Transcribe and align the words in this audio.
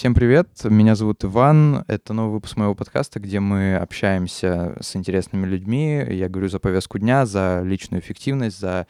Всем 0.00 0.14
привет, 0.14 0.48
меня 0.64 0.94
зовут 0.94 1.26
Иван, 1.26 1.84
это 1.86 2.14
новый 2.14 2.32
выпуск 2.32 2.56
моего 2.56 2.74
подкаста, 2.74 3.20
где 3.20 3.38
мы 3.38 3.76
общаемся 3.76 4.74
с 4.80 4.96
интересными 4.96 5.44
людьми, 5.44 6.02
я 6.08 6.30
говорю 6.30 6.48
за 6.48 6.58
повестку 6.58 6.98
дня, 6.98 7.26
за 7.26 7.60
личную 7.62 8.00
эффективность, 8.00 8.58
за 8.58 8.86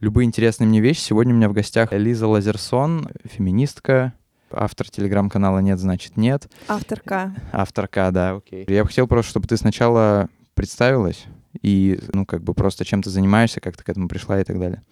любые 0.00 0.26
интересные 0.26 0.68
мне 0.68 0.82
вещи. 0.82 1.00
Сегодня 1.00 1.32
у 1.32 1.36
меня 1.38 1.48
в 1.48 1.54
гостях 1.54 1.92
Лиза 1.92 2.26
Лазерсон, 2.26 3.08
феминистка, 3.24 4.12
автор 4.50 4.90
телеграм-канала 4.90 5.60
«Нет, 5.60 5.78
значит 5.78 6.18
нет». 6.18 6.46
Авторка. 6.68 7.34
Авторка, 7.52 8.10
да, 8.10 8.32
окей. 8.32 8.66
Я 8.68 8.82
бы 8.82 8.88
хотел 8.88 9.06
просто, 9.06 9.30
чтобы 9.30 9.48
ты 9.48 9.56
сначала 9.56 10.28
представилась 10.52 11.24
и, 11.62 11.98
ну, 12.12 12.26
как 12.26 12.44
бы 12.44 12.52
просто 12.52 12.84
чем 12.84 13.02
ты 13.02 13.08
занимаешься, 13.08 13.62
как 13.62 13.78
ты 13.78 13.82
к 13.82 13.88
этому 13.88 14.08
пришла 14.08 14.38
и 14.38 14.44
так 14.44 14.60
далее. 14.60 14.82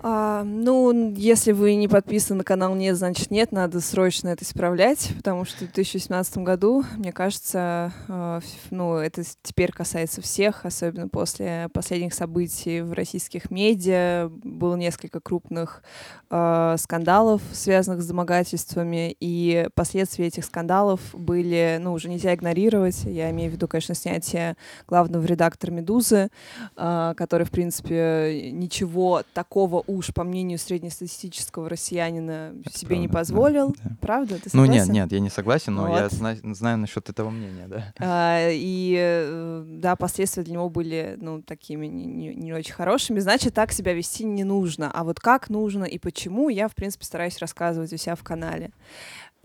А, 0.00 0.44
ну, 0.44 1.12
если 1.16 1.50
вы 1.50 1.74
не 1.74 1.88
подписаны 1.88 2.38
на 2.38 2.44
канал 2.44 2.74
«Нет, 2.76 2.96
значит 2.96 3.32
нет», 3.32 3.50
надо 3.50 3.80
срочно 3.80 4.28
это 4.28 4.44
исправлять, 4.44 5.10
потому 5.16 5.44
что 5.44 5.64
в 5.64 5.72
2017 5.72 6.38
году, 6.38 6.84
мне 6.96 7.10
кажется, 7.10 7.92
э, 8.06 8.40
ну, 8.70 8.94
это 8.94 9.24
теперь 9.42 9.72
касается 9.72 10.22
всех, 10.22 10.64
особенно 10.64 11.08
после 11.08 11.68
последних 11.72 12.14
событий 12.14 12.80
в 12.80 12.92
российских 12.92 13.50
медиа. 13.50 14.28
Было 14.28 14.76
несколько 14.76 15.18
крупных 15.18 15.82
э, 16.30 16.76
скандалов, 16.78 17.42
связанных 17.52 18.00
с 18.00 18.06
домогательствами, 18.06 19.16
и 19.18 19.68
последствия 19.74 20.28
этих 20.28 20.44
скандалов 20.44 21.00
были, 21.12 21.78
ну, 21.80 21.92
уже 21.92 22.08
нельзя 22.08 22.34
игнорировать. 22.34 23.02
Я 23.04 23.30
имею 23.30 23.50
в 23.50 23.54
виду, 23.54 23.66
конечно, 23.66 23.96
снятие 23.96 24.56
главного 24.86 25.24
редактора 25.24 25.72
«Медузы», 25.72 26.28
э, 26.76 27.14
который, 27.16 27.44
в 27.44 27.50
принципе, 27.50 28.50
ничего 28.52 29.22
такого 29.34 29.82
уж, 29.88 30.12
по 30.12 30.22
мнению 30.22 30.58
среднестатистического 30.58 31.68
россиянина, 31.68 32.54
Это 32.64 32.78
себе 32.78 32.88
правда, 32.88 33.00
не 33.00 33.08
позволил. 33.08 33.68
Да, 33.70 33.76
да. 33.84 33.96
Правда? 34.00 34.34
Ты 34.40 34.50
согласен? 34.50 34.58
Ну 34.58 34.66
нет, 34.66 34.88
нет, 34.88 35.12
я 35.12 35.20
не 35.20 35.30
согласен, 35.30 35.74
но 35.74 35.86
вот. 35.86 35.98
я 35.98 36.08
знаю, 36.08 36.38
знаю 36.54 36.78
насчет 36.78 37.08
этого 37.08 37.30
мнения, 37.30 37.66
да. 37.66 37.92
А, 37.98 38.48
и 38.50 38.96
э, 38.98 39.64
да, 39.66 39.96
последствия 39.96 40.44
для 40.44 40.54
него 40.54 40.68
были, 40.68 41.16
ну, 41.20 41.42
такими 41.42 41.86
не, 41.86 42.04
не, 42.04 42.34
не 42.34 42.52
очень 42.52 42.74
хорошими. 42.74 43.18
Значит, 43.18 43.54
так 43.54 43.72
себя 43.72 43.94
вести 43.94 44.24
не 44.24 44.44
нужно. 44.44 44.90
А 44.92 45.02
вот 45.04 45.18
как 45.18 45.48
нужно 45.48 45.84
и 45.84 45.98
почему, 45.98 46.50
я, 46.50 46.68
в 46.68 46.74
принципе, 46.74 47.04
стараюсь 47.04 47.38
рассказывать 47.38 47.92
у 47.92 47.96
себя 47.96 48.14
в 48.14 48.22
канале. 48.22 48.70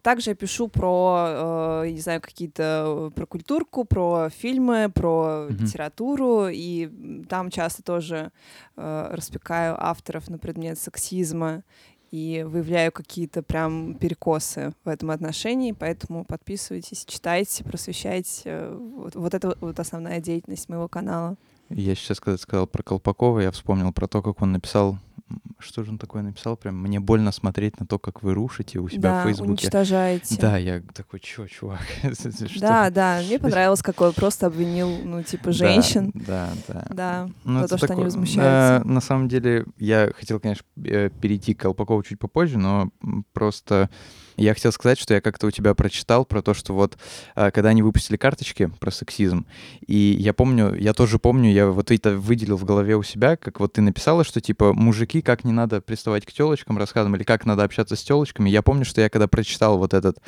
Также 0.04 0.32
я 0.32 0.36
пишу 0.36 0.68
про, 0.68 1.82
э, 1.86 1.90
не 1.90 2.02
знаю, 2.02 2.20
какие-то 2.20 3.12
про 3.16 3.26
культурку, 3.26 3.86
про 3.86 4.30
фильмы, 4.30 4.92
про 4.94 5.48
mm-hmm. 5.48 5.58
литературу, 5.58 6.48
и 6.52 7.24
там 7.30 7.50
часто 7.50 7.84
тоже 7.84 8.32
э, 8.76 9.10
распекаю 9.12 9.82
авторов 9.82 10.30
на 10.30 10.38
предмет 10.38 10.78
сексизма 10.78 11.64
и 12.12 12.46
выявляю 12.46 12.92
какие-то 12.92 13.42
прям 13.44 13.96
перекосы 13.96 14.74
в 14.84 14.90
этом 14.90 15.10
отношении, 15.10 15.72
поэтому 15.72 16.26
подписывайтесь, 16.26 17.06
читайте, 17.06 17.64
просвещайте. 17.64 18.72
Вот, 18.72 19.16
вот 19.16 19.34
это 19.34 19.58
вот 19.62 19.80
основная 19.80 20.20
деятельность 20.20 20.68
моего 20.68 20.90
канала. 20.90 21.38
Я 21.70 21.96
сейчас, 21.96 22.20
когда 22.20 22.38
сказал 22.38 22.68
про 22.68 22.84
Колпакова, 22.84 23.40
я 23.40 23.52
вспомнил 23.52 23.92
про 23.92 24.08
то, 24.08 24.22
как 24.22 24.42
он 24.42 24.52
написал 24.52 25.00
что 25.60 25.84
же 25.84 25.92
он 25.92 25.98
такое 25.98 26.22
написал? 26.22 26.58
Прям 26.58 26.78
мне 26.82 27.00
больно 27.00 27.32
смотреть 27.32 27.80
на 27.80 27.86
то, 27.86 27.98
как 27.98 28.24
вы 28.24 28.34
рушите 28.34 28.80
у 28.80 28.90
себя 28.90 29.02
да, 29.02 29.22
в 29.22 29.28
Фейсбуке. 29.28 29.52
уничтожаете. 29.52 30.38
Да, 30.40 30.58
я 30.58 30.82
такой, 30.94 31.20
чё, 31.20 31.48
чувак? 31.48 31.80
Да, 32.60 32.90
да, 32.90 33.22
мне 33.26 33.40
понравилось, 33.40 33.82
какой 33.82 34.14
просто 34.14 34.48
обвинил, 34.48 34.90
ну, 35.04 35.24
типа, 35.24 35.52
женщин. 35.52 36.12
Да, 36.14 36.52
да. 36.68 36.86
Да, 36.90 37.30
ну, 37.44 37.62
за 37.62 37.68
то, 37.70 37.78
что 37.78 37.94
они 37.94 38.04
возмущаются. 38.04 38.88
На 38.88 39.02
самом 39.02 39.28
деле, 39.28 39.66
я 39.78 40.12
хотел, 40.16 40.40
конечно, 40.40 40.66
э, 40.84 41.10
перейти 41.10 41.54
к 41.54 41.62
Колпакову 41.62 42.04
чуть 42.04 42.20
попозже, 42.20 42.58
но 42.58 42.90
просто 43.32 43.90
я 44.38 44.54
хотел 44.54 44.72
сказать, 44.72 45.00
что 45.00 45.14
я 45.14 45.22
как-то 45.22 45.48
у 45.48 45.52
тебя 45.52 45.74
прочитал 45.74 46.26
про 46.26 46.42
то, 46.42 46.54
что 46.54 46.74
вот 46.74 46.98
а, 47.36 47.52
когда 47.52 47.70
они 47.70 47.82
выпустили 47.82 48.18
карточки 48.18 48.72
про 48.80 48.92
сексизм, 48.92 49.46
и 49.86 50.16
я 50.20 50.34
помню, 50.34 50.76
я 50.76 50.94
тоже 50.94 51.20
помню, 51.20 51.52
я 51.52 51.68
вот 51.68 51.92
это 51.92 52.18
выделил 52.18 52.58
в 52.58 52.66
голове 52.66 52.96
у 52.96 53.04
себя, 53.04 53.38
как 53.38 53.60
вот 53.60 53.74
ты 53.74 53.82
написала, 53.82 54.24
что 54.24 54.42
типа 54.42 54.74
мужики, 54.74 55.22
как 55.22 55.44
не 55.44 55.52
надо 55.52 55.82
приставать 55.82 56.26
к 56.26 56.32
телочкам 56.32 56.78
рассказываем, 56.78 57.16
или 57.16 57.24
как 57.24 57.46
надо 57.46 57.64
общаться 57.64 57.96
с 57.96 58.04
телочками. 58.04 58.50
Я 58.50 58.62
помню, 58.62 58.86
что 58.86 59.02
я 59.02 59.10
когда 59.10 59.28
прочитал 59.28 59.78
вот 59.78 59.94
этот 59.94 60.20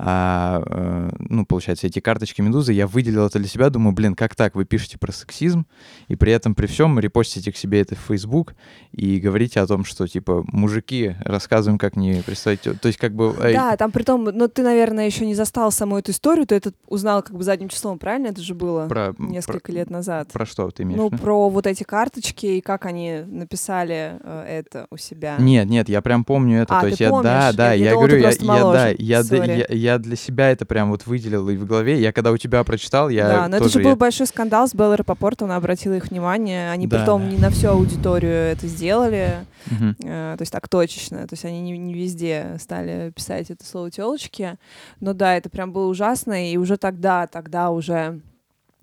а, 0.00 0.62
а, 0.64 1.10
ну, 1.18 1.44
получается, 1.44 1.88
эти 1.88 1.98
карточки 1.98 2.40
Медузы, 2.40 2.72
я 2.72 2.86
выделил 2.86 3.26
это 3.26 3.40
для 3.40 3.48
себя, 3.48 3.68
думаю, 3.68 3.92
блин, 3.92 4.14
как 4.14 4.36
так, 4.36 4.54
вы 4.54 4.64
пишете 4.64 4.96
про 4.96 5.10
сексизм, 5.10 5.66
и 6.06 6.14
при 6.14 6.30
этом 6.30 6.54
при 6.54 6.66
всем 6.66 7.00
репостите 7.00 7.50
к 7.50 7.56
себе 7.56 7.80
это 7.80 7.96
в 7.96 7.98
Facebook 8.06 8.54
и 8.92 9.18
говорите 9.18 9.58
о 9.60 9.66
том, 9.66 9.84
что, 9.84 10.06
типа, 10.06 10.44
мужики, 10.46 11.16
рассказываем, 11.24 11.78
как 11.78 11.96
не 11.96 12.22
представить, 12.22 12.62
то 12.62 12.86
есть, 12.86 12.98
как 12.98 13.12
бы... 13.12 13.34
Да, 13.54 13.76
там 13.76 13.90
при 13.90 14.02
том, 14.02 14.24
но 14.24 14.48
ты, 14.48 14.62
наверное, 14.62 15.06
еще 15.06 15.26
не 15.26 15.34
застал 15.34 15.70
саму 15.72 15.98
эту 15.98 16.12
историю, 16.12 16.46
ты 16.46 16.54
это 16.54 16.72
узнал 16.86 17.22
как 17.22 17.36
бы 17.36 17.42
задним 17.42 17.68
числом, 17.68 17.98
правильно? 17.98 18.28
Это 18.28 18.40
же 18.40 18.54
было 18.54 18.86
про, 18.86 19.14
несколько 19.18 19.72
про, 19.72 19.72
лет 19.72 19.90
назад. 19.90 20.28
Про 20.32 20.46
что 20.46 20.70
ты 20.70 20.82
имеешь? 20.82 20.98
Ну, 20.98 21.10
про 21.10 21.48
вот 21.48 21.66
эти 21.66 21.84
карточки 21.84 22.46
и 22.46 22.60
как 22.60 22.86
они 22.86 23.22
написали 23.26 24.18
э, 24.22 24.60
это 24.60 24.86
у 24.90 24.96
себя. 24.96 25.36
Нет, 25.38 25.68
нет, 25.68 25.88
я 25.88 26.02
прям 26.02 26.24
помню 26.24 26.62
это, 26.62 26.78
а, 26.78 26.80
то 26.80 26.86
есть 26.88 27.00
я, 27.00 27.10
помнишь? 27.10 27.24
да, 27.24 27.52
да, 27.52 27.72
я, 27.72 27.90
я 27.90 27.92
говорю, 27.92 28.16
я, 28.18 28.30
я, 28.30 28.72
да, 28.72 28.88
я, 28.88 29.20
я, 29.20 29.44
я, 29.44 29.66
я 29.68 29.98
для 29.98 30.16
себя 30.16 30.50
это 30.50 30.66
прям 30.66 30.90
вот 30.90 31.06
выделил 31.06 31.48
и 31.48 31.56
в 31.56 31.66
голове. 31.66 32.00
Я 32.00 32.12
когда 32.12 32.32
у 32.32 32.36
тебя 32.36 32.64
прочитал, 32.64 33.08
я 33.08 33.28
Да, 33.28 33.48
но 33.48 33.58
тоже, 33.58 33.70
это 33.70 33.78
же 33.78 33.84
был 33.84 33.90
я... 33.90 33.96
большой 33.96 34.26
скандал 34.26 34.68
с 34.68 34.74
Беллой 34.74 34.96
Рапопорт, 34.96 35.42
она 35.42 35.56
обратила 35.56 35.94
их 35.94 36.10
внимание. 36.10 36.70
Они 36.70 36.86
да. 36.86 37.00
потом 37.00 37.28
не 37.28 37.38
на 37.38 37.50
всю 37.50 37.68
аудиторию 37.68 38.32
это 38.32 38.66
сделали, 38.66 39.34
угу. 39.66 39.94
э, 40.02 40.34
то 40.36 40.42
есть 40.42 40.52
так 40.52 40.68
точечно. 40.68 41.18
То 41.26 41.34
есть 41.34 41.44
они 41.44 41.60
не, 41.60 41.78
не 41.78 41.94
везде 41.94 42.56
стали 42.60 43.10
писать 43.14 43.37
это 43.40 43.64
слово 43.64 43.90
телочки. 43.90 44.58
Но 45.00 45.12
да, 45.14 45.36
это 45.36 45.48
прям 45.50 45.72
было 45.72 45.88
ужасно, 45.88 46.50
и 46.50 46.56
уже 46.56 46.76
тогда, 46.76 47.26
тогда 47.26 47.70
уже 47.70 48.20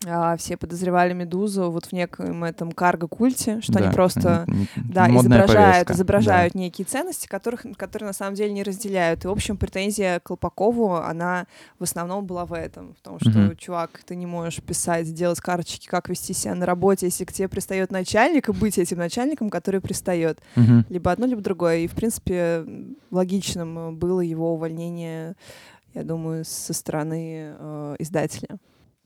а, 0.06 0.35
все 0.38 0.57
подозревали 0.57 1.13
Медузу 1.13 1.72
вот 1.72 1.85
в 1.85 1.91
неком 1.94 2.44
этом 2.44 2.72
карго-культе, 2.72 3.61
что 3.61 3.73
да. 3.73 3.79
они 3.79 3.94
просто 3.94 4.45
да, 4.75 5.07
изображают, 5.09 5.88
повестка. 5.88 5.94
изображают 5.94 6.53
да. 6.53 6.59
некие 6.59 6.85
ценности, 6.85 7.28
которых, 7.28 7.66
которые 7.78 8.07
на 8.07 8.13
самом 8.13 8.35
деле 8.35 8.51
не 8.51 8.63
разделяют. 8.63 9.23
И, 9.23 9.28
в 9.28 9.31
общем, 9.31 9.57
претензия 9.57 10.19
к 10.19 10.23
Колпакову, 10.23 10.95
она 10.95 11.47
в 11.79 11.84
основном 11.84 12.25
была 12.25 12.45
в 12.45 12.53
этом, 12.53 12.94
потому 12.95 13.19
что, 13.19 13.31
mm-hmm. 13.31 13.55
чувак, 13.57 14.01
ты 14.05 14.16
не 14.16 14.25
можешь 14.25 14.61
писать, 14.61 15.07
сделать 15.07 15.39
карточки, 15.39 15.88
как 15.88 16.09
вести 16.09 16.34
себя 16.34 16.55
на 16.55 16.66
работе, 16.66 17.07
если 17.07 17.25
к 17.25 17.34
тебе 17.34 17.47
пристает 17.47 17.91
начальник, 17.91 18.50
и 18.50 18.51
быть 18.51 18.78
этим 18.78 18.97
начальником, 18.97 19.50
который 19.50 19.81
пристает. 19.81 20.39
Mm-hmm. 20.55 20.85
Либо 20.89 21.11
одно, 21.11 21.25
либо 21.25 21.41
другое. 21.41 21.78
И, 21.78 21.88
в 21.88 21.94
принципе, 21.94 22.66
логичным 23.11 23.95
было 23.95 24.22
его 24.22 24.53
увольнение, 24.53 25.35
я 25.94 26.03
думаю, 26.03 26.44
со 26.45 26.73
стороны 26.73 27.55
э, 27.57 27.95
издателя 28.00 28.59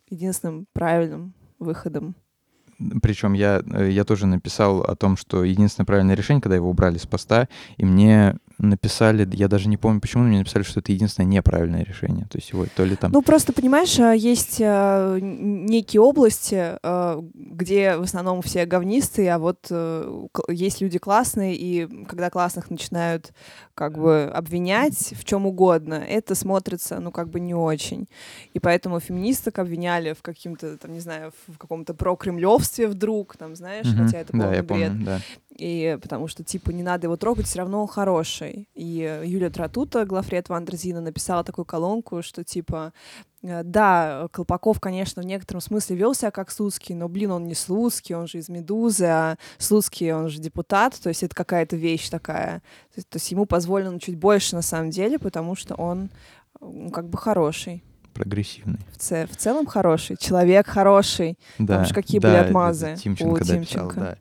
единственным 0.10 0.66
правильным 0.74 1.34
выходом. 1.60 2.16
Причем 3.02 3.34
я, 3.34 3.62
э, 3.74 3.90
я 3.92 4.06
тоже 4.06 4.26
написал 4.26 4.82
о 4.82 4.96
том, 4.96 5.18
что 5.18 5.44
единственное 5.44 5.86
правильное 5.86 6.16
решение, 6.16 6.42
когда 6.42 6.56
его 6.56 6.70
убрали 6.70 6.98
с 6.98 7.06
поста, 7.06 7.50
и 7.78 7.86
мне 7.86 8.38
написали, 8.60 9.28
я 9.34 9.48
даже 9.48 9.70
не 9.70 9.78
помню, 9.78 10.02
почему 10.02 10.24
мне 10.24 10.40
написали, 10.40 10.64
что 10.64 10.82
это 10.82 10.92
единственное 10.92 11.28
неправильное 11.28 11.84
решение. 11.84 12.26
То 12.30 12.38
есть 12.38 12.52
его 12.52 12.66
то 12.76 12.84
ли 12.84 12.96
там... 12.96 13.12
Ну, 13.12 13.22
просто, 13.22 13.54
понимаешь, 13.54 13.98
а, 14.00 14.14
есть 14.14 14.58
э, 14.60 15.20
некие 15.22 16.02
области, 16.02 16.78
э, 16.82 17.22
где 17.34 17.96
в 17.96 18.04
основном 18.04 18.42
все 18.42 18.66
говнистые, 18.66 19.34
а 19.34 19.40
вот 19.40 19.68
э, 19.70 20.28
есть 20.50 20.82
люди 20.82 21.00
классные, 21.00 21.56
и 21.56 22.06
когда 22.06 22.30
классных 22.30 22.70
начинают 22.70 23.32
как 23.74 23.98
бы 23.98 24.24
обвинять 24.26 25.14
в 25.18 25.24
чем 25.24 25.46
угодно, 25.46 25.94
это 25.94 26.36
смотрится, 26.36 27.00
ну, 27.00 27.12
как 27.12 27.30
бы 27.30 27.40
не 27.40 27.54
очень. 27.54 28.08
И 28.54 28.60
поэтому 28.60 29.00
феминисток 29.00 29.60
обвиняли 29.60 30.14
в 30.14 30.22
каким-то, 30.22 30.78
там, 30.78 30.92
не 30.92 31.00
знаю, 31.00 31.32
в 31.48 31.58
каком-то 31.58 31.94
прокремлевстве 31.94 32.88
вдруг, 32.88 33.38
там, 33.38 33.56
знаешь, 33.56 33.86
mm-hmm. 33.86 34.06
хотя 34.06 34.18
это 34.20 34.32
полный 34.34 34.58
да, 34.58 34.64
бред. 34.64 34.68
Помню, 34.68 35.06
да 35.06 35.22
и 35.56 35.98
потому 36.02 36.28
что, 36.28 36.44
типа, 36.44 36.72
не 36.72 36.84
надо 36.84 37.08
его 37.08 37.18
трогать, 37.18 37.48
все 37.48 37.60
равно 37.60 37.82
он 37.82 37.88
хороший. 37.88 38.70
И 38.76 39.22
Юлия 39.26 39.50
Тратута, 39.50 40.06
главред 40.06 40.48
Вандерзина, 40.50 41.02
написала 41.02 41.44
такую 41.44 41.66
колонку, 41.66 42.22
что, 42.22 42.44
типа, 42.44 42.94
э, 43.42 43.64
да, 43.64 44.28
Колпаков, 44.32 44.80
конечно, 44.80 45.22
в 45.22 45.26
некотором 45.26 45.62
смысле 45.62 45.96
вел 45.96 46.14
себя 46.14 46.32
как 46.32 46.52
Слуцкий, 46.52 46.94
но, 46.94 47.10
блин, 47.10 47.32
он 47.32 47.46
не 47.46 47.56
Слуцкий, 47.56 48.16
он 48.16 48.28
же 48.28 48.38
из 48.38 48.48
«Медузы», 48.48 49.06
а 49.06 49.38
Слуцкий, 49.58 50.14
он 50.14 50.30
же 50.30 50.40
депутат, 50.40 51.00
то 51.02 51.10
есть 51.10 51.24
это 51.24 51.36
какая-то 51.36 51.76
вещь 51.76 52.10
такая. 52.10 52.60
То 52.94 52.98
есть, 52.98 53.10
то 53.10 53.18
есть 53.18 53.32
ему 53.32 53.46
позволено 53.46 54.00
чуть 54.00 54.16
больше 54.16 54.56
на 54.56 54.62
самом 54.62 54.92
деле, 54.92 55.18
потому 55.18 55.56
что 55.56 55.76
он 55.76 56.10
ну, 56.62 56.92
как 56.92 57.10
бы 57.10 57.18
хороший 57.18 57.84
прогрессивный. 58.14 58.80
В, 58.92 58.98
ц- 58.98 59.28
в 59.28 59.38
целом 59.38 59.66
хороший, 59.66 60.18
человек 60.18 60.68
хороший. 60.68 61.40
Да, 61.58 61.78
Там 61.78 61.86
же 61.86 61.94
какие 61.94 62.20
да, 62.20 62.28
были 62.28 62.38
отмазы 62.38 62.96
Тимченко, 63.02 63.34
у 63.34 63.38
Тимченко. 63.40 63.56
Дописал, 63.56 63.92
да 63.96 64.18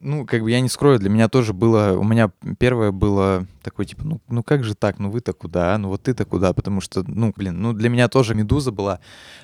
ну, 0.00 0.26
как 0.26 0.42
бы 0.42 0.50
я 0.50 0.60
не 0.60 0.68
скрою, 0.68 0.98
для 0.98 1.10
меня 1.10 1.28
тоже 1.28 1.52
было, 1.52 1.96
у 1.98 2.04
меня 2.04 2.30
первое 2.58 2.90
было 2.90 3.46
такой, 3.62 3.86
типа, 3.86 4.04
ну, 4.04 4.20
ну 4.28 4.42
как 4.42 4.64
же 4.64 4.74
так, 4.74 4.98
ну 4.98 5.10
вы-то 5.10 5.32
куда, 5.32 5.76
ну 5.78 5.88
вот 5.88 6.02
ты-то 6.02 6.24
куда, 6.24 6.52
потому 6.52 6.80
что, 6.80 7.04
ну, 7.06 7.32
блин, 7.36 7.60
ну 7.60 7.72
для 7.72 7.88
меня 7.88 8.08
тоже 8.08 8.34
«Медуза» 8.34 8.72
была, 8.72 9.00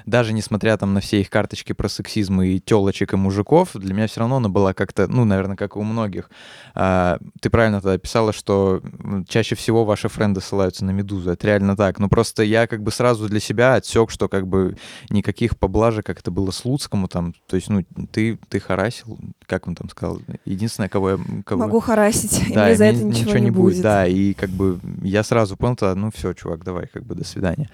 даже 0.07 0.33
несмотря 0.33 0.77
там 0.77 0.95
на 0.95 1.01
все 1.01 1.21
их 1.21 1.31
карточки 1.31 1.73
про 1.73 1.89
сексизм 1.89 2.41
и 2.41 2.59
телочек 2.59 3.13
и 3.13 3.17
мужиков, 3.17 3.71
для 3.75 3.95
меня 3.95 4.07
все 4.07 4.21
равно 4.21 4.37
она 4.37 4.49
была 4.49 4.75
как-то, 4.75 5.07
ну, 5.07 5.25
наверное, 5.25 5.57
как 5.57 5.77
и 5.77 5.79
у 5.79 5.83
многих. 5.83 6.31
А, 6.75 7.19
ты 7.41 7.51
правильно 7.51 7.81
тогда 7.81 7.99
писала, 7.99 8.33
что 8.33 8.83
чаще 9.29 9.55
всего 9.55 9.85
ваши 9.85 10.09
френды 10.09 10.41
ссылаются 10.41 10.85
на 10.85 10.91
«Медузу», 10.91 11.31
это 11.31 11.47
реально 11.47 11.77
так, 11.77 11.99
ну 11.99 12.09
просто 12.09 12.43
я 12.43 12.67
как 12.67 12.83
бы 12.83 12.91
сразу 12.91 13.29
для 13.29 13.41
себя 13.41 13.75
отсек, 13.75 14.11
что 14.11 14.29
как 14.29 14.47
бы 14.47 14.77
никаких 15.11 15.59
поблажек, 15.59 16.07
как 16.07 16.21
это 16.21 16.31
было 16.31 16.51
с 16.51 16.65
Луцкому 16.65 17.09
там, 17.09 17.35
то 17.47 17.57
есть, 17.57 17.69
ну, 17.69 17.85
ты, 18.11 18.39
ты 18.49 18.61
харасил, 18.61 19.19
как 19.47 19.69
он 19.69 19.75
там 19.75 19.89
сказал, 19.89 20.21
единственное, 20.45 20.89
кого 20.89 21.11
я... 21.11 21.19
Кого... 21.45 21.63
Могу 21.63 21.81
харасить, 21.81 22.53
да, 22.55 22.67
и 22.67 22.69
мне 22.69 22.77
за 22.77 22.85
это 22.87 23.05
ничего, 23.05 23.31
ничего 23.31 23.39
не 23.39 23.51
будет. 23.51 23.75
будет. 23.75 23.83
Да, 23.83 24.06
и 24.07 24.35
как 24.35 24.51
бы 24.51 24.79
я 25.03 25.23
сразу 25.23 25.57
понял, 25.57 25.77
то, 25.77 25.95
ну 25.95 26.11
все, 26.11 26.33
чувак, 26.33 26.65
давай, 26.65 26.87
как 26.87 27.05
бы 27.05 27.15
до 27.15 27.25
свидания. 27.25 27.69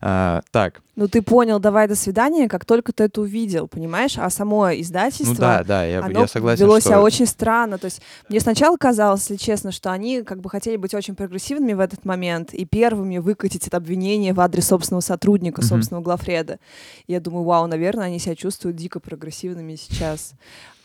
А, 0.00 0.42
так. 0.50 0.80
Ну 0.96 1.08
ты 1.08 1.22
понял, 1.22 1.58
давай 1.58 1.88
до 1.88 1.96
свидания, 1.96 2.48
как 2.48 2.64
только 2.64 2.92
ты 2.92 3.04
это 3.04 3.20
увидел, 3.20 3.66
понимаешь? 3.66 4.16
А 4.16 4.30
само 4.30 4.70
издательство, 4.72 5.32
ну 5.32 5.40
да, 5.40 5.64
да, 5.64 5.84
я, 5.84 6.04
оно 6.04 6.20
я 6.20 6.26
согласен, 6.28 6.64
вело 6.64 6.78
что... 6.78 6.88
себя 6.88 7.02
очень 7.02 7.26
странно. 7.26 7.78
То 7.78 7.86
есть 7.86 8.00
мне 8.28 8.40
сначала 8.40 8.76
казалось, 8.76 9.22
если 9.22 9.36
честно, 9.36 9.72
что 9.72 9.90
они 9.90 10.22
как 10.22 10.40
бы 10.40 10.48
хотели 10.48 10.76
быть 10.76 10.94
очень 10.94 11.14
прогрессивными 11.14 11.72
в 11.72 11.80
этот 11.80 12.04
момент 12.04 12.54
и 12.54 12.64
первыми 12.64 13.18
выкатить 13.18 13.66
это 13.66 13.76
обвинение 13.76 14.32
в 14.32 14.40
адрес 14.40 14.68
собственного 14.68 15.00
сотрудника, 15.00 15.60
mm-hmm. 15.60 15.64
собственного 15.64 16.02
главреда. 16.02 16.58
Я 17.06 17.20
думаю, 17.20 17.44
вау, 17.44 17.66
наверное, 17.66 18.06
они 18.06 18.18
себя 18.18 18.36
чувствуют 18.36 18.76
дико 18.76 19.00
прогрессивными 19.00 19.74
сейчас. 19.74 20.34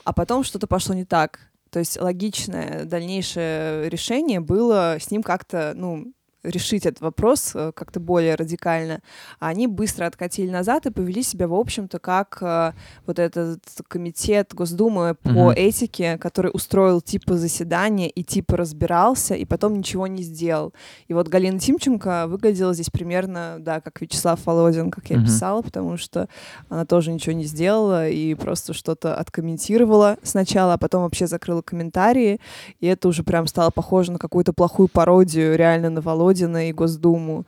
А 0.04 0.14
потом 0.14 0.44
что-то 0.44 0.66
пошло 0.66 0.96
не 0.96 1.06
так. 1.06 1.40
То 1.72 1.80
есть 1.80 2.00
логичное 2.00 2.86
дальнейшее 2.86 3.90
решение 3.90 4.40
было 4.40 4.98
с 5.00 5.12
ним 5.12 5.24
как-то, 5.24 5.74
ну, 5.76 6.14
решить 6.44 6.86
этот 6.86 7.02
вопрос 7.02 7.52
э, 7.54 7.72
как-то 7.76 8.00
более 8.00 8.36
радикально, 8.36 9.02
они 9.40 9.68
быстро 9.68 10.06
откатили 10.06 10.50
назад 10.50 10.86
и 10.86 10.92
повели 10.92 11.22
себя, 11.22 11.48
в 11.48 11.54
общем-то, 11.54 12.00
как 12.00 12.38
э, 12.42 12.74
вот 13.06 13.20
этот 13.20 13.62
комитет 13.88 14.54
Госдумы 14.54 15.16
по 15.16 15.30
uh-huh. 15.30 15.54
этике, 15.54 16.18
который 16.18 16.52
устроил 16.54 17.02
типа 17.02 17.36
заседание 17.36 18.10
и 18.10 18.24
типа 18.24 18.56
разбирался, 18.56 19.36
и 19.36 19.44
потом 19.44 19.78
ничего 19.78 20.08
не 20.08 20.24
сделал. 20.24 20.74
И 21.08 21.14
вот 21.14 21.28
Галина 21.28 21.60
Тимченко 21.60 22.28
выглядела 22.28 22.74
здесь 22.74 22.90
примерно, 22.90 23.58
да, 23.60 23.82
как 23.82 24.00
Вячеслав 24.02 24.40
Володин, 24.46 24.92
как 24.92 25.10
я 25.10 25.18
uh-huh. 25.18 25.24
писала, 25.24 25.62
потому 25.62 25.98
что 25.98 26.30
она 26.70 26.86
тоже 26.86 27.12
ничего 27.12 27.34
не 27.34 27.46
сделала 27.46 28.08
и 28.08 28.34
просто 28.36 28.74
что-то 28.74 29.16
откомментировала 29.16 30.18
сначала, 30.24 30.76
а 30.76 30.78
потом 30.78 31.04
вообще 31.04 31.28
закрыла 31.28 31.62
комментарии, 31.62 32.40
и 32.80 32.88
это 32.88 33.10
уже 33.10 33.24
прям 33.24 33.46
стало 33.46 33.72
похоже 33.72 34.14
на 34.14 34.20
какую-то 34.20 34.54
плохую 34.54 34.88
пародию 34.88 35.58
реально 35.58 35.90
на 35.90 36.02
Володю 36.02 36.29
Володина 36.30 36.70
и 36.70 36.74
Госдуму. 36.74 37.46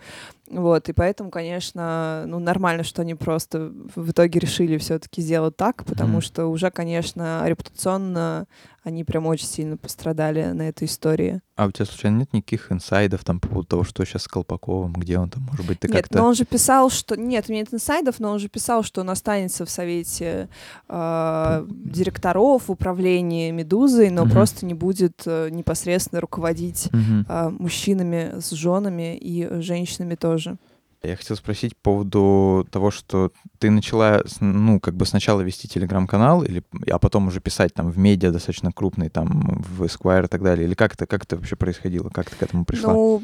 Вот, 0.50 0.89
и 0.89 0.94
поэтому, 0.94 1.30
конечно, 1.30 2.25
ну, 2.28 2.39
нормально, 2.39 2.83
что 2.83 3.04
они 3.04 3.16
просто 3.16 3.72
в 3.95 4.12
итоге 4.12 4.39
решили 4.39 4.78
все-таки 4.78 5.22
сделать 5.22 5.56
так, 5.56 5.86
потому 5.86 6.18
mm. 6.18 6.22
что 6.22 6.48
уже, 6.48 6.72
конечно, 6.72 7.44
репутационно 7.45 8.48
они 8.83 9.04
прям 9.04 9.28
очень 9.28 9.45
сильно 9.45 9.78
пострадали 9.78 10.44
на 10.51 10.63
этой 10.63 10.86
истории. 10.86 11.42
А 11.56 11.68
у 11.68 11.72
тебя, 11.72 11.86
случайно, 11.86 12.19
нет 12.19 12.33
никаких 12.33 12.72
инсайдов 12.72 13.24
там 13.24 13.39
по 13.39 13.48
поводу 13.48 13.68
того, 13.68 13.83
что 13.83 14.04
сейчас 14.04 14.24
с 14.24 14.28
Колпаковым, 14.28 14.94
где 14.94 15.19
он 15.19 15.30
там, 15.30 15.44
может 15.44 15.68
быть, 15.68 15.80
ты 15.80 15.88
нет, 15.88 15.98
как-то... 15.98 16.18
но 16.18 16.28
он 16.28 16.36
же 16.36 16.45
писал, 16.45 16.89
что... 16.89 17.16
Нет, 17.16 17.45
у 17.48 17.51
меня 17.51 17.62
нет 17.62 17.74
инсайдов, 17.74 18.19
но 18.19 18.31
он 18.31 18.39
же 18.39 18.50
писал, 18.50 18.81
что 18.83 19.01
он 19.01 19.12
останется 19.12 19.66
в 19.66 19.69
совете 19.69 20.50
э, 20.89 21.68
директоров 21.69 22.68
в 22.68 22.72
управлении 22.72 23.51
«Медузой», 23.51 24.10
но 24.10 24.24
угу. 24.24 24.31
просто 24.31 24.66
не 24.66 24.74
будет 24.74 25.22
э, 25.25 25.50
непосредственно 25.51 26.22
руководить 26.22 26.88
угу. 26.88 27.25
э, 27.30 27.50
мужчинами 27.50 28.39
с 28.39 28.50
женами 28.51 29.16
и 29.16 29.62
женщинами 29.62 30.16
тоже. 30.16 30.57
Я 31.03 31.15
хотел 31.15 31.36
спросить 31.36 31.75
по 31.75 31.92
поводу 31.92 32.68
того, 32.69 32.92
что 32.92 33.31
ты 33.57 33.71
начала, 33.71 34.24
ну, 34.39 34.80
как 34.80 34.95
бы 34.95 35.07
сначала 35.07 35.42
вести 35.42 35.68
телеграм-канал, 35.68 36.44
или, 36.44 36.63
а 36.92 37.00
потом 37.00 37.27
уже 37.27 37.39
писать 37.39 37.74
там 37.74 37.89
в 37.89 37.98
медиа 37.98 38.31
достаточно 38.31 38.71
крупный, 38.71 39.09
там, 39.09 39.63
в 39.68 39.83
Esquire 39.83 40.25
и 40.25 40.27
так 40.27 40.44
далее, 40.44 40.68
или 40.68 40.75
как 40.75 40.94
это, 40.94 41.07
как 41.07 41.24
это 41.24 41.38
вообще 41.38 41.56
происходило, 41.56 42.09
как 42.09 42.30
ты 42.30 42.36
к 42.36 42.44
этому 42.44 42.65
пришла? 42.65 42.94
Ну, 42.94 43.24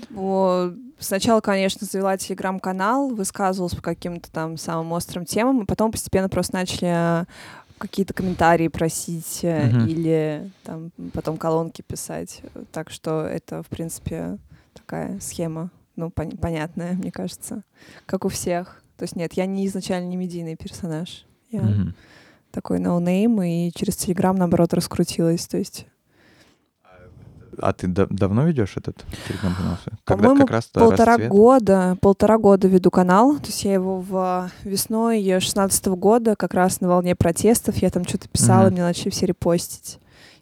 сначала, 0.97 1.39
конечно, 1.39 1.85
завела 1.85 2.17
телеграм-канал, 2.17 3.09
высказывалась 3.09 3.75
по 3.75 3.83
каким-то 3.83 4.31
там 4.31 4.57
самым 4.57 4.91
острым 4.93 5.25
темам, 5.25 5.61
и 5.61 5.65
потом 5.65 5.91
постепенно 5.91 6.29
просто 6.29 6.55
начали 6.55 7.27
какие-то 7.77 8.11
комментарии 8.15 8.69
просить 8.69 9.41
uh-huh. 9.43 9.87
или 9.87 10.49
там 10.63 10.89
потом 11.13 11.37
колонки 11.37 11.83
писать. 11.83 12.41
Так 12.71 12.89
что 12.89 13.21
это, 13.21 13.61
в 13.61 13.67
принципе, 13.67 14.39
такая 14.73 15.19
схема 15.19 15.69
ну, 15.97 16.07
пон- 16.07 16.37
понятная, 16.37 16.93
мне 16.93 17.11
кажется, 17.11 17.63
как 18.05 18.23
у 18.23 18.29
всех. 18.29 18.81
То 18.97 19.03
есть 19.03 19.15
нет, 19.15 19.33
я 19.33 19.45
не 19.45 19.67
изначально 19.67 20.07
не 20.07 20.15
медийный 20.15 20.55
персонаж. 20.55 21.25
Я 21.51 21.59
mm-hmm. 21.59 21.93
такой 22.51 22.79
no-name, 22.79 23.41
и 23.41 23.71
через 23.75 23.97
Телеграм, 23.97 24.35
наоборот, 24.35 24.73
раскрутилась. 24.73 25.45
То 25.47 25.57
есть 25.57 25.87
а 27.59 27.73
ты 27.73 27.87
да- 27.87 28.07
давно 28.09 28.45
ведешь 28.45 28.77
этот 28.77 29.03
телеграм-канал? 29.27 29.77
Когда 30.03 30.35
как 30.35 30.51
раз 30.51 30.65
полтора 30.65 31.13
расцвет? 31.13 31.29
года, 31.29 31.97
полтора 32.01 32.37
года 32.37 32.67
веду 32.67 32.91
канал. 32.91 33.37
То 33.37 33.47
есть 33.47 33.63
я 33.65 33.73
его 33.73 33.99
в 33.99 34.51
весной 34.63 35.39
16 35.39 35.87
года, 35.87 36.35
как 36.35 36.53
раз 36.53 36.81
на 36.81 36.87
волне 36.87 37.15
протестов, 37.15 37.77
я 37.77 37.89
там 37.89 38.05
что-то 38.05 38.29
писала, 38.29 38.67
mm-hmm. 38.67 38.71
мне 38.71 38.81
начали 38.81 39.09
все 39.09 39.25
репостить. 39.25 39.99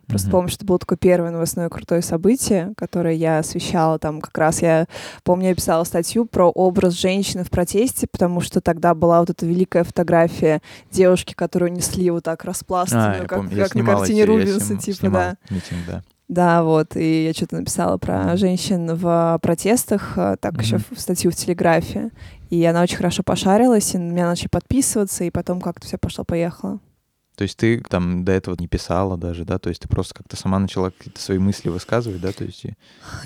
Просто 0.07 0.27
mm-hmm. 0.27 0.31
помню, 0.31 0.49
что 0.49 0.57
это 0.59 0.65
было 0.65 0.79
такое 0.79 0.97
первое 0.97 1.31
новостное 1.31 1.69
крутое 1.69 2.01
событие, 2.01 2.73
которое 2.77 3.15
я 3.15 3.39
освещала. 3.39 3.97
Там 3.99 4.21
как 4.21 4.37
раз 4.37 4.61
я 4.61 4.87
помню, 5.23 5.49
я 5.49 5.55
писала 5.55 5.83
статью 5.83 6.25
про 6.25 6.49
образ 6.49 6.93
женщины 6.93 7.43
в 7.43 7.49
протесте, 7.49 8.07
потому 8.11 8.41
что 8.41 8.61
тогда 8.61 8.93
была 8.93 9.19
вот 9.19 9.29
эта 9.29 9.45
великая 9.45 9.83
фотография 9.83 10.61
девушки, 10.91 11.33
которую 11.33 11.73
несли 11.73 12.09
вот 12.11 12.23
так 12.23 12.45
распластанную, 12.45 13.23
а, 13.23 13.27
как, 13.27 13.39
помню, 13.39 13.63
как 13.63 13.75
на 13.75 13.85
картине 13.85 14.25
Рубинса, 14.25 14.77
типа, 14.77 15.09
да. 15.09 15.37
Митинг, 15.49 15.79
да. 15.87 16.03
Да, 16.27 16.63
вот, 16.63 16.95
и 16.95 17.25
я 17.25 17.33
что-то 17.33 17.57
написала 17.57 17.97
про 17.97 18.35
женщин 18.35 18.95
в 18.95 19.39
протестах, 19.43 20.17
э, 20.17 20.37
так 20.41 20.55
mm-hmm. 20.55 20.61
еще 20.61 20.79
в 20.89 20.99
статью 20.99 21.29
в 21.29 21.35
Телеграфе, 21.35 22.09
и 22.49 22.63
она 22.65 22.81
очень 22.81 22.97
хорошо 22.97 23.21
пошарилась, 23.21 23.93
и 23.93 23.99
на 23.99 24.11
меня 24.11 24.27
начали 24.27 24.47
подписываться, 24.47 25.23
и 25.23 25.29
потом 25.29 25.61
как-то 25.61 25.85
все 25.85 25.99
пошло-поехало. 25.99 26.79
То 27.35 27.43
есть 27.43 27.57
ты 27.57 27.81
там 27.81 28.23
до 28.23 28.31
этого 28.31 28.55
не 28.59 28.67
писала 28.67 29.17
даже, 29.17 29.45
да? 29.45 29.59
То 29.59 29.69
есть 29.69 29.81
ты 29.81 29.87
просто 29.87 30.15
как-то 30.15 30.37
сама 30.37 30.59
начала 30.59 30.89
какие-то 30.89 31.21
свои 31.21 31.37
мысли 31.37 31.69
высказывать, 31.69 32.21
да? 32.21 32.31
То 32.31 32.45
есть... 32.45 32.65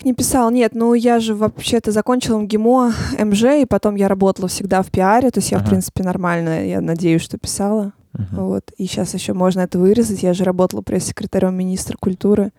Не 0.04 0.14
писала, 0.14 0.50
нет. 0.50 0.74
Ну, 0.74 0.94
я 0.94 1.20
же 1.20 1.36
вообще-то 1.36 1.92
закончила 1.92 2.40
МГИМО, 2.40 2.94
МЖ, 3.20 3.44
и 3.62 3.66
потом 3.66 3.96
я 3.96 4.08
работала 4.08 4.48
всегда 4.48 4.82
в 4.82 4.88
пиаре. 4.88 5.32
То 5.32 5.40
есть 5.40 5.52
я, 5.52 5.58
ага. 5.58 5.66
в 5.66 5.70
принципе, 5.70 6.04
нормально, 6.04 6.68
я 6.68 6.82
надеюсь, 6.82 7.22
что 7.22 7.38
писала. 7.38 7.94
Ага. 8.14 8.28
Вот. 8.31 8.72
И 8.78 8.88
сейчас 8.88 9.14
еще 9.14 9.33
можно 9.33 9.62
это 9.62 9.78
вырезать. 9.78 10.24
Я 10.24 10.33
же 10.33 10.44
работала 10.44 10.81
пресс-секретарем 10.81 11.56
министра 11.56 11.95
культуры. 11.98 12.52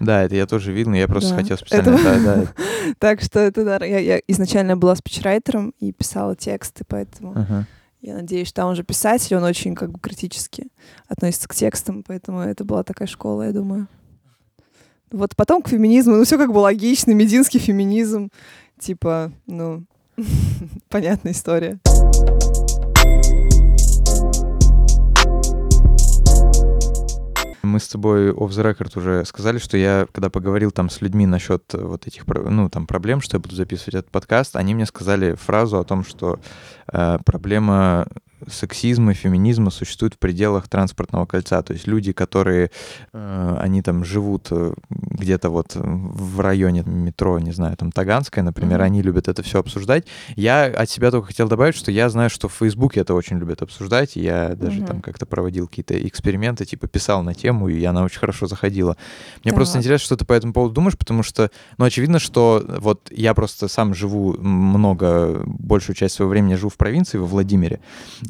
Да, 0.00 0.22
это 0.22 0.36
я 0.36 0.46
тоже 0.46 0.72
видел, 0.72 0.92
я 0.92 1.08
просто 1.08 1.30
да. 1.30 1.36
хотел 1.36 1.56
специально... 1.56 1.90
Это... 1.90 2.04
Да, 2.04 2.34
да. 2.34 2.46
так 2.98 3.20
что 3.20 3.40
это, 3.40 3.64
да, 3.64 3.84
я, 3.84 3.98
я 3.98 4.20
изначально 4.28 4.76
была 4.76 4.94
спичрайтером 4.94 5.74
и 5.80 5.92
писала 5.92 6.36
тексты, 6.36 6.84
поэтому... 6.86 7.32
Ага. 7.34 7.66
Я 8.00 8.14
надеюсь, 8.14 8.48
что 8.48 8.64
он 8.64 8.76
же 8.76 8.84
писатель, 8.84 9.36
он 9.36 9.42
очень 9.42 9.74
как 9.74 9.90
бы 9.90 9.98
критически 9.98 10.68
относится 11.08 11.48
к 11.48 11.54
текстам, 11.54 12.04
поэтому 12.06 12.40
это 12.40 12.64
была 12.64 12.84
такая 12.84 13.08
школа, 13.08 13.42
я 13.42 13.52
думаю. 13.52 13.88
Вот 15.10 15.34
потом 15.34 15.62
к 15.62 15.68
феминизму, 15.68 16.16
ну 16.16 16.24
все 16.24 16.38
как 16.38 16.52
бы 16.52 16.58
логично, 16.58 17.12
мединский 17.12 17.58
феминизм, 17.58 18.30
типа, 18.78 19.32
ну, 19.46 19.84
понятная 20.88 21.32
история. 21.32 21.80
Мы 27.68 27.80
с 27.80 27.88
тобой 27.88 28.30
off 28.30 28.48
the 28.48 28.64
record 28.64 28.98
уже 28.98 29.24
сказали, 29.24 29.58
что 29.58 29.76
я, 29.76 30.06
когда 30.10 30.30
поговорил 30.30 30.70
там 30.70 30.88
с 30.88 31.00
людьми 31.00 31.26
насчет 31.26 31.62
вот 31.74 32.06
этих, 32.06 32.26
ну, 32.26 32.70
там, 32.70 32.86
проблем, 32.86 33.20
что 33.20 33.36
я 33.36 33.40
буду 33.40 33.54
записывать 33.54 33.94
этот 33.94 34.10
подкаст, 34.10 34.56
они 34.56 34.74
мне 34.74 34.86
сказали 34.86 35.34
фразу 35.34 35.78
о 35.78 35.84
том, 35.84 36.04
что 36.04 36.40
э, 36.90 37.18
проблема 37.24 38.06
сексизма, 38.46 39.14
феминизма 39.14 39.70
существует 39.70 40.14
в 40.14 40.18
пределах 40.18 40.68
транспортного 40.68 41.26
кольца. 41.26 41.62
То 41.62 41.72
есть 41.72 41.86
люди, 41.86 42.12
которые, 42.12 42.70
э, 43.12 43.56
они 43.60 43.82
там 43.82 44.04
живут 44.04 44.48
э, 44.50 44.74
где-то 44.90 45.50
вот 45.50 45.72
в 45.74 46.40
районе 46.40 46.82
метро, 46.84 47.38
не 47.38 47.52
знаю, 47.52 47.76
там 47.76 47.92
Таганская, 47.92 48.44
например, 48.44 48.80
mm-hmm. 48.80 48.84
они 48.84 49.02
любят 49.02 49.28
это 49.28 49.42
все 49.42 49.60
обсуждать. 49.60 50.06
Я 50.36 50.64
от 50.64 50.88
себя 50.88 51.10
только 51.10 51.28
хотел 51.28 51.48
добавить, 51.48 51.74
что 51.74 51.90
я 51.90 52.08
знаю, 52.08 52.30
что 52.30 52.48
в 52.48 52.54
Фейсбуке 52.54 53.00
это 53.00 53.14
очень 53.14 53.38
любят 53.38 53.62
обсуждать. 53.62 54.16
Я 54.16 54.54
даже 54.54 54.80
mm-hmm. 54.80 54.86
там 54.86 55.00
как-то 55.00 55.26
проводил 55.26 55.66
какие-то 55.66 55.98
эксперименты, 56.06 56.64
типа 56.64 56.86
писал 56.86 57.22
на 57.22 57.34
тему, 57.34 57.68
и 57.68 57.84
она 57.84 58.04
очень 58.04 58.18
хорошо 58.18 58.46
заходила. 58.46 58.96
Мне 59.44 59.52
да. 59.52 59.56
просто 59.56 59.78
интересно, 59.78 60.04
что 60.04 60.16
ты 60.16 60.24
по 60.24 60.32
этому 60.32 60.52
поводу 60.52 60.74
думаешь, 60.74 60.96
потому 60.96 61.22
что, 61.22 61.50
ну, 61.78 61.84
очевидно, 61.84 62.18
что 62.18 62.64
вот 62.78 63.08
я 63.10 63.34
просто 63.34 63.68
сам 63.68 63.94
живу 63.94 64.34
много, 64.38 65.42
большую 65.46 65.96
часть 65.96 66.14
своего 66.14 66.30
времени 66.30 66.54
живу 66.54 66.70
в 66.70 66.76
провинции, 66.76 67.18
во 67.18 67.26
Владимире, 67.26 67.80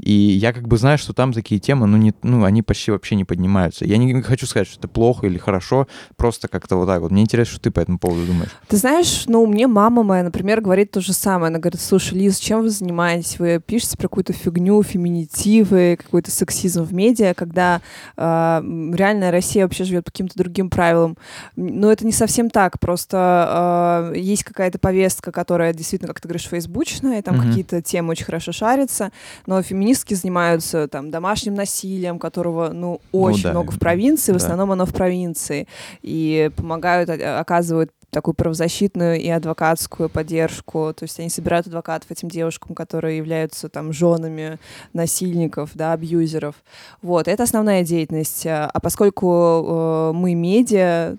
И 0.00 0.12
я 0.12 0.52
как 0.52 0.68
бы 0.68 0.76
знаю, 0.76 0.98
что 0.98 1.12
там 1.12 1.32
такие 1.32 1.60
темы, 1.60 1.86
ну, 1.86 1.96
не, 1.96 2.14
ну 2.22 2.44
они 2.44 2.62
почти 2.62 2.90
вообще 2.90 3.14
не 3.16 3.24
поднимаются. 3.24 3.84
Я 3.84 3.98
не 3.98 4.22
хочу 4.22 4.46
сказать, 4.46 4.68
что 4.68 4.78
это 4.78 4.88
плохо 4.88 5.26
или 5.26 5.38
хорошо, 5.38 5.86
просто 6.16 6.48
как-то 6.48 6.76
вот 6.76 6.86
так 6.86 7.00
вот. 7.00 7.10
Мне 7.10 7.22
интересно, 7.22 7.54
что 7.54 7.62
ты 7.62 7.70
по 7.70 7.80
этому 7.80 7.98
поводу 7.98 8.26
думаешь. 8.26 8.50
Ты 8.68 8.76
знаешь, 8.76 9.24
ну, 9.26 9.46
мне 9.46 9.66
мама 9.66 10.02
моя, 10.02 10.22
например, 10.22 10.60
говорит 10.60 10.90
то 10.90 11.00
же 11.00 11.12
самое. 11.12 11.48
Она 11.48 11.58
говорит, 11.58 11.80
слушай, 11.80 12.14
Лиз, 12.14 12.38
чем 12.38 12.62
вы 12.62 12.70
занимаетесь? 12.70 13.38
Вы 13.38 13.60
пишете 13.64 13.96
про 13.96 14.08
какую-то 14.08 14.32
фигню, 14.32 14.82
феминитивы, 14.82 15.98
какой-то 16.02 16.30
сексизм 16.30 16.84
в 16.84 16.92
медиа, 16.92 17.34
когда 17.34 17.80
э, 18.16 18.22
реальная 18.22 19.30
Россия 19.30 19.64
вообще 19.64 19.84
живет 19.84 20.04
по 20.04 20.10
каким-то 20.10 20.36
другим 20.36 20.70
правилам. 20.70 21.16
Но 21.56 21.90
это 21.90 22.06
не 22.06 22.12
совсем 22.12 22.50
так, 22.50 22.78
просто 22.80 24.12
э, 24.14 24.18
есть 24.18 24.44
какая-то 24.44 24.78
повестка, 24.78 25.32
которая 25.32 25.72
действительно, 25.72 26.08
как 26.08 26.20
ты 26.20 26.28
говоришь, 26.28 26.48
фейсбучная, 26.48 27.22
там 27.22 27.36
mm-hmm. 27.36 27.48
какие-то 27.48 27.82
темы 27.82 28.10
очень 28.10 28.24
хорошо 28.24 28.52
шарятся, 28.52 29.12
но 29.46 29.62
феминистки 29.88 30.14
занимаются 30.14 30.88
там 30.88 31.10
домашним 31.10 31.54
насилием, 31.54 32.18
которого, 32.18 32.70
ну, 32.72 33.00
ну 33.12 33.20
очень 33.20 33.38
ну, 33.38 33.42
да, 33.44 33.50
много 33.52 33.70
в 33.72 33.78
провинции, 33.78 34.32
да. 34.32 34.38
в 34.38 34.42
основном 34.42 34.72
оно 34.72 34.86
в 34.86 34.92
провинции, 34.92 35.66
и 36.02 36.50
помогают, 36.56 37.10
а, 37.10 37.40
оказывают 37.40 37.90
такую 38.10 38.34
правозащитную 38.34 39.20
и 39.20 39.28
адвокатскую 39.28 40.08
поддержку. 40.08 40.92
То 40.96 41.04
есть 41.04 41.18
они 41.20 41.28
собирают 41.28 41.66
адвокатов 41.66 42.10
этим 42.10 42.28
девушкам, 42.28 42.74
которые 42.74 43.18
являются 43.18 43.68
там 43.68 43.92
женами 43.92 44.58
насильников, 44.92 45.70
да, 45.74 45.92
абьюзеров. 45.92 46.54
Вот, 47.02 47.28
это 47.28 47.42
основная 47.42 47.84
деятельность. 47.84 48.46
А 48.46 48.70
поскольку 48.82 49.28
э, 49.28 50.12
мы 50.14 50.34
медиа, 50.34 51.16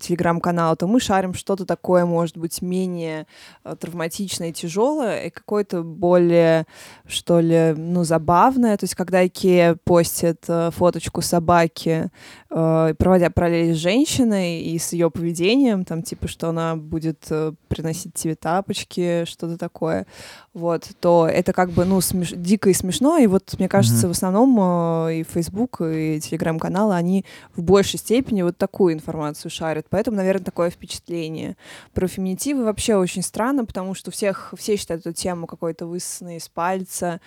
телеграм-канал, 0.00 0.76
то 0.76 0.86
мы 0.86 1.00
шарим 1.00 1.32
что-то 1.34 1.64
такое, 1.64 2.04
может 2.04 2.36
быть, 2.36 2.60
менее 2.60 3.26
э, 3.64 3.74
травматичное 3.78 4.50
и 4.50 4.52
тяжелое, 4.52 5.24
и 5.24 5.30
какое-то 5.30 5.82
более, 5.82 6.66
что 7.06 7.40
ли, 7.40 7.74
ну, 7.76 8.04
забавное. 8.04 8.76
То 8.76 8.84
есть 8.84 8.94
когда 8.94 9.26
Икея 9.26 9.76
постит 9.84 10.44
э, 10.48 10.70
фоточку 10.72 11.22
собаки, 11.22 12.10
э, 12.50 12.94
проводя 12.98 13.30
параллели 13.30 13.72
с 13.72 13.78
женщиной 13.78 14.60
и 14.60 14.78
с 14.78 14.92
ее 14.92 15.10
поведением, 15.10 15.84
там, 15.84 16.02
типа, 16.02 16.25
типа, 16.26 16.28
что 16.28 16.48
она 16.48 16.76
будет 16.76 17.26
э, 17.30 17.52
приносить 17.68 18.14
тебе 18.14 18.34
тапочки, 18.34 19.24
что-то 19.24 19.56
такое, 19.56 20.06
вот, 20.54 20.88
то 21.00 21.28
это 21.30 21.52
как 21.52 21.70
бы, 21.70 21.84
ну, 21.84 22.00
смеш... 22.00 22.32
дико 22.32 22.70
и 22.70 22.74
смешно, 22.74 23.18
и 23.18 23.26
вот, 23.26 23.54
мне 23.58 23.68
кажется, 23.68 24.06
mm-hmm. 24.06 24.08
в 24.08 24.12
основном 24.12 24.58
э, 25.08 25.14
и 25.16 25.24
Facebook, 25.24 25.80
и 25.80 26.20
Телеграм-каналы, 26.20 26.94
они 26.94 27.24
в 27.54 27.62
большей 27.62 27.98
степени 27.98 28.42
вот 28.42 28.56
такую 28.58 28.94
информацию 28.94 29.50
шарят, 29.50 29.86
поэтому, 29.88 30.16
наверное, 30.16 30.44
такое 30.44 30.70
впечатление. 30.70 31.56
Про 31.94 32.08
феминитивы 32.08 32.64
вообще 32.64 32.96
очень 32.96 33.22
странно, 33.22 33.64
потому 33.64 33.94
что 33.94 34.10
всех, 34.10 34.52
все 34.56 34.76
считают 34.76 35.06
эту 35.06 35.14
тему 35.14 35.46
какой-то 35.46 35.86
высосанной 35.86 36.36
из 36.36 36.48
пальца, 36.48 37.20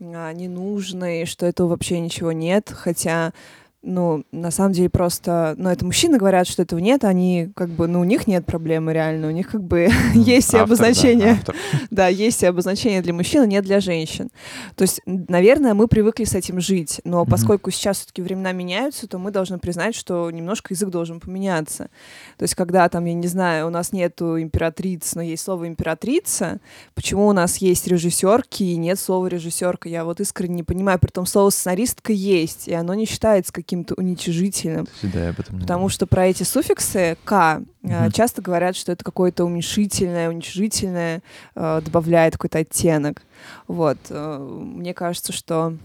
а, 0.00 0.32
ненужной, 0.32 1.26
что 1.26 1.46
этого 1.46 1.68
вообще 1.68 2.00
ничего 2.00 2.32
нет, 2.32 2.72
хотя 2.74 3.32
ну, 3.82 4.24
на 4.30 4.50
самом 4.50 4.72
деле 4.72 4.90
просто, 4.90 5.54
ну, 5.56 5.70
это 5.70 5.86
мужчины 5.86 6.18
говорят, 6.18 6.46
что 6.46 6.62
этого 6.62 6.78
нет, 6.80 7.02
они 7.04 7.50
как 7.56 7.70
бы, 7.70 7.86
ну, 7.86 8.00
у 8.00 8.04
них 8.04 8.26
нет 8.26 8.44
проблемы 8.44 8.92
реально, 8.92 9.28
у 9.28 9.30
них 9.30 9.48
как 9.48 9.62
бы 9.62 9.88
есть 10.14 10.48
все 10.48 10.60
обозначения. 10.60 11.42
Да, 11.46 11.52
да, 11.90 12.08
есть 12.08 12.36
все 12.36 12.48
обозначения 12.48 13.00
для 13.00 13.14
мужчин, 13.14 13.42
а 13.42 13.46
нет 13.46 13.64
для 13.64 13.80
женщин. 13.80 14.28
То 14.76 14.82
есть, 14.82 15.00
наверное, 15.06 15.72
мы 15.72 15.88
привыкли 15.88 16.24
с 16.24 16.34
этим 16.34 16.60
жить, 16.60 17.00
но 17.04 17.24
поскольку 17.24 17.70
сейчас 17.70 17.98
все-таки 17.98 18.20
времена 18.20 18.52
меняются, 18.52 19.06
то 19.06 19.18
мы 19.18 19.30
должны 19.30 19.58
признать, 19.58 19.94
что 19.94 20.30
немножко 20.30 20.74
язык 20.74 20.90
должен 20.90 21.18
поменяться. 21.18 21.88
То 22.36 22.42
есть, 22.42 22.54
когда 22.54 22.86
там, 22.90 23.06
я 23.06 23.14
не 23.14 23.28
знаю, 23.28 23.66
у 23.68 23.70
нас 23.70 23.92
нету 23.92 24.40
императриц, 24.40 25.14
но 25.14 25.22
есть 25.22 25.42
слово 25.42 25.68
императрица, 25.68 26.60
почему 26.94 27.26
у 27.28 27.32
нас 27.32 27.56
есть 27.58 27.86
режиссерки 27.86 28.62
и 28.62 28.76
нет 28.76 28.98
слова 28.98 29.26
режиссерка? 29.26 29.88
Я 29.88 30.04
вот 30.04 30.20
искренне 30.20 30.56
не 30.56 30.62
понимаю, 30.64 30.98
при 30.98 31.10
том 31.10 31.24
слово 31.24 31.48
сценаристка 31.48 32.12
есть, 32.12 32.68
и 32.68 32.74
оно 32.74 32.92
не 32.92 33.06
считается 33.06 33.52
каким 33.52 33.69
каким-то 33.70 33.94
уничижительным. 33.94 34.88
Да, 35.02 35.28
об 35.28 35.38
этом 35.38 35.60
Потому 35.60 35.88
что 35.88 36.08
про 36.08 36.26
эти 36.26 36.42
суффиксы 36.42 37.16
«к» 37.24 37.62
угу. 37.82 37.92
часто 38.12 38.42
говорят, 38.42 38.74
что 38.74 38.90
это 38.90 39.04
какое-то 39.04 39.44
уменьшительное, 39.44 40.28
уничижительное, 40.28 41.22
э, 41.54 41.80
добавляет 41.84 42.32
какой-то 42.32 42.58
оттенок. 42.58 43.22
Вот. 43.68 43.98
Э, 44.08 44.38
мне 44.38 44.92
кажется, 44.92 45.32
что 45.32 45.76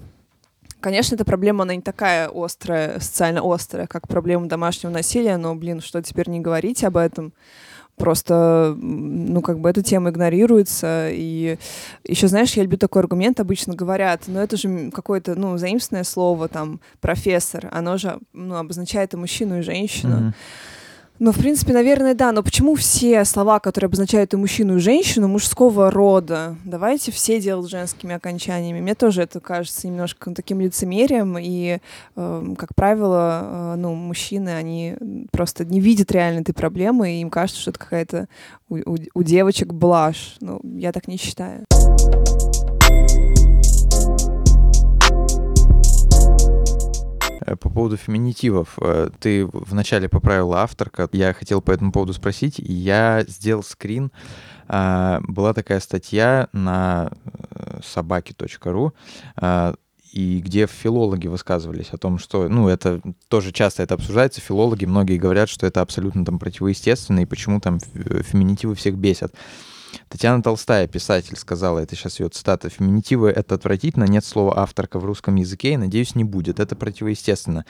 Конечно, 0.81 1.15
эта 1.15 1.25
проблема, 1.25 1.63
она 1.63 1.73
не 1.73 1.81
такая 1.81 2.29
острая, 2.31 2.99
социально 2.99 3.41
острая, 3.43 3.87
как 3.87 4.07
проблема 4.07 4.47
домашнего 4.47 4.91
насилия, 4.91 5.37
но, 5.37 5.55
блин, 5.55 5.81
что 5.81 5.99
теперь 6.03 6.29
не 6.29 6.41
говорить 6.41 6.83
об 6.83 6.97
этом? 6.97 7.33
Просто, 7.97 8.75
ну, 8.77 9.41
как 9.41 9.59
бы 9.59 9.69
эта 9.69 9.81
тема 9.81 10.09
игнорируется. 10.09 11.09
И 11.11 11.57
еще, 12.03 12.27
знаешь, 12.27 12.53
я 12.53 12.63
люблю 12.63 12.77
такой 12.77 13.01
аргумент, 13.01 13.39
обычно 13.39 13.73
говорят, 13.73 14.23
ну, 14.27 14.39
это 14.39 14.57
же 14.57 14.91
какое-то, 14.91 15.35
ну, 15.35 15.57
заимственное 15.57 16.03
слово, 16.03 16.47
там, 16.47 16.81
профессор, 16.99 17.69
оно 17.71 17.97
же, 17.97 18.19
ну, 18.33 18.55
обозначает 18.55 19.13
и 19.13 19.17
мужчину, 19.17 19.59
и 19.59 19.61
женщину. 19.61 20.17
Mm-hmm. 20.17 20.33
Ну, 21.17 21.31
в 21.31 21.37
принципе, 21.37 21.71
наверное, 21.71 22.13
да. 22.13 22.31
Но 22.31 22.43
почему 22.43 22.75
все 22.75 23.23
слова, 23.23 23.59
которые 23.59 23.87
обозначают 23.87 24.33
и 24.33 24.37
мужчину, 24.37 24.77
и 24.77 24.79
женщину, 24.79 25.27
мужского 25.27 25.89
рода, 25.89 26.57
давайте 26.65 27.11
все 27.11 27.39
делать 27.39 27.69
женскими 27.69 28.15
окончаниями? 28.15 28.81
Мне 28.81 28.95
тоже 28.95 29.21
это 29.21 29.39
кажется 29.39 29.87
немножко 29.87 30.31
таким 30.31 30.59
лицемерием. 30.59 31.37
И, 31.39 31.79
э, 32.15 32.53
как 32.57 32.75
правило, 32.75 33.41
э, 33.43 33.75
ну, 33.77 33.93
мужчины, 33.93 34.49
они 34.49 34.95
просто 35.31 35.63
не 35.63 35.79
видят 35.79 36.11
реально 36.11 36.41
этой 36.41 36.53
проблемы, 36.53 37.13
и 37.13 37.21
им 37.21 37.29
кажется, 37.29 37.61
что 37.61 37.71
это 37.71 37.79
какая-то 37.79 38.27
у, 38.67 38.75
у, 38.75 38.97
у 39.13 39.23
девочек 39.23 39.73
блажь. 39.73 40.35
Ну, 40.41 40.59
я 40.63 40.91
так 40.91 41.07
не 41.07 41.17
считаю. 41.17 41.65
По 47.59 47.69
поводу 47.69 47.97
феминитивов. 47.97 48.77
Э, 48.81 49.09
ты 49.19 49.45
вначале 49.45 50.09
поправила 50.09 50.61
авторка. 50.61 51.07
Я 51.11 51.33
хотел 51.33 51.61
по 51.61 51.71
этому 51.71 51.91
поводу 51.91 52.13
спросить. 52.13 52.55
Я 52.59 53.23
сделал 53.27 53.63
скрин. 53.63 54.11
А, 54.67 55.21
была 55.27 55.53
такая 55.53 55.79
статья 55.79 56.49
на 56.51 57.11
э, 57.23 57.79
собаки.ру, 57.83 58.93
а, 59.35 59.75
и 60.11 60.39
где 60.39 60.65
филологи 60.65 61.27
высказывались 61.27 61.89
о 61.91 61.97
том, 61.97 62.17
что, 62.17 62.49
ну, 62.49 62.67
это 62.67 63.01
тоже 63.27 63.51
часто 63.51 63.83
это 63.83 63.93
обсуждается, 63.93 64.41
филологи 64.41 64.85
многие 64.85 65.17
говорят, 65.17 65.49
что 65.49 65.67
это 65.67 65.81
абсолютно 65.81 66.25
там 66.25 66.39
противоестественно, 66.39 67.19
и 67.19 67.25
почему 67.25 67.59
там 67.59 67.79
феминитивы 67.79 68.73
всех 68.75 68.95
бесят. 68.95 69.35
Татьяна 70.09 70.41
Толстая, 70.41 70.87
писатель, 70.87 71.35
сказала, 71.35 71.79
это 71.79 71.95
сейчас 71.95 72.19
ее 72.19 72.29
цитата, 72.29 72.69
«Феминитивы— 72.69 73.29
это 73.35 73.55
отвратительно, 73.55 74.05
нет 74.05 74.23
слова 74.23 74.57
«авторка» 74.59 74.99
в 74.99 75.05
русском 75.05 75.35
языке, 75.35 75.73
и, 75.73 75.77
надеюсь, 75.77 76.15
не 76.15 76.23
будет. 76.23 76.59
Это 76.59 76.75
противоестественно. 76.75 77.65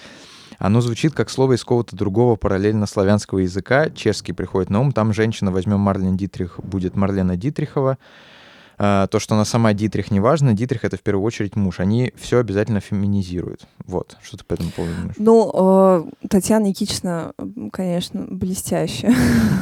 Оно 0.57 0.81
звучит 0.81 1.13
как 1.13 1.29
слово 1.29 1.53
из 1.53 1.61
какого-то 1.61 1.95
другого 1.95 2.35
параллельно 2.35 2.85
славянского 2.85 3.39
языка. 3.39 3.89
Чешский 3.89 4.33
приходит 4.33 4.69
на 4.69 4.81
ум. 4.81 4.91
Там 4.91 5.13
женщина, 5.13 5.51
возьмем 5.51 5.79
Марлен 5.79 6.17
Дитрих, 6.17 6.59
будет 6.59 6.95
Марлена 6.95 7.35
Дитрихова. 7.35 7.97
А, 8.77 9.07
то, 9.07 9.19
что 9.19 9.35
она 9.35 9.45
сама 9.45 9.73
Дитрих, 9.73 10.11
не 10.11 10.19
важно. 10.19 10.53
Дитрих— 10.53 10.83
это 10.83 10.97
в 10.97 11.01
первую 11.01 11.23
очередь 11.25 11.55
муж. 11.55 11.79
Они 11.79 12.13
все 12.15 12.39
обязательно 12.39 12.79
феминизируют. 12.79 13.61
Вот. 13.85 14.17
Что 14.21 14.37
ты 14.37 14.43
по 14.43 14.53
этому 14.53 14.71
поводу 14.71 14.93
думаешь? 14.95 15.15
Ну, 15.17 16.11
э, 16.21 16.27
Татьяна 16.29 16.65
Никитична, 16.65 17.33
конечно, 17.71 18.25
блестящая. 18.29 19.15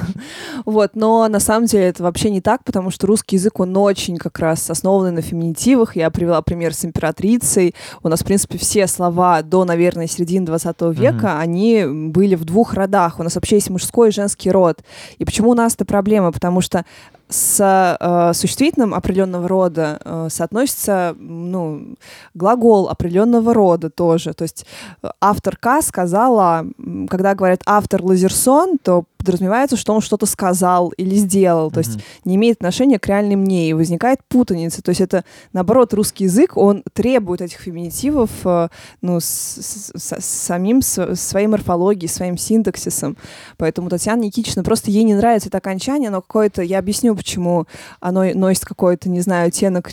вот. 0.66 0.92
Но 0.96 1.28
на 1.28 1.40
самом 1.40 1.68
деле 1.68 1.86
это 1.86 2.04
вообще 2.04 2.30
не 2.30 2.42
так, 2.42 2.64
потому 2.64 2.90
что 2.90 3.08
русский 3.08 3.36
язык, 3.36 3.60
он 3.60 3.76
очень 3.78 4.18
как 4.18 4.40
раз 4.40 4.70
основанный 4.70 5.12
на 5.12 5.22
феминитивах. 5.22 5.96
Я 5.96 6.10
привела 6.10 6.42
пример 6.42 6.74
с 6.74 6.86
императрицей. 6.86 7.76
У 8.02 8.10
нас, 8.10 8.22
в 8.22 8.26
принципе, 8.26 8.58
все 8.58 8.88
слова 8.88 9.42
до, 9.42 9.66
наверное, 9.66 10.08
середины 10.08 10.46
20 10.46 10.82
века, 10.94 11.40
они 11.40 11.86
были 11.86 12.36
в 12.36 12.46
двух 12.46 12.74
родах. 12.74 13.20
У 13.20 13.24
нас 13.24 13.36
вообще 13.36 13.56
есть 13.56 13.70
мужской 13.70 14.10
и 14.10 14.12
женский 14.12 14.52
род. 14.52 14.84
И 15.18 15.26
почему 15.26 15.52
у 15.52 15.54
нас 15.54 15.76
это 15.76 15.86
проблема? 15.86 16.32
Потому 16.32 16.62
что 16.62 16.86
с 17.34 17.98
э, 18.00 18.34
существительным 18.34 18.94
определенного 18.94 19.48
рода 19.48 20.00
э, 20.04 20.28
соотносится 20.30 21.16
ну, 21.18 21.96
глагол 22.36 22.90
определенного 22.90 23.54
рода 23.54 23.90
тоже. 23.90 24.34
То 24.34 24.44
есть 24.44 24.66
э, 25.02 25.10
автор 25.20 25.58
К 25.58 25.82
сказала, 25.82 26.66
когда 27.10 27.34
говорят 27.34 27.62
автор 27.66 28.04
Лазерсон, 28.04 28.78
то 28.78 29.06
подразумевается, 29.24 29.78
что 29.78 29.94
он 29.94 30.02
что-то 30.02 30.26
сказал 30.26 30.90
или 30.90 31.16
сделал, 31.16 31.72
то 31.72 31.80
mm-hmm. 31.80 31.88
есть 31.88 32.00
не 32.26 32.36
имеет 32.36 32.58
отношения 32.58 33.00
к 33.00 33.08
реальной 33.08 33.38
мне, 33.38 33.70
и 33.70 33.74
возникает 33.74 34.20
путаница. 34.28 34.82
То 34.82 34.90
есть 34.90 35.00
это, 35.00 35.24
наоборот, 35.54 35.94
русский 35.94 36.26
язык, 36.26 36.58
он 36.58 36.84
требует 36.92 37.42
этих 37.42 37.60
феминитивов 37.60 38.30
э, 38.44 38.68
ну, 39.02 39.20
с, 39.22 39.26
с, 39.26 39.94
с 39.96 40.26
самим 40.26 40.82
с, 40.82 41.16
своей 41.16 41.48
морфологией, 41.48 42.10
своим 42.10 42.38
синтаксисом. 42.38 43.16
Поэтому 43.58 43.90
Татьяна 43.90 44.24
Никитична, 44.24 44.64
просто 44.64 44.92
ей 44.92 45.04
не 45.04 45.16
нравится 45.16 45.48
это 45.48 45.60
окончание, 45.60 46.10
но 46.10 46.22
какое-то, 46.22 46.62
я 46.62 46.80
объясню, 46.80 47.16
почему 47.24 47.68
оно 48.02 48.26
носит 48.34 48.66
какой-то, 48.66 49.10
не 49.10 49.22
знаю, 49.22 49.48
оттенок 49.48 49.92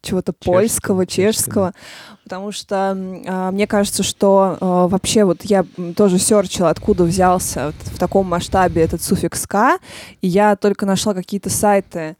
чего-то 0.00 0.32
польского, 0.32 1.06
чешского, 1.06 1.74
потому 2.24 2.50
что 2.52 2.96
э, 2.96 3.50
мне 3.52 3.66
кажется, 3.66 4.02
что 4.02 4.56
э, 4.60 4.64
вообще 4.64 5.24
вот 5.24 5.42
я 5.42 5.64
тоже 5.96 6.18
серчила, 6.18 6.70
откуда 6.70 7.04
взялся 7.04 7.66
вот 7.66 7.74
в 7.94 7.98
таком 7.98 8.26
масштабе 8.26 8.82
этот 8.82 9.02
суффикс 9.02 9.46
«к», 9.46 9.78
и 10.22 10.26
я 10.26 10.56
только 10.56 10.86
нашла 10.86 11.14
какие-то 11.14 11.50
сайты, 11.50 12.16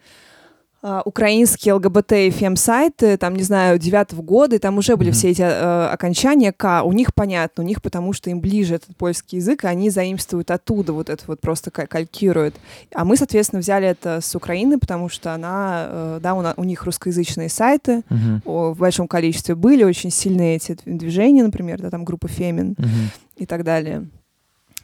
украинские 0.83 1.75
ЛГБТ 1.75 2.13
и 2.13 2.31
фем-сайты, 2.31 3.19
там, 3.19 3.37
не 3.37 3.43
знаю, 3.43 3.79
девятого 3.79 4.23
года, 4.23 4.57
и 4.57 4.59
там 4.59 4.79
уже 4.79 4.97
были 4.97 5.11
mm-hmm. 5.11 5.15
все 5.15 5.31
эти 5.31 5.43
э, 5.43 5.89
окончания 5.89 6.53
К. 6.53 6.83
У 6.85 6.93
них 6.93 7.13
понятно, 7.15 7.63
у 7.63 7.67
них 7.67 7.83
потому 7.83 8.15
что 8.15 8.31
им 8.31 8.41
ближе 8.41 8.77
этот 8.77 8.97
польский 8.97 9.39
язык, 9.39 9.65
и 9.65 9.67
они 9.67 9.91
заимствуют 9.91 10.51
оттуда, 10.51 10.93
вот 10.95 11.11
это 11.11 11.23
вот 11.27 11.41
просто 11.41 11.71
калькируют. 11.71 12.57
А 12.95 13.05
мы, 13.05 13.17
соответственно, 13.17 13.61
взяли 13.61 13.89
это 13.89 14.21
с 14.23 14.35
Украины, 14.35 14.79
потому 14.79 15.11
что 15.11 15.35
она, 15.35 15.87
э, 15.89 16.21
да, 16.23 16.35
у, 16.35 16.43
у 16.57 16.65
них 16.65 16.85
русскоязычные 16.85 17.51
сайты 17.51 18.03
mm-hmm. 18.09 18.41
о, 18.47 18.73
в 18.73 18.79
большом 18.79 19.07
количестве 19.07 19.55
были, 19.55 19.85
очень 19.85 20.11
сильные 20.11 20.57
эти 20.57 20.79
движения, 20.87 21.43
например, 21.43 21.81
да, 21.83 21.91
там 21.91 22.05
группа 22.05 22.29
Фемин 22.29 22.73
mm-hmm. 22.73 23.37
и 23.37 23.47
так 23.47 23.65
далее. 23.65 24.07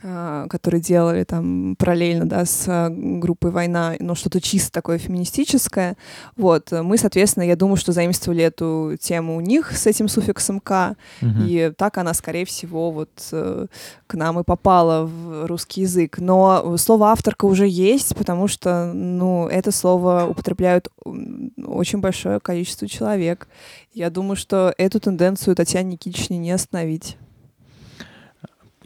А, 0.02 0.46
которые 0.48 0.82
делали 0.82 1.24
там 1.24 1.74
параллельно, 1.76 2.26
да, 2.26 2.44
с 2.44 2.64
а, 2.68 2.90
группой 2.90 3.50
«Война», 3.50 3.94
но 3.98 4.14
что-то 4.14 4.42
чисто 4.42 4.70
такое 4.70 4.98
феминистическое. 4.98 5.96
Вот. 6.36 6.70
Мы, 6.70 6.98
соответственно, 6.98 7.44
я 7.44 7.56
думаю, 7.56 7.76
что 7.76 7.92
заимствовали 7.92 8.44
эту 8.44 8.96
тему 9.00 9.36
у 9.36 9.40
них 9.40 9.72
с 9.72 9.86
этим 9.86 10.08
суффиксом 10.08 10.60
«к», 10.60 10.96
угу. 11.22 11.30
и 11.46 11.72
так 11.76 11.96
она, 11.96 12.12
скорее 12.12 12.44
всего, 12.44 12.90
вот 12.90 13.10
э, 13.32 13.66
к 14.06 14.14
нам 14.14 14.38
и 14.38 14.44
попала 14.44 15.06
в 15.06 15.46
русский 15.46 15.80
язык. 15.80 16.18
Но 16.18 16.76
слово 16.76 17.12
«авторка» 17.12 17.46
уже 17.46 17.66
есть, 17.66 18.14
потому 18.16 18.48
что, 18.48 18.92
ну, 18.92 19.48
это 19.48 19.72
слово 19.72 20.26
употребляют 20.28 20.88
очень 21.64 22.00
большое 22.00 22.38
количество 22.38 22.86
человек. 22.86 23.48
Я 23.94 24.10
думаю, 24.10 24.36
что 24.36 24.74
эту 24.76 25.00
тенденцию 25.00 25.56
Татьяне 25.56 25.92
Никитичне 25.92 26.36
не 26.36 26.52
остановить. 26.52 27.16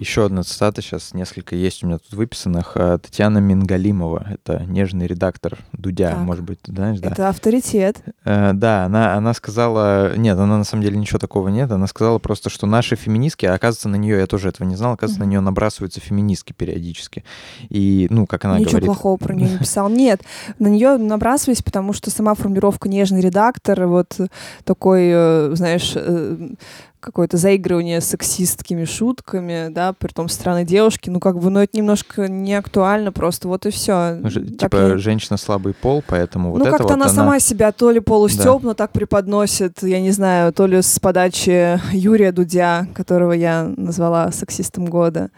Еще 0.00 0.24
одна 0.24 0.42
цитата 0.44 0.80
сейчас, 0.80 1.12
несколько 1.12 1.54
есть 1.54 1.84
у 1.84 1.86
меня 1.86 1.98
тут 1.98 2.14
выписанных. 2.14 2.72
А, 2.74 2.96
Татьяна 2.96 3.36
Мингалимова, 3.36 4.28
это 4.30 4.64
нежный 4.64 5.06
редактор 5.06 5.58
Дудя, 5.74 6.12
так. 6.12 6.20
может 6.20 6.42
быть, 6.42 6.58
ты 6.62 6.72
знаешь, 6.72 7.00
да? 7.00 7.10
Это 7.10 7.28
авторитет. 7.28 8.02
Э, 8.24 8.52
да, 8.54 8.86
она, 8.86 9.12
она 9.12 9.34
сказала... 9.34 10.16
Нет, 10.16 10.38
она 10.38 10.56
на 10.56 10.64
самом 10.64 10.84
деле 10.84 10.96
ничего 10.96 11.18
такого 11.18 11.48
нет. 11.48 11.70
Она 11.70 11.86
сказала 11.86 12.18
просто, 12.18 12.48
что 12.48 12.66
наши 12.66 12.96
феминистки, 12.96 13.44
а 13.44 13.52
оказывается, 13.52 13.90
на 13.90 13.96
нее, 13.96 14.16
я 14.16 14.26
тоже 14.26 14.48
этого 14.48 14.66
не 14.66 14.74
знал, 14.74 14.94
оказывается, 14.94 15.22
mm-hmm. 15.22 15.26
на 15.26 15.30
нее 15.32 15.40
набрасываются 15.40 16.00
феминистки 16.00 16.54
периодически. 16.54 17.22
И, 17.68 18.06
ну, 18.08 18.26
как 18.26 18.46
она 18.46 18.54
ничего 18.54 18.70
говорит... 18.70 18.88
Ничего 18.88 18.94
плохого 18.94 19.16
про 19.18 19.34
нее 19.34 19.50
не 19.50 19.58
писал. 19.58 19.90
Нет, 19.90 20.22
на 20.58 20.68
нее 20.68 20.96
набрасывались, 20.96 21.60
потому 21.62 21.92
что 21.92 22.10
сама 22.10 22.34
формулировка 22.34 22.88
«нежный 22.88 23.20
редактор», 23.20 23.86
вот 23.86 24.18
такой, 24.64 25.10
э, 25.12 25.50
знаешь 25.52 25.92
э, 25.94 26.54
какое-то 27.00 27.36
заигрывание 27.36 28.00
с 28.00 28.06
сексистскими 28.06 28.84
шутками, 28.84 29.68
да, 29.70 29.92
при 29.92 30.08
том 30.08 30.28
странной 30.28 30.64
девушки, 30.64 31.10
ну 31.10 31.20
как 31.20 31.38
бы, 31.38 31.50
ну 31.50 31.60
это 31.60 31.76
немножко 31.76 32.28
не 32.28 32.54
актуально 32.54 33.12
просто, 33.12 33.48
вот 33.48 33.66
и 33.66 33.70
все. 33.70 34.18
Ну, 34.20 34.30
типа 34.30 34.76
я... 34.76 34.98
женщина 34.98 35.36
слабый 35.36 35.74
пол, 35.74 36.04
поэтому 36.06 36.50
вот 36.50 36.58
ну, 36.58 36.64
это 36.64 36.70
как-то 36.72 36.84
вот 36.84 36.92
она, 36.92 37.06
она 37.06 37.14
сама 37.14 37.40
себя 37.40 37.72
то 37.72 37.90
ли 37.90 38.00
полустепно 38.00 38.70
да. 38.70 38.74
так 38.74 38.92
преподносит, 38.92 39.82
я 39.82 40.00
не 40.00 40.10
знаю, 40.10 40.52
то 40.52 40.66
ли 40.66 40.82
с 40.82 40.98
подачи 41.00 41.80
Юрия 41.92 42.32
Дудя, 42.32 42.86
которого 42.94 43.32
я 43.32 43.72
назвала 43.76 44.30
сексистом 44.32 44.86
года, 44.86 45.30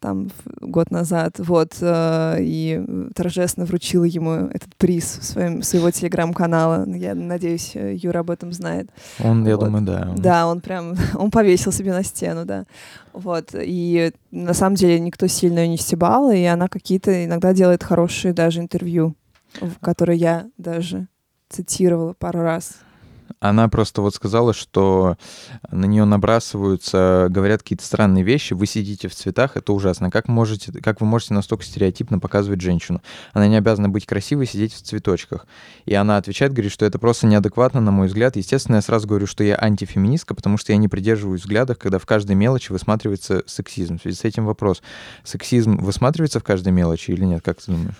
там 0.00 0.30
год 0.60 0.90
назад, 0.90 1.38
вот, 1.38 1.74
э, 1.80 2.36
и 2.40 2.82
торжественно 3.14 3.66
вручила 3.66 4.04
ему 4.04 4.32
этот 4.32 4.74
приз 4.76 5.18
в 5.20 5.24
своем, 5.24 5.62
своего 5.62 5.90
телеграм-канала. 5.90 6.88
Я 6.88 7.14
надеюсь, 7.14 7.74
Юра 7.74 8.20
об 8.20 8.30
этом 8.30 8.52
знает. 8.52 8.90
Он, 9.22 9.46
я 9.46 9.56
вот. 9.56 9.66
думаю, 9.66 9.84
да. 9.84 10.08
Он... 10.10 10.16
Да, 10.16 10.46
он 10.46 10.60
прям, 10.60 10.94
он 11.14 11.30
повесил 11.30 11.70
себе 11.70 11.92
на 11.92 12.02
стену, 12.02 12.44
да. 12.44 12.64
Вот, 13.12 13.54
и 13.54 14.12
на 14.30 14.54
самом 14.54 14.76
деле 14.76 14.98
никто 15.00 15.26
сильно 15.26 15.60
ее 15.60 15.68
не 15.68 15.76
стебал, 15.76 16.30
и 16.30 16.42
она 16.44 16.68
какие-то 16.68 17.24
иногда 17.24 17.52
делает 17.52 17.84
хорошие 17.84 18.32
даже 18.32 18.60
интервью, 18.60 19.14
которые 19.80 20.18
я 20.18 20.46
даже 20.56 21.08
цитировала 21.48 22.14
пару 22.14 22.40
раз. 22.40 22.78
Она 23.38 23.68
просто 23.68 24.02
вот 24.02 24.14
сказала, 24.14 24.52
что 24.52 25.16
на 25.70 25.84
нее 25.86 26.04
набрасываются, 26.04 27.28
говорят 27.30 27.62
какие-то 27.62 27.84
странные 27.84 28.24
вещи. 28.24 28.54
Вы 28.54 28.66
сидите 28.66 29.08
в 29.08 29.14
цветах, 29.14 29.56
это 29.56 29.72
ужасно. 29.72 30.10
Как, 30.10 30.28
можете, 30.28 30.72
как 30.72 31.00
вы 31.00 31.06
можете 31.06 31.34
настолько 31.34 31.64
стереотипно 31.64 32.18
показывать 32.18 32.60
женщину? 32.60 33.02
Она 33.32 33.46
не 33.46 33.56
обязана 33.56 33.88
быть 33.88 34.06
красивой, 34.06 34.46
сидеть 34.46 34.74
в 34.74 34.82
цветочках. 34.82 35.46
И 35.86 35.94
она 35.94 36.16
отвечает, 36.16 36.52
говорит, 36.52 36.72
что 36.72 36.84
это 36.84 36.98
просто 36.98 37.26
неадекватно, 37.26 37.80
на 37.80 37.90
мой 37.92 38.08
взгляд. 38.08 38.36
Естественно, 38.36 38.76
я 38.76 38.82
сразу 38.82 39.06
говорю, 39.06 39.26
что 39.26 39.44
я 39.44 39.56
антифеминистка, 39.56 40.34
потому 40.34 40.58
что 40.58 40.72
я 40.72 40.78
не 40.78 40.88
придерживаюсь 40.88 41.42
взглядов, 41.42 41.78
когда 41.78 41.98
в 41.98 42.06
каждой 42.06 42.36
мелочи 42.36 42.72
высматривается 42.72 43.42
сексизм. 43.46 43.98
В 43.98 44.02
связи 44.02 44.16
с 44.16 44.24
этим 44.24 44.46
вопрос. 44.46 44.82
Сексизм 45.24 45.76
высматривается 45.78 46.40
в 46.40 46.44
каждой 46.44 46.72
мелочи 46.72 47.10
или 47.12 47.24
нет? 47.24 47.42
Как 47.42 47.60
ты 47.60 47.72
думаешь? 47.72 47.96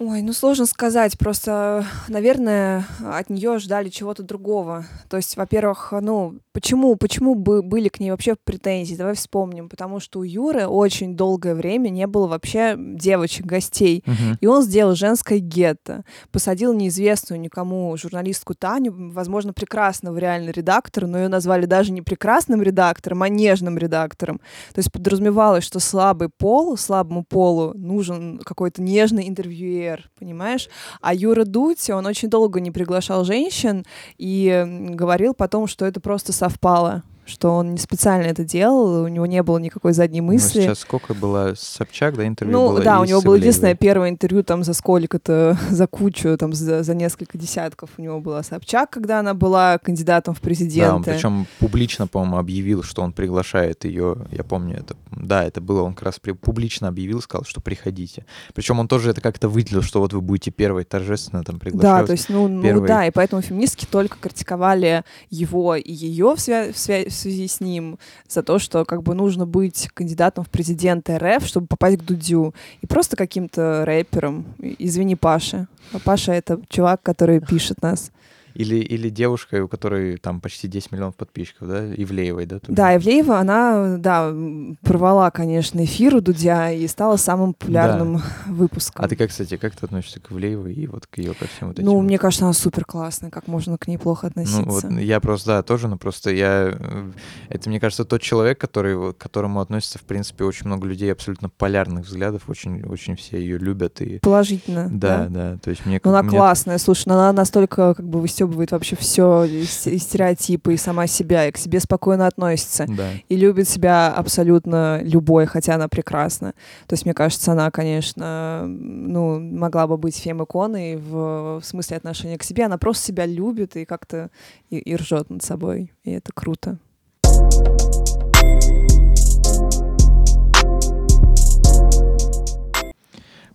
Ой, 0.00 0.22
ну 0.22 0.32
сложно 0.32 0.64
сказать. 0.66 1.18
Просто, 1.18 1.84
наверное, 2.08 2.86
от 3.00 3.30
нее 3.30 3.58
ждали 3.58 3.88
чего-то 3.88 4.22
другого. 4.22 4.86
То 5.08 5.16
есть, 5.16 5.36
во-первых, 5.36 5.92
ну, 6.00 6.36
почему, 6.52 6.94
почему 6.94 7.34
бы 7.34 7.62
были 7.62 7.88
к 7.88 7.98
ней 7.98 8.12
вообще 8.12 8.36
претензии? 8.44 8.94
Давай 8.94 9.14
вспомним. 9.14 9.68
Потому 9.68 9.98
что 9.98 10.20
у 10.20 10.22
Юры 10.22 10.68
очень 10.68 11.16
долгое 11.16 11.56
время 11.56 11.88
не 11.88 12.06
было 12.06 12.28
вообще 12.28 12.76
девочек, 12.78 13.46
гостей. 13.46 14.04
Uh-huh. 14.06 14.36
И 14.40 14.46
он 14.46 14.62
сделал 14.62 14.94
женское 14.94 15.40
гетто. 15.40 16.04
Посадил 16.30 16.72
неизвестную 16.74 17.40
никому 17.40 17.96
журналистку 17.96 18.54
Таню, 18.54 18.94
возможно, 19.12 19.52
прекрасного 19.52 20.16
реально 20.18 20.50
редактора, 20.50 21.06
но 21.06 21.18
ее 21.18 21.28
назвали 21.28 21.66
даже 21.66 21.90
не 21.90 22.02
прекрасным 22.02 22.62
редактором, 22.62 23.24
а 23.24 23.28
нежным 23.28 23.76
редактором. 23.76 24.38
То 24.74 24.78
есть 24.78 24.92
подразумевалось, 24.92 25.64
что 25.64 25.80
слабый 25.80 26.28
пол, 26.28 26.76
слабому 26.76 27.24
полу 27.24 27.72
нужен 27.74 28.38
какой-то 28.38 28.80
нежный 28.80 29.28
интервьюер, 29.28 29.87
ДР, 29.96 30.10
понимаешь? 30.18 30.68
А 31.00 31.14
Юра 31.14 31.44
Дудь, 31.44 31.90
он 31.90 32.06
очень 32.06 32.28
долго 32.30 32.60
не 32.60 32.70
приглашал 32.70 33.24
женщин 33.24 33.84
и 34.16 34.64
говорил 34.90 35.34
потом, 35.34 35.66
что 35.66 35.84
это 35.86 36.00
просто 36.00 36.32
совпало 36.32 37.02
что 37.28 37.50
он 37.50 37.72
не 37.72 37.78
специально 37.78 38.24
это 38.26 38.44
делал, 38.44 39.04
у 39.04 39.08
него 39.08 39.26
не 39.26 39.42
было 39.42 39.58
никакой 39.58 39.92
задней 39.92 40.20
мысли. 40.20 40.60
Ну, 40.60 40.64
сейчас 40.64 40.78
сколько 40.80 41.14
было 41.14 41.52
Собчак, 41.56 42.16
да, 42.16 42.26
интервью 42.26 42.58
ну, 42.58 42.68
было? 42.70 42.80
да, 42.80 43.00
у 43.00 43.04
него 43.04 43.20
было 43.20 43.34
единственное 43.34 43.74
первое 43.74 44.08
интервью 44.08 44.42
там 44.42 44.64
за 44.64 44.72
сколько-то, 44.72 45.58
за 45.70 45.86
кучу, 45.86 46.36
там 46.38 46.52
за, 46.52 46.82
за 46.82 46.94
несколько 46.94 47.36
десятков 47.38 47.90
у 47.98 48.02
него 48.02 48.20
была 48.20 48.42
Собчак, 48.42 48.90
когда 48.90 49.20
она 49.20 49.34
была 49.34 49.78
кандидатом 49.78 50.34
в 50.34 50.40
президенты. 50.40 50.88
Да, 50.88 50.96
он 50.96 51.04
причем 51.04 51.46
публично, 51.58 52.06
по-моему, 52.06 52.38
объявил, 52.38 52.82
что 52.82 53.02
он 53.02 53.12
приглашает 53.12 53.84
ее, 53.84 54.16
я 54.30 54.44
помню 54.44 54.78
это, 54.78 54.96
да, 55.10 55.44
это 55.44 55.60
было, 55.60 55.82
он 55.82 55.94
как 55.94 56.04
раз 56.04 56.20
публично 56.40 56.88
объявил, 56.88 57.20
сказал, 57.20 57.44
что 57.44 57.60
приходите. 57.60 58.24
Причем 58.54 58.78
он 58.78 58.88
тоже 58.88 59.10
это 59.10 59.20
как-то 59.20 59.48
выделил, 59.48 59.82
что 59.82 60.00
вот 60.00 60.12
вы 60.12 60.20
будете 60.20 60.50
первой 60.50 60.84
торжественно 60.84 61.44
там 61.44 61.58
приглашать. 61.58 62.00
Да, 62.00 62.06
то 62.06 62.12
есть, 62.12 62.28
ну, 62.28 62.48
ну 62.48 62.86
да, 62.86 63.06
и 63.06 63.10
поэтому 63.10 63.42
феминистки 63.42 63.84
только 63.84 64.16
критиковали 64.18 65.04
его 65.30 65.74
и 65.74 65.92
ее 65.92 66.34
в, 66.34 66.38
свя- 66.38 66.72
в, 66.72 66.76
свя- 66.76 67.08
связи 67.18 67.46
с 67.46 67.60
ним 67.60 67.98
за 68.28 68.42
то, 68.42 68.58
что 68.58 68.84
как 68.84 69.02
бы 69.02 69.14
нужно 69.14 69.46
быть 69.46 69.88
кандидатом 69.94 70.44
в 70.44 70.50
президенты 70.50 71.18
РФ, 71.18 71.44
чтобы 71.46 71.66
попасть 71.66 71.98
к 71.98 72.04
Дудю. 72.04 72.54
И 72.80 72.86
просто 72.86 73.16
каким-то 73.16 73.84
рэпером. 73.84 74.46
Извини, 74.58 75.16
Паша. 75.16 75.68
А 75.92 75.98
Паша— 75.98 76.32
это 76.34 76.60
чувак, 76.68 77.02
который 77.02 77.40
пишет 77.40 77.82
нас. 77.82 78.10
Или, 78.58 78.74
или 78.76 79.08
девушкой, 79.08 79.60
у 79.60 79.68
которой 79.68 80.16
там 80.16 80.40
почти 80.40 80.66
10 80.66 80.90
миллионов 80.90 81.14
подписчиков, 81.14 81.68
да? 81.68 81.94
Ивлеевой, 81.94 82.44
да? 82.44 82.58
Тоже? 82.58 82.72
Да, 82.72 82.96
Ивлеева, 82.96 83.38
она, 83.38 83.98
да, 83.98 84.34
порвала, 84.82 85.30
конечно, 85.30 85.84
эфир 85.84 86.16
у 86.16 86.20
Дудя 86.20 86.72
и 86.72 86.88
стала 86.88 87.16
самым 87.16 87.54
популярным 87.54 88.16
да. 88.16 88.22
выпуском. 88.52 89.04
А 89.04 89.06
ты 89.06 89.14
как, 89.14 89.30
кстати, 89.30 89.56
как 89.56 89.76
ты 89.76 89.86
относишься 89.86 90.18
к 90.18 90.32
Ивлеевой 90.32 90.74
и 90.74 90.88
вот 90.88 91.06
к 91.06 91.18
ее 91.18 91.34
ко 91.34 91.46
всем 91.46 91.68
вот 91.68 91.78
этим? 91.78 91.86
Ну, 91.86 92.00
мне 92.00 92.18
кажется, 92.18 92.46
она 92.46 92.52
супер 92.52 92.84
классная, 92.84 93.30
как 93.30 93.46
можно 93.46 93.78
к 93.78 93.86
ней 93.86 93.96
плохо 93.96 94.26
относиться? 94.26 94.62
Ну, 94.62 94.72
вот 94.72 94.90
я 94.90 95.20
просто, 95.20 95.46
да, 95.50 95.62
тоже, 95.62 95.86
но 95.86 95.96
просто 95.96 96.32
я... 96.32 96.76
Э, 96.76 97.12
это, 97.50 97.68
мне 97.68 97.78
кажется, 97.78 98.04
тот 98.04 98.22
человек, 98.22 98.58
который, 98.58 99.14
к 99.14 99.18
которому 99.18 99.60
относится, 99.60 100.00
в 100.00 100.02
принципе, 100.02 100.42
очень 100.42 100.66
много 100.66 100.88
людей 100.88 101.12
абсолютно 101.12 101.48
полярных 101.48 102.06
взглядов, 102.06 102.48
очень, 102.48 102.82
очень 102.82 103.14
все 103.14 103.38
ее 103.38 103.56
любят. 103.56 104.00
И... 104.00 104.18
Положительно. 104.18 104.88
Да, 104.90 105.28
да, 105.28 105.28
да, 105.28 105.58
то 105.58 105.70
есть 105.70 105.86
мне... 105.86 106.00
Ну, 106.02 106.10
она 106.10 106.22
мне... 106.22 106.36
классная, 106.36 106.78
слушай, 106.78 107.04
она 107.06 107.32
настолько 107.32 107.94
как 107.94 108.04
бы 108.04 108.20
выстебывает 108.20 108.47
выебывает 108.48 108.72
вообще 108.72 108.96
все 108.96 109.44
и 109.44 109.64
стереотипы, 109.64 110.74
и 110.74 110.76
сама 110.76 111.06
себя, 111.06 111.46
и 111.46 111.52
к 111.52 111.58
себе 111.58 111.80
спокойно 111.80 112.26
относится. 112.26 112.86
Да. 112.88 113.10
И 113.28 113.36
любит 113.36 113.68
себя 113.68 114.12
абсолютно 114.12 115.00
любой, 115.02 115.46
хотя 115.46 115.74
она 115.74 115.88
прекрасна. 115.88 116.54
То 116.86 116.94
есть, 116.94 117.04
мне 117.04 117.14
кажется, 117.14 117.52
она, 117.52 117.70
конечно, 117.70 118.64
ну, 118.66 119.38
могла 119.40 119.86
бы 119.86 119.96
быть 119.96 120.16
фем-иконой 120.16 120.96
в, 120.96 121.60
в 121.60 121.62
смысле 121.64 121.96
отношения 121.96 122.38
к 122.38 122.42
себе. 122.42 122.64
Она 122.64 122.78
просто 122.78 123.06
себя 123.06 123.26
любит 123.26 123.76
и 123.76 123.84
как-то 123.84 124.30
и, 124.70 124.78
и 124.78 124.96
ржет 124.96 125.30
над 125.30 125.42
собой. 125.42 125.92
И 126.04 126.10
это 126.10 126.32
круто. 126.34 126.78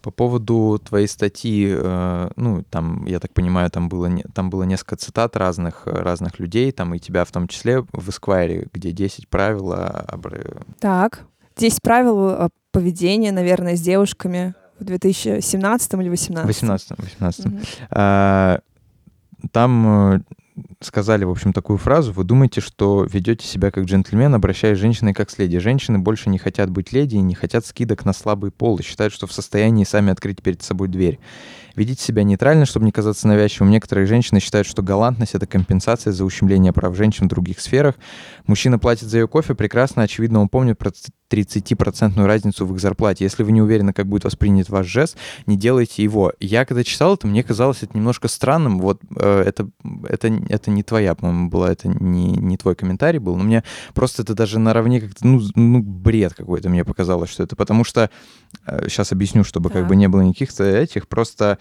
По 0.03 0.11
поводу 0.11 0.79
твоей 0.83 1.07
статьи, 1.07 1.73
э, 1.75 2.29
ну, 2.35 2.63
там, 2.69 3.05
я 3.05 3.19
так 3.19 3.33
понимаю, 3.33 3.71
там 3.71 3.89
было, 3.89 4.11
там 4.35 4.51
было 4.51 4.63
несколько 4.63 4.97
цитат 4.97 5.35
разных, 5.37 5.87
разных 5.87 6.39
людей, 6.39 6.71
там 6.71 6.93
и 6.93 6.99
тебя 6.99 7.23
в 7.23 7.31
том 7.31 7.47
числе 7.47 7.81
в 7.81 8.09
Esquire, 8.09 8.67
где 8.71 8.91
10 8.91 9.29
правил 9.29 9.73
об... 9.73 10.27
Так, 10.79 11.21
10 11.55 11.81
правил 11.81 12.49
поведения, 12.71 13.31
наверное, 13.31 13.77
с 13.77 13.81
девушками 13.81 14.53
в 14.79 14.83
2017 14.83 15.93
или 15.93 16.09
2018? 16.09 16.47
18 16.47 16.91
18 16.97 17.45
угу. 17.45 17.55
а, 17.91 18.59
там 19.51 20.15
э, 20.15 20.19
сказали, 20.79 21.23
в 21.23 21.31
общем, 21.31 21.53
такую 21.53 21.77
фразу. 21.77 22.11
Вы 22.11 22.23
думаете, 22.23 22.61
что 22.61 23.03
ведете 23.03 23.47
себя 23.47 23.71
как 23.71 23.85
джентльмен, 23.85 24.33
обращаясь 24.33 24.77
с 24.77 24.81
женщиной 24.81 25.13
как 25.13 25.29
с 25.29 25.37
леди. 25.37 25.57
Женщины 25.59 25.99
больше 25.99 26.29
не 26.29 26.37
хотят 26.37 26.69
быть 26.69 26.91
леди 26.91 27.15
и 27.15 27.21
не 27.21 27.35
хотят 27.35 27.65
скидок 27.65 28.05
на 28.05 28.13
слабый 28.13 28.51
пол 28.51 28.77
и 28.77 28.83
считают, 28.83 29.13
что 29.13 29.27
в 29.27 29.33
состоянии 29.33 29.83
сами 29.83 30.11
открыть 30.11 30.41
перед 30.41 30.61
собой 30.61 30.87
дверь. 30.87 31.19
Ведите 31.75 32.03
себя 32.03 32.23
нейтрально, 32.23 32.65
чтобы 32.65 32.86
не 32.86 32.91
казаться 32.91 33.27
навязчивым. 33.27 33.71
Некоторые 33.71 34.05
женщины 34.05 34.39
считают, 34.39 34.67
что 34.67 34.83
галантность— 34.83 35.33
это 35.36 35.47
компенсация 35.47 36.13
за 36.13 36.23
ущемление 36.23 36.71
прав 36.71 36.95
женщин 36.95 37.25
в 37.25 37.29
других 37.29 37.59
сферах. 37.59 37.95
Мужчина 38.45 38.77
платит 38.77 39.09
за 39.09 39.19
ее 39.19 39.27
кофе, 39.27 39.55
прекрасно, 39.55 40.03
очевидно, 40.03 40.41
он 40.41 40.49
помнит 40.49 40.77
про 40.77 40.91
30% 41.33 42.23
разницу 42.25 42.65
в 42.65 42.73
их 42.73 42.79
зарплате. 42.79 43.23
Если 43.23 43.41
вы 43.43 43.51
не 43.51 43.62
уверены, 43.62 43.91
как 43.91 44.07
будет 44.07 44.23
воспринят 44.23 44.69
ваш 44.69 44.86
жест, 44.86 45.17
не 45.47 45.57
делайте 45.57 46.03
его. 46.03 46.31
Я 46.39 46.65
когда 46.65 46.83
читал 46.83 47.15
это, 47.15 47.25
мне 47.25 47.43
казалось 47.43 47.81
это 47.81 47.97
немножко 47.97 48.27
странным. 48.27 48.79
Вот 48.79 49.01
э, 49.17 49.43
это, 49.45 49.69
это, 50.07 50.27
это 50.49 50.69
не 50.69 50.83
твоя, 50.83 51.15
по-моему, 51.15 51.49
была, 51.49 51.71
это 51.71 51.88
не, 51.88 52.27
не 52.33 52.57
твой 52.57 52.75
комментарий 52.75 53.19
был, 53.19 53.36
но 53.36 53.43
мне 53.43 53.63
просто 53.95 54.21
это 54.21 54.36
даже 54.36 54.59
наравне 54.59 55.01
как-то, 55.01 55.25
ну, 55.25 55.41
ну 55.55 55.81
бред 55.81 56.36
какой-то 56.36 56.69
мне 56.69 56.86
показалось, 56.86 57.31
что 57.31 57.41
это. 57.41 57.55
Потому 57.55 57.83
что, 57.83 58.12
э, 58.67 58.88
сейчас 58.89 59.12
объясню, 59.12 59.43
чтобы 59.43 59.69
так. 59.69 59.79
как 59.79 59.88
бы 59.88 59.95
не 59.95 60.07
было 60.07 60.21
никаких 60.21 60.59
этих, 60.59 61.07
просто 61.07 61.57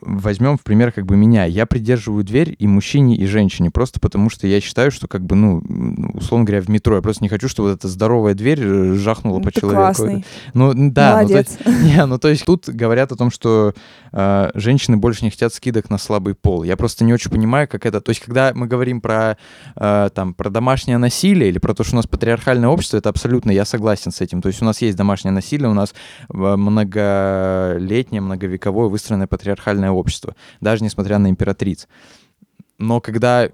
возьмем 0.00 0.56
в 0.56 0.62
пример 0.62 0.92
как 0.92 1.06
бы 1.06 1.16
меня. 1.16 1.44
Я 1.44 1.66
придерживаю 1.66 2.24
дверь 2.24 2.54
и 2.58 2.66
мужчине, 2.66 3.16
и 3.16 3.26
женщине, 3.26 3.70
просто 3.70 4.00
потому 4.00 4.30
что 4.30 4.46
я 4.46 4.60
считаю, 4.60 4.90
что 4.90 5.08
как 5.08 5.24
бы, 5.24 5.34
ну, 5.34 5.62
условно 6.14 6.44
говоря, 6.44 6.62
в 6.62 6.68
метро. 6.68 6.96
Я 6.96 7.02
просто 7.02 7.24
не 7.24 7.28
хочу, 7.28 7.48
чтобы 7.48 7.70
вот 7.70 7.78
эта 7.78 7.88
здоровая 7.88 8.34
дверь 8.34 8.60
э, 8.62 8.94
жахнула 8.94 9.40
по 9.40 9.50
Ты 9.50 9.60
человеку. 9.60 9.82
Классный. 9.82 10.24
Ну, 10.54 10.72
да. 10.74 11.16
Молодец. 11.16 11.58
Ну, 11.58 11.64
то 11.64 11.70
есть, 11.70 11.82
не, 11.96 12.06
ну, 12.06 12.18
то 12.18 12.28
есть 12.28 12.44
тут 12.44 12.68
говорят 12.68 13.12
о 13.12 13.16
том, 13.16 13.30
что 13.30 13.74
э, 14.12 14.50
женщины 14.54 14.96
больше 14.96 15.24
не 15.24 15.30
хотят 15.30 15.52
скидок 15.52 15.90
на 15.90 15.98
слабый 15.98 16.34
пол. 16.34 16.62
Я 16.62 16.76
просто 16.76 17.04
не 17.04 17.12
очень 17.12 17.30
понимаю, 17.30 17.68
как 17.68 17.86
это... 17.86 18.00
То 18.00 18.10
есть 18.10 18.20
когда 18.20 18.52
мы 18.54 18.66
говорим 18.66 19.00
про, 19.00 19.36
э, 19.76 20.10
там, 20.14 20.34
про 20.34 20.50
домашнее 20.50 20.98
насилие 20.98 21.50
или 21.50 21.58
про 21.58 21.74
то, 21.74 21.84
что 21.84 21.94
у 21.94 21.96
нас 21.96 22.06
патриархальное 22.06 22.68
общество, 22.68 22.96
это 22.96 23.08
абсолютно, 23.08 23.50
я 23.50 23.64
согласен 23.64 24.12
с 24.12 24.20
этим. 24.20 24.42
То 24.42 24.48
есть 24.48 24.62
у 24.62 24.64
нас 24.64 24.80
есть 24.80 24.96
домашнее 24.96 25.32
насилие, 25.32 25.68
у 25.68 25.74
нас 25.74 25.94
э, 26.32 26.34
многолетнее, 26.36 28.20
многовековое 28.20 28.88
выстроенное 28.88 29.26
патриархальное 29.26 29.87
нормальное 29.88 29.92
общество, 29.92 30.34
даже 30.60 30.84
несмотря 30.84 31.18
на 31.18 31.28
императриц. 31.28 31.88
Но 32.78 33.00
когда 33.00 33.50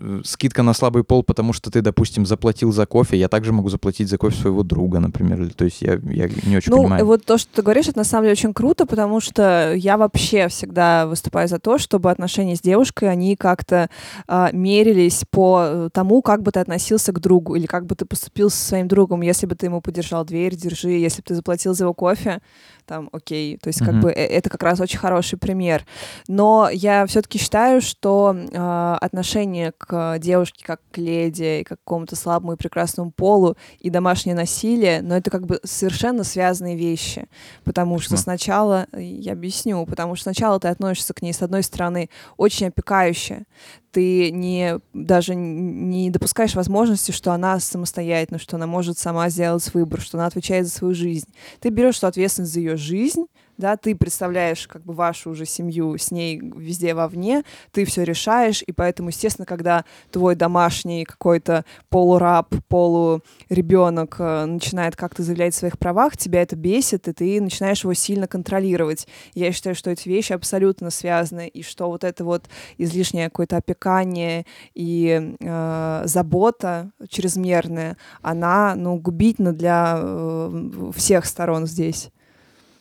Э, 0.00 0.20
скидка 0.24 0.62
на 0.62 0.74
слабый 0.74 1.02
пол, 1.02 1.22
потому 1.22 1.52
что 1.52 1.70
ты, 1.70 1.80
допустим, 1.80 2.24
заплатил 2.26 2.72
за 2.72 2.86
кофе, 2.86 3.16
я 3.16 3.28
также 3.28 3.52
могу 3.52 3.68
заплатить 3.68 4.08
за 4.08 4.18
кофе 4.18 4.40
своего 4.40 4.62
друга, 4.62 5.00
например. 5.00 5.52
То 5.54 5.64
есть 5.64 5.82
я, 5.82 5.94
я 6.04 6.28
не 6.44 6.56
очень 6.56 6.70
ну, 6.70 6.82
понимаю. 6.82 7.02
Ну, 7.02 7.06
вот 7.06 7.24
то, 7.24 7.38
что 7.38 7.52
ты 7.52 7.62
говоришь, 7.62 7.88
это 7.88 7.98
на 7.98 8.04
самом 8.04 8.24
деле 8.24 8.32
очень 8.32 8.54
круто, 8.54 8.86
потому 8.86 9.20
что 9.20 9.74
я 9.74 9.96
вообще 9.96 10.48
всегда 10.48 11.06
выступаю 11.06 11.48
за 11.48 11.58
то, 11.58 11.78
чтобы 11.78 12.10
отношения 12.10 12.56
с 12.56 12.60
девушкой, 12.60 13.10
они 13.10 13.36
как-то 13.36 13.90
э, 14.28 14.48
мерились 14.52 15.24
по 15.30 15.62
э, 15.64 15.88
тому, 15.92 16.22
как 16.22 16.42
бы 16.42 16.52
ты 16.52 16.60
относился 16.60 17.12
к 17.12 17.20
другу 17.20 17.56
или 17.56 17.66
как 17.66 17.86
бы 17.86 17.94
ты 17.94 18.04
поступил 18.04 18.50
со 18.50 18.64
своим 18.68 18.88
другом. 18.88 19.22
Если 19.22 19.46
бы 19.46 19.56
ты 19.56 19.66
ему 19.66 19.80
подержал 19.80 20.24
дверь, 20.24 20.54
держи. 20.54 20.90
Если 20.90 21.22
бы 21.22 21.24
ты 21.26 21.34
заплатил 21.34 21.74
за 21.74 21.84
его 21.84 21.94
кофе, 21.94 22.40
там, 22.88 23.10
окей. 23.12 23.58
То 23.58 23.68
есть, 23.68 23.80
как 23.80 23.94
mm-hmm. 23.94 24.00
бы, 24.00 24.10
это 24.10 24.48
как 24.48 24.62
раз 24.62 24.80
очень 24.80 24.98
хороший 24.98 25.38
пример. 25.38 25.84
Но 26.26 26.70
я 26.72 27.06
все-таки 27.06 27.38
считаю, 27.38 27.82
что 27.82 28.34
э, 28.34 28.96
отношение 29.00 29.72
к 29.76 30.18
девушке 30.18 30.64
как 30.64 30.80
к 30.90 30.96
леди, 30.96 31.60
и 31.60 31.64
к 31.64 31.68
какому-то 31.68 32.16
слабому 32.16 32.54
и 32.54 32.56
прекрасному 32.56 33.12
полу, 33.12 33.56
и 33.78 33.90
домашнее 33.90 34.34
насилие, 34.34 35.02
но 35.02 35.16
это 35.16 35.30
как 35.30 35.46
бы 35.46 35.60
совершенно 35.64 36.24
связанные 36.24 36.76
вещи. 36.76 37.28
Потому 37.62 37.96
Почему? 37.96 38.16
что 38.16 38.22
сначала, 38.22 38.86
я 38.96 39.32
объясню, 39.32 39.84
потому 39.84 40.16
что 40.16 40.24
сначала 40.24 40.58
ты 40.58 40.68
относишься 40.68 41.12
к 41.12 41.20
ней, 41.20 41.34
с 41.34 41.42
одной 41.42 41.62
стороны, 41.62 42.08
очень 42.38 42.68
опекающе, 42.68 43.44
ты 43.90 44.30
не 44.30 44.80
даже 44.92 45.34
не 45.34 46.10
допускаешь 46.10 46.54
возможности, 46.54 47.12
что 47.12 47.32
она 47.32 47.58
самостоятельна, 47.60 48.38
что 48.38 48.56
она 48.56 48.66
может 48.66 48.98
сама 48.98 49.28
сделать 49.30 49.72
выбор, 49.74 50.00
что 50.00 50.18
она 50.18 50.26
отвечает 50.26 50.66
за 50.66 50.72
свою 50.72 50.94
жизнь. 50.94 51.28
Ты 51.60 51.70
берешь 51.70 52.02
ответственность 52.02 52.52
за 52.52 52.60
ее 52.60 52.76
жизнь, 52.76 53.26
да, 53.58 53.76
ты 53.76 53.94
представляешь 53.96 54.66
как 54.68 54.84
бы 54.84 54.94
вашу 54.94 55.30
уже 55.30 55.44
семью 55.44 55.98
с 55.98 56.10
ней 56.12 56.40
везде 56.40 56.94
вовне, 56.94 57.42
ты 57.72 57.84
все 57.84 58.04
решаешь, 58.04 58.62
и 58.66 58.72
поэтому, 58.72 59.08
естественно, 59.08 59.46
когда 59.46 59.84
твой 60.12 60.36
домашний 60.36 61.04
какой-то 61.04 61.64
полураб, 61.90 62.54
полуребенок 62.68 64.16
э, 64.20 64.44
начинает 64.46 64.94
как-то 64.94 65.24
заявлять 65.24 65.54
о 65.54 65.58
своих 65.58 65.78
правах, 65.78 66.16
тебя 66.16 66.42
это 66.42 66.54
бесит, 66.54 67.08
и 67.08 67.12
ты 67.12 67.40
начинаешь 67.40 67.82
его 67.82 67.94
сильно 67.94 68.28
контролировать. 68.28 69.08
Я 69.34 69.50
считаю, 69.50 69.74
что 69.74 69.90
эти 69.90 70.08
вещи 70.08 70.32
абсолютно 70.32 70.90
связаны, 70.90 71.48
и 71.48 71.62
что 71.62 71.88
вот 71.88 72.04
это 72.04 72.24
вот 72.24 72.48
излишнее 72.78 73.28
какое-то 73.28 73.56
опекание 73.56 74.46
и 74.74 75.34
э, 75.40 76.02
забота 76.04 76.92
чрезмерная, 77.08 77.96
она, 78.22 78.76
ну, 78.76 78.96
губительна 78.96 79.52
для 79.52 79.98
э, 80.00 80.90
всех 80.94 81.26
сторон 81.26 81.66
здесь 81.66 82.12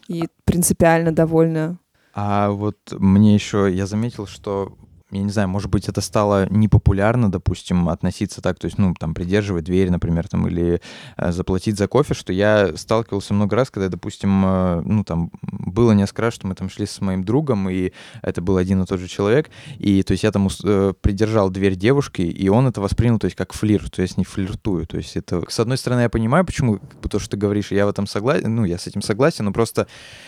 и 0.08 0.28
принципиально 0.46 1.12
довольна. 1.12 1.80
А 2.14 2.50
вот 2.50 2.78
мне 2.92 3.34
еще, 3.36 3.72
я 3.72 3.86
заметил, 3.86 4.26
что 4.26 4.78
я 5.12 5.24
не 5.24 5.30
знаю, 5.30 5.48
может 5.48 5.70
быть, 5.70 5.88
это 5.88 6.02
стало 6.02 6.48
непопулярно, 6.50 7.32
допустим, 7.32 7.88
относиться 7.88 8.42
так, 8.42 8.60
то 8.60 8.66
есть, 8.66 8.78
ну, 8.78 8.94
там, 8.94 9.14
придерживать 9.14 9.64
дверь, 9.64 9.90
например, 9.90 10.28
там, 10.28 10.48
или 10.48 10.82
э, 11.16 11.32
заплатить 11.32 11.78
за 11.78 11.88
кофе, 11.88 12.14
что 12.14 12.34
я 12.34 12.76
сталкивался 12.76 13.34
много 13.34 13.56
раз, 13.56 13.70
когда, 13.70 13.88
допустим, 13.88 14.44
э, 14.46 14.82
ну, 14.84 15.06
там, 15.06 15.32
было 15.42 15.94
несколько 15.94 16.24
раз, 16.24 16.34
что 16.34 16.48
мы 16.48 16.56
там 16.56 16.70
шли 16.70 16.86
с 16.86 17.00
моим 17.00 17.24
другом, 17.24 17.70
и 17.70 17.94
это 18.22 18.42
был 18.42 18.58
один 18.58 18.84
и 18.84 18.86
тот 18.86 19.00
же 19.00 19.08
человек, 19.08 19.50
и, 19.78 20.04
то 20.04 20.12
есть, 20.12 20.24
я 20.24 20.32
там 20.32 20.50
э, 20.64 20.94
придержал 21.00 21.50
дверь 21.50 21.76
девушки, 21.76 22.22
и 22.24 22.50
он 22.50 22.68
это 22.68 22.82
воспринял, 22.82 23.18
то 23.18 23.26
есть, 23.26 23.38
как 23.38 23.54
флирт, 23.54 23.94
то 23.94 24.02
есть, 24.02 24.18
не 24.18 24.26
флиртую, 24.26 24.88
то 24.88 24.98
есть, 24.98 25.16
это, 25.16 25.42
с 25.48 25.60
одной 25.62 25.78
стороны, 25.78 26.02
я 26.02 26.10
понимаю, 26.10 26.46
почему, 26.46 26.80
то, 27.10 27.20
что 27.20 27.30
ты 27.30 27.38
говоришь, 27.38 27.72
я 27.72 27.86
в 27.86 27.90
этом 27.90 28.08
согласен, 28.08 28.54
ну, 28.54 28.66
я 28.66 28.78
с 28.78 28.88
этим 28.88 29.02
согласен, 29.02 29.46
но 29.46 29.54
просто, 29.54 29.88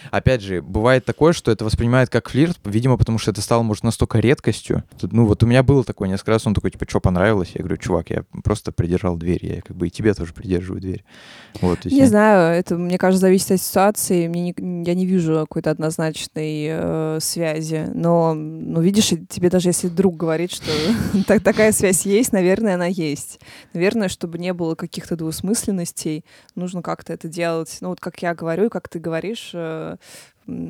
опять 0.09 0.41
же, 0.41 0.61
бывает 0.61 1.03
такое, 1.03 1.33
что 1.33 1.51
это 1.51 1.65
воспринимает 1.65 2.09
как 2.09 2.29
флирт, 2.29 2.57
видимо, 2.63 2.95
потому 2.95 3.17
что 3.17 3.31
это 3.31 3.41
стало, 3.41 3.63
может, 3.63 3.83
настолько 3.83 4.19
редкостью, 4.19 4.68
полностью. 4.69 4.83
Ну, 5.11 5.25
вот 5.25 5.43
у 5.43 5.45
меня 5.45 5.63
было 5.63 5.83
такое 5.83 6.09
несколько 6.09 6.31
раз, 6.31 6.47
он 6.47 6.53
такой, 6.53 6.71
типа, 6.71 6.85
что 6.87 6.99
понравилось? 6.99 7.51
Я 7.53 7.59
говорю, 7.59 7.77
чувак, 7.77 8.09
я 8.09 8.23
просто 8.43 8.71
придержал 8.71 9.17
дверь, 9.17 9.45
я 9.45 9.61
как 9.61 9.75
бы 9.75 9.87
и 9.87 9.89
тебе 9.89 10.13
тоже 10.13 10.33
придерживаю 10.33 10.81
дверь. 10.81 11.03
Вот, 11.61 11.85
не 11.85 11.97
я... 11.97 12.07
знаю, 12.07 12.57
это, 12.57 12.77
мне 12.77 12.97
кажется, 12.97 13.21
зависит 13.21 13.51
от 13.51 13.61
ситуации. 13.61 14.27
Мне 14.27 14.53
не, 14.57 14.83
я 14.85 14.93
не 14.93 15.05
вижу 15.05 15.39
какой-то 15.39 15.71
однозначной 15.71 16.67
э, 16.69 17.17
связи. 17.21 17.89
Но, 17.93 18.33
ну, 18.33 18.81
видишь, 18.81 19.09
тебе 19.29 19.49
даже 19.49 19.69
если 19.69 19.87
друг 19.87 20.17
говорит, 20.17 20.51
что 20.51 20.71
так, 21.27 21.43
такая 21.43 21.71
связь 21.71 22.05
есть, 22.05 22.31
наверное, 22.33 22.75
она 22.75 22.85
есть. 22.85 23.39
Наверное, 23.73 24.09
чтобы 24.09 24.37
не 24.37 24.53
было 24.53 24.75
каких-то 24.75 25.15
двусмысленностей, 25.15 26.25
нужно 26.55 26.81
как-то 26.81 27.13
это 27.13 27.27
делать. 27.27 27.77
Ну, 27.81 27.89
вот 27.89 27.99
как 27.99 28.21
я 28.21 28.33
говорю, 28.33 28.69
как 28.69 28.89
ты 28.89 28.99
говоришь, 28.99 29.51
э, 29.53 29.97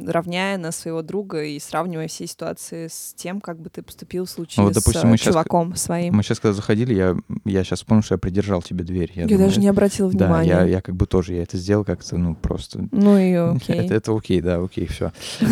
равняя 0.08 0.58
на 0.58 0.72
своего 0.72 1.02
друга 1.02 1.44
и 1.44 1.60
сравнивая 1.60 2.08
все 2.08 2.28
ситуации 2.28 2.88
с 2.88 3.13
тем, 3.15 3.42
как 3.42 3.60
бы 3.60 3.70
ты 3.70 3.82
поступил 3.82 4.26
в 4.26 4.30
случае 4.30 4.63
ну, 4.63 4.63
вот, 4.65 4.74
допустим, 4.74 5.02
с 5.02 5.06
мы 5.06 5.18
чуваком 5.18 5.70
сейчас, 5.70 5.82
своим. 5.84 6.15
Мы 6.15 6.24
сейчас, 6.24 6.39
когда 6.39 6.54
заходили, 6.54 6.94
я, 6.94 7.15
я 7.46 7.63
сейчас 7.63 7.80
вспомнил, 7.80 8.04
что 8.04 8.15
я 8.15 8.18
придержал 8.18 8.62
тебе 8.62 8.84
дверь. 8.84 9.12
Я, 9.15 9.24
я 9.24 9.28
думаю, 9.28 9.48
даже 9.48 9.60
не 9.60 9.68
обратила 9.68 10.08
внимания. 10.10 10.50
Да, 10.50 10.62
я, 10.62 10.68
я 10.68 10.82
как 10.82 10.96
бы 10.96 11.06
тоже, 11.06 11.34
я 11.34 11.44
это 11.44 11.58
сделал 11.58 11.84
как-то, 11.84 12.18
ну, 12.18 12.36
просто... 12.36 12.88
Ну 12.92 13.18
и 13.18 13.34
окей. 13.56 13.76
Это, 13.76 13.94
это 13.94 14.15
окей, 14.15 14.42
да, 14.42 14.58
окей, 14.58 14.88
все. 14.88 15.12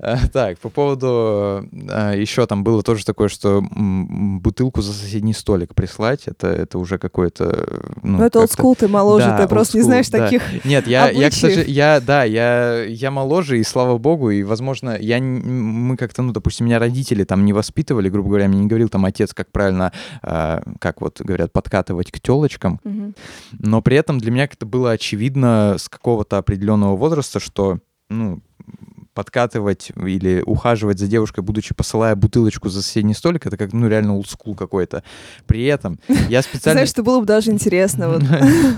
А, 0.00 0.16
так, 0.32 0.58
по 0.58 0.68
поводу... 0.68 1.68
А, 1.90 2.14
Еще 2.14 2.46
там 2.46 2.64
было 2.64 2.82
тоже 2.82 3.04
такое, 3.04 3.28
что 3.28 3.62
бутылку 3.70 4.80
за 4.80 4.92
соседний 4.92 5.32
столик 5.32 5.74
прислать, 5.74 6.22
это, 6.26 6.46
это 6.48 6.78
уже 6.78 6.98
какой-то... 6.98 7.92
Ну, 8.02 8.22
это 8.22 8.40
олдскул, 8.40 8.76
ты 8.76 8.88
моложе, 8.88 9.34
ты 9.38 9.48
просто 9.48 9.78
не 9.78 9.82
знаешь 9.82 10.08
таких 10.08 10.64
Нет, 10.64 10.86
я, 10.86 11.10
я, 11.10 11.30
кстати, 11.30 11.68
я, 11.68 12.00
да, 12.00 12.24
я, 12.24 12.84
я 12.84 13.10
моложе, 13.18 13.58
и 13.58 13.64
слава 13.64 13.98
богу, 13.98 14.30
и, 14.30 14.42
возможно, 14.42 14.96
я, 14.98 15.20
мы 15.20 15.96
как-то, 15.96 16.22
ну, 16.22 16.32
допустим, 16.32 16.66
меня 16.66 16.78
родители 16.78 17.24
там 17.24 17.44
не 17.44 17.52
воспитывали, 17.52 18.08
грубо 18.08 18.28
говоря, 18.28 18.48
мне 18.48 18.60
не 18.60 18.66
говорил 18.66 18.88
там 18.88 19.04
отец, 19.04 19.34
как 19.34 19.50
правильно, 19.50 19.92
э, 20.22 20.60
как 20.80 21.00
вот 21.00 21.20
говорят, 21.20 21.52
подкатывать 21.52 22.10
к 22.10 22.20
телочкам, 22.20 22.80
mm-hmm. 22.84 23.16
но 23.58 23.82
при 23.82 23.96
этом 23.96 24.18
для 24.18 24.30
меня 24.30 24.46
как-то 24.46 24.66
было 24.66 24.92
очевидно 24.92 25.76
с 25.78 25.88
какого-то 25.88 26.38
определенного 26.38 26.96
возраста, 26.96 27.40
что, 27.40 27.78
ну, 28.08 28.40
подкатывать 29.18 29.90
или 29.96 30.44
ухаживать 30.46 31.00
за 31.00 31.08
девушкой, 31.08 31.40
будучи 31.40 31.74
посылая 31.74 32.14
бутылочку 32.14 32.68
за 32.68 32.84
соседний 32.84 33.14
столик, 33.14 33.46
это 33.46 33.56
как, 33.56 33.72
ну, 33.72 33.88
реально 33.88 34.14
олдскул 34.14 34.54
какой-то. 34.54 35.02
При 35.44 35.64
этом 35.64 35.98
я 36.28 36.40
специально... 36.40 36.74
Знаешь, 36.74 36.90
что 36.90 37.02
было 37.02 37.18
бы 37.18 37.26
даже 37.26 37.50
интересно. 37.50 38.10
Вот. 38.10 38.22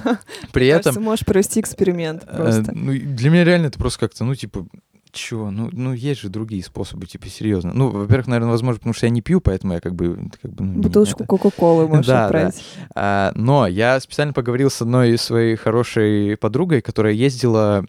При 0.52 0.68
этом... 0.68 1.02
можешь 1.02 1.26
провести 1.26 1.60
эксперимент 1.60 2.24
э, 2.26 2.34
просто. 2.34 2.72
Ну, 2.74 2.98
для 2.98 3.28
меня 3.28 3.44
реально 3.44 3.66
это 3.66 3.78
просто 3.78 4.00
как-то, 4.00 4.24
ну, 4.24 4.34
типа, 4.34 4.64
Чё? 5.12 5.50
Ну, 5.50 5.68
ну, 5.72 5.92
есть 5.92 6.20
же 6.20 6.28
другие 6.28 6.62
способы, 6.62 7.06
типа, 7.06 7.28
серьезно. 7.28 7.72
Ну, 7.74 7.88
во-первых, 7.88 8.26
наверное, 8.28 8.50
возможно, 8.50 8.78
потому 8.78 8.94
что 8.94 9.06
я 9.06 9.10
не 9.10 9.22
пью, 9.22 9.40
поэтому 9.40 9.74
я 9.74 9.80
как 9.80 9.94
бы... 9.94 10.30
Как 10.40 10.52
бы 10.52 10.64
ну, 10.64 10.82
Бутылочку. 10.82 11.24
Кока-Колы 11.24 11.88
можешь 11.88 12.06
да, 12.06 12.26
отправить. 12.26 12.54
Да. 12.54 12.86
А, 12.94 13.32
но 13.34 13.66
я 13.66 13.98
специально 14.00 14.32
поговорил 14.32 14.70
с 14.70 14.80
одной 14.82 15.16
своей 15.18 15.56
хорошей 15.56 16.36
подругой, 16.36 16.80
которая 16.80 17.12
ездила 17.12 17.84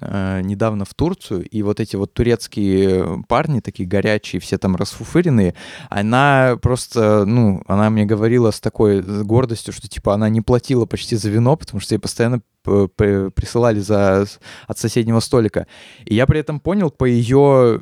а, 0.00 0.40
недавно 0.40 0.84
в 0.84 0.94
Турцию, 0.94 1.46
и 1.48 1.62
вот 1.62 1.80
эти 1.80 1.96
вот 1.96 2.14
турецкие 2.14 3.24
парни, 3.28 3.60
такие 3.60 3.88
горячие, 3.88 4.40
все 4.40 4.58
там 4.58 4.76
расфуфыренные, 4.76 5.54
она 5.90 6.58
просто, 6.62 7.24
ну, 7.24 7.62
она 7.66 7.90
мне 7.90 8.06
говорила 8.06 8.50
с 8.50 8.60
такой 8.60 9.02
гордостью, 9.02 9.72
что, 9.72 9.88
типа, 9.88 10.14
она 10.14 10.28
не 10.28 10.40
платила 10.40 10.86
почти 10.86 11.16
за 11.16 11.30
вино, 11.30 11.56
потому 11.56 11.80
что 11.80 11.94
ей 11.94 11.98
постоянно 11.98 12.40
присылали 12.64 13.80
за, 13.80 14.26
от 14.66 14.78
соседнего 14.78 15.20
столика. 15.20 15.66
И 16.04 16.14
я 16.14 16.26
при 16.26 16.40
этом 16.40 16.60
понял 16.60 16.90
по 16.90 17.04
ее, 17.04 17.80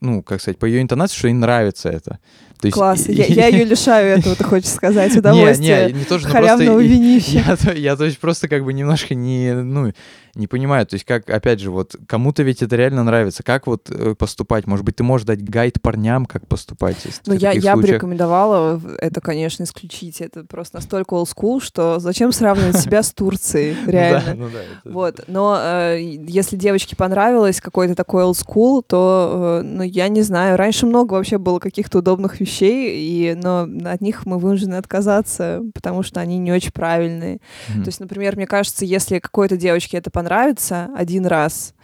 ну, 0.00 0.22
как 0.22 0.40
сказать, 0.40 0.58
по 0.58 0.66
ее 0.66 0.82
интонации, 0.82 1.16
что 1.16 1.28
ей 1.28 1.34
нравится 1.34 1.88
это. 1.88 2.18
То 2.60 2.66
есть, 2.66 2.76
Класс, 2.76 3.08
я, 3.08 3.24
я 3.24 3.46
ее 3.48 3.64
лишаю 3.64 4.18
этого, 4.18 4.36
ты 4.36 4.44
хочешь 4.44 4.70
сказать, 4.70 5.16
удовольствия. 5.16 5.86
Не, 5.86 5.92
не, 5.92 5.98
не 6.00 6.04
то, 6.04 6.18
что 6.18 6.28
халявного 6.28 6.80
винища. 6.80 7.56
Я, 7.64 7.72
я, 7.72 7.96
то 7.96 8.04
есть, 8.04 8.18
просто 8.18 8.48
как 8.48 8.64
бы 8.64 8.72
немножко 8.72 9.14
не, 9.14 9.54
ну, 9.54 9.92
не 10.34 10.46
понимаю, 10.46 10.86
то 10.86 10.94
есть 10.94 11.04
как, 11.04 11.28
опять 11.28 11.60
же, 11.60 11.70
вот 11.70 11.96
кому-то 12.06 12.42
ведь 12.42 12.62
это 12.62 12.76
реально 12.76 13.02
нравится, 13.02 13.42
как 13.42 13.66
вот 13.66 13.90
э, 13.90 14.14
поступать, 14.14 14.66
может 14.66 14.84
быть, 14.84 14.96
ты 14.96 15.02
можешь 15.02 15.26
дать 15.26 15.42
гайд 15.42 15.80
парням, 15.82 16.26
как 16.26 16.46
поступать? 16.46 16.96
Ну, 17.26 17.34
я, 17.34 17.52
я 17.52 17.76
бы 17.76 17.86
рекомендовала 17.86 18.80
это, 18.98 19.20
конечно, 19.20 19.64
исключить, 19.64 20.20
это 20.20 20.44
просто 20.44 20.76
настолько 20.76 21.14
old 21.14 21.26
school, 21.26 21.60
что 21.60 21.98
зачем 21.98 22.32
сравнивать 22.32 22.80
себя 22.80 23.02
с 23.02 23.12
Турцией, 23.12 23.76
реально. 23.86 24.50
Ну 24.84 24.92
вот, 24.92 25.24
но 25.26 25.58
э, 25.60 25.98
если 26.00 26.56
девочке 26.56 26.94
понравилось 26.94 27.60
какой-то 27.60 27.94
такой 27.94 28.24
old 28.24 28.34
school, 28.34 28.84
то, 28.86 29.60
э, 29.60 29.66
ну, 29.66 29.82
я 29.92 30.08
не 30.08 30.22
знаю, 30.22 30.56
раньше 30.56 30.86
много 30.86 31.14
вообще 31.14 31.38
было 31.38 31.58
каких-то 31.58 31.98
удобных 31.98 32.40
вещей, 32.40 33.00
и, 33.00 33.34
но 33.34 33.68
от 33.84 34.00
них 34.00 34.26
мы 34.26 34.38
вынуждены 34.38 34.76
отказаться, 34.76 35.62
потому 35.74 36.02
что 36.02 36.20
они 36.20 36.38
не 36.38 36.52
очень 36.52 36.72
правильные. 36.72 37.38
То 37.66 37.86
есть, 37.86 38.00
например, 38.00 38.36
мне 38.36 38.46
кажется, 38.46 38.84
если 38.84 39.18
какой-то 39.18 39.56
девочке 39.56 39.98
это 39.98 40.10
понравится 40.10 40.88
один 40.96 41.26
раз, 41.26 41.74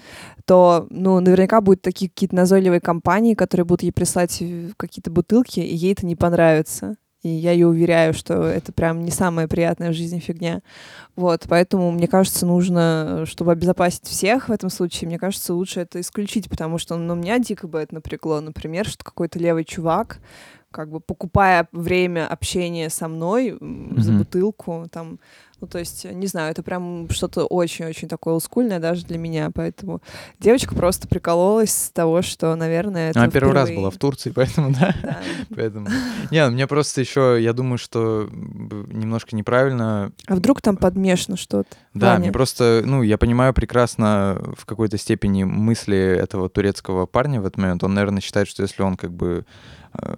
то, 0.44 0.86
ну, 0.90 1.18
наверняка 1.20 1.60
будут 1.60 1.82
такие 1.82 2.08
какие-то 2.08 2.36
назойливые 2.36 2.80
компании, 2.80 3.34
которые 3.34 3.64
будут 3.64 3.82
ей 3.82 3.92
прислать 3.92 4.42
какие-то 4.76 5.10
бутылки, 5.10 5.60
и 5.60 5.74
ей 5.74 5.92
это 5.92 6.06
не 6.06 6.16
понравится. 6.16 6.96
И 7.26 7.28
я 7.28 7.50
ее 7.50 7.66
уверяю, 7.66 8.14
что 8.14 8.44
это 8.44 8.72
прям 8.72 9.02
не 9.02 9.10
самая 9.10 9.48
приятная 9.48 9.90
в 9.90 9.94
жизни 9.94 10.20
фигня. 10.20 10.62
Вот, 11.16 11.46
поэтому, 11.48 11.90
мне 11.90 12.06
кажется, 12.06 12.46
нужно, 12.46 13.24
чтобы 13.26 13.50
обезопасить 13.50 14.04
всех 14.04 14.48
в 14.48 14.52
этом 14.52 14.70
случае, 14.70 15.08
мне 15.08 15.18
кажется, 15.18 15.52
лучше 15.52 15.80
это 15.80 16.00
исключить, 16.00 16.48
потому 16.48 16.78
что, 16.78 16.94
ну, 16.96 17.16
меня 17.16 17.40
дико 17.40 17.66
бы 17.66 17.80
это 17.80 17.94
напрягло. 17.94 18.40
Например, 18.40 18.86
что 18.86 19.04
какой-то 19.04 19.40
левый 19.40 19.64
чувак, 19.64 20.20
как 20.70 20.88
бы 20.88 21.00
покупая 21.00 21.66
время 21.72 22.28
общения 22.28 22.90
со 22.90 23.08
мной 23.08 23.48
mm-hmm. 23.48 24.00
за 24.00 24.12
бутылку, 24.12 24.86
там, 24.92 25.18
ну, 25.60 25.66
то 25.66 25.78
есть, 25.78 26.04
не 26.04 26.26
знаю, 26.26 26.50
это 26.50 26.62
прям 26.62 27.08
что-то 27.08 27.46
очень-очень 27.46 28.08
такое 28.08 28.34
олдскульное 28.34 28.78
даже 28.78 29.06
для 29.06 29.16
меня, 29.16 29.50
поэтому 29.54 30.02
девочка 30.38 30.74
просто 30.74 31.08
прикололась 31.08 31.70
с 31.70 31.90
того, 31.90 32.20
что, 32.20 32.54
наверное, 32.56 33.10
это 33.10 33.20
Она 33.20 33.30
первый 33.30 33.54
раз 33.54 33.70
была 33.70 33.90
в 33.90 33.96
Турции, 33.96 34.30
поэтому, 34.34 34.74
да? 34.78 34.94
да. 35.02 35.18
поэтому... 35.54 35.88
Не, 36.30 36.46
ну, 36.46 36.52
мне 36.52 36.66
просто 36.66 37.00
еще, 37.00 37.38
я 37.40 37.54
думаю, 37.54 37.78
что 37.78 38.28
немножко 38.30 39.34
неправильно... 39.34 40.12
А 40.26 40.34
вдруг 40.34 40.60
там 40.60 40.76
подмешано 40.76 41.38
что-то? 41.38 41.70
Да, 41.94 42.08
Ваня? 42.08 42.20
мне 42.20 42.32
просто, 42.32 42.82
ну, 42.84 43.02
я 43.02 43.16
понимаю 43.16 43.54
прекрасно 43.54 44.42
в 44.58 44.66
какой-то 44.66 44.98
степени 44.98 45.44
мысли 45.44 45.96
этого 45.96 46.50
турецкого 46.50 47.06
парня 47.06 47.40
в 47.40 47.46
этот 47.46 47.56
момент. 47.56 47.82
Он, 47.82 47.94
наверное, 47.94 48.20
считает, 48.20 48.46
что 48.46 48.62
если 48.62 48.82
он 48.82 48.96
как 48.96 49.12
бы 49.12 49.46
Э, 50.02 50.14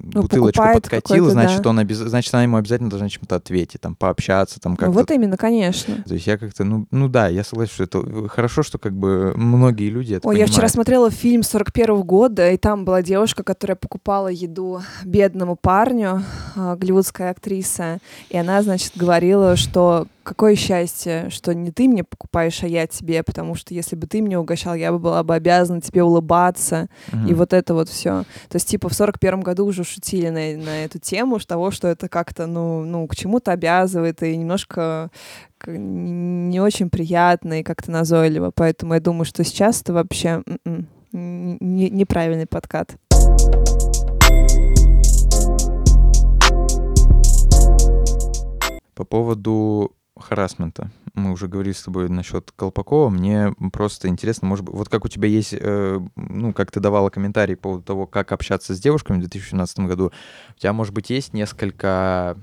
ну, 0.00 0.22
бутылочку 0.22 0.62
подкатил, 0.62 1.30
значит, 1.30 1.62
да. 1.62 1.70
он 1.70 1.78
обез... 1.78 1.98
значит, 1.98 2.32
она 2.34 2.42
ему 2.42 2.56
обязательно 2.56 2.90
должна 2.90 3.08
чем-то 3.08 3.36
ответить, 3.36 3.80
там, 3.80 3.94
пообщаться, 3.94 4.60
там, 4.60 4.76
как-то. 4.76 4.92
Ну, 4.92 4.92
вот 4.92 5.10
именно, 5.10 5.36
конечно. 5.36 6.02
То 6.06 6.14
есть 6.14 6.26
я 6.26 6.38
как-то, 6.38 6.64
ну, 6.64 6.86
ну 6.90 7.08
да, 7.08 7.28
я 7.28 7.44
согласен, 7.44 7.72
что 7.72 7.84
это 7.84 8.28
хорошо, 8.28 8.62
что 8.62 8.78
как 8.78 8.92
бы 8.92 9.32
многие 9.36 9.90
люди 9.90 10.14
это 10.14 10.28
Ой, 10.28 10.34
понимают. 10.34 10.50
я 10.50 10.52
вчера 10.52 10.68
смотрела 10.68 11.10
фильм 11.10 11.42
41 11.42 11.96
-го 11.96 12.02
года, 12.04 12.50
и 12.50 12.56
там 12.56 12.84
была 12.84 13.02
девушка, 13.02 13.42
которая 13.42 13.76
покупала 13.76 14.28
еду 14.28 14.82
бедному 15.04 15.56
парню, 15.56 16.22
а, 16.54 16.76
голливудская 16.76 17.30
актриса, 17.30 17.98
и 18.28 18.36
она, 18.36 18.62
значит, 18.62 18.92
говорила, 18.96 19.56
что 19.56 20.06
какое 20.26 20.56
счастье, 20.56 21.28
что 21.30 21.54
не 21.54 21.70
ты 21.70 21.86
мне 21.88 22.02
покупаешь, 22.02 22.62
а 22.62 22.66
я 22.66 22.86
тебе, 22.88 23.22
потому 23.22 23.54
что 23.54 23.72
если 23.72 23.94
бы 23.94 24.08
ты 24.08 24.20
мне 24.20 24.36
угощал, 24.36 24.74
я 24.74 24.90
бы 24.90 24.98
была 24.98 25.22
бы 25.22 25.34
обязана 25.34 25.80
тебе 25.80 26.02
улыбаться, 26.02 26.88
mm-hmm. 27.12 27.30
и 27.30 27.34
вот 27.34 27.52
это 27.52 27.74
вот 27.74 27.88
все. 27.88 28.24
То 28.48 28.56
есть, 28.56 28.68
типа, 28.68 28.88
в 28.88 28.94
сорок 28.94 29.20
первом 29.20 29.42
году 29.42 29.64
уже 29.64 29.84
шутили 29.86 30.28
на, 30.28 30.64
на 30.64 30.84
эту 30.84 30.98
тему, 30.98 31.38
того, 31.38 31.70
что 31.70 31.88
это 31.88 32.08
как-то, 32.08 32.46
ну, 32.46 32.84
ну, 32.84 33.06
к 33.06 33.16
чему-то 33.16 33.52
обязывает, 33.52 34.22
и 34.22 34.36
немножко 34.36 35.10
не 35.66 36.60
очень 36.60 36.90
приятно 36.90 37.60
и 37.60 37.62
как-то 37.62 37.90
назойливо. 37.90 38.50
Поэтому 38.54 38.94
я 38.94 39.00
думаю, 39.00 39.24
что 39.24 39.44
сейчас 39.44 39.80
это 39.80 39.92
вообще 39.92 40.42
м-м, 40.64 40.86
не, 41.12 41.90
неправильный 41.90 42.46
подкат. 42.46 42.96
По 48.94 49.04
поводу 49.04 49.92
харасмента. 50.18 50.90
Мы 51.16 51.32
уже 51.32 51.48
говорили 51.48 51.72
с 51.72 51.82
тобой 51.82 52.08
насчет 52.08 52.52
Колпакова. 52.54 53.08
Мне 53.08 53.52
просто 53.72 54.06
интересно, 54.08 54.46
может 54.46 54.64
быть, 54.64 54.74
вот 54.74 54.88
как 54.88 55.04
у 55.04 55.08
тебя 55.08 55.28
есть, 55.28 55.54
э, 55.58 56.00
ну, 56.14 56.52
как 56.52 56.70
ты 56.70 56.78
давала 56.78 57.08
комментарий 57.08 57.56
по 57.56 57.62
поводу 57.62 57.84
того, 57.84 58.06
как 58.06 58.32
общаться 58.32 58.74
с 58.74 58.80
девушками 58.80 59.16
в 59.16 59.20
2017 59.20 59.80
году, 59.80 60.12
у 60.54 60.60
тебя, 60.60 60.72
может 60.74 60.92
быть, 60.92 61.10
есть 61.10 61.32
несколько 61.32 62.36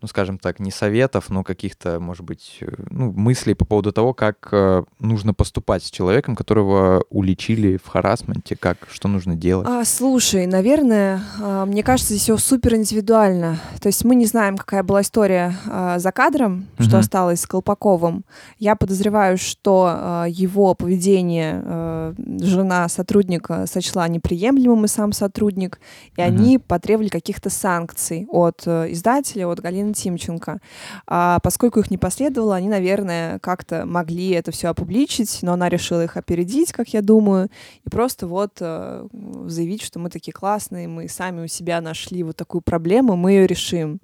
ну, 0.00 0.08
скажем 0.08 0.38
так, 0.38 0.60
не 0.60 0.70
советов, 0.70 1.30
но 1.30 1.42
каких-то, 1.42 2.00
может 2.00 2.24
быть, 2.24 2.58
э, 2.60 2.66
ну, 2.90 3.12
мыслей 3.12 3.54
по 3.54 3.64
поводу 3.64 3.92
того, 3.92 4.14
как 4.14 4.48
э, 4.52 4.84
нужно 4.98 5.34
поступать 5.34 5.82
с 5.82 5.90
человеком, 5.90 6.36
которого 6.36 7.04
уличили 7.10 7.78
в 7.82 7.88
харасменте, 7.88 8.56
как, 8.56 8.78
что 8.90 9.08
нужно 9.08 9.34
делать? 9.34 9.66
А, 9.68 9.84
слушай, 9.84 10.46
наверное, 10.46 11.22
а, 11.42 11.66
мне 11.66 11.82
кажется, 11.82 12.12
здесь 12.12 12.22
все 12.22 12.36
супер 12.38 12.74
индивидуально. 12.74 13.60
То 13.80 13.86
есть 13.86 14.04
мы 14.04 14.14
не 14.14 14.26
знаем, 14.26 14.56
какая 14.56 14.82
была 14.82 15.02
история 15.02 15.56
а, 15.66 15.98
за 15.98 16.12
кадром, 16.12 16.66
что 16.78 16.96
угу. 16.96 16.98
осталось 16.98 17.40
с 17.40 17.46
Колпаковым. 17.46 18.24
Я 18.58 18.76
подозреваю, 18.76 19.38
что 19.38 19.88
а, 19.88 20.26
его 20.26 20.74
поведение 20.74 21.62
а, 21.64 22.14
жена 22.40 22.88
сотрудника 22.88 23.66
сочла 23.66 24.08
неприемлемым 24.08 24.84
и 24.84 24.88
сам 24.88 25.12
сотрудник, 25.12 25.80
и 26.16 26.20
угу. 26.20 26.28
они 26.28 26.58
потребовали 26.58 27.08
каких-то 27.08 27.50
санкций 27.50 28.26
от 28.30 28.66
издателя, 28.66 29.46
от 29.46 29.60
Галины 29.60 29.94
Тимченко. 29.96 30.58
А 31.06 31.38
поскольку 31.42 31.80
их 31.80 31.90
не 31.90 31.98
последовало, 31.98 32.54
они, 32.56 32.68
наверное, 32.68 33.38
как-то 33.38 33.86
могли 33.86 34.30
это 34.30 34.52
все 34.52 34.68
опубличить, 34.68 35.38
но 35.42 35.54
она 35.54 35.68
решила 35.68 36.04
их 36.04 36.16
опередить, 36.16 36.72
как 36.72 36.88
я 36.88 37.02
думаю, 37.02 37.48
и 37.84 37.88
просто 37.88 38.26
вот 38.26 38.58
э, 38.60 39.08
заявить, 39.46 39.82
что 39.82 39.98
мы 39.98 40.10
такие 40.10 40.32
классные, 40.32 40.88
мы 40.88 41.08
сами 41.08 41.44
у 41.44 41.48
себя 41.48 41.80
нашли 41.80 42.22
вот 42.22 42.36
такую 42.36 42.60
проблему, 42.60 43.16
мы 43.16 43.32
ее 43.32 43.46
решим. 43.46 44.00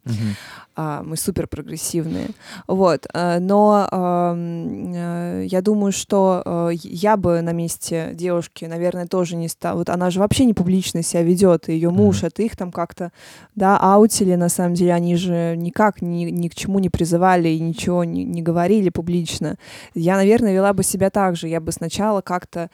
А, 0.74 1.02
мы 1.02 1.18
супер 1.18 1.48
прогрессивные. 1.48 2.30
Вот. 2.66 3.06
Э, 3.12 3.38
но 3.40 3.86
э, 3.92 5.44
я 5.46 5.60
думаю, 5.60 5.92
что 5.92 6.42
э, 6.44 6.70
я 6.82 7.18
бы 7.18 7.42
на 7.42 7.52
месте 7.52 8.12
девушки, 8.14 8.64
наверное, 8.64 9.06
тоже 9.06 9.36
не 9.36 9.48
стала. 9.48 9.76
Вот 9.76 9.90
она 9.90 10.08
же 10.10 10.20
вообще 10.20 10.46
не 10.46 10.54
публично 10.54 11.02
себя 11.02 11.22
ведет, 11.22 11.68
ее 11.68 11.90
муж, 11.90 12.22
mm-hmm. 12.22 12.26
это 12.26 12.42
их 12.42 12.56
там 12.56 12.72
как-то, 12.72 13.12
да, 13.54 13.76
аутили, 13.78 14.34
на 14.34 14.48
самом 14.48 14.72
деле, 14.72 14.94
они 14.94 15.16
же 15.16 15.56
никак 15.72 16.02
ни, 16.02 16.24
ни 16.30 16.48
к 16.48 16.54
чему 16.54 16.78
не 16.78 16.90
призывали 16.90 17.48
и 17.48 17.58
ничего 17.58 18.04
не, 18.04 18.24
не 18.24 18.42
говорили 18.42 18.90
публично. 18.90 19.56
Я, 19.94 20.16
наверное, 20.16 20.52
вела 20.52 20.72
бы 20.74 20.82
себя 20.84 21.08
так 21.08 21.36
же. 21.36 21.48
Я 21.48 21.60
бы 21.60 21.72
сначала 21.72 22.20
как-то 22.20 22.68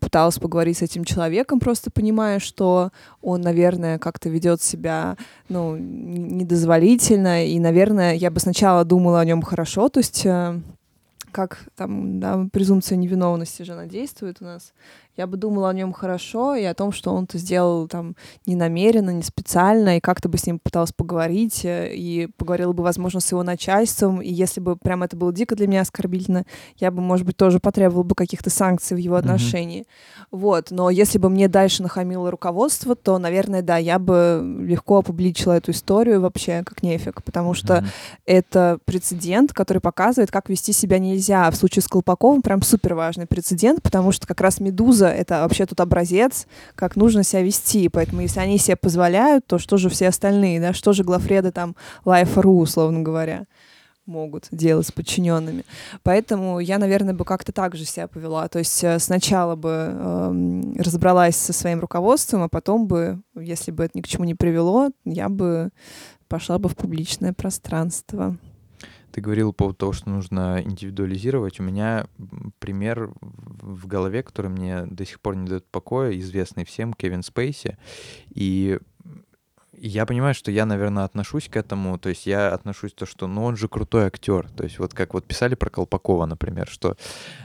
пыталась 0.00 0.38
поговорить 0.38 0.78
с 0.78 0.82
этим 0.82 1.04
человеком, 1.04 1.58
просто 1.58 1.90
понимая, 1.90 2.38
что 2.38 2.90
он, 3.20 3.40
наверное, 3.40 3.98
как-то 3.98 4.28
ведет 4.28 4.62
себя, 4.62 5.16
ну, 5.48 5.76
недозволительно, 5.76 7.44
и, 7.44 7.58
наверное, 7.58 8.14
я 8.14 8.30
бы 8.30 8.38
сначала 8.38 8.84
думала 8.84 9.20
о 9.20 9.24
нем 9.24 9.42
хорошо, 9.42 9.88
то 9.88 9.98
есть 9.98 10.24
э, 10.24 10.60
как 11.32 11.58
там, 11.74 12.20
да, 12.20 12.46
презумпция 12.52 12.96
невиновности 12.96 13.62
же 13.62 13.72
она 13.72 13.86
действует 13.86 14.38
у 14.40 14.44
нас. 14.44 14.72
Я 15.16 15.26
бы 15.26 15.36
думала 15.36 15.70
о 15.70 15.72
нем 15.72 15.92
хорошо 15.92 16.54
и 16.54 16.64
о 16.64 16.74
том, 16.74 16.92
что 16.92 17.12
он 17.14 17.24
это 17.24 17.38
сделал 17.38 17.88
там 17.88 18.16
не 18.44 18.54
намеренно, 18.54 19.10
не 19.10 19.22
специально, 19.22 19.96
и 19.96 20.00
как-то 20.00 20.28
бы 20.28 20.36
с 20.36 20.46
ним 20.46 20.58
пыталась 20.58 20.92
поговорить, 20.92 21.64
э, 21.64 21.94
и 21.94 22.28
поговорила 22.36 22.72
бы, 22.72 22.82
возможно, 22.82 23.20
с 23.20 23.30
его 23.30 23.42
начальством, 23.42 24.20
и 24.20 24.30
если 24.30 24.60
бы 24.60 24.76
прям 24.76 25.02
это 25.02 25.16
было 25.16 25.32
дико 25.32 25.56
для 25.56 25.66
меня 25.66 25.80
оскорбительно, 25.80 26.44
я 26.76 26.90
бы, 26.90 27.00
может 27.00 27.24
быть, 27.24 27.36
тоже 27.36 27.60
потребовала 27.60 28.02
бы 28.02 28.14
каких-то 28.14 28.50
санкций 28.50 28.96
в 28.96 29.00
его 29.00 29.16
отношении. 29.16 29.82
Mm-hmm. 29.82 30.26
Вот, 30.32 30.70
но 30.70 30.90
если 30.90 31.18
бы 31.18 31.30
мне 31.30 31.48
дальше 31.48 31.82
нахамило 31.82 32.30
руководство, 32.30 32.94
то, 32.94 33.18
наверное, 33.18 33.62
да, 33.62 33.78
я 33.78 33.98
бы 33.98 34.42
легко 34.60 34.98
опубличила 34.98 35.54
эту 35.54 35.70
историю 35.70 36.20
вообще 36.20 36.62
как 36.64 36.82
нефиг, 36.82 37.22
потому 37.22 37.54
что 37.54 37.74
mm-hmm. 37.74 37.86
это 38.26 38.78
прецедент, 38.84 39.52
который 39.52 39.78
показывает, 39.78 40.30
как 40.30 40.50
вести 40.50 40.72
себя 40.72 40.98
нельзя. 40.98 41.50
В 41.50 41.56
случае 41.56 41.82
с 41.82 41.88
Колпаковым 41.88 42.42
прям 42.42 42.60
супер 42.60 42.94
важный 42.94 43.26
прецедент, 43.26 43.82
потому 43.82 44.12
что 44.12 44.26
как 44.26 44.40
раз 44.40 44.60
«Медуза»— 44.60 45.05
это 45.08 45.40
вообще 45.40 45.66
тут 45.66 45.80
образец, 45.80 46.46
как 46.74 46.96
нужно 46.96 47.22
себя 47.22 47.42
вести. 47.42 47.88
Поэтому 47.88 48.22
если 48.22 48.40
они 48.40 48.58
себе 48.58 48.76
позволяют, 48.76 49.46
то 49.46 49.58
что 49.58 49.76
же 49.76 49.88
все 49.88 50.08
остальные, 50.08 50.60
да, 50.60 50.72
что 50.72 50.92
же 50.92 51.04
главреды 51.04 51.52
там 51.52 51.76
Life.ru, 52.04 52.60
условно 52.60 53.00
говоря 53.00 53.46
могут 54.06 54.48
делать 54.50 54.86
с 54.86 54.92
подчиненными. 54.92 55.64
Поэтому 56.02 56.60
я, 56.60 56.78
наверное, 56.78 57.14
бы 57.14 57.24
как-то 57.24 57.52
так 57.52 57.74
же 57.74 57.84
себя 57.84 58.06
повела. 58.06 58.48
То 58.48 58.60
есть 58.60 58.82
э, 58.84 58.98
сначала 58.98 59.56
бы 59.56 59.70
э, 59.70 60.62
разобралась 60.78 61.36
со 61.36 61.52
своим 61.52 61.80
руководством, 61.80 62.42
а 62.42 62.48
потом 62.48 62.86
бы, 62.86 63.20
если 63.34 63.72
бы 63.72 63.84
это 63.84 63.98
ни 63.98 64.02
к 64.02 64.08
чему 64.08 64.24
не 64.24 64.34
привело, 64.34 64.90
я 65.04 65.28
бы 65.28 65.70
пошла 66.28 66.58
бы 66.58 66.68
в 66.68 66.76
публичное 66.76 67.32
пространство. 67.32 68.36
Ты 69.16 69.22
говорил 69.22 69.54
по 69.54 69.64
поводу 69.64 69.78
того, 69.78 69.92
что 69.94 70.10
нужно 70.10 70.60
индивидуализировать. 70.62 71.58
У 71.58 71.62
меня 71.62 72.06
пример 72.58 73.12
в 73.22 73.86
голове, 73.86 74.22
который 74.22 74.50
мне 74.50 74.84
до 74.84 75.06
сих 75.06 75.20
пор 75.20 75.36
не 75.36 75.48
дает 75.48 75.64
покоя, 75.64 76.14
известный 76.18 76.66
всем, 76.66 76.92
Кевин 76.92 77.22
Спейси. 77.22 77.78
И 78.28 78.78
я 79.72 80.04
понимаю, 80.04 80.34
что 80.34 80.50
я, 80.50 80.66
наверное, 80.66 81.04
отношусь 81.04 81.48
к 81.48 81.56
этому, 81.56 81.98
то 81.98 82.10
есть 82.10 82.26
я 82.26 82.52
отношусь 82.52 82.92
к 82.92 82.96
то, 82.96 83.06
что, 83.06 83.26
ну, 83.26 83.44
он 83.44 83.56
же 83.56 83.68
крутой 83.68 84.04
актер, 84.04 84.50
то 84.50 84.64
есть 84.64 84.78
вот 84.78 84.92
как 84.92 85.14
вот 85.14 85.24
писали 85.24 85.54
про 85.54 85.70
Колпакова, 85.70 86.26
например, 86.26 86.68
что, 86.68 86.98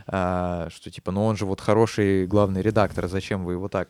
а, 0.08 0.68
что 0.72 0.92
типа, 0.92 1.14
ну, 1.14 1.24
он 1.24 1.38
же 1.38 1.46
вот 1.46 1.62
хороший 1.62 2.28
главный 2.28 2.62
редактор, 2.62 3.08
зачем 3.08 3.46
вы 3.46 3.54
его 3.54 3.70
так? 3.70 3.88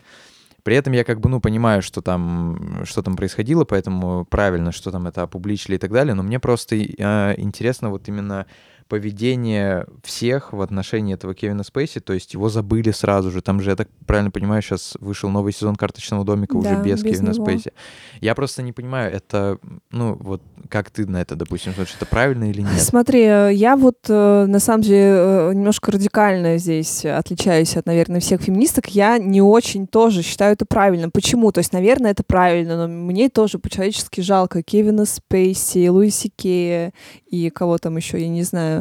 При 0.64 0.76
этом 0.76 0.94
я 0.94 1.04
как 1.04 1.20
бы, 1.20 1.30
ну, 1.30 1.40
понимаю, 1.40 1.82
что 1.82 2.02
там, 2.02 2.82
что 2.86 3.02
там 3.02 3.16
происходило, 3.16 3.66
поэтому 3.66 4.26
правильно, 4.26 4.72
что 4.72 4.92
там 4.92 5.08
это 5.08 5.24
опубличили 5.24 5.76
и 5.76 5.80
так 5.80 5.92
далее, 5.92 6.14
но 6.14 6.24
мне 6.24 6.40
просто 6.40 6.76
э, 6.76 7.36
интересно 7.38 7.90
вот 7.90 8.08
именно 8.08 8.46
поведение 8.92 9.86
всех 10.04 10.52
в 10.52 10.60
отношении 10.60 11.14
этого 11.14 11.34
Кевина 11.34 11.64
Спейси, 11.64 12.02
то 12.02 12.12
есть 12.12 12.34
его 12.34 12.50
забыли 12.50 12.92
сразу 12.92 13.32
же. 13.32 13.42
Там 13.42 13.62
же, 13.62 13.70
я 13.70 13.78
так 13.78 13.88
правильно 14.06 14.32
понимаю, 14.32 14.62
сейчас 14.62 14.98
вышел 15.00 15.30
новый 15.30 15.54
сезон 15.54 15.78
«Карточного 15.78 16.26
домика» 16.26 16.56
да, 16.56 16.60
уже 16.60 16.84
без, 16.84 17.02
без 17.02 17.14
Кевина 17.14 17.32
него. 17.32 17.46
Спейси. 17.46 17.72
Я 18.20 18.36
просто 18.36 18.64
не 18.64 18.74
понимаю, 18.74 19.14
это, 19.14 19.60
ну, 19.92 20.18
вот 20.20 20.42
как 20.68 20.90
ты 20.90 21.08
на 21.08 21.22
это, 21.22 21.38
допустим, 21.38 21.74
смотришь, 21.74 21.96
это 21.96 22.06
правильно 22.06 22.50
или 22.50 22.60
нет? 22.60 22.82
Смотри, 22.82 23.22
э, 23.22 23.54
я 23.54 23.78
вот, 23.78 23.98
э, 24.10 24.46
на 24.46 24.60
самом 24.60 24.82
деле, 24.82 24.98
э, 24.98 25.52
немножко 25.54 25.94
радикально 25.94 26.58
здесь 26.58 27.06
отличаюсь 27.06 27.78
от, 27.78 27.86
наверное, 27.86 28.20
всех 28.20 28.42
феминисток. 28.42 28.88
Я 28.88 29.20
не 29.20 29.42
очень 29.42 29.88
тоже 29.88 30.22
считаю 30.22 30.52
это 30.52 30.66
правильно. 30.66 31.10
Почему? 31.10 31.54
То 31.54 31.60
есть, 31.60 31.72
наверное, 31.72 32.12
это 32.12 32.24
правильно, 32.24 32.76
но 32.76 32.88
мне 32.90 33.30
тоже 33.30 33.58
по-человечески 33.58 34.20
жалко 34.20 34.62
Кевина 34.64 35.06
Спейси, 35.06 35.88
Луиси 35.88 36.30
Кея 36.36 36.92
и 37.28 37.50
кого 37.50 37.78
там 37.78 37.96
еще, 37.96 38.20
я 38.20 38.28
не 38.28 38.44
знаю, 38.44 38.81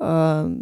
э, 0.00 0.56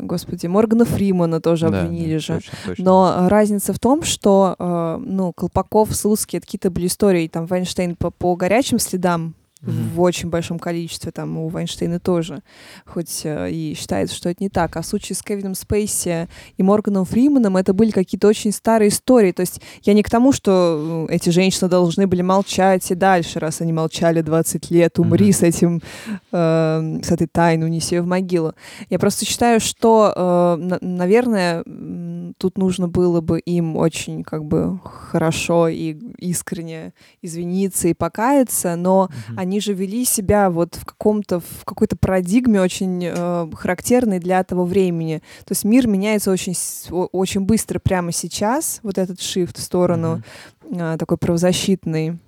господи, 0.00 0.46
Моргана 0.46 0.84
Фримана 0.84 1.40
тоже 1.40 1.68
да, 1.68 1.82
обвинили 1.82 2.14
да, 2.14 2.18
же. 2.18 2.34
Точно, 2.34 2.58
точно. 2.66 2.84
Но 2.84 3.28
разница 3.28 3.72
в 3.72 3.78
том, 3.78 4.02
что, 4.02 4.56
э, 4.58 4.98
ну, 5.04 5.32
Колпаков, 5.32 5.94
Слуцкий, 5.94 6.38
это 6.38 6.46
какие-то 6.46 6.70
были 6.70 6.86
истории, 6.86 7.28
там, 7.28 7.46
Вайнштейн 7.46 7.96
по, 7.96 8.10
по 8.10 8.36
горячим 8.36 8.78
следам 8.78 9.34
mm-hmm. 9.66 9.94
в 9.94 10.00
очень 10.00 10.30
большом 10.30 10.58
количестве, 10.58 11.12
там 11.12 11.36
у 11.38 11.48
Вайнштейна 11.48 12.00
тоже, 12.00 12.42
хоть 12.84 13.22
э, 13.24 13.50
и 13.50 13.74
считается, 13.74 14.14
что 14.14 14.28
это 14.28 14.42
не 14.42 14.48
так. 14.48 14.76
А 14.76 14.82
в 14.82 14.86
случае 14.86 15.16
с 15.16 15.22
Кевином 15.22 15.54
Спейси 15.54 16.28
и 16.56 16.62
Морганом 16.62 17.04
Фриманом 17.04 17.56
это 17.56 17.72
были 17.72 17.90
какие-то 17.90 18.28
очень 18.28 18.52
старые 18.52 18.88
истории. 18.88 19.32
То 19.32 19.40
есть 19.40 19.60
я 19.82 19.94
не 19.94 20.02
к 20.02 20.10
тому, 20.10 20.32
что 20.32 21.06
эти 21.10 21.30
женщины 21.30 21.68
должны 21.68 22.06
были 22.06 22.22
молчать 22.22 22.90
и 22.90 22.94
дальше, 22.94 23.38
раз 23.38 23.60
они 23.60 23.72
молчали 23.72 24.20
20 24.20 24.70
лет, 24.70 24.98
умри 24.98 25.30
mm-hmm. 25.30 25.32
с 25.32 25.42
этим, 25.42 25.82
э, 26.32 27.00
с 27.02 27.10
этой 27.10 27.26
тайной, 27.26 27.66
унеси 27.66 27.96
ее 27.96 28.02
в 28.02 28.06
могилу. 28.06 28.54
Я 28.90 28.98
просто 28.98 29.24
считаю, 29.24 29.60
что, 29.60 30.12
э, 30.14 30.62
на- 30.62 30.78
наверное, 30.80 31.64
тут 32.38 32.58
нужно 32.58 32.88
было 32.88 33.20
бы 33.20 33.38
им 33.40 33.76
очень 33.76 34.22
как 34.22 34.44
бы 34.44 34.80
хорошо 34.84 35.68
и 35.68 35.96
искренне 36.18 36.92
извиниться 37.22 37.88
и 37.88 37.94
покаяться, 37.94 38.76
но 38.76 39.08
mm-hmm. 39.10 39.34
они 39.36 39.55
они 39.56 39.60
же 39.62 39.72
вели 39.72 40.04
себя 40.04 40.50
вот 40.50 40.74
в 40.74 40.84
каком-то, 40.84 41.40
в 41.40 41.64
какой-то 41.64 41.96
парадигме 41.96 42.60
очень 42.60 43.02
э, 43.02 43.50
характерной 43.54 44.18
для 44.18 44.44
того 44.44 44.66
времени. 44.66 45.22
То 45.46 45.52
есть 45.52 45.64
мир 45.64 45.86
меняется 45.86 46.30
очень, 46.30 46.54
очень 46.90 47.40
быстро 47.40 47.78
прямо 47.78 48.12
сейчас, 48.12 48.80
вот 48.82 48.98
этот 48.98 49.18
shift 49.18 49.56
в 49.56 49.62
сторону 49.62 50.22
mm-hmm. 50.68 50.94
э, 50.94 50.98
такой 50.98 51.16
правозащитный 51.16 52.18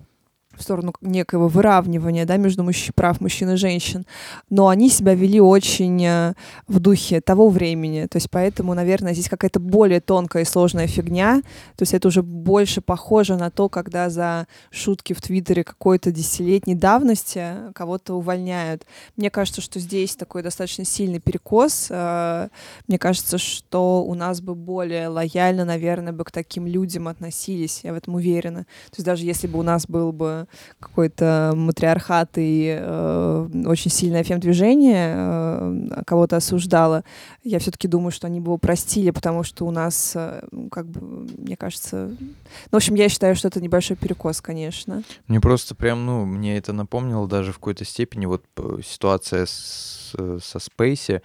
в 0.58 0.62
сторону 0.62 0.92
некого 1.00 1.48
выравнивания 1.48 2.26
да, 2.26 2.36
между 2.36 2.64
мужч... 2.64 2.90
прав 2.94 3.20
мужчин 3.20 3.50
и 3.50 3.56
женщин, 3.56 4.04
но 4.50 4.68
они 4.68 4.90
себя 4.90 5.14
вели 5.14 5.40
очень 5.40 6.04
э, 6.04 6.34
в 6.66 6.80
духе 6.80 7.20
того 7.20 7.48
времени. 7.48 8.06
То 8.06 8.16
есть 8.16 8.30
поэтому, 8.30 8.74
наверное, 8.74 9.14
здесь 9.14 9.28
какая-то 9.28 9.60
более 9.60 10.00
тонкая 10.00 10.42
и 10.42 10.46
сложная 10.46 10.86
фигня. 10.86 11.42
То 11.76 11.82
есть 11.82 11.94
это 11.94 12.08
уже 12.08 12.22
больше 12.22 12.80
похоже 12.80 13.36
на 13.36 13.50
то, 13.50 13.68
когда 13.68 14.10
за 14.10 14.46
шутки 14.70 15.12
в 15.12 15.22
Твиттере 15.22 15.64
какой-то 15.64 16.10
десятилетней 16.10 16.74
давности 16.74 17.72
кого-то 17.74 18.14
увольняют. 18.14 18.84
Мне 19.16 19.30
кажется, 19.30 19.60
что 19.60 19.78
здесь 19.78 20.16
такой 20.16 20.42
достаточно 20.42 20.84
сильный 20.84 21.20
перекос. 21.20 21.88
Э, 21.90 22.48
мне 22.88 22.98
кажется, 22.98 23.38
что 23.38 24.04
у 24.04 24.14
нас 24.14 24.40
бы 24.40 24.54
более 24.54 25.08
лояльно, 25.08 25.64
наверное, 25.64 26.12
бы 26.12 26.24
к 26.24 26.30
таким 26.30 26.66
людям 26.66 27.06
относились. 27.08 27.80
Я 27.84 27.92
в 27.92 27.96
этом 27.96 28.16
уверена. 28.16 28.64
То 28.90 28.96
есть 28.96 29.04
даже 29.04 29.24
если 29.24 29.46
бы 29.46 29.58
у 29.58 29.62
нас 29.62 29.86
был 29.86 30.12
бы 30.12 30.47
какой-то 30.80 31.52
матриархат 31.54 32.30
и 32.36 32.76
э, 32.78 33.48
очень 33.66 33.90
сильное 33.90 34.24
фем-движение 34.24 35.14
э, 35.16 36.02
кого-то 36.06 36.36
осуждало, 36.36 37.04
я 37.44 37.58
все-таки 37.58 37.88
думаю, 37.88 38.10
что 38.10 38.26
они 38.26 38.40
бы 38.40 38.48
его 38.48 38.58
простили, 38.58 39.10
потому 39.10 39.42
что 39.42 39.66
у 39.66 39.70
нас, 39.70 40.12
э, 40.14 40.46
как 40.70 40.86
бы, 40.86 41.00
мне 41.38 41.56
кажется... 41.56 42.10
Ну, 42.18 42.72
в 42.72 42.76
общем, 42.76 42.94
я 42.94 43.08
считаю, 43.08 43.36
что 43.36 43.48
это 43.48 43.60
небольшой 43.60 43.96
перекос, 43.96 44.40
конечно. 44.40 45.02
Мне 45.26 45.40
просто 45.40 45.74
прям, 45.74 46.06
ну, 46.06 46.24
мне 46.24 46.58
это 46.58 46.72
напомнило 46.72 47.26
даже 47.26 47.52
в 47.52 47.56
какой-то 47.56 47.84
степени 47.84 48.26
вот 48.26 48.44
э, 48.56 48.78
ситуация 48.84 49.46
с, 49.46 50.14
со 50.40 50.58
Спейси, 50.58 51.18
Э, 51.18 51.20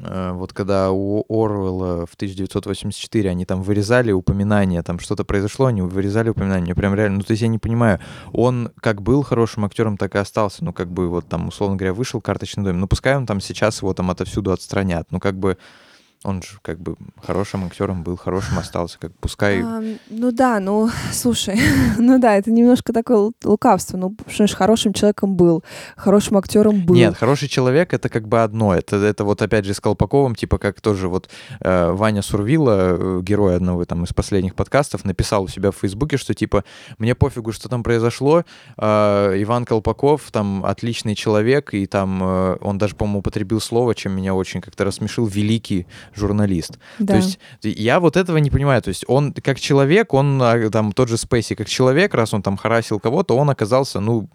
вот 0.00 0.52
когда 0.52 0.90
у 0.90 1.24
Орвелла 1.28 2.06
в 2.06 2.14
1984 2.14 3.30
они 3.30 3.44
там 3.44 3.62
вырезали 3.62 4.12
упоминания, 4.12 4.82
там 4.82 4.98
что-то 4.98 5.24
произошло, 5.24 5.66
они 5.66 5.82
вырезали 5.82 6.30
упоминания, 6.30 6.74
прям 6.74 6.94
реально, 6.94 7.18
ну 7.18 7.22
то 7.22 7.32
есть 7.32 7.42
я 7.42 7.48
не 7.48 7.58
понимаю, 7.58 8.00
он 8.32 8.70
как 8.80 9.02
был 9.02 9.22
хорошим 9.22 9.64
актером, 9.64 9.96
так 9.96 10.14
и 10.14 10.18
остался, 10.18 10.64
ну 10.64 10.72
как 10.72 10.90
бы 10.90 11.08
вот 11.08 11.28
там, 11.28 11.48
условно 11.48 11.76
говоря, 11.76 11.94
вышел 11.94 12.20
«Карточный 12.20 12.64
домик», 12.64 12.80
ну 12.80 12.88
пускай 12.88 13.16
он 13.16 13.26
там 13.26 13.40
сейчас 13.40 13.82
его 13.82 13.94
там 13.94 14.10
отовсюду 14.10 14.52
отстранят, 14.52 15.08
ну 15.10 15.20
как 15.20 15.38
бы 15.38 15.58
он 16.26 16.42
же 16.42 16.58
как 16.62 16.80
бы 16.80 16.96
хорошим 17.22 17.64
актером 17.64 18.02
был, 18.02 18.16
хорошим 18.16 18.58
остался, 18.58 18.98
как 18.98 19.12
пускай. 19.20 19.62
А, 19.62 19.82
ну 20.10 20.32
да, 20.32 20.58
ну 20.58 20.90
слушай, 21.12 21.58
ну 21.98 22.18
да, 22.18 22.36
это 22.36 22.50
немножко 22.50 22.92
такое 22.92 23.32
лукавство. 23.44 23.96
Ну, 23.96 24.16
что 24.26 24.46
ж, 24.46 24.54
хорошим 24.54 24.92
человеком 24.92 25.36
был, 25.36 25.62
хорошим 25.96 26.36
актером 26.36 26.84
был. 26.84 26.94
Нет, 26.96 27.16
хороший 27.16 27.48
человек 27.48 27.94
это 27.94 28.08
как 28.08 28.26
бы 28.26 28.42
одно. 28.42 28.74
Это, 28.74 28.96
это 28.96 29.24
вот 29.24 29.40
опять 29.40 29.64
же 29.64 29.74
с 29.74 29.80
Колпаковым, 29.80 30.34
типа 30.34 30.58
как 30.58 30.80
тоже 30.80 31.08
вот 31.08 31.30
э, 31.60 31.92
Ваня 31.92 32.22
Сурвила, 32.22 32.96
э, 32.98 33.20
герой 33.22 33.56
одного 33.56 33.84
там 33.84 34.02
из 34.04 34.12
последних 34.12 34.56
подкастов, 34.56 35.04
написал 35.04 35.44
у 35.44 35.48
себя 35.48 35.70
в 35.70 35.76
Фейсбуке, 35.76 36.16
что 36.16 36.34
типа 36.34 36.64
мне 36.98 37.14
пофигу, 37.14 37.52
что 37.52 37.68
там 37.68 37.84
произошло. 37.84 38.44
Э, 38.76 39.32
Иван 39.36 39.64
Колпаков 39.64 40.22
там 40.32 40.64
отличный 40.64 41.14
человек, 41.14 41.72
и 41.72 41.86
там 41.86 42.20
э, 42.22 42.56
он 42.60 42.78
даже, 42.78 42.96
по-моему, 42.96 43.20
употребил 43.20 43.60
слово, 43.60 43.94
чем 43.94 44.12
меня 44.12 44.34
очень 44.34 44.60
как-то 44.60 44.84
рассмешил, 44.84 45.26
великий 45.26 45.86
журналист. 46.16 46.78
Да. 46.98 47.14
То 47.14 47.16
есть 47.20 47.38
я 47.62 48.00
вот 48.00 48.16
этого 48.16 48.38
не 48.38 48.50
понимаю. 48.50 48.82
То 48.82 48.88
есть 48.88 49.04
он 49.08 49.32
как 49.32 49.60
человек, 49.60 50.14
он 50.14 50.40
а, 50.42 50.70
там 50.70 50.92
тот 50.92 51.08
же 51.08 51.16
Спейси 51.16 51.54
как 51.54 51.68
человек, 51.68 52.14
раз 52.14 52.34
он 52.34 52.42
там 52.42 52.56
харасил 52.56 52.98
кого-то, 52.98 53.36
он 53.36 53.50
оказался, 53.50 54.00
ну, 54.00 54.28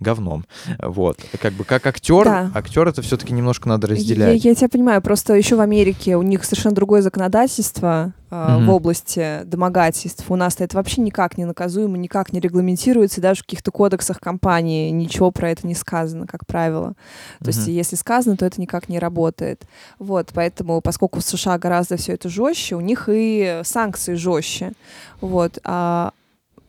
говном. 0.00 0.44
Вот. 0.78 1.18
Как 1.40 1.52
бы 1.52 1.64
как 1.64 1.86
актер, 1.86 2.24
да. 2.24 2.50
актер 2.54 2.88
это 2.88 3.02
все-таки 3.02 3.32
немножко 3.32 3.68
надо 3.68 3.86
разделять. 3.88 4.44
Я, 4.44 4.50
я 4.50 4.54
тебя 4.54 4.68
понимаю, 4.68 5.02
просто 5.02 5.34
еще 5.34 5.56
в 5.56 5.60
Америке 5.60 6.16
у 6.16 6.22
них 6.22 6.44
совершенно 6.44 6.74
другое 6.74 7.02
законодательство, 7.02 8.12
mm-hmm. 8.30 8.64
в 8.64 8.70
области 8.70 9.40
домогательств. 9.44 10.30
У 10.30 10.36
нас 10.36 10.56
это 10.58 10.76
вообще 10.76 11.00
никак 11.00 11.38
не 11.38 11.44
наказуемо, 11.44 11.96
никак 11.98 12.32
не 12.32 12.40
регламентируется, 12.40 13.20
даже 13.20 13.40
в 13.40 13.44
каких-то 13.44 13.70
кодексах 13.70 14.20
компании 14.20 14.90
ничего 14.90 15.30
про 15.30 15.50
это 15.50 15.66
не 15.66 15.74
сказано, 15.74 16.26
как 16.26 16.46
правило. 16.46 16.94
То 17.40 17.44
mm-hmm. 17.44 17.46
есть 17.46 17.68
если 17.68 17.96
сказано, 17.96 18.36
то 18.36 18.46
это 18.46 18.60
никак 18.60 18.88
не 18.88 18.98
работает. 18.98 19.66
Вот, 19.98 20.30
поэтому, 20.34 20.80
поскольку 20.80 21.20
в 21.20 21.24
США 21.24 21.58
гораздо 21.58 21.96
все 21.96 22.14
это 22.14 22.28
жестче, 22.28 22.76
у 22.76 22.80
них 22.80 23.08
и 23.10 23.60
санкции 23.64 24.14
жестче. 24.14 24.72
Вот, 25.20 25.58
а, 25.64 26.12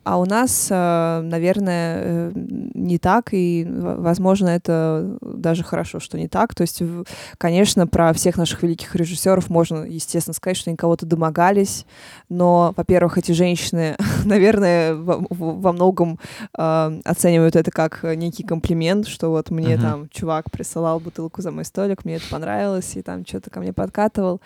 а 0.04 0.18
у 0.18 0.26
нас, 0.26 0.68
э, 0.70 1.22
наверное, 1.24 2.02
э, 2.02 2.32
не 2.36 2.98
так, 2.98 3.30
и, 3.34 3.68
возможно, 3.70 4.50
это 4.50 5.18
даже 5.22 5.64
хорошо, 5.64 6.00
что 6.00 6.18
не 6.18 6.28
так. 6.28 6.56
То 6.56 6.62
есть, 6.62 6.82
конечно, 7.38 7.86
про 7.86 8.14
всех 8.14 8.38
наших 8.38 8.64
великих 8.64 8.96
режиссеров 8.96 9.50
можно, 9.50 9.84
естественно, 9.84 10.34
сказать, 10.34 10.58
что 10.58 10.70
они 10.70 10.78
кого-то 10.78 11.06
домогались, 11.06 11.86
но, 12.30 12.74
во-первых, 12.76 13.18
эти 13.18 13.32
женщины, 13.34 13.96
наверное, 14.26 14.96
во, 14.96 15.72
многом 15.72 16.20
э, 16.58 17.00
оценивают 17.04 17.56
это 17.56 17.72
как 17.72 18.04
некий 18.04 18.44
комплимент, 18.44 19.08
что 19.08 19.30
вот 19.30 19.52
мне 19.52 19.76
uh-huh. 19.76 19.82
там 19.82 20.10
чувак 20.10 20.50
присылал 20.52 21.00
бутылку 21.00 21.42
за 21.42 21.52
мой 21.52 21.66
столик, 21.66 22.06
мне 22.06 22.16
это 22.16 22.26
понравилось, 22.30 22.96
и 22.96 23.02
там 23.02 23.26
что-то 23.26 23.50
ко 23.50 23.60
мне 23.60 23.74
подкатывал. 23.74 24.42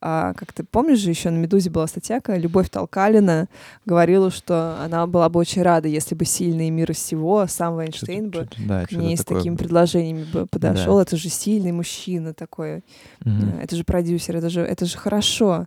А, 0.00 0.34
как 0.34 0.52
ты 0.52 0.64
помнишь 0.64 0.98
же, 0.98 1.10
еще 1.10 1.30
на 1.30 1.36
«Медузе» 1.36 1.70
была 1.70 1.86
статья, 1.86 2.20
Любовь 2.26 2.70
Толкалина 2.70 3.48
говорила, 3.84 4.30
что 4.30 4.78
она 4.82 5.06
была 5.06 5.28
бы 5.28 5.40
очень 5.40 5.62
рада, 5.62 5.88
если 5.88 6.14
бы 6.14 6.24
сильный 6.24 6.70
мир 6.70 6.92
всего, 6.92 7.46
сам 7.46 7.76
Вайнштейн 7.76 8.30
бы 8.30 8.48
да, 8.58 8.86
к 8.86 8.92
ней 8.92 9.16
с 9.16 9.24
такими 9.24 9.54
было. 9.54 9.58
предложениями 9.58 10.24
бы 10.24 10.46
подошел. 10.46 10.96
Да. 10.96 11.02
Это 11.02 11.16
же 11.16 11.28
сильный 11.28 11.72
мужчина 11.72 12.34
такой. 12.34 12.78
Угу. 13.24 13.60
Это 13.62 13.76
же 13.76 13.84
продюсер, 13.84 14.36
это 14.36 14.50
же, 14.50 14.60
это 14.60 14.86
же 14.86 14.98
хорошо. 14.98 15.66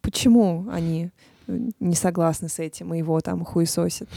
Почему 0.00 0.66
они 0.70 1.10
не 1.46 1.94
согласны 1.94 2.48
с 2.48 2.58
этим 2.58 2.94
и 2.94 2.98
его 2.98 3.20
там 3.20 3.44
хуесосят? 3.44 4.08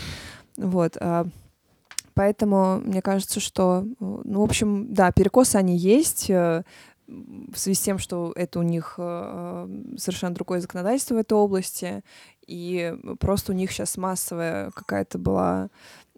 Вот. 0.58 0.98
А, 1.00 1.26
поэтому 2.14 2.82
мне 2.84 3.02
кажется, 3.02 3.40
что, 3.40 3.86
ну, 4.00 4.42
в 4.42 4.44
общем, 4.44 4.94
да, 4.94 5.12
перекосы 5.12 5.56
они 5.56 5.78
есть, 5.78 6.30
э, 6.30 6.64
в 7.10 7.58
связи 7.58 7.76
с 7.76 7.82
тем, 7.82 7.98
что 7.98 8.32
это 8.36 8.60
у 8.60 8.64
них 8.64 8.96
э, 8.98 9.68
совершенно 9.98 10.36
другое 10.36 10.62
законодательство 10.62 11.16
в 11.16 11.18
этой 11.18 11.34
области, 11.34 12.04
и 12.46 12.96
просто 13.20 13.52
у 13.52 13.56
них 13.56 13.72
сейчас 13.72 13.98
массовая 13.98 14.72
какая-то 14.72 15.18
была 15.18 15.70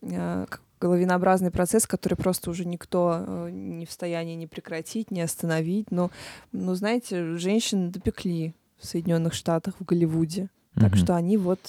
э, 0.02 0.46
головинообразный 0.80 1.52
процесс, 1.52 1.88
который 1.88 2.16
просто 2.16 2.50
уже 2.50 2.66
никто 2.66 3.24
э, 3.26 3.50
не 3.52 3.86
в 3.86 3.90
состоянии 3.90 4.36
не 4.36 4.48
прекратить, 4.48 5.12
не 5.12 5.22
остановить. 5.22 5.92
Но, 5.92 6.12
ну, 6.52 6.76
знаете, 6.76 7.36
женщин 7.38 7.92
допекли 7.92 8.54
в 8.78 8.86
Соединенных 8.86 9.34
Штатах, 9.34 9.76
в 9.80 9.86
Голливуде. 9.86 10.50
Mm-hmm. 10.76 10.80
Так 10.82 10.96
что 10.96 11.16
они 11.16 11.38
вот 11.38 11.60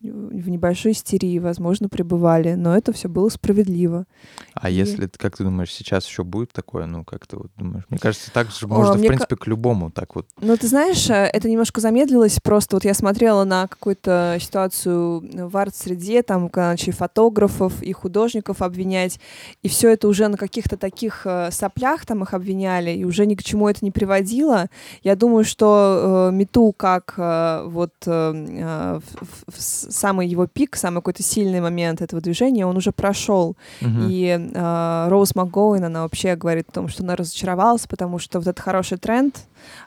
в 0.00 0.48
небольшой 0.48 0.92
истерии, 0.92 1.38
возможно, 1.38 1.88
пребывали, 1.88 2.54
но 2.54 2.76
это 2.76 2.92
все 2.92 3.08
было 3.08 3.28
справедливо. 3.28 4.06
А 4.54 4.70
и... 4.70 4.74
если, 4.74 5.08
как 5.16 5.36
ты 5.36 5.44
думаешь, 5.44 5.72
сейчас 5.72 6.06
еще 6.06 6.24
будет 6.24 6.52
такое, 6.52 6.86
ну, 6.86 7.04
как 7.04 7.26
ты 7.26 7.36
вот 7.36 7.50
думаешь? 7.56 7.84
Мне 7.88 7.98
кажется, 7.98 8.30
так 8.32 8.50
же 8.50 8.66
можно, 8.66 8.94
О, 8.94 8.96
в 8.96 9.06
принципе, 9.06 9.36
к... 9.36 9.40
к 9.40 9.46
любому 9.46 9.90
так 9.90 10.14
вот. 10.14 10.26
Ну, 10.40 10.56
ты 10.56 10.66
знаешь, 10.68 11.08
э, 11.10 11.30
это 11.32 11.48
немножко 11.48 11.80
замедлилось, 11.80 12.38
просто 12.42 12.76
вот 12.76 12.84
я 12.84 12.94
смотрела 12.94 13.44
на 13.44 13.66
какую-то 13.66 14.38
ситуацию 14.40 15.48
в 15.48 15.56
арт-среде, 15.56 16.22
там, 16.22 16.48
когда 16.48 16.70
начали 16.70 16.92
фотографов 16.92 17.82
и 17.82 17.92
художников 17.92 18.62
обвинять, 18.62 19.18
и 19.62 19.68
все 19.68 19.90
это 19.90 20.08
уже 20.08 20.28
на 20.28 20.36
каких-то 20.36 20.76
таких 20.76 21.22
э, 21.24 21.50
соплях 21.50 22.06
там 22.06 22.22
их 22.22 22.34
обвиняли, 22.34 22.90
и 22.90 23.04
уже 23.04 23.26
ни 23.26 23.34
к 23.34 23.42
чему 23.42 23.68
это 23.68 23.84
не 23.84 23.90
приводило. 23.90 24.68
Я 25.02 25.16
думаю, 25.16 25.44
что 25.44 26.28
э, 26.30 26.34
Мету 26.34 26.72
как 26.76 27.14
э, 27.16 27.64
вот 27.66 27.92
э, 28.06 29.00
в, 29.46 29.52
в 29.52 29.85
самый 29.88 30.28
его 30.28 30.46
пик, 30.46 30.76
самый 30.76 30.96
какой-то 30.96 31.22
сильный 31.22 31.60
момент 31.60 32.02
этого 32.02 32.20
движения, 32.22 32.66
он 32.66 32.76
уже 32.76 32.92
прошел. 32.92 33.56
Uh-huh. 33.80 34.06
И 34.08 34.50
э, 34.54 35.08
Роуз 35.08 35.34
МакГоуэн, 35.34 35.84
она 35.84 36.02
вообще 36.02 36.36
говорит 36.36 36.68
о 36.68 36.72
том, 36.72 36.88
что 36.88 37.02
она 37.02 37.16
разочаровалась, 37.16 37.86
потому 37.86 38.18
что 38.18 38.38
вот 38.38 38.48
этот 38.48 38.60
хороший 38.60 38.98
тренд, 38.98 39.36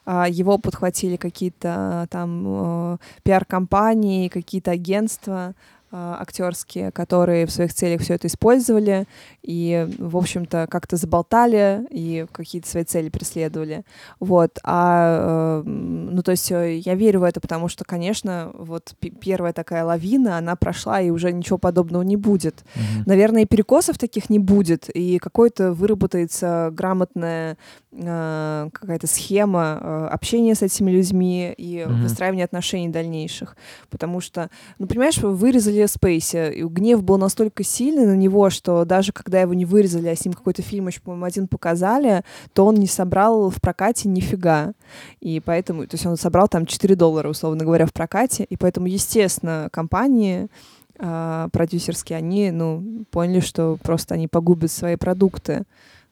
э, 0.06 0.26
его 0.30 0.58
подхватили 0.58 1.16
какие-то 1.16 2.08
там 2.10 2.44
э, 2.46 2.98
пиар-компании, 3.24 4.28
какие-то 4.28 4.72
агентства, 4.72 5.40
а, 5.40 5.54
актерские, 5.92 6.92
которые 6.92 7.46
в 7.46 7.52
своих 7.52 7.74
целях 7.74 8.02
все 8.02 8.14
это 8.14 8.28
использовали 8.28 9.08
и, 9.42 9.88
в 9.98 10.18
общем-то, 10.18 10.68
как-то 10.70 10.98
заболтали 10.98 11.88
и 11.90 12.28
какие-то 12.32 12.70
свои 12.70 12.84
цели 12.84 13.10
преследовали. 13.10 13.84
Вот. 14.20 14.60
А, 14.64 15.62
э, 15.66 15.68
ну, 15.68 16.22
то 16.22 16.32
есть 16.32 16.52
э, 16.52 16.78
я 16.78 16.94
верю 16.96 17.22
в 17.22 17.24
это, 17.24 17.40
потому 17.40 17.68
что, 17.68 17.86
конечно, 17.86 18.52
вот 18.54 18.94
первая 19.20 19.54
такая 19.54 19.84
лавина, 19.84 20.38
она 20.38 20.56
прошла, 20.56 21.02
и 21.02 21.10
уже 21.10 21.32
ничего 21.32 21.58
подобного 21.58 22.04
не 22.04 22.18
будет. 22.18 22.64
Mm-hmm. 22.76 23.04
Наверное, 23.08 23.42
и 23.44 23.46
перекосов 23.46 23.98
таких 23.98 24.30
не 24.30 24.40
будет, 24.40 24.90
и 24.90 25.18
какой-то 25.18 25.74
выработается 25.74 26.70
грамотная 26.72 27.58
э, 27.92 28.70
какая-то 28.72 29.08
схема 29.08 30.08
общения 30.08 30.54
с 30.54 30.62
этими 30.62 30.92
людьми 30.92 31.54
и 31.58 31.78
mm-hmm. 31.78 32.02
выстраивания 32.04 32.46
отношений 32.46 32.90
дальнейших. 32.90 33.58
Потому 33.90 34.22
что, 34.22 34.50
ну, 34.78 34.86
понимаешь, 34.86 35.18
вы 35.18 35.34
вырезали 35.34 35.79
Спейси. 35.88 36.52
И 36.54 36.64
гнев 36.64 37.04
был 37.04 37.18
настолько 37.18 37.64
сильный 37.64 38.06
на 38.06 38.16
него, 38.16 38.50
что 38.50 38.86
даже 38.86 39.12
когда 39.12 39.42
его 39.42 39.54
не 39.54 39.66
вырезали, 39.66 40.08
а 40.08 40.16
с 40.16 40.26
ним 40.26 40.34
какой-то 40.34 40.62
фильм 40.62 40.88
еще, 40.88 41.02
по-моему, 41.02 41.26
один 41.26 41.48
показали, 41.48 42.24
то 42.54 42.66
он 42.66 42.76
не 42.76 42.88
собрал 42.88 43.50
в 43.50 43.62
прокате 43.62 44.10
нифига. 44.10 44.74
И 45.20 45.40
поэтому, 45.40 45.86
то 45.88 45.96
есть 45.96 46.06
он 46.06 46.18
собрал 46.18 46.48
там 46.48 46.66
4 46.66 46.96
доллара, 46.96 47.30
условно 47.30 47.64
говоря, 47.64 47.86
в 47.86 47.94
прокате. 47.94 48.44
И 48.44 48.58
поэтому, 48.58 48.88
естественно, 48.88 49.70
компании 49.72 50.48
э, 50.98 51.48
продюсерские, 51.52 52.18
они, 52.18 52.52
ну, 52.52 53.06
поняли, 53.12 53.40
что 53.40 53.78
просто 53.82 54.16
они 54.16 54.28
погубят 54.28 54.72
свои 54.72 54.96
продукты. 54.96 55.64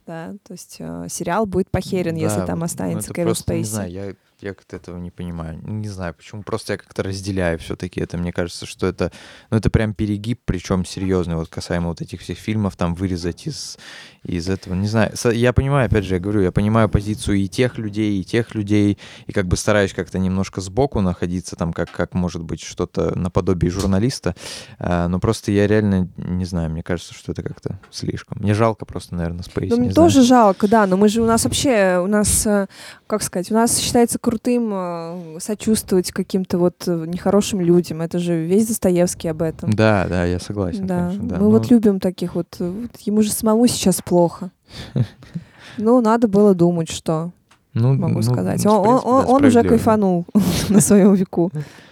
Да, 0.05 0.33
то 0.47 0.53
есть 0.53 0.77
э, 0.79 1.07
сериал 1.09 1.45
будет 1.45 1.69
похерен, 1.69 2.15
да, 2.15 2.21
если 2.21 2.45
там 2.45 2.59
ну, 2.59 2.65
останется 2.65 3.09
ну, 3.09 3.13
Кевин 3.13 3.35
Спейси. 3.35 3.59
Не 3.59 3.65
знаю, 3.65 3.91
я 3.91 4.13
я 4.41 4.53
как-то 4.53 4.75
этого 4.75 4.97
не 4.97 5.11
понимаю. 5.11 5.59
Не 5.63 5.89
знаю, 5.89 6.13
почему. 6.13 6.43
Просто 6.43 6.73
я 6.73 6.77
как-то 6.77 7.03
разделяю 7.03 7.57
все-таки 7.59 7.99
это. 7.99 8.17
Мне 8.17 8.31
кажется, 8.31 8.65
что 8.65 8.87
это, 8.87 9.11
ну, 9.49 9.57
это 9.57 9.69
прям 9.69 9.93
перегиб, 9.93 10.41
причем 10.45 10.85
серьезный, 10.85 11.35
вот 11.35 11.49
касаемо 11.49 11.87
вот 11.87 12.01
этих 12.01 12.21
всех 12.21 12.37
фильмов, 12.37 12.75
там 12.75 12.93
вырезать 12.93 13.47
из, 13.47 13.77
из 14.23 14.47
этого. 14.49 14.75
Не 14.75 14.87
знаю. 14.87 15.11
Я 15.33 15.53
понимаю, 15.53 15.87
опять 15.87 16.05
же, 16.05 16.15
я 16.15 16.19
говорю, 16.19 16.41
я 16.41 16.51
понимаю 16.51 16.89
позицию 16.89 17.37
и 17.37 17.47
тех 17.47 17.77
людей, 17.77 18.19
и 18.19 18.23
тех 18.23 18.53
людей, 18.53 18.97
и 19.25 19.31
как 19.31 19.47
бы 19.47 19.57
стараюсь 19.57 19.93
как-то 19.93 20.19
немножко 20.19 20.61
сбоку 20.61 21.01
находиться, 21.01 21.55
там, 21.55 21.73
как, 21.73 21.91
как 21.91 22.13
может 22.13 22.43
быть 22.43 22.61
что-то 22.61 23.17
наподобие 23.17 23.71
журналиста. 23.71 24.35
А, 24.77 25.07
но 25.07 25.19
просто 25.19 25.51
я 25.51 25.65
реально 25.67 26.09
не 26.17 26.45
знаю, 26.45 26.69
мне 26.69 26.83
кажется, 26.83 27.13
что 27.13 27.31
это 27.31 27.41
как-то 27.41 27.79
слишком. 27.89 28.37
Мне 28.39 28.53
жалко 28.53 28.85
просто, 28.85 29.15
наверное, 29.15 29.43
Space. 29.43 29.67
Ну, 29.69 29.77
мне 29.77 29.91
тоже 29.91 30.21
жалко, 30.21 30.67
да, 30.67 30.85
но 30.85 30.97
мы 30.97 31.09
же 31.09 31.21
у 31.21 31.25
нас 31.25 31.43
вообще, 31.43 31.99
у 32.03 32.07
нас, 32.07 32.45
э, 32.45 32.67
как 33.07 33.23
сказать, 33.23 33.49
у 33.51 33.53
нас 33.53 33.77
считается 33.77 34.19
крутым 34.27 34.71
э, 34.73 35.37
сочувствовать 35.39 36.11
каким-то 36.11 36.57
вот 36.57 36.83
э, 36.85 37.05
нехорошим 37.07 37.61
людям. 37.61 38.01
Это 38.01 38.19
же 38.19 38.45
весь 38.45 38.67
Достоевский 38.67 39.29
об 39.29 39.41
этом. 39.41 39.71
Да, 39.71 40.05
да, 40.09 40.25
я 40.25 40.37
согласен. 40.41 40.85
Да, 40.85 41.07
конечно, 41.07 41.29
да. 41.29 41.35
мы 41.37 41.43
но... 41.43 41.49
вот 41.51 41.71
любим 41.71 42.01
таких 42.01 42.35
вот. 42.35 42.59
Ему 42.59 43.21
же 43.21 43.31
самому 43.31 43.65
сейчас 43.67 44.01
плохо. 44.01 44.51
Ну, 45.79 46.01
надо 46.01 46.27
было 46.27 46.55
думать, 46.55 46.89
что 46.89 47.29
ну, 47.75 47.93
могу 47.93 48.15
ну, 48.15 48.21
сказать. 48.23 48.65
Ну, 48.65 48.71
он, 48.71 48.83
принципе, 48.83 49.09
он, 49.09 49.21
да, 49.21 49.31
он 49.31 49.45
уже 49.45 49.63
кайфанул 49.63 50.25
на 50.69 50.81
своем 50.81 51.13
веку. 51.13 51.51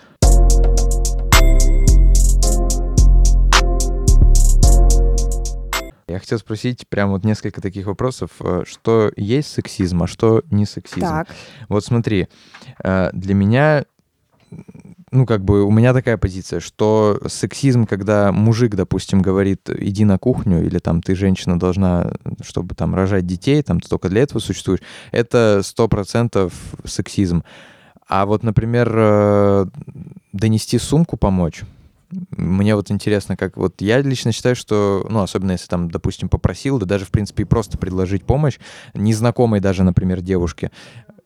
Я 6.15 6.19
хотел 6.19 6.39
спросить 6.39 6.87
прям 6.87 7.11
вот 7.11 7.25
несколько 7.25 7.59
таких 7.59 7.87
вопросов. 7.87 8.29
Э, 8.39 8.63
что 8.65 9.11
есть 9.17 9.51
сексизм, 9.51 10.03
а 10.03 10.07
что 10.07 10.43
не 10.49 10.65
сексизм? 10.65 11.01
Так. 11.01 11.27
Вот 11.67 11.83
смотри, 11.83 12.29
э, 12.81 13.09
для 13.11 13.33
меня 13.33 13.83
ну, 15.11 15.25
как 15.25 15.43
бы 15.43 15.63
у 15.63 15.71
меня 15.71 15.93
такая 15.93 16.17
позиция, 16.17 16.61
что 16.61 17.19
сексизм, 17.27 17.85
когда 17.85 18.31
мужик, 18.31 18.75
допустим, 18.75 19.21
говорит, 19.21 19.69
иди 19.69 20.05
на 20.05 20.17
кухню, 20.17 20.65
или 20.65 20.79
там 20.79 21.01
ты, 21.01 21.15
женщина, 21.15 21.59
должна, 21.59 22.13
чтобы 22.41 22.75
там 22.75 22.95
рожать 22.95 23.25
детей, 23.25 23.61
там 23.61 23.81
ты 23.81 23.89
только 23.89 24.07
для 24.07 24.21
этого 24.21 24.39
существуешь, 24.39 24.79
это 25.11 25.59
сто 25.65 25.89
процентов 25.89 26.53
сексизм. 26.85 27.43
А 28.07 28.25
вот, 28.25 28.43
например, 28.43 28.89
э, 28.95 29.65
донести 30.31 30.79
сумку 30.79 31.17
помочь, 31.17 31.63
мне 32.11 32.75
вот 32.75 32.91
интересно, 32.91 33.35
как 33.35 33.57
вот 33.57 33.81
я 33.81 34.01
лично 34.01 34.31
считаю, 34.31 34.55
что, 34.55 35.05
ну, 35.09 35.21
особенно 35.21 35.51
если 35.51 35.67
там, 35.67 35.89
допустим, 35.89 36.29
попросил, 36.29 36.79
да 36.79 36.85
даже, 36.85 37.05
в 37.05 37.11
принципе, 37.11 37.43
и 37.43 37.45
просто 37.45 37.77
предложить 37.77 38.25
помощь 38.25 38.57
незнакомой 38.93 39.59
даже, 39.59 39.83
например, 39.83 40.21
девушке, 40.21 40.71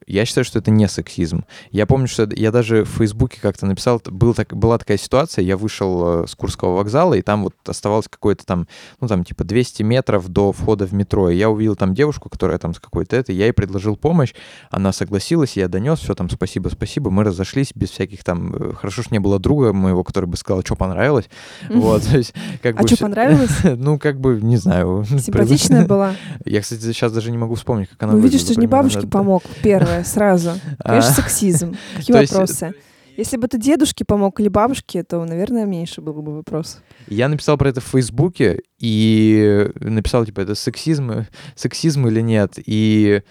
я 0.10 0.26
считаю, 0.26 0.44
что 0.44 0.60
это 0.60 0.72
не 0.72 0.88
сексизм. 0.88 1.46
Я 1.72 1.86
помню, 1.86 2.08
что 2.08 2.28
я 2.36 2.52
даже 2.52 2.84
в 2.84 2.90
Фейсбуке 2.90 3.40
как-то 3.40 3.68
написал, 3.68 4.02
был 4.06 4.34
так, 4.34 4.56
была 4.56 4.80
такая 4.80 4.98
ситуация, 4.98 5.44
я 5.44 5.56
вышел 5.56 6.24
э, 6.24 6.28
с 6.28 6.34
Курского 6.36 6.76
вокзала, 6.76 7.14
и 7.14 7.22
там 7.22 7.44
вот 7.44 7.54
оставалось 7.68 8.08
какое-то 8.08 8.44
там, 8.46 8.68
ну 9.00 9.08
там 9.08 9.24
типа 9.24 9.44
200 9.44 9.84
метров 9.84 10.28
до 10.28 10.52
входа 10.52 10.88
в 10.88 10.94
метро, 10.94 11.30
и 11.30 11.38
я 11.38 11.50
увидел 11.50 11.76
там 11.76 11.94
девушку, 11.94 12.28
которая 12.28 12.58
там 12.58 12.74
с 12.74 12.80
какой-то 12.80 13.16
этой, 13.16 13.36
я 13.36 13.46
ей 13.46 13.54
предложил 13.54 13.96
помощь, 13.96 14.34
она 14.72 14.92
согласилась, 14.94 15.56
я 15.58 15.68
донес, 15.68 16.00
все 16.00 16.16
там 16.16 16.28
спасибо, 16.30 16.70
спасибо, 16.70 17.12
мы 17.12 17.24
разошлись 17.24 17.72
без 17.76 17.92
всяких 17.92 18.24
там, 18.24 18.54
э, 18.56 18.74
хорошо, 18.74 19.04
что 19.04 19.14
не 19.14 19.20
было 19.20 19.38
друга 19.38 19.74
моего, 19.74 20.04
который 20.04 20.26
бы 20.26 20.38
сказал, 20.38 20.64
что 20.64 20.76
понравилось, 20.76 21.30
вот, 21.70 22.02
то 22.04 22.18
есть 22.18 22.34
как 22.64 22.78
бы... 22.78 22.84
А 22.84 22.88
что 22.88 22.98
понравилось? 22.98 23.52
Ну, 23.80 24.00
как 24.00 24.20
бы, 24.20 24.40
не 24.42 24.58
знаю. 24.58 25.06
Симпатичная 25.06 25.86
была? 25.86 26.16
Я, 26.44 26.62
кстати, 26.62 26.82
сейчас 26.82 27.12
даже 27.14 27.32
не 27.32 27.38
могу 27.38 27.56
вспомнить, 27.56 27.90
как 27.90 28.02
она 28.04 28.14
Ну, 28.14 28.20
видишь, 28.20 28.44
ты 28.44 28.56
же 28.56 28.60
не 28.60 28.68
бабушке 28.68 29.08
помог, 29.08 29.44
первое, 29.62 29.99
сразу. 30.04 30.52
Конечно, 30.84 31.12
а. 31.12 31.14
сексизм. 31.14 31.76
Какие 31.96 32.16
вопросы? 32.16 32.74
Если 33.18 33.36
бы 33.36 33.50
ты 33.50 33.58
дедушке 33.58 34.06
помог 34.06 34.40
или 34.40 34.48
бабушке, 34.48 35.04
то, 35.04 35.26
наверное, 35.26 35.66
меньше 35.66 36.00
было 36.00 36.22
бы 36.22 36.38
вопрос. 36.38 36.80
Я 37.08 37.28
написал 37.28 37.58
про 37.58 37.70
это 37.70 37.82
в 37.82 37.86
Фейсбуке 37.86 38.62
и 38.80 39.70
написал, 39.82 40.26
типа, 40.26 40.40
это 40.40 40.56
сексизм, 40.56 41.26
сексизм 41.56 42.08
или 42.08 42.22
нет. 42.22 42.54
И 42.66 43.22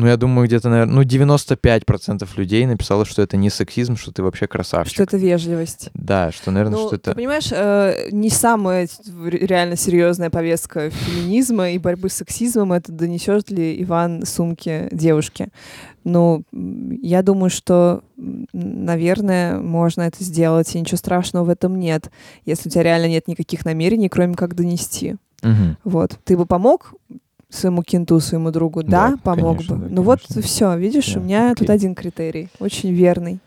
ну, 0.00 0.06
я 0.06 0.16
думаю, 0.16 0.46
где-то, 0.46 0.70
наверное, 0.70 0.94
ну, 0.94 1.02
95% 1.02 2.26
людей 2.36 2.64
написало, 2.64 3.04
что 3.04 3.20
это 3.20 3.36
не 3.36 3.50
сексизм, 3.50 3.96
что 3.96 4.12
ты 4.12 4.22
вообще 4.22 4.46
красавчик. 4.46 4.94
Что 4.94 5.02
это 5.02 5.18
вежливость. 5.18 5.90
Да, 5.92 6.32
что, 6.32 6.50
наверное, 6.50 6.78
ну, 6.78 6.86
что 6.86 6.96
это... 6.96 7.10
Ты 7.10 7.16
понимаешь, 7.16 7.48
э, 7.52 8.08
не 8.10 8.30
самая 8.30 8.88
реально 9.26 9.76
серьезная 9.76 10.30
повестка 10.30 10.88
феминизма 10.88 11.70
и 11.70 11.78
борьбы 11.78 12.08
с 12.08 12.14
сексизмом 12.14 12.72
это 12.72 12.90
донесет 12.92 13.50
ли 13.50 13.82
Иван 13.82 14.24
сумки 14.24 14.88
девушке. 14.90 15.48
Ну, 16.04 16.44
я 16.50 17.22
думаю, 17.22 17.50
что, 17.50 18.02
наверное, 18.16 19.58
можно 19.58 20.02
это 20.02 20.24
сделать, 20.24 20.74
и 20.74 20.80
ничего 20.80 20.96
страшного 20.96 21.44
в 21.44 21.50
этом 21.50 21.78
нет, 21.78 22.10
если 22.46 22.70
у 22.70 22.72
тебя 22.72 22.84
реально 22.84 23.08
нет 23.08 23.28
никаких 23.28 23.66
намерений, 23.66 24.08
кроме 24.08 24.34
как 24.34 24.54
донести. 24.54 25.16
Угу. 25.42 25.76
Вот. 25.84 26.18
Ты 26.24 26.38
бы 26.38 26.46
помог 26.46 26.94
своему 27.50 27.82
кенту, 27.82 28.20
своему 28.20 28.50
другу, 28.50 28.82
да, 28.82 29.10
да 29.10 29.16
помог 29.22 29.56
конечно, 29.56 29.76
бы. 29.76 29.88
Да, 29.88 29.94
ну 29.94 30.02
вот 30.02 30.20
все, 30.22 30.76
видишь, 30.76 31.12
да, 31.14 31.20
у 31.20 31.22
меня 31.22 31.50
окей. 31.50 31.54
тут 31.56 31.70
один 31.70 31.94
критерий, 31.94 32.48
очень 32.58 32.92
верный. 32.92 33.40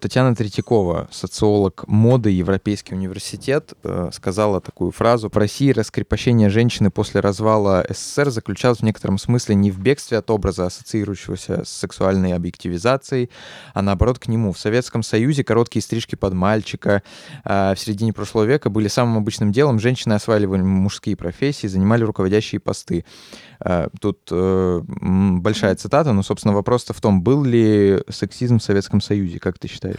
Татьяна 0.00 0.34
Третьякова, 0.34 1.08
социолог 1.10 1.84
моды, 1.86 2.30
Европейский 2.30 2.94
университет, 2.94 3.74
э, 3.84 4.08
сказала 4.12 4.62
такую 4.62 4.92
фразу. 4.92 5.28
В 5.28 5.36
России 5.36 5.72
раскрепощение 5.72 6.48
женщины 6.48 6.90
после 6.90 7.20
развала 7.20 7.84
СССР 7.86 8.30
заключалось 8.30 8.78
в 8.78 8.82
некотором 8.82 9.18
смысле 9.18 9.54
не 9.56 9.70
в 9.70 9.78
бегстве 9.78 10.16
от 10.16 10.30
образа, 10.30 10.66
ассоциирующегося 10.66 11.64
с 11.64 11.68
сексуальной 11.68 12.32
объективизацией, 12.32 13.28
а 13.74 13.82
наоборот 13.82 14.18
к 14.18 14.28
нему. 14.28 14.52
В 14.54 14.58
Советском 14.58 15.02
Союзе 15.02 15.44
короткие 15.44 15.82
стрижки 15.82 16.14
под 16.14 16.32
мальчика 16.32 17.02
э, 17.44 17.74
в 17.74 17.78
середине 17.78 18.14
прошлого 18.14 18.44
века 18.44 18.70
были 18.70 18.88
самым 18.88 19.18
обычным 19.18 19.52
делом. 19.52 19.78
Женщины 19.78 20.14
осваивали 20.14 20.62
мужские 20.62 21.14
профессии, 21.14 21.66
занимали 21.66 22.04
руководящие 22.04 22.58
посты. 22.58 23.04
Э, 23.62 23.88
тут 24.00 24.20
э, 24.30 24.80
большая 24.82 25.74
цитата, 25.74 26.12
но, 26.12 26.22
собственно, 26.22 26.54
вопрос-то 26.54 26.94
в 26.94 27.00
том, 27.02 27.22
был 27.22 27.44
ли 27.44 28.02
сексизм 28.08 28.58
в 28.58 28.62
Советском 28.62 29.02
Союзе, 29.02 29.38
как 29.38 29.58
ты 29.58 29.68
считаешь? 29.68 29.89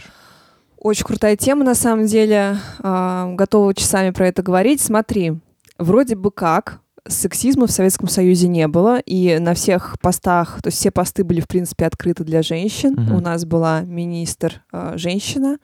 Очень 0.78 1.04
крутая 1.04 1.36
тема, 1.36 1.64
на 1.64 1.74
самом 1.74 2.06
деле. 2.06 2.56
Э, 2.82 3.32
готова 3.34 3.74
часами 3.74 4.10
про 4.10 4.28
это 4.28 4.42
говорить. 4.42 4.80
Смотри, 4.80 5.34
вроде 5.78 6.16
бы 6.16 6.30
как 6.30 6.82
сексизма 7.08 7.66
в 7.66 7.70
Советском 7.70 8.08
Союзе 8.08 8.48
не 8.48 8.68
было, 8.68 9.00
и 9.00 9.38
на 9.38 9.54
всех 9.54 9.96
постах, 10.00 10.62
то 10.62 10.68
есть 10.68 10.78
все 10.78 10.90
посты 10.90 11.24
были, 11.24 11.40
в 11.40 11.48
принципе, 11.48 11.86
открыты 11.86 12.24
для 12.24 12.42
женщин. 12.42 12.94
Uh-huh. 12.94 13.16
У 13.16 13.20
нас 13.20 13.44
была 13.44 13.80
министр 13.82 14.62
э, 14.72 14.92
женщина 14.96 15.58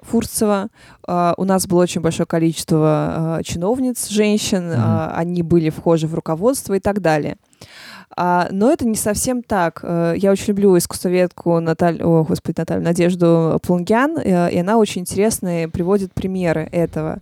Фурцева, 0.00 0.68
э, 1.06 1.32
у 1.36 1.44
нас 1.44 1.66
было 1.66 1.82
очень 1.82 2.02
большое 2.02 2.26
количество 2.26 3.38
э, 3.38 3.42
чиновниц 3.44 4.08
женщин, 4.08 4.70
uh-huh. 4.70 5.10
э, 5.10 5.14
они 5.14 5.42
были 5.42 5.70
вхожи 5.70 6.06
в 6.06 6.14
руководство 6.14 6.74
и 6.74 6.80
так 6.80 7.00
далее. 7.00 7.36
А, 8.16 8.48
но 8.50 8.70
это 8.70 8.86
не 8.86 8.96
совсем 8.96 9.42
так. 9.42 9.80
Э, 9.82 10.14
я 10.16 10.32
очень 10.32 10.48
люблю 10.48 10.76
искусствоведку 10.76 11.60
Наталью, 11.60 12.06
о, 12.06 12.24
господи, 12.24 12.58
Наталью, 12.58 12.84
Надежду 12.84 13.58
Плунгян, 13.62 14.18
э, 14.18 14.50
и 14.52 14.58
она 14.58 14.76
очень 14.76 15.02
интересные 15.02 15.68
приводит 15.68 16.12
примеры 16.12 16.68
этого. 16.72 17.18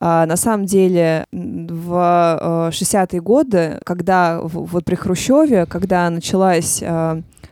А, 0.00 0.24
на 0.26 0.36
самом 0.36 0.66
деле, 0.66 1.26
в 1.32 2.70
60-е 2.72 3.18
э, 3.18 3.22
годы, 3.22 3.80
когда 3.84 4.40
вот 4.42 4.84
при 4.84 4.94
Хрущеве, 4.94 5.66
когда 5.66 6.08
началась 6.10 6.82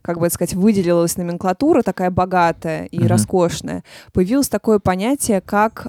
как 0.03 0.21
бы 0.21 0.31
сказать, 0.31 0.55
выделилась 0.55 1.19
номенклатура 1.19 1.83
такая 1.83 2.11
богатая 2.11 2.87
и 2.87 2.99
mm-hmm. 2.99 3.07
роскошная, 3.09 3.85
появилось 4.15 4.49
такое 4.49 4.79
понятие, 4.79 5.43
как 5.43 5.87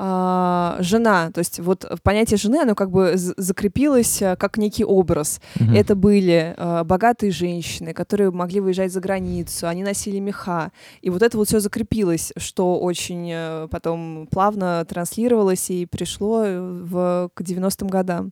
а, 0.00 0.76
жена, 0.78 1.32
то 1.32 1.40
есть 1.40 1.58
вот 1.58 1.84
понятие 2.04 2.38
жены, 2.38 2.60
оно 2.62 2.76
как 2.76 2.92
бы 2.92 3.14
закрепилось 3.16 4.22
э, 4.22 4.36
как 4.36 4.56
некий 4.56 4.84
образ. 4.84 5.40
Угу. 5.56 5.74
Это 5.74 5.96
были 5.96 6.54
э, 6.56 6.84
богатые 6.84 7.32
женщины, 7.32 7.92
которые 7.92 8.30
могли 8.30 8.60
выезжать 8.60 8.92
за 8.92 9.00
границу, 9.00 9.66
они 9.66 9.82
носили 9.82 10.20
меха, 10.20 10.70
и 11.00 11.10
вот 11.10 11.22
это 11.22 11.36
вот 11.36 11.48
все 11.48 11.58
закрепилось, 11.58 12.32
что 12.36 12.78
очень 12.78 13.28
э, 13.32 13.66
потом 13.72 14.28
плавно 14.30 14.84
транслировалось 14.88 15.68
и 15.70 15.84
пришло 15.84 16.44
в, 16.44 17.30
к 17.34 17.40
90-м 17.40 17.88
годам. 17.88 18.30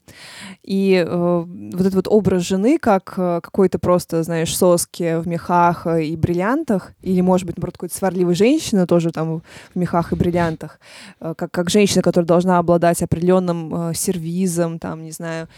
И 0.62 1.04
э, 1.04 1.44
вот 1.46 1.80
этот 1.80 1.94
вот 1.94 2.06
образ 2.06 2.42
жены, 2.42 2.78
как 2.78 3.14
э, 3.16 3.40
какой-то 3.42 3.80
просто, 3.80 4.22
знаешь, 4.22 4.56
соски 4.56 5.18
в 5.18 5.26
мехах 5.26 5.88
и 5.88 6.14
бриллиантах, 6.14 6.92
или, 7.02 7.22
может 7.22 7.44
быть, 7.44 7.56
наоборот, 7.56 7.74
какой-то 7.74 7.96
сварливой 7.96 8.36
женщины 8.36 8.86
тоже 8.86 9.10
там 9.10 9.42
в 9.74 9.78
мехах 9.78 10.12
и 10.12 10.14
бриллиантах, 10.14 10.78
э, 11.18 11.34
как 11.36 11.55
как 11.56 11.70
женщина, 11.70 12.02
которая 12.02 12.26
должна 12.26 12.58
обладать 12.58 13.02
определенным 13.02 13.74
э, 13.74 13.94
сервизом, 13.94 14.78
там, 14.78 15.02
не 15.02 15.10
знаю, 15.10 15.48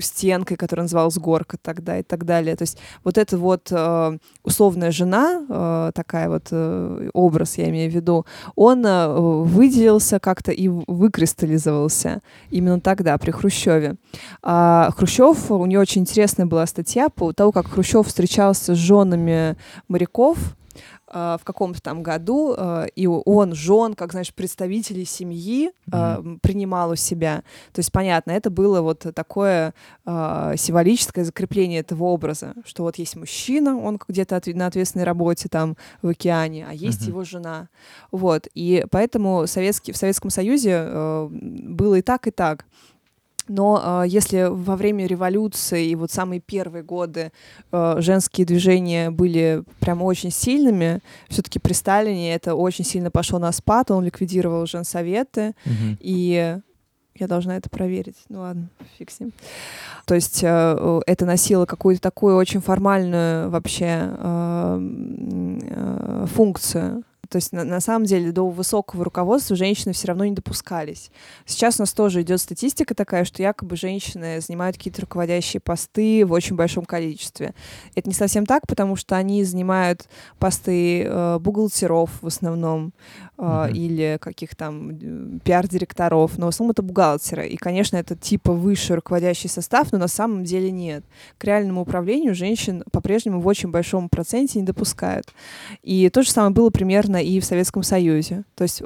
стенкой, 0.00 0.56
которая 0.56 0.82
называлась 0.82 1.16
горка 1.16 1.56
тогда 1.62 2.00
и 2.00 2.02
так 2.02 2.24
далее. 2.24 2.56
То 2.56 2.62
есть 2.62 2.76
вот 3.04 3.16
эта 3.16 3.38
вот 3.38 3.68
э, 3.70 4.18
условная 4.42 4.90
жена, 4.90 5.46
э, 5.48 5.92
такая 5.94 6.28
вот 6.28 6.48
э, 6.50 7.10
образ, 7.12 7.56
я 7.56 7.70
имею 7.70 7.88
в 7.88 7.94
виду, 7.94 8.26
он 8.56 8.84
э, 8.84 9.08
выделился 9.44 10.18
как-то 10.18 10.50
и 10.50 10.66
выкристаллизовался 10.66 12.20
именно 12.50 12.80
тогда, 12.80 13.16
при 13.16 13.30
Хрущеве. 13.30 13.94
А 14.42 14.90
Хрущев, 14.96 15.52
у 15.52 15.66
него 15.66 15.82
очень 15.82 16.00
интересная 16.00 16.46
была 16.46 16.66
статья 16.66 17.08
по 17.08 17.32
тому, 17.32 17.52
как 17.52 17.68
Хрущев 17.68 18.08
встречался 18.08 18.74
с 18.74 18.78
женами 18.78 19.56
моряков, 19.86 20.56
в 21.12 21.40
каком-то 21.44 21.82
там 21.82 22.02
году, 22.02 22.54
э, 22.56 22.86
и 22.96 23.06
он 23.06 23.54
жен, 23.54 23.94
как, 23.94 24.12
знаешь, 24.12 24.32
представителей 24.32 25.04
семьи 25.04 25.72
mm-hmm. 25.90 26.38
принимал 26.40 26.90
у 26.90 26.96
себя. 26.96 27.42
То 27.72 27.80
есть, 27.80 27.92
понятно, 27.92 28.32
это 28.32 28.48
было 28.50 28.80
вот 28.80 29.06
такое 29.14 29.74
символическое 30.06 31.24
закрепление 31.24 31.80
этого 31.80 32.04
образа, 32.04 32.54
что 32.64 32.84
вот 32.84 32.96
есть 32.96 33.16
мужчина, 33.16 33.78
он 33.78 34.00
где-то 34.08 34.40
на 34.54 34.66
ответственной 34.66 35.04
работе 35.04 35.48
там 35.48 35.76
в 36.00 36.08
океане, 36.08 36.66
а 36.68 36.72
есть 36.72 37.02
mm-hmm. 37.02 37.08
его 37.08 37.24
жена. 37.24 37.68
Вот, 38.10 38.48
и 38.54 38.86
поэтому 38.90 39.46
советский, 39.46 39.92
в 39.92 39.96
Советском 39.96 40.30
Союзе 40.30 41.28
было 41.30 41.96
и 41.96 42.02
так, 42.02 42.26
и 42.26 42.30
так. 42.30 42.64
Но 43.48 44.02
э, 44.04 44.08
если 44.08 44.48
во 44.50 44.76
время 44.76 45.06
революции 45.06 45.88
и 45.88 45.94
вот 45.94 46.10
самые 46.10 46.40
первые 46.40 46.82
годы 46.82 47.32
э, 47.70 47.96
женские 47.98 48.46
движения 48.46 49.10
были 49.10 49.64
прям 49.80 50.02
очень 50.02 50.30
сильными, 50.30 51.00
все-таки 51.28 51.58
при 51.58 51.72
Сталине 51.72 52.34
это 52.34 52.54
очень 52.54 52.84
сильно 52.84 53.10
пошло 53.10 53.38
на 53.38 53.52
спад, 53.52 53.90
он 53.90 54.04
ликвидировал 54.04 54.66
женсоветы, 54.66 55.54
угу. 55.66 55.96
и 56.00 56.58
я 57.14 57.26
должна 57.26 57.56
это 57.56 57.68
проверить. 57.68 58.16
Ну 58.28 58.40
ладно, 58.40 58.68
фиг 58.98 59.10
с 59.10 59.20
ним. 59.20 59.32
То 60.06 60.14
есть 60.14 60.40
э, 60.42 61.00
это 61.06 61.26
носило 61.26 61.66
какую-то 61.66 62.00
такую 62.00 62.36
очень 62.36 62.60
формальную 62.60 63.50
вообще 63.50 64.10
э, 64.16 64.80
э, 65.62 66.26
функцию 66.32 67.04
то 67.32 67.36
есть 67.36 67.50
на, 67.52 67.64
на 67.64 67.80
самом 67.80 68.04
деле 68.04 68.30
до 68.30 68.46
высокого 68.46 69.06
руководства 69.06 69.56
женщины 69.56 69.94
все 69.94 70.08
равно 70.08 70.26
не 70.26 70.32
допускались. 70.32 71.10
Сейчас 71.46 71.78
у 71.78 71.82
нас 71.82 71.94
тоже 71.94 72.20
идет 72.20 72.42
статистика 72.42 72.94
такая, 72.94 73.24
что 73.24 73.42
якобы 73.42 73.74
женщины 73.74 74.38
занимают 74.42 74.76
какие-то 74.76 75.00
руководящие 75.00 75.60
посты 75.60 76.26
в 76.26 76.32
очень 76.32 76.56
большом 76.56 76.84
количестве. 76.84 77.54
Это 77.94 78.06
не 78.10 78.14
совсем 78.14 78.44
так, 78.44 78.66
потому 78.66 78.96
что 78.96 79.16
они 79.16 79.44
занимают 79.44 80.08
посты 80.38 81.04
э, 81.04 81.38
бухгалтеров 81.38 82.10
в 82.20 82.26
основном 82.26 82.92
э, 83.38 83.42
mm-hmm. 83.42 83.72
или 83.72 84.18
каких 84.20 84.54
там 84.54 85.40
пиар-директоров, 85.42 86.36
но 86.36 86.44
в 86.44 86.48
основном 86.50 86.72
это 86.72 86.82
бухгалтеры. 86.82 87.48
И, 87.48 87.56
конечно, 87.56 87.96
это 87.96 88.14
типа 88.14 88.52
высший 88.52 88.96
руководящий 88.96 89.48
состав, 89.48 89.90
но 89.90 89.96
на 89.96 90.08
самом 90.08 90.44
деле 90.44 90.70
нет. 90.70 91.02
К 91.38 91.44
реальному 91.44 91.80
управлению 91.80 92.34
женщин 92.34 92.84
по-прежнему 92.92 93.40
в 93.40 93.46
очень 93.46 93.70
большом 93.70 94.10
проценте 94.10 94.58
не 94.58 94.66
допускают. 94.66 95.32
И 95.82 96.10
то 96.10 96.22
же 96.22 96.30
самое 96.30 96.52
было 96.52 96.68
примерно 96.68 97.21
и 97.22 97.40
в 97.40 97.44
Советском 97.44 97.82
Союзе. 97.82 98.44
То 98.54 98.62
есть 98.62 98.82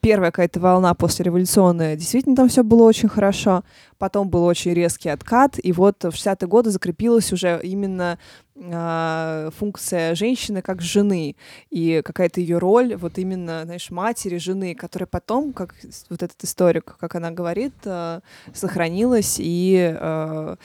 первая 0.00 0.30
какая-то 0.30 0.60
волна 0.60 0.94
после 0.94 1.24
революционная, 1.26 1.96
действительно 1.96 2.34
там 2.36 2.48
все 2.48 2.64
было 2.64 2.82
очень 2.84 3.08
хорошо, 3.08 3.62
потом 3.98 4.28
был 4.28 4.44
очень 4.44 4.74
резкий 4.74 5.08
откат, 5.08 5.58
и 5.62 5.72
вот 5.72 6.02
в 6.02 6.08
60-е 6.08 6.48
годы 6.48 6.70
закрепилась 6.70 7.32
уже 7.32 7.60
именно 7.62 8.18
функция 8.54 10.14
женщины 10.14 10.60
как 10.60 10.82
жены, 10.82 11.36
и 11.70 12.02
какая-то 12.04 12.40
ее 12.40 12.58
роль, 12.58 12.96
вот 12.96 13.18
именно, 13.18 13.62
знаешь, 13.64 13.90
матери, 13.90 14.36
жены, 14.36 14.74
которая 14.74 15.06
потом, 15.06 15.52
как 15.52 15.74
вот 16.10 16.22
этот 16.22 16.42
историк, 16.44 16.96
как 16.98 17.14
она 17.14 17.30
говорит, 17.30 17.72
э, 17.84 18.20
сохранилась 18.52 19.36
и 19.38 19.96
э, 19.98 20.56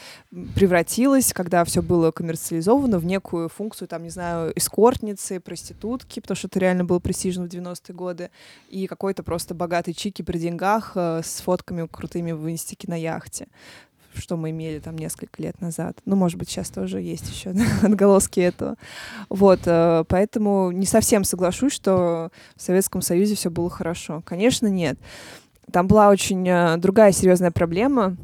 превратилась, 0.55 1.31
когда 1.31 1.63
все 1.63 1.81
было 1.81 2.11
коммерциализовано, 2.11 2.99
в 2.99 3.05
некую 3.05 3.47
функцию, 3.47 3.87
там, 3.87 4.03
не 4.03 4.09
знаю, 4.09 4.51
эскортницы, 4.55 5.39
проститутки, 5.39 6.19
потому 6.19 6.35
что 6.35 6.47
это 6.47 6.59
реально 6.59 6.83
было 6.83 6.99
престижно 6.99 7.45
в 7.45 7.49
90-е 7.49 7.95
годы, 7.95 8.31
и 8.69 8.87
какой-то 8.87 9.23
просто 9.23 9.55
богатый 9.55 9.93
чики 9.93 10.21
при 10.21 10.37
деньгах 10.37 10.97
с 10.97 11.41
фотками 11.41 11.87
крутыми 11.87 12.33
в 12.33 12.49
инстике 12.49 12.87
на 12.89 12.99
яхте 12.99 13.47
что 14.21 14.37
мы 14.37 14.51
имели 14.51 14.79
там 14.79 14.97
несколько 14.97 15.41
лет 15.41 15.59
назад. 15.61 15.97
Ну, 16.05 16.15
может 16.15 16.37
быть, 16.37 16.49
сейчас 16.49 16.69
тоже 16.69 17.01
есть 17.01 17.29
еще 17.29 17.53
отголоски 17.83 18.39
этого. 18.39 18.75
Вот, 19.29 19.61
э, 19.65 20.03
поэтому 20.07 20.71
не 20.71 20.85
совсем 20.85 21.23
соглашусь, 21.23 21.73
что 21.73 22.31
в 22.55 22.61
Советском 22.61 23.01
Союзе 23.01 23.35
все 23.35 23.49
было 23.49 23.69
хорошо. 23.69 24.21
Конечно, 24.25 24.67
нет. 24.67 24.97
Там 25.71 25.87
была 25.87 26.09
очень 26.09 26.47
э, 26.47 26.77
другая 26.77 27.11
серьезная 27.11 27.51
проблема. 27.51 28.15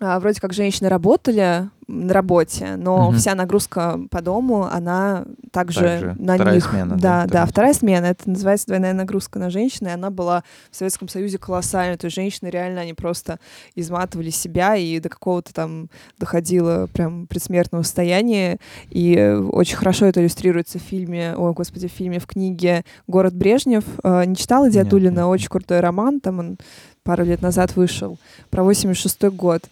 А, 0.00 0.18
вроде 0.18 0.40
как 0.40 0.52
женщины 0.52 0.88
работали, 0.88 1.68
на 1.90 2.14
работе, 2.14 2.76
но 2.76 3.08
угу. 3.08 3.16
вся 3.16 3.34
нагрузка 3.34 3.98
по 4.10 4.22
дому, 4.22 4.64
она 4.70 5.24
также, 5.50 5.80
также 5.80 6.16
на 6.18 6.34
вторая 6.34 6.54
них. 6.54 6.64
Смена, 6.64 6.96
да, 6.96 7.24
да, 7.24 7.26
да, 7.26 7.46
вторая 7.46 7.74
смена. 7.74 8.06
Это 8.06 8.30
называется 8.30 8.66
двойная 8.68 8.92
нагрузка 8.92 9.38
на 9.38 9.50
женщин, 9.50 9.88
и 9.88 9.90
она 9.90 10.10
была 10.10 10.44
в 10.70 10.76
Советском 10.76 11.08
Союзе 11.08 11.38
колоссальной. 11.38 11.96
То 11.96 12.06
есть 12.06 12.14
женщины 12.14 12.48
реально, 12.48 12.82
они 12.82 12.94
просто 12.94 13.38
изматывали 13.74 14.30
себя 14.30 14.76
и 14.76 15.00
до 15.00 15.08
какого-то 15.08 15.52
там 15.52 15.88
доходило 16.18 16.88
прям 16.92 17.26
предсмертного 17.26 17.82
состояния. 17.82 18.58
И 18.90 19.18
очень 19.50 19.76
хорошо 19.76 20.06
это 20.06 20.20
иллюстрируется 20.20 20.78
в 20.78 20.82
фильме, 20.82 21.34
о, 21.34 21.52
господи, 21.52 21.88
в 21.88 21.92
фильме, 21.92 22.20
в 22.20 22.26
книге 22.26 22.84
«Город 23.08 23.34
Брежнев». 23.34 23.84
А, 24.04 24.24
не 24.24 24.36
читала 24.36 24.70
Диатулина? 24.70 25.28
Очень 25.28 25.48
крутой 25.48 25.80
роман, 25.80 26.20
там 26.20 26.38
он 26.38 26.58
пару 27.02 27.24
лет 27.24 27.42
назад 27.42 27.74
вышел, 27.76 28.18
про 28.50 28.62
86 28.62 29.24
год. 29.30 29.64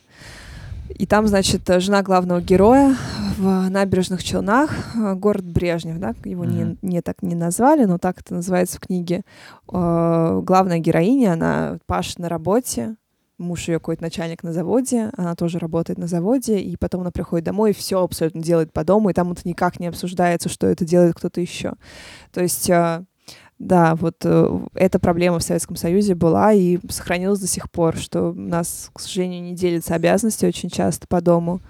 И 0.95 1.07
там, 1.07 1.26
значит, 1.26 1.62
жена 1.66 2.03
главного 2.03 2.41
героя 2.41 2.97
в 3.36 3.68
набережных 3.68 4.24
Челнах, 4.24 4.72
э, 4.97 5.14
город 5.14 5.45
Брежнев, 5.45 5.99
да, 5.99 6.14
его 6.24 6.45
mm-hmm. 6.45 6.78
не, 6.82 6.95
не 6.95 7.03
так 7.03 7.22
не 7.22 7.34
назвали, 7.34 7.84
но 7.84 7.99
так 7.99 8.20
это 8.20 8.34
называется 8.34 8.78
в 8.78 8.80
книге. 8.80 9.22
Э, 9.72 10.41
главная 10.43 10.78
героиня, 10.78 11.34
она 11.34 11.78
пашет 11.86 12.18
на 12.18 12.28
работе, 12.28 12.97
муж 13.39 13.68
ее 13.68 13.78
какой-то 13.78 14.03
начальник 14.03 14.43
на 14.43 14.53
заводе, 14.53 15.11
она 15.16 15.34
тоже 15.36 15.59
работает 15.59 15.99
на 15.99 16.09
заводе, 16.09 16.59
и 16.59 16.76
потом 16.76 17.03
она 17.03 17.11
приходит 17.11 17.45
домой 17.45 17.70
и 17.70 17.74
все 17.74 18.03
абсолютно 18.03 18.43
делает 18.43 18.72
по 18.72 18.84
дому, 18.84 19.11
и 19.11 19.14
там 19.14 19.30
это 19.32 19.43
никак 19.45 19.78
не 19.78 19.86
обсуждается, 19.86 20.49
что 20.49 20.66
это 20.66 20.84
делает 20.84 21.14
кто-то 21.14 21.41
еще. 21.41 21.74
То 22.32 22.43
есть 22.43 22.68
э, 22.68 23.05
да, 23.59 23.96
вот 23.96 24.16
э, 24.24 24.61
эта 24.74 24.98
проблема 24.98 25.38
в 25.40 25.42
Советском 25.42 25.76
Союзе 25.76 26.14
была 26.14 26.52
и 26.52 26.78
сохранилась 26.88 27.40
до 27.40 27.48
сих 27.48 27.70
пор, 27.70 27.96
что 27.96 28.30
у 28.30 28.34
нас, 28.34 28.90
к 28.92 29.00
сожалению, 29.00 29.42
не 29.42 29.54
делятся 29.54 29.94
обязанности 29.94 30.46
очень 30.46 30.70
часто 30.70 31.09
по 31.09 31.20
дому 31.20 31.61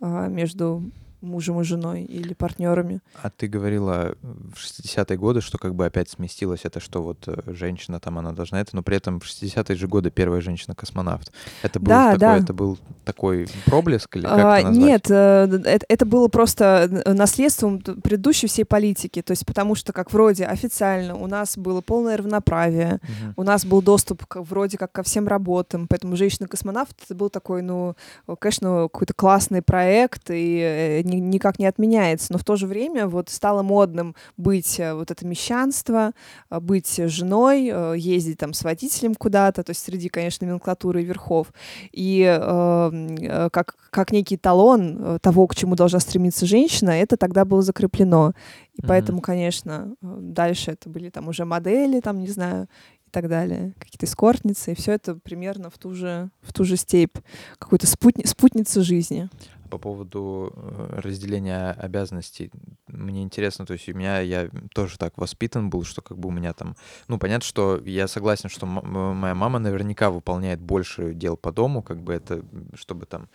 э, 0.00 0.28
между 0.30 0.82
мужем 1.24 1.60
и 1.60 1.64
женой 1.64 2.02
или 2.02 2.34
партнерами. 2.34 3.00
А 3.22 3.30
ты 3.30 3.46
говорила 3.46 4.16
в 4.22 4.56
60-е 4.56 5.16
годы, 5.16 5.40
что 5.40 5.58
как 5.58 5.74
бы 5.74 5.86
опять 5.86 6.10
сместилось 6.10 6.60
это, 6.64 6.80
что 6.80 7.02
вот 7.02 7.24
э, 7.26 7.42
женщина 7.46 8.00
там, 8.00 8.18
она 8.18 8.32
должна 8.32 8.60
это, 8.60 8.76
но 8.76 8.82
при 8.82 8.96
этом 8.96 9.20
в 9.20 9.24
60-е 9.24 9.76
же 9.76 9.88
годы 9.88 10.10
первая 10.10 10.40
женщина-космонавт. 10.40 11.32
Это 11.62 11.80
был, 11.80 11.88
да, 11.88 12.04
такой, 12.12 12.18
да. 12.18 12.36
это 12.38 12.54
был 12.54 12.78
такой 13.04 13.48
проблеск 13.64 14.16
или 14.16 14.24
как 14.24 14.32
а, 14.38 14.58
это 14.58 14.68
назвать? 14.68 14.86
Нет, 14.86 15.10
э, 15.10 15.60
это, 15.64 15.86
это 15.88 16.06
было 16.06 16.28
просто 16.28 17.02
наследством 17.06 17.80
предыдущей 17.80 18.46
всей 18.46 18.64
политики, 18.64 19.22
то 19.22 19.32
есть 19.32 19.46
потому 19.46 19.74
что 19.74 19.92
как 19.92 20.12
вроде 20.12 20.44
официально 20.44 21.14
у 21.14 21.26
нас 21.26 21.56
было 21.56 21.80
полное 21.80 22.16
равноправие, 22.16 23.00
угу. 23.02 23.32
у 23.36 23.42
нас 23.42 23.64
был 23.64 23.82
доступ 23.82 24.24
к, 24.26 24.40
вроде 24.42 24.78
как 24.78 24.92
ко 24.92 25.02
всем 25.02 25.28
работам, 25.28 25.86
поэтому 25.88 26.16
женщина-космонавт 26.16 26.96
это 27.04 27.14
был 27.14 27.30
такой, 27.30 27.62
ну, 27.62 27.96
конечно, 28.38 28.88
какой-то 28.92 29.14
классный 29.14 29.62
проект, 29.62 30.30
и 30.30 31.02
э, 31.14 31.18
никак 31.18 31.58
не 31.58 31.66
отменяется, 31.66 32.32
но 32.32 32.38
в 32.38 32.44
то 32.44 32.56
же 32.56 32.66
время 32.66 33.06
вот 33.06 33.28
стало 33.30 33.62
модным 33.62 34.14
быть 34.36 34.78
э, 34.80 34.94
вот 34.94 35.10
это 35.10 35.26
мещанство, 35.26 36.12
э, 36.50 36.60
быть 36.60 36.96
женой, 36.96 37.70
э, 37.72 37.94
ездить 37.96 38.38
там 38.38 38.52
с 38.52 38.62
водителем 38.64 39.14
куда-то, 39.14 39.62
то 39.62 39.70
есть 39.70 39.84
среди, 39.84 40.08
конечно, 40.08 40.46
номенклатуры 40.46 41.02
и 41.02 41.04
верхов, 41.04 41.52
и 41.92 42.22
э, 42.22 43.48
как, 43.52 43.76
как 43.90 44.12
некий 44.12 44.36
талон 44.36 45.18
того, 45.20 45.46
к 45.46 45.54
чему 45.54 45.76
должна 45.76 46.00
стремиться 46.00 46.46
женщина, 46.46 46.90
это 46.90 47.16
тогда 47.16 47.44
было 47.44 47.62
закреплено. 47.62 48.32
И 48.74 48.80
mm-hmm. 48.80 48.86
поэтому, 48.88 49.20
конечно, 49.20 49.94
дальше 50.00 50.72
это 50.72 50.88
были 50.88 51.10
там 51.10 51.28
уже 51.28 51.44
модели, 51.44 52.00
там, 52.00 52.18
не 52.18 52.28
знаю, 52.28 52.68
так 53.14 53.28
далее, 53.28 53.72
какие-то 53.78 54.06
эскортницы, 54.06 54.72
и 54.72 54.74
все 54.74 54.92
это 54.92 55.14
примерно 55.14 55.70
в 55.70 55.78
ту 55.78 55.94
же, 55.94 56.30
в 56.42 56.52
ту 56.52 56.64
же 56.64 56.76
степь, 56.76 57.16
какой-то 57.58 57.86
спутни, 57.86 58.24
спутницы 58.24 58.82
жизни 58.82 59.30
по 59.70 59.78
поводу 59.78 60.52
э, 60.54 61.00
разделения 61.00 61.72
обязанностей. 61.72 62.50
Мне 62.86 63.22
интересно, 63.22 63.66
то 63.66 63.72
есть 63.72 63.88
у 63.88 63.94
меня, 63.94 64.20
я 64.20 64.48
тоже 64.72 64.98
так 64.98 65.18
воспитан 65.18 65.68
был, 65.68 65.84
что 65.84 66.00
как 66.00 66.16
бы 66.16 66.28
у 66.28 66.32
меня 66.32 66.52
там, 66.52 66.76
ну, 67.08 67.18
понятно, 67.18 67.44
что 67.44 67.80
я 67.84 68.06
согласен, 68.06 68.48
что 68.48 68.66
моя 68.66 69.34
мама 69.34 69.58
наверняка 69.58 70.10
выполняет 70.10 70.60
больше 70.60 71.12
дел 71.14 71.36
по 71.36 71.50
дому, 71.50 71.82
как 71.82 72.02
бы 72.02 72.12
это, 72.12 72.44
чтобы 72.74 73.06
там 73.06 73.28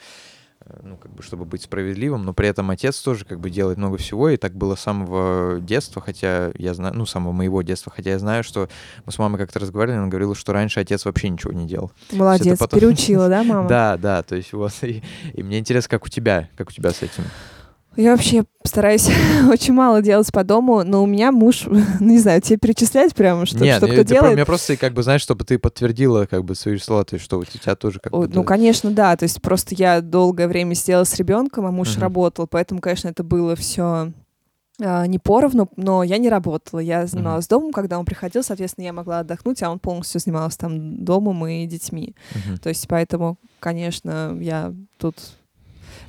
ну, 0.84 0.97
как 0.97 1.14
бы, 1.14 1.24
чтобы 1.24 1.45
быть 1.45 1.64
справедливым, 1.64 2.24
но 2.24 2.34
при 2.34 2.47
этом 2.47 2.70
отец 2.70 2.99
тоже, 2.99 3.26
как 3.26 3.39
бы, 3.39 3.49
делает 3.49 3.78
много 3.78 3.97
всего, 3.97 4.30
и 4.30 4.38
так 4.38 4.53
было 4.53 4.76
с 4.76 4.82
самого 4.82 5.60
детства, 5.60 6.01
хотя 6.01 6.51
я 6.57 6.74
знаю, 6.74 6.93
ну, 6.95 7.05
с 7.05 7.12
самого 7.12 7.32
моего 7.32 7.62
детства, 7.62 7.91
хотя 7.95 8.12
я 8.12 8.20
знаю, 8.20 8.43
что 8.43 8.70
мы 9.05 9.12
с 9.12 9.18
мамой 9.18 9.39
как-то 9.39 9.60
разговаривали, 9.60 9.99
она 9.99 10.07
говорила, 10.07 10.36
что 10.36 10.53
раньше 10.53 10.80
отец 10.80 11.05
вообще 11.05 11.30
ничего 11.30 11.53
не 11.53 11.66
делал. 11.66 11.91
Молодец, 12.12 12.60
потом... 12.60 12.80
переучила, 12.80 13.30
да, 13.30 13.43
мама? 13.43 13.70
Да, 13.80 13.97
да, 13.97 14.24
то 14.24 14.36
есть 14.36 14.51
вот, 14.53 14.74
и, 14.82 15.01
и 15.34 15.43
мне 15.43 15.60
интересно, 15.60 15.89
как 15.89 16.05
у 16.05 16.10
тебя, 16.10 16.49
как 16.57 16.70
у 16.70 16.72
тебя 16.72 16.91
с 16.91 17.01
этим? 17.01 17.24
Я 18.00 18.12
вообще 18.12 18.45
стараюсь 18.64 19.10
очень 19.50 19.74
мало 19.74 20.02
делать 20.02 20.32
по 20.32 20.45
дому, 20.45 20.84
но 20.86 21.04
у 21.04 21.06
меня 21.06 21.34
муж, 21.34 21.66
ну, 21.68 21.84
не 22.00 22.18
знаю, 22.18 22.41
тебе 22.41 22.58
перечислять 22.58 23.14
прямо, 23.14 23.45
что, 23.45 23.60
Нет, 23.60 23.78
что 23.78 23.88
ну, 23.88 23.93
кто 23.93 24.04
делает? 24.04 24.38
Нет, 24.38 24.47
просто, 24.47 24.78
как 24.78 24.93
бы, 24.93 25.04
знаешь, 25.04 25.22
чтобы 25.22 25.43
ты 25.43 25.60
подтвердила, 25.60 26.26
как 26.26 26.45
бы, 26.45 26.56
свои 26.56 26.78
слова, 26.78 27.04
то 27.04 27.16
есть, 27.16 27.26
что 27.26 27.38
у 27.39 27.43
тебя 27.43 27.76
тоже 27.76 28.00
как 28.00 28.14
О, 28.14 28.22
бы... 28.22 28.30
Ну, 28.34 28.43
конечно, 28.45 28.89
да, 28.91 29.18
то 29.18 29.24
есть 29.24 29.41
просто 29.41 29.76
я 29.76 30.00
долгое 30.00 30.47
время 30.47 30.76
сидела 30.76 31.04
с 31.04 31.14
ребенком, 31.16 31.66
а 31.66 31.72
муж 31.72 31.89
uh-huh. 31.89 32.00
работал, 32.00 32.47
поэтому, 32.47 32.80
конечно, 32.80 33.10
это 33.10 33.24
было 33.24 33.58
все 33.58 34.14
а, 34.82 35.06
не 35.06 35.20
поровну, 35.20 35.70
но 35.76 36.04
я 36.04 36.18
не 36.18 36.30
работала. 36.30 36.80
Я 36.80 37.06
занималась 37.06 37.47
uh-huh. 37.47 37.50
домом, 37.50 37.74
когда 37.74 38.00
он 38.00 38.06
приходил, 38.06 38.43
соответственно, 38.43 38.86
я 38.86 38.93
могла 38.93 39.20
отдохнуть, 39.20 39.62
а 39.62 39.70
он 39.70 39.80
полностью 39.80 40.22
занимался 40.22 40.60
там 40.60 41.04
домом 41.04 41.45
и 41.47 41.66
детьми. 41.66 42.16
Uh-huh. 42.32 42.58
То 42.60 42.70
есть 42.70 42.88
поэтому, 42.88 43.38
конечно, 43.60 44.38
я 44.39 44.74
тут 44.97 45.18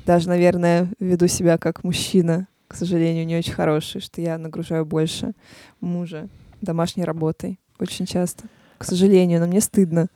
даже, 0.06 0.28
наверное, 0.28 0.88
веду 0.98 1.26
себя 1.26 1.58
как 1.58 1.84
мужчина, 1.84 2.48
к 2.68 2.76
сожалению, 2.76 3.26
не 3.26 3.36
очень 3.36 3.52
хороший, 3.52 4.00
что 4.00 4.20
я 4.20 4.38
нагружаю 4.38 4.84
больше 4.86 5.32
мужа 5.80 6.28
домашней 6.60 7.04
работой 7.04 7.58
очень 7.78 8.06
часто. 8.06 8.44
К 8.78 8.84
сожалению, 8.84 9.40
но 9.40 9.46
мне 9.46 9.60
стыдно. 9.60 10.08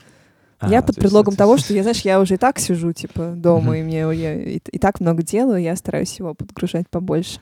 А, 0.59 0.71
я 0.71 0.83
под 0.83 0.97
предлогом 0.97 1.37
того, 1.37 1.59
что 1.59 1.75
я, 1.75 1.83
знаешь, 1.83 2.01
я 2.03 2.21
уже 2.21 2.35
и 2.35 2.39
так 2.39 2.59
сижу, 2.59 2.93
типа, 2.93 3.33
дома, 3.37 3.79
и 3.79 3.83
мне 3.83 4.01
я 4.15 4.35
и, 4.35 4.59
и 4.59 4.79
так 4.79 5.01
много 5.01 5.23
делаю, 5.23 5.61
я 5.61 5.77
стараюсь 5.77 6.19
его 6.19 6.35
подгружать 6.35 6.89
побольше. 6.89 7.41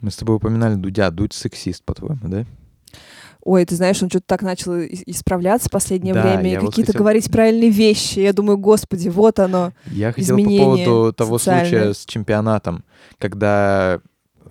Мы 0.00 0.10
с 0.10 0.16
тобой 0.16 0.36
упоминали 0.36 0.74
Дудя. 0.74 1.10
Дудь 1.10 1.32
сексист, 1.32 1.82
по-твоему, 1.82 2.20
да? 2.24 2.44
Ой, 3.44 3.64
ты 3.64 3.76
знаешь, 3.76 4.02
он 4.02 4.10
что-то 4.10 4.26
так 4.26 4.42
начал 4.42 4.72
исправляться 4.80 5.68
в 5.68 5.72
последнее 5.72 6.14
да, 6.14 6.22
время, 6.22 6.52
и 6.52 6.56
какие-то 6.56 6.92
хотел... 6.92 7.00
говорить 7.00 7.30
правильные 7.30 7.70
вещи. 7.70 8.20
Я 8.20 8.32
думаю, 8.32 8.58
господи, 8.58 9.08
вот 9.08 9.38
оно. 9.38 9.72
Я 9.86 10.12
хотел 10.12 10.36
по 10.36 10.44
поводу 10.44 11.12
того 11.12 11.38
случая 11.38 11.94
с 11.94 12.04
чемпионатом, 12.04 12.84
когда 13.18 14.00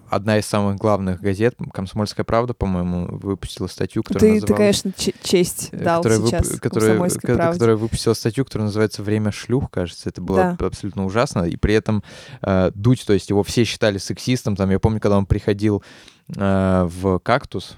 одна 0.10 0.38
из 0.38 0.46
самых 0.46 0.78
главных 0.78 1.20
газет, 1.22 1.56
«Комсомольская 1.74 2.24
правда», 2.24 2.54
по-моему, 2.54 3.08
выпустила 3.18 3.68
статью, 3.68 4.04
которая 4.04 4.40
ты, 4.40 4.42
называлась... 4.42 4.82
Ты, 4.82 4.92
конечно, 4.92 5.14
честь 5.24 5.70
э, 5.72 5.84
дал 5.84 6.04
которая 6.04 6.28
сейчас 6.28 6.52
вып... 6.52 6.60
которая, 6.60 7.10
которая 7.10 7.76
выпустила 7.76 8.14
статью, 8.14 8.46
которая 8.46 8.68
называется 8.68 9.02
«Время 9.02 9.32
шлюх», 9.32 9.70
кажется. 9.72 10.10
Это 10.10 10.22
было 10.22 10.56
да. 10.60 10.66
абсолютно 10.68 11.06
ужасно. 11.06 11.44
И 11.44 11.56
при 11.56 11.74
этом 11.74 12.04
э, 12.42 12.72
Дудь, 12.76 13.04
то 13.06 13.14
есть 13.14 13.30
его 13.30 13.44
все 13.44 13.64
считали 13.64 13.98
сексистом. 13.98 14.56
Там, 14.56 14.70
я 14.70 14.80
помню, 14.80 15.00
когда 15.00 15.18
он 15.18 15.26
приходил 15.26 15.84
э, 16.36 16.88
в 16.90 17.20
«Кактус», 17.20 17.78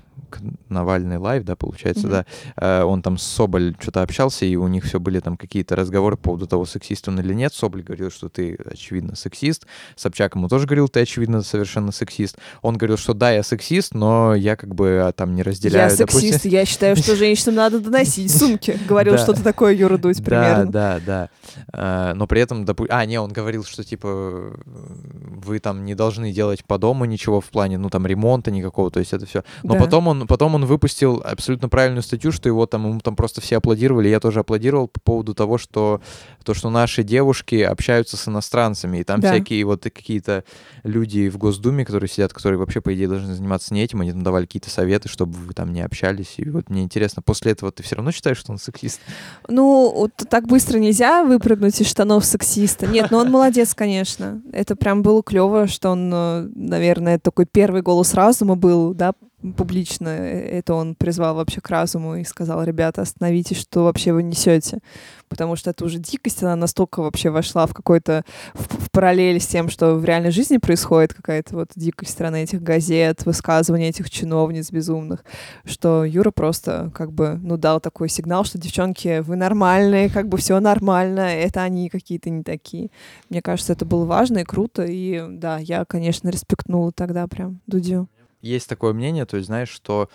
Навальный 0.70 1.18
Live, 1.18 1.44
да, 1.44 1.56
получается, 1.56 2.08
mm-hmm. 2.08 2.26
да, 2.58 2.82
э, 2.82 2.84
он 2.84 3.02
там 3.02 3.18
с 3.18 3.24
Соболь 3.24 3.76
что-то 3.80 4.02
общался, 4.02 4.46
и 4.46 4.56
у 4.56 4.68
них 4.68 4.86
все 4.86 5.00
были 5.00 5.20
там 5.20 5.38
какие-то 5.38 5.76
разговоры 5.76 6.18
по 6.18 6.24
поводу 6.24 6.48
того, 6.48 6.66
сексист 6.66 7.08
он 7.08 7.20
или 7.20 7.34
нет. 7.34 7.54
Соболь 7.54 7.84
говорил, 7.84 8.12
что 8.12 8.30
ты, 8.30 8.58
очевидно, 8.66 9.16
сексист. 9.16 9.66
Собчак 9.96 10.36
ему 10.36 10.48
тоже 10.48 10.66
говорил, 10.66 10.88
ты, 10.88 11.02
очевидно, 11.02 11.42
совершенно 11.42 11.92
сексист. 11.92 12.38
Он 12.62 12.78
говорил, 12.78 12.98
что 12.98 13.14
да, 13.14 13.32
я 13.32 13.44
сексист, 13.44 13.94
но 13.94 14.36
я 14.36 14.56
как 14.56 14.74
бы 14.74 15.02
а, 15.06 15.12
там 15.12 15.36
не 15.36 15.44
разделяю. 15.44 15.90
Я 15.90 15.96
сексист, 15.96 16.24
допустим... 16.24 16.52
я 16.52 16.66
считаю, 16.66 16.96
что 16.96 17.16
женщинам 17.16 17.56
надо 17.56 17.80
доносить 17.80 18.36
сумки. 18.36 18.78
Говорил 18.88 19.18
что-то 19.18 19.44
такое 19.44 19.74
Юра 19.74 19.98
Дудь 19.98 20.24
примерно. 20.24 20.72
Да, 20.72 21.00
да, 21.06 21.30
да. 21.72 22.14
Но 22.16 22.28
при 22.28 22.42
этом, 22.42 22.66
допустим... 22.66 22.96
А, 22.96 23.06
не, 23.06 23.20
он 23.20 23.32
говорил, 23.32 23.64
что 23.64 23.84
типа 23.84 24.56
вы 24.66 25.60
там 25.60 25.86
не 25.86 25.96
должны 25.96 26.32
делать 26.32 26.66
по 26.66 26.78
дому 26.78 27.06
ничего 27.06 27.42
в 27.42 27.46
плане, 27.46 27.78
ну 27.78 27.90
там 27.90 28.06
ремонта 28.06 28.52
никакого, 28.52 28.92
то 28.92 29.00
есть 29.00 29.14
это 29.14 29.26
все. 29.26 29.44
Но 29.64 29.76
потом 29.76 30.08
он 30.08 30.25
потом 30.28 30.56
он 30.56 30.66
выпустил 30.66 31.22
абсолютно 31.24 31.70
правильную 31.70 32.04
статью, 32.04 32.32
что 32.32 32.50
его 32.50 32.66
там, 32.66 32.88
ему 32.88 33.00
там 33.00 33.16
просто 33.16 33.42
все 33.42 33.58
аплодировали, 33.58 34.08
я 34.08 34.20
тоже 34.20 34.40
аплодировал 34.40 34.88
по 34.88 35.00
поводу 35.00 35.34
того, 35.34 35.58
что 35.58 36.02
то, 36.44 36.54
что 36.54 36.70
наши 36.70 37.04
девушки 37.04 37.56
общаются 37.56 38.18
с 38.18 38.28
иностранцами, 38.28 39.00
и 39.00 39.04
там 39.04 39.20
да. 39.20 39.32
всякие 39.32 39.66
вот 39.66 39.84
какие-то 39.84 40.44
люди 40.84 41.30
в 41.30 41.38
Госдуме, 41.38 41.86
которые 41.86 42.10
сидят, 42.10 42.34
которые 42.34 42.60
вообще, 42.60 42.82
по 42.82 42.94
идее, 42.94 43.08
должны 43.08 43.34
заниматься 43.34 43.74
не 43.74 43.84
этим, 43.84 44.02
они 44.02 44.12
там 44.12 44.24
давали 44.24 44.46
какие-то 44.46 44.70
советы, 44.70 45.10
чтобы 45.10 45.34
вы 45.34 45.54
там 45.54 45.74
не 45.74 45.82
общались, 45.82 46.36
и 46.38 46.50
вот 46.50 46.70
мне 46.70 46.84
интересно, 46.84 47.22
после 47.22 47.52
этого 47.52 47.72
ты 47.72 47.84
все 47.84 47.96
равно 47.96 48.12
считаешь, 48.12 48.38
что 48.38 48.52
он 48.52 48.58
сексист? 48.58 49.02
Ну, 49.48 49.92
вот 49.96 50.12
так 50.30 50.48
быстро 50.48 50.78
нельзя 50.80 51.24
выпрыгнуть 51.24 51.80
из 51.82 51.88
штанов 51.88 52.26
сексиста. 52.26 52.88
Нет, 52.88 53.12
ну 53.12 53.18
он 53.18 53.32
молодец, 53.32 53.74
конечно. 53.74 54.42
Это 54.52 54.76
прям 54.76 55.02
было 55.02 55.24
клево, 55.24 55.68
что 55.68 55.90
он, 55.90 56.12
э, 56.14 56.50
наверное, 56.56 57.20
такой 57.20 57.46
первый 57.46 57.82
голос 57.82 58.14
разума 58.14 58.56
был, 58.56 58.94
да, 58.94 59.14
публично 59.54 60.10
э, 60.10 60.58
это 60.58 60.74
он 60.74 60.96
призвал 60.96 61.36
вообще 61.36 61.62
к 61.62 61.70
разуму 61.70 62.16
и 62.16 62.24
сказал, 62.24 62.64
ребята, 62.64 63.02
остановитесь, 63.02 63.58
что 63.58 63.84
вообще 63.84 64.14
вы 64.14 64.24
несете. 64.24 64.80
Потому 65.28 65.56
что 65.56 65.72
это 65.72 65.86
уже 65.86 65.98
дикость, 66.00 66.44
она 66.44 66.56
настолько 66.56 67.02
вообще 67.02 67.30
вошла 67.30 67.66
в 67.66 67.74
какой-то 67.74 68.24
в, 68.54 68.86
в 68.86 68.92
параллель 68.92 69.40
с 69.40 69.48
тем, 69.48 69.70
что 69.70 69.96
в 69.96 70.06
реальной 70.06 70.32
жизни 70.32 70.58
происходит 70.58 71.14
какая-то 71.14 71.56
вот 71.56 71.70
дикость 71.76 72.12
страны 72.12 72.44
этих 72.44 72.62
газет, 72.62 73.26
высказывания 73.26 73.90
этих 73.90 74.10
чиновниц 74.10 74.72
безумных, 74.72 75.24
что 75.66 76.06
Юра 76.06 76.32
просто 76.32 76.92
как 76.94 77.12
бы, 77.12 77.40
ну, 77.42 77.58
дал 77.58 77.80
такой 77.80 78.10
сигнал, 78.10 78.46
что 78.46 78.58
девчонки, 78.58 79.20
вы 79.20 79.36
нормальные, 79.36 80.10
как 80.10 80.30
бы 80.30 80.38
все 80.38 80.60
нормально, 80.60 81.22
это 81.22 81.64
они 81.64 81.90
какие-то 81.90 82.30
не 82.30 82.44
такие. 82.44 82.90
Мне 83.30 83.42
кажется, 83.42 83.74
это 83.74 83.86
было 83.86 84.06
важно 84.06 84.40
и 84.40 84.44
круто, 84.44 84.84
и 84.84 85.24
да, 85.28 85.58
я, 85.58 85.86
конечно, 85.86 86.30
респектнула 86.30 86.92
тогда 86.92 87.28
прям 87.28 87.62
Дудю 87.68 88.08
есть 88.46 88.70
такое 88.70 88.94
мнение, 88.94 89.26
то 89.26 89.38
есть, 89.38 89.48
знаешь, 89.48 89.70
что 89.70 90.10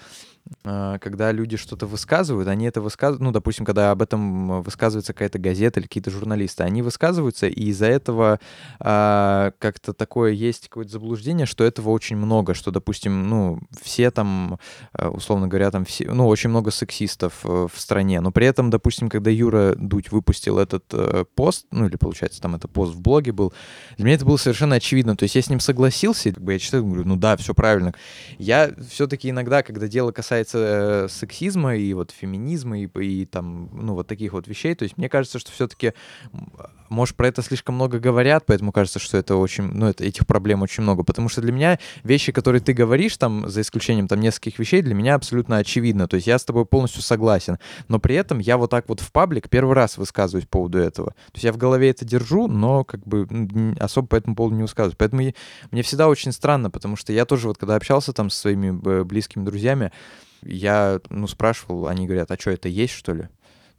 когда 0.63 1.33
люди 1.33 1.57
что-то 1.57 1.87
высказывают, 1.87 2.49
они 2.49 2.67
это 2.67 2.81
высказывают, 2.81 3.23
ну, 3.23 3.31
допустим, 3.31 3.65
когда 3.65 3.91
об 3.91 4.03
этом 4.03 4.63
высказывается 4.63 5.13
какая-то 5.13 5.39
газета 5.39 5.81
или 5.81 5.87
какие-то 5.87 6.11
журналисты, 6.11 6.65
они 6.65 6.83
высказываются, 6.83 7.47
и 7.47 7.71
из-за 7.71 7.87
этого 7.87 8.41
а, 8.79 9.53
как-то 9.59 9.93
такое 9.93 10.33
есть 10.33 10.69
какое-то 10.69 10.93
заблуждение, 10.93 11.47
что 11.47 11.65
этого 11.65 11.91
очень 11.91 12.17
много, 12.17 12.55
что, 12.55 12.71
допустим, 12.71 13.29
ну, 13.29 13.61
все 13.81 14.11
там, 14.11 14.59
а, 14.93 15.11
условно 15.11 15.49
говоря, 15.49 15.71
там 15.71 15.85
все, 15.85 16.11
ну, 16.11 16.27
очень 16.27 16.51
много 16.51 16.71
сексистов 16.71 17.41
э, 17.45 17.69
в 17.73 17.81
стране, 17.81 18.21
но 18.21 18.33
при 18.33 18.47
этом, 18.47 18.71
допустим, 18.71 19.09
когда 19.09 19.31
Юра 19.31 19.75
Дудь 19.77 20.11
выпустил 20.11 20.59
этот 20.59 20.85
э, 20.93 21.25
пост, 21.35 21.67
ну, 21.71 21.87
или, 21.87 21.97
получается, 21.97 22.41
там 22.41 22.55
это 22.55 22.69
пост 22.69 22.95
в 22.95 23.01
блоге 23.01 23.33
был, 23.33 23.53
для 23.97 24.05
меня 24.05 24.17
это 24.17 24.27
было 24.27 24.37
совершенно 24.37 24.77
очевидно, 24.77 25.17
то 25.17 25.23
есть 25.25 25.35
я 25.35 25.43
с 25.43 25.49
ним 25.49 25.61
согласился, 25.61 26.33
как 26.33 26.43
бы 26.43 26.53
я 26.53 26.59
читаю, 26.59 26.85
говорю, 26.85 27.05
ну 27.05 27.17
да, 27.17 27.37
все 27.37 27.55
правильно. 27.55 27.95
Я 28.39 28.71
все-таки 28.89 29.31
иногда, 29.31 29.63
когда 29.63 29.87
дело 29.87 30.13
касается 30.13 30.30
касается 30.31 30.59
э, 30.59 31.09
сексизма 31.09 31.75
и 31.75 31.93
вот 31.93 32.13
феминизма 32.13 32.79
и, 32.79 32.87
и 32.87 33.27
там, 33.27 33.69
ну, 33.73 33.95
вот 33.95 34.07
таких 34.07 34.33
вот 34.33 34.47
вещей, 34.47 34.77
то 34.77 34.85
есть 34.85 34.97
мне 34.97 35.09
кажется, 35.09 35.41
что 35.41 35.51
все-таки, 35.51 35.93
может, 36.91 37.17
про 37.17 37.29
это 37.29 37.43
слишком 37.43 37.77
много 37.77 37.99
говорят, 37.99 38.45
поэтому 38.47 38.73
кажется, 38.73 38.99
что 38.99 39.17
это 39.17 39.37
очень, 39.37 39.65
ну, 39.65 39.87
это, 39.87 40.05
этих 40.05 40.27
проблем 40.27 40.63
очень 40.63 40.83
много, 40.83 41.03
потому 41.03 41.29
что 41.29 41.41
для 41.41 41.53
меня 41.53 41.79
вещи, 42.03 42.33
которые 42.33 42.61
ты 42.61 42.73
говоришь, 42.73 43.17
там, 43.17 43.49
за 43.49 43.61
исключением 43.61 44.09
там 44.09 44.21
нескольких 44.21 44.59
вещей, 44.59 44.83
для 44.83 44.95
меня 44.95 45.15
абсолютно 45.15 45.57
очевидно, 45.59 46.09
то 46.09 46.17
есть 46.17 46.27
я 46.27 46.39
с 46.39 46.45
тобой 46.45 46.67
полностью 46.67 47.03
согласен, 47.03 47.59
но 47.89 47.99
при 47.99 48.17
этом 48.17 48.39
я 48.39 48.57
вот 48.59 48.71
так 48.71 48.89
вот 48.89 49.01
в 49.01 49.13
паблик 49.13 49.49
первый 49.49 49.75
раз 49.75 49.97
высказываюсь 49.97 50.47
по 50.47 50.59
поводу 50.59 50.79
этого, 50.79 51.11
то 51.11 51.35
есть 51.35 51.45
я 51.45 51.53
в 51.53 51.57
голове 51.57 51.91
это 51.91 52.05
держу, 52.05 52.49
но 52.49 52.85
как 52.85 53.07
бы 53.07 53.27
особо 53.79 54.09
по 54.09 54.17
этому 54.17 54.35
поводу 54.35 54.57
не 54.57 54.63
высказываюсь, 54.63 54.97
поэтому 54.99 55.23
я, 55.23 55.33
мне 55.71 55.83
всегда 55.83 56.09
очень 56.09 56.33
странно, 56.33 56.71
потому 56.71 56.97
что 56.97 57.13
я 57.13 57.25
тоже 57.25 57.49
вот 57.49 57.57
когда 57.57 57.77
общался 57.77 58.13
там 58.13 58.31
со 58.31 58.41
своими 58.41 58.79
э, 58.89 59.05
близкими 59.05 59.45
друзьями, 59.45 59.93
я, 60.43 61.01
ну, 61.11 61.27
спрашивал, 61.27 61.87
они 61.87 62.07
говорят, 62.07 62.31
а 62.31 62.39
что, 62.39 62.51
это 62.51 62.69
есть, 62.69 62.95
что 62.95 63.13
ли? 63.13 63.29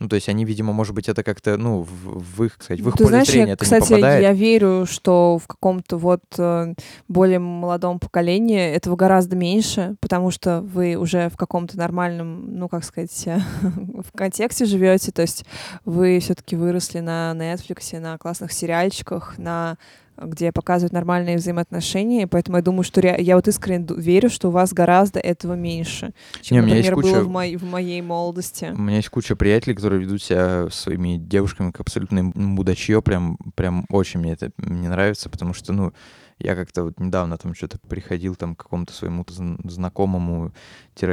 Ну, 0.02 0.10
то 0.10 0.16
есть 0.16 0.28
они, 0.30 0.46
видимо, 0.46 0.74
может 0.74 0.96
быть, 0.96 1.08
это 1.08 1.24
как-то, 1.24 1.58
ну, 1.58 1.84
в, 1.84 2.24
в 2.38 2.44
их, 2.44 2.58
кстати, 2.58 2.82
в 2.82 2.88
их 2.88 2.96
Ты 2.96 3.04
поле 3.04 3.10
знаешь, 3.10 3.28
зрения 3.28 3.50
я, 3.50 3.54
это 3.54 3.64
кстати, 3.66 3.84
не 3.84 3.90
попадает. 3.98 4.24
я 4.24 4.34
верю, 4.34 4.88
что 4.90 5.38
в 5.38 5.46
каком-то 5.46 5.98
вот 5.98 6.24
э, 6.40 6.74
более 7.08 7.38
молодом 7.38 8.00
поколении 8.00 8.60
этого 8.60 8.96
гораздо 8.96 9.36
меньше, 9.36 9.98
потому 10.00 10.32
что 10.32 10.62
вы 10.62 10.96
уже 10.96 11.30
в 11.30 11.38
каком-то 11.38 11.78
нормальном, 11.78 12.58
ну, 12.58 12.68
как 12.68 12.84
сказать, 12.84 13.12
в 13.62 14.12
контексте 14.18 14.66
живете, 14.66 15.12
то 15.12 15.22
есть 15.22 15.46
вы 15.86 16.20
все-таки 16.20 16.56
выросли 16.56 17.00
на 17.00 17.34
Netflix, 17.36 18.00
на 18.00 18.18
классных 18.18 18.54
сериальчиках, 18.54 19.38
на 19.38 19.78
где 20.24 20.52
показывают 20.52 20.94
нормальные 20.94 21.38
взаимоотношения, 21.38 22.28
поэтому 22.28 22.58
я 22.58 22.64
думаю, 22.64 22.84
что 22.84 23.02
я 23.02 23.36
вот 23.36 23.48
искренне 23.48 23.86
верю, 23.98 24.30
что 24.30 24.50
у 24.50 24.52
вас 24.52 24.74
гораздо 24.74 25.20
этого 25.20 25.54
меньше, 25.54 26.14
чем, 26.42 26.58
Не, 26.58 26.62
например, 26.62 26.96
куча... 26.96 27.08
было 27.08 27.20
в, 27.22 27.30
мо... 27.30 27.46
в 27.58 27.64
моей 27.64 28.02
молодости. 28.02 28.72
У 28.74 28.82
меня 28.82 28.98
есть 28.98 29.10
куча 29.10 29.36
приятелей, 29.36 29.76
которые 29.76 30.02
ведут 30.02 30.22
себя 30.22 30.68
своими 30.72 31.18
девушками 31.18 31.72
как 31.72 31.82
абсолютно 31.82 32.32
мудачье, 32.36 33.02
прям, 33.02 33.38
прям 33.56 33.86
очень 33.90 34.20
мне 34.20 34.34
это 34.34 34.52
не 34.58 34.88
нравится, 34.88 35.30
потому 35.30 35.54
что, 35.54 35.74
ну, 35.74 35.94
я 36.44 36.56
как-то 36.56 36.84
вот 36.84 37.00
недавно 37.00 37.38
там 37.38 37.54
что-то 37.54 37.78
приходил 37.80 38.36
там 38.36 38.56
к 38.56 38.64
какому-то 38.64 38.94
своему 38.94 39.26
знакомому 39.64 40.54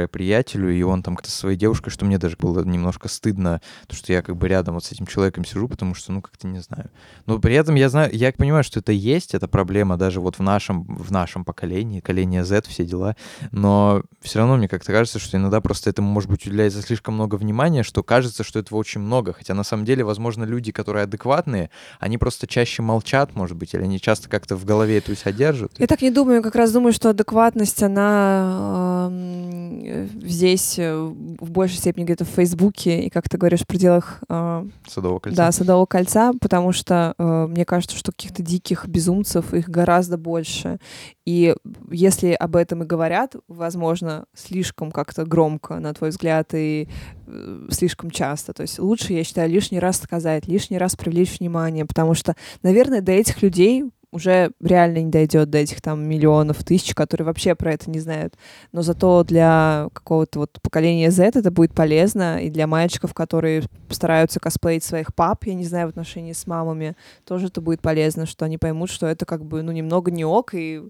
приятелю, 0.07 0.69
и 0.69 0.81
он 0.81 1.03
там 1.03 1.15
как-то 1.15 1.31
со 1.31 1.37
своей 1.37 1.57
девушкой, 1.57 1.89
что 1.89 2.05
мне 2.05 2.17
даже 2.17 2.35
было 2.37 2.63
немножко 2.63 3.07
стыдно, 3.07 3.61
то, 3.87 3.95
что 3.95 4.11
я 4.13 4.21
как 4.21 4.35
бы 4.35 4.47
рядом 4.47 4.75
вот 4.75 4.83
с 4.83 4.91
этим 4.91 5.05
человеком 5.05 5.45
сижу, 5.45 5.67
потому 5.67 5.95
что, 5.95 6.11
ну, 6.11 6.21
как-то 6.21 6.47
не 6.47 6.59
знаю. 6.59 6.89
Но 7.25 7.39
при 7.39 7.55
этом 7.55 7.75
я 7.75 7.89
знаю, 7.89 8.09
я 8.13 8.31
понимаю, 8.33 8.63
что 8.63 8.79
это 8.79 8.91
есть, 8.91 9.33
это 9.33 9.47
проблема 9.47 9.97
даже 9.97 10.21
вот 10.21 10.37
в 10.37 10.41
нашем, 10.41 10.83
в 10.83 11.11
нашем 11.11 11.45
поколении, 11.45 11.99
поколение 11.99 12.43
Z, 12.43 12.63
все 12.67 12.85
дела, 12.85 13.15
но 13.51 14.03
все 14.21 14.39
равно 14.39 14.57
мне 14.57 14.67
как-то 14.67 14.91
кажется, 14.91 15.19
что 15.19 15.37
иногда 15.37 15.61
просто 15.61 15.89
этому, 15.89 16.09
может 16.09 16.29
быть, 16.29 16.45
уделяется 16.45 16.81
слишком 16.81 17.13
много 17.13 17.35
внимания, 17.35 17.83
что 17.83 18.03
кажется, 18.03 18.43
что 18.43 18.59
этого 18.59 18.77
очень 18.77 19.01
много, 19.01 19.33
хотя 19.33 19.53
на 19.53 19.63
самом 19.63 19.85
деле, 19.85 20.03
возможно, 20.03 20.43
люди, 20.43 20.71
которые 20.71 21.03
адекватные, 21.03 21.69
они 21.99 22.17
просто 22.17 22.47
чаще 22.47 22.81
молчат, 22.81 23.35
может 23.35 23.57
быть, 23.57 23.73
или 23.73 23.83
они 23.83 23.99
часто 23.99 24.29
как-то 24.29 24.55
в 24.55 24.65
голове 24.65 24.97
эту 24.97 25.15
содержат. 25.15 25.71
Я 25.77 25.87
так 25.87 26.01
не 26.01 26.11
думаю, 26.11 26.41
как 26.41 26.55
раз 26.55 26.71
думаю, 26.71 26.93
что 26.93 27.09
адекватность, 27.09 27.83
она 27.83 29.09
э, 29.11 29.78
здесь 30.21 30.77
э, 30.77 30.95
в 30.95 31.51
большей 31.51 31.77
степени 31.77 32.05
где-то 32.05 32.25
в 32.25 32.29
Фейсбуке 32.29 33.01
и, 33.01 33.09
как 33.09 33.29
ты 33.29 33.37
говоришь, 33.37 33.61
в 33.61 33.67
пределах... 33.67 34.21
Э, 34.29 34.65
Садового 34.87 35.19
кольца. 35.19 35.37
Да, 35.37 35.51
Садового 35.51 35.85
кольца, 35.85 36.33
потому 36.39 36.71
что 36.71 37.13
э, 37.17 37.47
мне 37.47 37.65
кажется, 37.65 37.97
что 37.97 38.11
каких-то 38.11 38.43
диких 38.43 38.87
безумцев 38.87 39.53
их 39.53 39.69
гораздо 39.69 40.17
больше. 40.17 40.79
И 41.25 41.55
если 41.91 42.31
об 42.31 42.55
этом 42.55 42.83
и 42.83 42.85
говорят, 42.85 43.35
возможно, 43.47 44.25
слишком 44.33 44.91
как-то 44.91 45.25
громко, 45.25 45.79
на 45.79 45.93
твой 45.93 46.09
взгляд, 46.09 46.53
и 46.53 46.87
э, 47.27 47.67
слишком 47.69 48.11
часто. 48.11 48.53
То 48.53 48.63
есть 48.63 48.79
лучше, 48.79 49.13
я 49.13 49.23
считаю, 49.23 49.49
лишний 49.49 49.79
раз 49.79 49.97
сказать, 49.97 50.47
лишний 50.47 50.77
раз 50.77 50.95
привлечь 50.95 51.39
внимание, 51.39 51.85
потому 51.85 52.13
что, 52.13 52.35
наверное, 52.63 53.01
до 53.01 53.11
этих 53.11 53.41
людей 53.41 53.85
уже 54.11 54.51
реально 54.59 54.99
не 54.99 55.11
дойдет 55.11 55.49
до 55.49 55.59
этих 55.59 55.81
там 55.81 56.07
миллионов, 56.07 56.63
тысяч, 56.63 56.93
которые 56.95 57.25
вообще 57.25 57.55
про 57.55 57.73
это 57.73 57.89
не 57.89 57.99
знают. 57.99 58.35
Но 58.71 58.81
зато 58.81 59.23
для 59.23 59.89
какого-то 59.93 60.39
вот 60.39 60.59
поколения 60.61 61.11
Z 61.11 61.31
это 61.35 61.51
будет 61.51 61.73
полезно, 61.73 62.41
и 62.43 62.49
для 62.49 62.67
мальчиков, 62.67 63.13
которые 63.13 63.63
стараются 63.89 64.39
косплеить 64.39 64.83
своих 64.83 65.13
пап, 65.13 65.45
я 65.45 65.53
не 65.53 65.65
знаю, 65.65 65.87
в 65.87 65.89
отношении 65.91 66.33
с 66.33 66.47
мамами, 66.47 66.95
тоже 67.25 67.47
это 67.47 67.61
будет 67.61 67.81
полезно, 67.81 68.25
что 68.25 68.45
они 68.45 68.57
поймут, 68.57 68.89
что 68.89 69.05
это 69.07 69.25
как 69.25 69.45
бы, 69.45 69.61
ну, 69.61 69.71
немного 69.71 70.11
не 70.11 70.25
ок, 70.25 70.53
и 70.53 70.81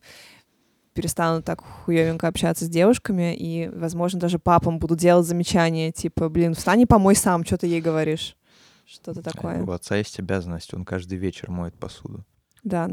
перестанут 0.93 1.45
так 1.45 1.61
хуевенько 1.61 2.27
общаться 2.27 2.65
с 2.65 2.69
девушками, 2.69 3.35
и, 3.35 3.69
возможно, 3.69 4.19
даже 4.19 4.39
папам 4.39 4.79
будут 4.79 4.99
делать 4.99 5.25
замечания, 5.25 5.91
типа, 5.91 6.29
блин, 6.29 6.53
встань 6.53 6.81
и 6.81 6.85
помой 6.85 7.15
сам, 7.15 7.45
что 7.45 7.57
ты 7.57 7.67
ей 7.67 7.81
говоришь. 7.81 8.35
Что-то 8.85 9.21
такое. 9.21 9.63
У 9.63 9.71
отца 9.71 9.97
есть 9.97 10.19
обязанность, 10.19 10.73
он 10.73 10.83
каждый 10.83 11.17
вечер 11.17 11.51
моет 11.51 11.75
посуду. 11.75 12.25
Да, 12.63 12.89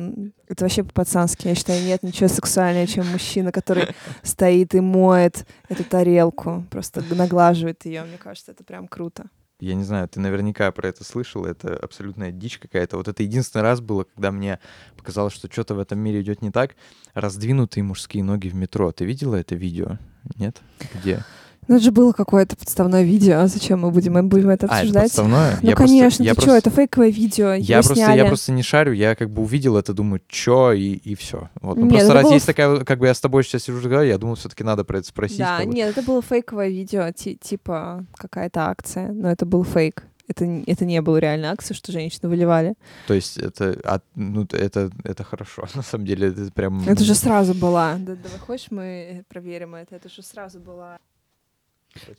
это 0.48 0.64
вообще 0.64 0.84
по-пацански. 0.84 1.48
Я 1.48 1.54
считаю, 1.54 1.84
нет 1.84 2.02
ничего 2.02 2.28
сексуальнее, 2.28 2.86
чем 2.86 3.06
мужчина, 3.06 3.52
который 3.52 3.88
стоит 4.22 4.74
и 4.74 4.80
моет 4.80 5.46
эту 5.68 5.84
тарелку, 5.84 6.64
просто 6.70 7.02
наглаживает 7.14 7.84
ее. 7.84 8.04
Мне 8.04 8.18
кажется, 8.18 8.52
это 8.52 8.64
прям 8.64 8.86
круто. 8.86 9.28
Я 9.58 9.74
не 9.74 9.84
знаю, 9.84 10.06
ты 10.06 10.20
наверняка 10.20 10.70
про 10.70 10.88
это 10.88 11.02
слышал, 11.02 11.46
это 11.46 11.74
абсолютная 11.76 12.30
дичь 12.30 12.58
какая-то. 12.58 12.98
Вот 12.98 13.08
это 13.08 13.22
единственный 13.22 13.62
раз 13.62 13.80
было, 13.80 14.04
когда 14.04 14.30
мне 14.30 14.58
показалось, 14.98 15.32
что 15.32 15.50
что-то 15.50 15.74
в 15.74 15.78
этом 15.78 15.98
мире 15.98 16.20
идет 16.20 16.42
не 16.42 16.50
так. 16.50 16.76
Раздвинутые 17.14 17.82
мужские 17.82 18.22
ноги 18.22 18.48
в 18.48 18.54
метро. 18.54 18.92
Ты 18.92 19.06
видела 19.06 19.34
это 19.34 19.54
видео? 19.54 19.98
Нет? 20.36 20.60
Где? 20.94 21.24
Ну, 21.68 21.76
это 21.76 21.84
же 21.84 21.90
было 21.90 22.12
какое-то 22.12 22.56
подставное 22.56 23.02
видео. 23.02 23.40
А 23.40 23.46
зачем 23.48 23.80
мы 23.80 23.90
будем, 23.90 24.14
мы 24.14 24.22
будем 24.22 24.50
это 24.50 24.66
обсуждать? 24.66 24.94
А, 24.94 24.98
это 24.98 25.06
подставное? 25.06 25.58
Ну, 25.62 25.68
я 25.68 25.74
конечно, 25.74 26.24
просто, 26.24 26.34
ты 26.34 26.42
что, 26.42 26.56
это 26.56 26.70
фейковое 26.70 27.10
видео. 27.10 27.52
Я 27.54 27.76
просто, 27.78 27.94
сняли. 27.94 28.18
я 28.18 28.26
просто 28.26 28.52
не 28.52 28.62
шарю, 28.62 28.92
я 28.92 29.14
как 29.14 29.30
бы 29.30 29.42
увидел 29.42 29.76
это, 29.76 29.92
думаю, 29.92 30.20
что 30.28 30.72
и, 30.72 30.92
и 30.92 31.14
все. 31.14 31.48
Вот. 31.60 31.76
Ну, 31.76 31.84
нет, 31.84 31.94
просто 31.94 32.14
раз 32.14 32.22
было... 32.24 32.32
есть 32.34 32.46
такая, 32.46 32.84
как 32.84 32.98
бы 32.98 33.06
я 33.06 33.14
с 33.14 33.20
тобой 33.20 33.44
сейчас 33.44 33.64
сижу 33.64 33.86
я 34.02 34.18
думал, 34.18 34.34
все-таки 34.34 34.64
надо 34.64 34.84
про 34.84 34.98
это 34.98 35.08
спросить. 35.08 35.38
Да, 35.38 35.58
как 35.58 35.68
бы. 35.68 35.74
нет, 35.74 35.90
это 35.90 36.02
было 36.02 36.22
фейковое 36.22 36.68
видео, 36.68 37.10
типа 37.12 38.04
какая-то 38.14 38.68
акция, 38.68 39.12
но 39.12 39.30
это 39.30 39.46
был 39.46 39.64
фейк. 39.64 40.04
Это, 40.28 40.44
это 40.44 40.84
не 40.84 41.00
было 41.02 41.18
реально 41.18 41.52
акция, 41.52 41.74
что 41.74 41.92
женщины 41.92 42.28
выливали. 42.28 42.74
То 43.06 43.14
есть 43.14 43.38
это, 43.38 43.78
а, 43.84 44.00
ну, 44.16 44.46
это, 44.50 44.90
это 45.04 45.24
хорошо, 45.24 45.66
на 45.74 45.82
самом 45.82 46.06
деле, 46.06 46.28
это 46.28 46.50
прям... 46.52 46.86
Это 46.88 47.04
же 47.04 47.14
сразу 47.14 47.54
была. 47.54 47.94
Да, 47.94 48.16
давай, 48.16 48.38
хочешь, 48.40 48.70
мы 48.70 49.24
проверим 49.28 49.74
это? 49.74 49.94
Это 49.94 50.08
же 50.08 50.22
сразу 50.22 50.58
была. 50.58 50.98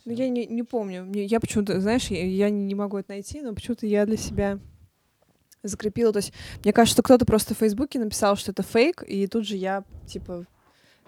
Ну, 0.04 0.12
я 0.12 0.28
не, 0.28 0.46
не 0.46 0.62
помню. 0.62 1.10
Я 1.12 1.40
почему-то, 1.40 1.80
знаешь, 1.80 2.08
я, 2.08 2.24
я 2.24 2.50
не 2.50 2.74
могу 2.74 2.98
это 2.98 3.12
найти, 3.12 3.40
но 3.42 3.54
почему-то 3.54 3.86
я 3.86 4.06
для 4.06 4.16
себя 4.16 4.58
закрепила. 5.62 6.12
То 6.12 6.18
есть, 6.18 6.32
мне 6.64 6.72
кажется, 6.72 6.96
что 6.96 7.02
кто-то 7.02 7.24
просто 7.24 7.54
в 7.54 7.58
Фейсбуке 7.58 7.98
написал, 7.98 8.36
что 8.36 8.52
это 8.52 8.62
фейк, 8.62 9.02
и 9.06 9.26
тут 9.26 9.46
же 9.46 9.56
я, 9.56 9.84
типа, 10.06 10.46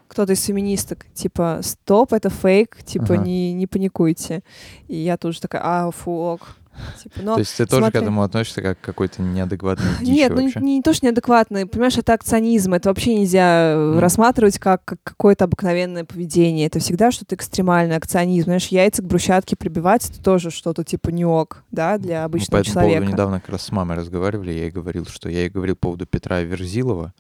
кто-то 0.09 0.33
из 0.33 0.45
феминисток, 0.45 1.07
типа, 1.15 1.61
стоп, 1.63 2.13
это 2.13 2.31
фейк, 2.31 2.83
типа, 2.85 3.15
ага. 3.15 3.19
не, 3.19 3.53
не 3.53 3.67
паникуйте. 3.67 4.43
И 4.89 4.97
я 4.97 5.17
тоже 5.17 5.41
такая, 5.41 5.63
а, 5.65 5.91
фу, 5.91 6.11
ок. 6.11 6.57
Типа, 7.03 7.21
но, 7.23 7.35
то 7.35 7.41
есть 7.41 7.57
ты 7.57 7.67
смотри... 7.67 7.79
тоже 7.79 7.93
к 7.93 7.95
этому 7.95 8.23
относишься 8.23 8.63
как 8.63 8.81
к 8.81 8.85
какой-то 8.85 9.23
неадекватной 9.23 9.87
дичи 10.01 10.11
Нет, 10.11 10.33
ну 10.35 10.43
вообще? 10.43 10.61
не, 10.61 10.77
не 10.77 10.83
то, 10.83 10.93
что 10.93 11.07
неадекватный. 11.07 11.67
Понимаешь, 11.67 11.99
это 11.99 12.15
акционизм. 12.15 12.75
Это 12.75 12.89
вообще 12.89 13.15
нельзя 13.15 13.73
mm. 13.75 13.99
рассматривать 13.99 14.59
как, 14.59 14.85
как 14.85 14.99
какое-то 15.03 15.45
обыкновенное 15.45 16.05
поведение. 16.05 16.67
Это 16.67 16.79
всегда 16.79 17.11
что-то 17.11 17.35
экстремальное, 17.35 17.97
акционизм. 17.97 18.47
Знаешь, 18.47 18.69
яйца 18.69 19.03
к 19.03 19.07
брусчатке 19.07 19.57
прибивать, 19.57 20.09
это 20.09 20.23
тоже 20.23 20.51
что-то 20.51 20.85
типа 20.85 21.11
не 21.11 21.25
ок, 21.25 21.65
да, 21.71 21.99
для 21.99 22.25
обычного 22.25 22.59
Мы 22.59 22.65
по 22.65 22.69
этому 22.69 22.75
человека. 22.75 23.01
Поводу 23.01 23.13
недавно 23.13 23.41
как 23.41 23.51
раз 23.51 23.63
с 23.63 23.73
мамой 23.73 23.97
разговаривали, 23.97 24.53
я 24.53 24.63
ей 24.63 24.71
говорил, 24.71 25.07
что 25.07 25.29
я 25.29 25.41
ей 25.41 25.51
говорил 25.51 25.77
по 25.77 25.89
поводу 25.89 26.07
Петра 26.07 26.41
Верзилова, 26.41 27.13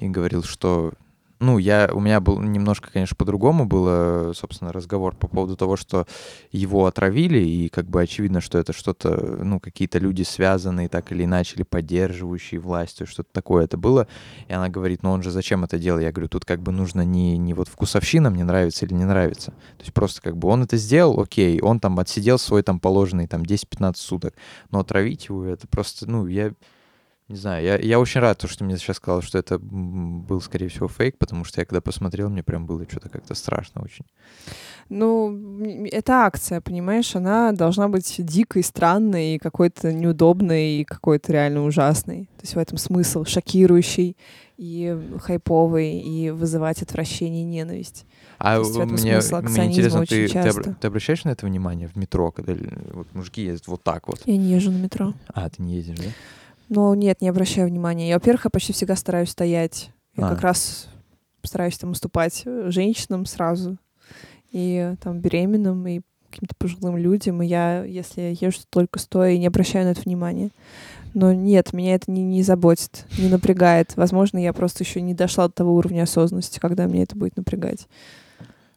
и 0.00 0.08
говорил, 0.08 0.42
что 0.42 0.92
ну, 1.40 1.58
я, 1.58 1.90
у 1.92 2.00
меня 2.00 2.20
был 2.20 2.40
немножко, 2.40 2.90
конечно, 2.90 3.16
по-другому 3.16 3.66
было, 3.66 4.32
собственно, 4.34 4.72
разговор 4.72 5.16
по 5.16 5.28
поводу 5.28 5.56
того, 5.56 5.76
что 5.76 6.06
его 6.52 6.86
отравили, 6.86 7.38
и 7.38 7.68
как 7.68 7.86
бы 7.86 8.00
очевидно, 8.00 8.40
что 8.40 8.58
это 8.58 8.72
что-то, 8.72 9.38
ну, 9.42 9.60
какие-то 9.60 9.98
люди 9.98 10.22
связанные 10.22 10.88
так 10.88 11.12
или 11.12 11.24
иначе, 11.24 11.56
или 11.56 11.62
поддерживающие 11.64 12.60
властью, 12.60 13.06
что-то 13.06 13.28
такое 13.32 13.64
это 13.64 13.76
было. 13.76 14.06
И 14.48 14.52
она 14.52 14.68
говорит, 14.68 15.02
ну 15.02 15.10
он 15.10 15.22
же 15.22 15.30
зачем 15.30 15.64
это 15.64 15.78
делал? 15.78 16.00
Я 16.00 16.12
говорю, 16.12 16.28
тут 16.28 16.44
как 16.44 16.62
бы 16.62 16.72
нужно 16.72 17.02
не, 17.02 17.36
не 17.36 17.52
вот 17.52 17.68
вкусовщина, 17.68 18.30
мне 18.30 18.44
нравится 18.44 18.86
или 18.86 18.94
не 18.94 19.04
нравится. 19.04 19.50
То 19.50 19.80
есть 19.80 19.92
просто 19.92 20.22
как 20.22 20.36
бы 20.36 20.48
он 20.48 20.62
это 20.62 20.76
сделал, 20.76 21.20
окей, 21.20 21.60
он 21.60 21.80
там 21.80 21.98
отсидел 21.98 22.38
свой 22.38 22.62
там 22.62 22.80
положенный 22.80 23.26
там 23.26 23.42
10-15 23.42 23.96
суток, 23.96 24.34
но 24.70 24.80
отравить 24.80 25.26
его, 25.28 25.44
это 25.44 25.66
просто, 25.66 26.08
ну, 26.08 26.26
я 26.26 26.52
не 27.28 27.36
знаю, 27.36 27.64
я, 27.64 27.78
я 27.78 27.98
очень 27.98 28.20
рад, 28.20 28.42
что 28.46 28.64
мне 28.64 28.76
сейчас 28.76 28.96
сказал, 28.96 29.22
что 29.22 29.38
это 29.38 29.58
был, 29.58 30.42
скорее 30.42 30.68
всего, 30.68 30.88
фейк, 30.88 31.16
потому 31.16 31.44
что 31.44 31.60
я 31.60 31.64
когда 31.64 31.80
посмотрел, 31.80 32.28
мне 32.28 32.42
прям 32.42 32.66
было 32.66 32.84
что-то 32.86 33.08
как-то 33.08 33.34
страшно 33.34 33.82
очень. 33.82 34.04
Ну, 34.90 35.64
это 35.90 36.26
акция, 36.26 36.60
понимаешь, 36.60 37.16
она 37.16 37.52
должна 37.52 37.88
быть 37.88 38.14
дикой, 38.18 38.62
странной, 38.62 39.38
какой-то 39.38 39.90
неудобной, 39.90 40.80
и 40.80 40.84
какой-то 40.84 41.32
реально 41.32 41.64
ужасной. 41.64 42.24
То 42.36 42.42
есть 42.42 42.56
в 42.56 42.58
этом 42.58 42.76
смысл 42.76 43.24
шокирующий 43.24 44.18
и 44.58 44.96
хайповый, 45.22 46.00
и 46.00 46.30
вызывать 46.30 46.82
отвращение 46.82 47.42
и 47.42 47.46
ненависть. 47.46 48.04
А 48.38 48.58
мне, 48.58 48.84
мне 48.84 49.64
интересно, 49.66 50.04
ты, 50.04 50.28
ты, 50.28 50.74
ты 50.78 50.86
обращаешь 50.86 51.24
на 51.24 51.30
это 51.30 51.46
внимание 51.46 51.88
в 51.88 51.96
метро, 51.96 52.30
когда 52.30 52.54
вот 52.92 53.06
мужики 53.14 53.44
ездят 53.44 53.68
вот 53.68 53.82
так 53.82 54.06
вот? 54.08 54.20
Я 54.26 54.36
не 54.36 54.52
езжу 54.52 54.70
на 54.70 54.76
метро. 54.76 55.14
А, 55.28 55.48
ты 55.48 55.62
не 55.62 55.76
ездишь, 55.76 55.98
да? 55.98 56.10
Ну, 56.68 56.94
нет, 56.94 57.20
не 57.20 57.28
обращаю 57.28 57.68
внимания. 57.68 58.08
Я, 58.08 58.14
во-первых, 58.14 58.44
я 58.44 58.50
почти 58.50 58.72
всегда 58.72 58.96
стараюсь 58.96 59.30
стоять. 59.30 59.90
Я 60.16 60.26
а. 60.26 60.30
как 60.30 60.40
раз 60.40 60.88
стараюсь 61.42 61.78
там 61.78 61.90
уступать 61.90 62.42
э, 62.46 62.70
женщинам 62.70 63.26
сразу. 63.26 63.76
И 64.50 64.94
там 65.02 65.20
беременным, 65.20 65.86
и 65.86 66.00
каким-то 66.30 66.54
пожилым 66.56 66.96
людям. 66.96 67.42
И 67.42 67.46
я, 67.46 67.84
если 67.84 68.20
я 68.20 68.30
езжу 68.30 68.60
только 68.70 68.98
стоя, 68.98 69.32
и 69.32 69.38
не 69.38 69.46
обращаю 69.46 69.86
на 69.86 69.90
это 69.90 70.02
внимания. 70.02 70.50
Но 71.12 71.32
нет, 71.32 71.72
меня 71.72 71.94
это 71.94 72.10
не, 72.10 72.22
не 72.22 72.42
заботит, 72.42 73.06
не 73.18 73.28
напрягает. 73.28 73.96
Возможно, 73.96 74.38
я 74.38 74.52
просто 74.52 74.82
еще 74.82 75.00
не 75.00 75.14
дошла 75.14 75.46
до 75.46 75.54
того 75.54 75.74
уровня 75.74 76.02
осознанности, 76.02 76.58
когда 76.58 76.88
мне 76.88 77.04
это 77.04 77.16
будет 77.16 77.36
напрягать. 77.36 77.86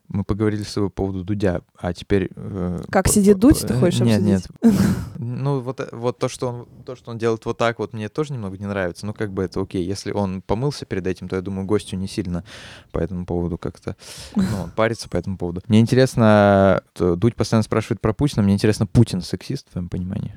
Мы 0.10 0.24
поговорили 0.24 0.64
с 0.64 0.74
тобой 0.74 0.90
по 0.90 1.04
поводу 1.04 1.24
Дудя, 1.24 1.62
а 1.78 1.94
теперь... 1.94 2.30
Э, 2.36 2.82
как 2.90 3.06
по, 3.06 3.12
сидит 3.12 3.40
Дудь, 3.40 3.60
ты 3.60 3.74
хочешь 3.74 4.00
Нет, 4.00 4.22
обсудить? 4.22 4.50
нет. 4.62 4.74
Ну, 5.20 5.60
вот, 5.60 5.80
э, 5.82 5.90
вот 5.92 6.18
то, 6.18 6.30
что 6.30 6.48
он, 6.48 6.68
то, 6.86 6.96
что 6.96 7.12
он 7.12 7.18
делает 7.18 7.46
вот 7.46 7.58
так, 7.58 7.80
вот 7.80 7.94
мне 7.94 8.08
тоже 8.08 8.32
немного 8.34 8.58
не 8.58 8.66
нравится. 8.66 9.06
Ну, 9.06 9.14
как 9.14 9.34
бы 9.34 9.44
это 9.44 9.62
окей. 9.62 9.84
Если 9.84 10.12
он 10.12 10.42
помылся 10.42 10.86
перед 10.86 11.06
этим, 11.08 11.28
то, 11.28 11.36
я 11.36 11.42
думаю, 11.42 11.66
гостю 11.66 11.98
не 11.98 12.08
сильно 12.08 12.46
по 12.92 13.00
этому 13.00 13.26
поводу 13.26 13.58
как-то... 13.58 13.98
Ну, 14.36 14.44
он 14.64 14.72
парится 14.72 15.10
по 15.10 15.18
этому 15.18 15.38
поводу. 15.38 15.62
Мне 15.68 15.82
интересно, 15.82 16.82
Дудь 16.96 17.36
постоянно 17.36 17.64
спрашивает 17.64 18.00
про 18.00 18.14
Путина, 18.14 18.44
мне 18.44 18.54
интересно, 18.54 18.88
Путин 18.88 19.22
сексист, 19.22 19.68
в 19.68 19.72
твоем 19.72 19.90
понимании? 19.90 20.34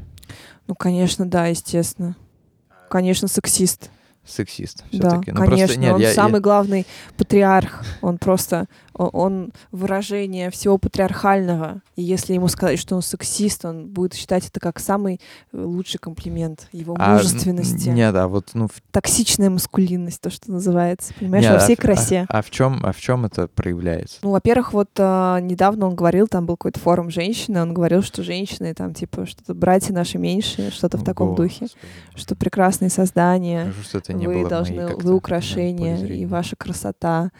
Ну, 0.66 0.74
конечно, 0.74 1.26
да, 1.26 1.46
естественно. 1.46 2.16
Конечно, 2.88 3.28
сексист 3.28 3.90
сексист 4.30 4.84
все-таки. 4.90 5.32
Да, 5.32 5.38
ну, 5.38 5.46
конечно, 5.46 5.66
просто, 5.66 5.80
нет, 5.80 5.94
он 5.94 6.00
я, 6.00 6.12
самый 6.12 6.34
я... 6.34 6.40
главный 6.40 6.86
патриарх. 7.16 7.84
Он 8.02 8.18
просто, 8.18 8.66
он 8.94 9.52
выражение 9.72 10.50
всего 10.50 10.78
патриархального. 10.78 11.80
И 11.96 12.02
если 12.02 12.34
ему 12.34 12.48
сказать, 12.48 12.78
что 12.78 12.96
он 12.96 13.02
сексист, 13.02 13.64
он 13.64 13.86
будет 13.88 14.14
считать 14.14 14.46
это 14.46 14.60
как 14.60 14.78
самый 14.78 15.20
э, 15.52 15.62
лучший 15.62 15.98
комплимент 15.98 16.68
его 16.72 16.96
а, 16.98 17.14
мужественности. 17.14 17.88
Нет, 17.88 18.14
а 18.14 18.28
вот 18.28 18.50
ну 18.54 18.68
токсичная 18.90 19.50
маскулинность, 19.50 20.20
то 20.20 20.30
что 20.30 20.50
называется, 20.50 21.12
понимаешь, 21.18 21.44
нет, 21.44 21.54
во 21.54 21.58
всей 21.60 21.74
а, 21.74 21.76
красе. 21.76 22.26
А, 22.28 22.38
а 22.38 22.42
в 22.42 22.50
чем, 22.50 22.80
а 22.84 22.92
в 22.92 23.00
чем 23.00 23.26
это 23.26 23.48
проявляется? 23.48 24.18
Ну, 24.22 24.30
во-первых, 24.30 24.72
вот 24.72 24.90
а, 24.98 25.40
недавно 25.40 25.86
он 25.86 25.94
говорил, 25.94 26.26
там 26.26 26.46
был 26.46 26.56
какой-то 26.56 26.80
форум 26.80 27.10
женщины, 27.10 27.60
он 27.60 27.74
говорил, 27.74 28.02
что 28.02 28.22
женщины 28.22 28.74
там 28.74 28.94
типа 28.94 29.26
что-то 29.26 29.54
братья 29.54 29.92
наши 29.92 30.18
меньшие, 30.18 30.70
что-то 30.70 30.98
в 30.98 31.04
таком 31.04 31.34
духе, 31.34 31.68
что 32.14 32.34
прекрасные 32.34 32.90
создания, 32.90 33.72
что 33.82 33.98
это 33.98 34.12
не 34.20 34.26
вы 34.26 34.40
было 34.40 34.48
должны, 34.48 34.86
вы 34.96 35.14
украшения 35.14 35.96
и 36.06 36.26
ваша 36.26 36.56
красота 36.56 37.30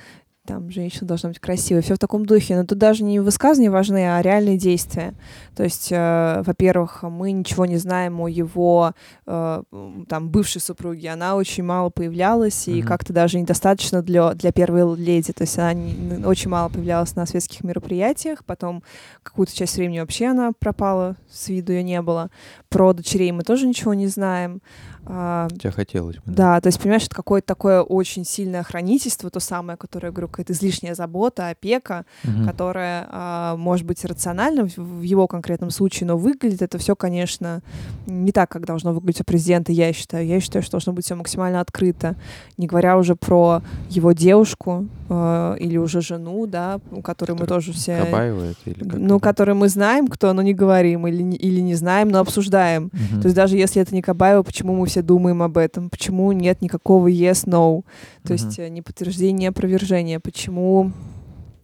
там 0.51 0.71
женщина 0.71 1.07
должна 1.07 1.29
быть 1.29 1.39
красивой, 1.39 1.83
все 1.83 1.95
в 1.95 1.99
таком 1.99 2.27
духе. 2.27 2.57
Но 2.57 2.65
тут 2.65 2.79
даже 2.79 3.05
не 3.05 3.21
высказывания 3.21 3.71
важны, 3.71 4.17
а 4.17 4.23
реальные 4.23 4.57
действия. 4.57 5.15
То 5.55 5.63
есть, 5.63 5.89
э, 5.93 6.43
во-первых, 6.45 7.03
мы 7.03 7.33
ничего 7.33 7.67
не 7.67 7.77
знаем 7.77 8.21
о 8.21 8.29
его 8.29 8.93
э, 9.27 9.63
там 10.09 10.31
бывшей 10.31 10.61
супруге. 10.61 11.11
Она 11.11 11.37
очень 11.37 11.63
мало 11.63 11.91
появлялась 11.91 12.67
mm-hmm. 12.67 12.79
и 12.79 12.83
как-то 12.83 13.13
даже 13.13 13.39
недостаточно 13.39 14.03
для 14.03 14.35
для 14.35 14.51
первой 14.51 14.97
леди. 14.97 15.33
То 15.33 15.43
есть 15.43 15.59
она 15.59 15.73
не, 15.75 16.25
очень 16.25 16.51
мало 16.51 16.69
появлялась 16.69 17.15
на 17.15 17.27
светских 17.27 17.63
мероприятиях. 17.63 18.45
Потом 18.45 18.83
какую-то 19.23 19.55
часть 19.55 19.77
времени 19.77 20.01
вообще 20.01 20.27
она 20.27 20.53
пропала, 20.59 21.17
с 21.31 21.49
виду 21.49 21.73
ее 21.73 21.83
не 21.83 22.01
было. 22.03 22.31
Про 22.69 22.93
дочерей 22.93 23.31
мы 23.33 23.43
тоже 23.43 23.69
ничего 23.69 23.95
не 23.95 24.09
знаем. 24.09 24.63
А, 25.07 25.49
Тебе 25.59 25.71
хотелось 25.71 26.17
бы. 26.17 26.23
Да. 26.27 26.55
да, 26.55 26.61
то 26.61 26.69
есть, 26.69 26.81
понимаешь, 26.81 27.05
это 27.05 27.15
какое-то 27.15 27.47
такое 27.47 27.83
очень 27.83 28.25
сильное 28.25 28.63
хранительство, 28.63 29.31
то 29.31 29.41
самое, 29.41 29.77
которое, 29.77 30.09
я 30.09 30.13
говорю, 30.13 30.29
какая-то 30.29 30.53
излишняя 30.53 30.95
забота, 30.95 31.49
опека, 31.49 32.05
угу. 32.23 32.47
которая, 32.47 33.07
а, 33.11 33.57
может 33.57 33.87
быть, 33.87 34.05
рациональна 34.05 34.69
в, 34.77 35.03
его 35.03 35.27
конкретном 35.27 35.71
случае, 35.71 36.07
но 36.07 36.17
выглядит 36.17 36.63
это 36.63 36.79
все, 36.79 36.95
конечно, 36.95 37.63
не 38.07 38.33
так, 38.33 38.51
как 38.51 38.67
должно 38.67 38.93
выглядеть 38.93 39.23
у 39.23 39.25
президента, 39.25 39.73
я 39.73 39.93
считаю. 39.93 40.27
Я 40.27 40.41
считаю, 40.41 40.63
что 40.63 40.73
должно 40.73 40.93
быть 40.93 41.05
все 41.05 41.15
максимально 41.15 41.61
открыто, 41.61 42.17
не 42.57 42.67
говоря 42.67 42.97
уже 42.99 43.17
про 43.17 43.63
его 43.89 44.13
девушку 44.13 44.87
э, 45.09 45.57
или 45.59 45.77
уже 45.77 46.03
жену, 46.03 46.47
да, 46.47 46.81
у 46.91 47.03
которой 47.03 47.33
мы 47.33 47.47
тоже 47.47 47.73
все... 47.73 48.05
Кабаева 48.05 48.43
это 48.43 48.71
или 48.71 48.85
как 48.85 48.99
Ну, 48.99 49.19
которой 49.19 49.55
мы 49.55 49.69
знаем, 49.69 50.09
кто, 50.09 50.33
но 50.33 50.43
не 50.43 50.55
говорим, 50.55 51.07
или, 51.07 51.23
или 51.37 51.61
не 51.61 51.75
знаем, 51.75 52.11
но 52.11 52.21
обсуждаем. 52.21 52.91
Угу. 52.93 53.23
То 53.23 53.27
есть 53.27 53.35
даже 53.35 53.57
если 53.57 53.81
это 53.81 53.95
не 53.95 54.03
Кабаева, 54.03 54.43
почему 54.43 54.75
мы 54.77 54.90
все 54.91 55.03
думаем 55.03 55.43
об 55.43 55.57
этом, 55.57 55.89
почему 55.89 56.33
нет 56.33 56.61
никакого 56.63 57.07
yes, 57.09 57.47
no, 57.47 57.85
то 58.25 58.33
mm-hmm. 58.33 58.33
есть 58.33 58.59
э, 58.59 58.69
ни 58.69 58.81
подтверждения, 58.81 59.39
ни 59.39 59.47
опровержения, 59.47 60.19
почему 60.19 60.93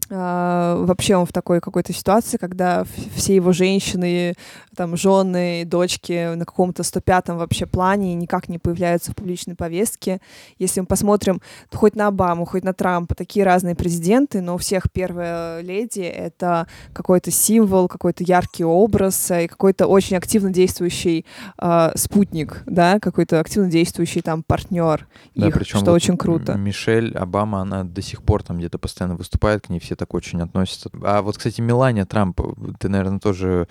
вообще 0.09 1.17
он 1.17 1.27
в 1.27 1.33
такой 1.33 1.61
какой-то 1.61 1.93
ситуации, 1.93 2.37
когда 2.37 2.85
все 3.15 3.35
его 3.35 3.53
женщины, 3.53 4.35
там, 4.77 4.97
жены, 4.97 5.65
дочки 5.65 6.35
на 6.35 6.45
каком-то 6.45 6.83
105-м 6.83 7.39
вообще 7.39 7.67
плане 7.67 8.15
никак 8.15 8.49
не 8.49 8.59
появляются 8.59 9.13
в 9.13 9.17
публичной 9.17 9.57
повестке. 9.57 10.21
Если 10.59 10.81
мы 10.81 10.87
посмотрим 10.87 11.41
хоть 11.73 11.97
на 11.97 12.09
Обаму, 12.09 12.45
хоть 12.45 12.63
на 12.63 12.73
Трампа, 12.73 13.15
такие 13.15 13.45
разные 13.45 13.75
президенты, 13.75 14.41
но 14.41 14.55
у 14.55 14.59
всех 14.59 14.91
первая 14.93 15.61
леди— 15.61 16.01
это 16.03 16.69
какой-то 16.93 17.31
символ, 17.31 17.89
какой-то 17.89 18.23
яркий 18.23 18.65
образ 18.65 19.31
и 19.31 19.49
какой-то 19.49 19.87
очень 19.87 20.17
активно 20.17 20.51
действующий 20.51 21.25
uh, 21.59 21.97
спутник, 21.97 22.63
да, 22.67 23.01
какой-то 23.01 23.41
активно 23.41 23.69
действующий 23.71 24.21
там 24.21 24.43
партнер 24.43 25.07
да, 25.35 25.49
их, 25.49 25.61
что 25.67 25.79
вот 25.81 25.89
очень 25.89 26.17
круто. 26.17 26.55
Мишель 26.55 27.17
Обама, 27.17 27.63
она 27.63 27.85
до 27.85 28.03
сих 28.03 28.23
пор 28.23 28.43
там 28.43 28.59
где-то 28.59 28.79
постоянно 28.79 29.17
выступает, 29.17 29.67
к 29.67 29.69
ней 29.69 29.81
все 29.81 29.96
так 29.97 30.15
очень 30.15 30.41
относятся. 30.41 30.91
А 31.03 31.23
вот, 31.23 31.39
кстати, 31.39 31.61
Мелания 31.61 32.05
Трамп, 32.05 32.41
ты, 32.79 32.89
наверное, 32.89 33.19
тоже 33.19 33.67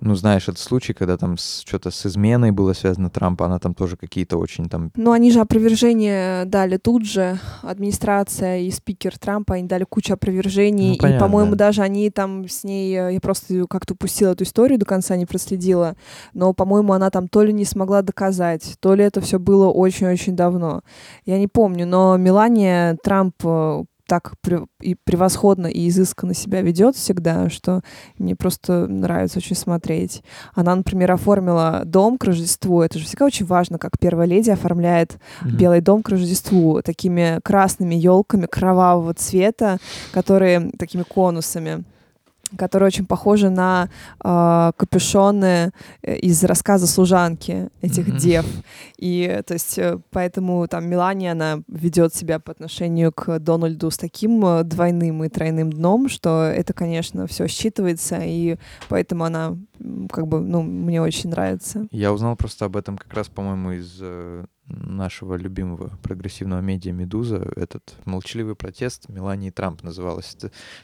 ну, 0.00 0.14
знаешь, 0.14 0.44
этот 0.44 0.58
случай, 0.58 0.94
когда 0.94 1.16
там 1.16 1.36
что-то 1.36 1.90
с 1.90 2.06
изменой 2.06 2.52
было 2.52 2.72
связано 2.72 3.10
Трампа, 3.10 3.46
она 3.46 3.58
там 3.58 3.74
тоже 3.74 3.96
какие-то 3.96 4.38
очень 4.38 4.68
там... 4.68 4.90
Ну, 4.96 5.12
они 5.12 5.30
же 5.30 5.40
опровержение 5.40 6.46
дали 6.46 6.78
тут 6.78 7.04
же, 7.04 7.38
администрация 7.62 8.60
и 8.60 8.70
спикер 8.70 9.18
Трампа, 9.18 9.54
они 9.54 9.68
дали 9.68 9.84
кучу 9.84 10.14
опровержений, 10.14 10.92
ну, 10.92 10.96
понятно, 10.96 11.16
и, 11.16 11.20
по-моему, 11.20 11.50
да. 11.52 11.66
даже 11.66 11.82
они 11.82 12.10
там 12.10 12.48
с 12.48 12.64
ней, 12.64 12.94
э, 12.96 13.12
я 13.14 13.20
просто 13.20 13.66
как-то 13.68 13.92
упустила 13.92 14.32
эту 14.32 14.44
историю, 14.44 14.78
до 14.78 14.86
конца 14.86 15.16
не 15.16 15.26
проследила, 15.26 15.96
но, 16.32 16.54
по-моему, 16.54 16.94
она 16.94 17.10
там 17.10 17.28
то 17.28 17.42
ли 17.42 17.52
не 17.52 17.66
смогла 17.66 18.00
доказать, 18.00 18.76
то 18.80 18.94
ли 18.94 19.04
это 19.04 19.20
все 19.20 19.38
было 19.38 19.68
очень-очень 19.68 20.34
давно. 20.34 20.82
Я 21.26 21.38
не 21.38 21.46
помню, 21.46 21.86
но 21.86 22.16
Мелания 22.16 22.96
Трамп 23.02 23.34
э, 23.44 23.84
так 24.10 24.32
и 24.82 24.96
превосходно 25.04 25.68
и 25.68 25.88
изысканно 25.88 26.34
себя 26.34 26.62
ведет 26.62 26.96
всегда, 26.96 27.48
что 27.48 27.82
мне 28.18 28.34
просто 28.34 28.88
нравится 28.88 29.38
очень 29.38 29.54
смотреть. 29.54 30.24
Она, 30.52 30.74
например, 30.74 31.12
оформила 31.12 31.82
дом 31.84 32.18
к 32.18 32.24
Рождеству. 32.24 32.82
Это 32.82 32.98
же 32.98 33.04
всегда 33.04 33.26
очень 33.26 33.46
важно, 33.46 33.78
как 33.78 34.00
первая 34.00 34.26
леди 34.26 34.50
оформляет 34.50 35.12
mm-hmm. 35.12 35.50
белый 35.52 35.80
дом 35.80 36.02
к 36.02 36.08
Рождеству 36.08 36.82
такими 36.82 37.38
красными 37.44 37.94
елками 37.94 38.46
кровавого 38.46 39.14
цвета, 39.14 39.78
которые 40.10 40.72
такими 40.76 41.04
конусами 41.04 41.84
которые 42.56 42.88
очень 42.88 43.06
похожи 43.06 43.50
на 43.50 43.88
э, 44.22 44.72
капюшоны 44.76 45.72
э, 46.02 46.16
из 46.16 46.42
рассказа 46.44 46.86
служанки 46.86 47.68
этих 47.82 48.08
mm-hmm. 48.08 48.18
дев. 48.18 48.46
И 48.98 49.42
то 49.46 49.54
есть 49.54 49.78
э, 49.78 49.98
поэтому 50.10 50.66
там 50.68 50.88
Мелания, 50.88 51.32
она 51.32 51.62
ведет 51.68 52.14
себя 52.14 52.38
по 52.38 52.52
отношению 52.52 53.12
к 53.12 53.38
Дональду 53.38 53.90
с 53.90 53.98
таким 53.98 54.44
э, 54.44 54.64
двойным 54.64 55.24
и 55.24 55.28
тройным 55.28 55.72
дном, 55.72 56.08
что 56.08 56.44
это, 56.44 56.72
конечно, 56.72 57.26
все 57.26 57.44
считывается, 57.44 58.20
и 58.24 58.56
поэтому 58.88 59.24
она 59.24 59.56
как 60.10 60.26
бы, 60.26 60.40
ну, 60.40 60.62
мне 60.62 61.00
очень 61.00 61.30
нравится. 61.30 61.86
Я 61.90 62.12
узнал 62.12 62.36
просто 62.36 62.66
об 62.66 62.76
этом 62.76 62.98
как 62.98 63.12
раз, 63.14 63.28
по-моему, 63.28 63.72
из 63.72 64.00
нашего 64.70 65.34
любимого 65.34 65.90
прогрессивного 66.02 66.60
медиа 66.60 66.92
«Медуза», 66.92 67.50
этот 67.56 67.94
«Молчаливый 68.04 68.54
протест» 68.54 69.08
Мелании 69.08 69.50
Трамп 69.50 69.82
называлась. 69.82 70.36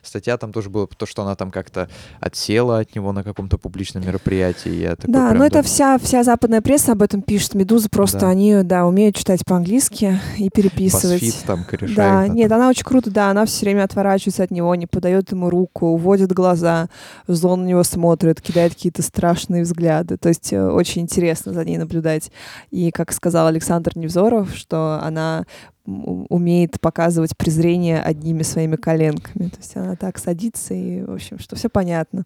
Статья 0.03 0.37
там 0.37 0.53
тоже 0.53 0.71
была, 0.71 0.87
то, 0.87 1.07
что 1.07 1.23
она 1.23 1.35
там 1.37 1.51
как-то 1.51 1.89
отсела 2.21 2.79
от 2.79 2.95
него 2.95 3.13
на 3.13 3.23
каком-то 3.23 3.59
публичном 3.59 4.05
мероприятии. 4.05 4.71
Я 4.71 4.97
да, 5.03 5.33
но 5.33 5.45
это 5.45 5.63
вся, 5.63 5.99
вся 5.99 6.23
западная 6.25 6.61
пресса 6.61 6.93
об 6.93 7.03
этом 7.03 7.23
пишет. 7.23 7.55
«Медуза» 7.55 7.89
просто 7.89 8.21
да. 8.21 8.29
они, 8.29 8.63
да, 8.63 8.87
умеют 8.87 9.17
читать 9.17 9.45
по-английски 9.45 10.19
и 10.39 10.51
переписывать. 10.51 11.23
Басфит 11.23 11.45
там 11.47 11.65
корешает. 11.65 11.97
Да, 11.97 12.29
нет, 12.29 12.51
она 12.53 12.69
очень 12.69 12.85
круто, 12.85 13.11
да, 13.11 13.31
она 13.31 13.47
все 13.47 13.67
время 13.67 13.85
отворачивается 13.85 14.43
от 14.43 14.51
него, 14.51 14.75
не 14.75 14.87
подает 14.87 15.31
ему 15.31 15.51
руку, 15.51 15.87
уводит 15.87 16.33
глаза, 16.33 16.89
зло 17.27 17.57
на 17.57 17.65
него 17.65 17.83
смотрит, 17.83 18.41
кидает 18.41 18.75
какие-то 18.75 19.03
страшные 19.03 19.63
взгляды. 19.63 20.17
То 20.17 20.29
есть 20.29 20.53
э, 20.53 20.63
очень 20.63 21.03
интересно 21.03 21.53
за 21.53 21.65
ней 21.65 21.79
наблюдать. 21.79 22.31
И, 22.71 22.91
как 22.91 23.13
сказал 23.13 23.47
Александр 23.47 23.76
Александр 23.77 23.93
Невзоров, 23.97 24.55
что 24.55 24.99
она 25.03 25.45
умеет 25.85 26.81
показывать 26.81 27.37
презрение 27.37 28.01
одними 28.01 28.43
своими 28.43 28.77
коленками. 28.77 29.49
То 29.49 29.59
есть 29.59 29.77
она 29.77 29.95
так 29.97 30.19
садится 30.19 30.75
и, 30.75 31.03
в 31.03 31.13
общем, 31.13 31.39
что 31.39 31.57
все 31.57 31.69
понятно. 31.69 32.25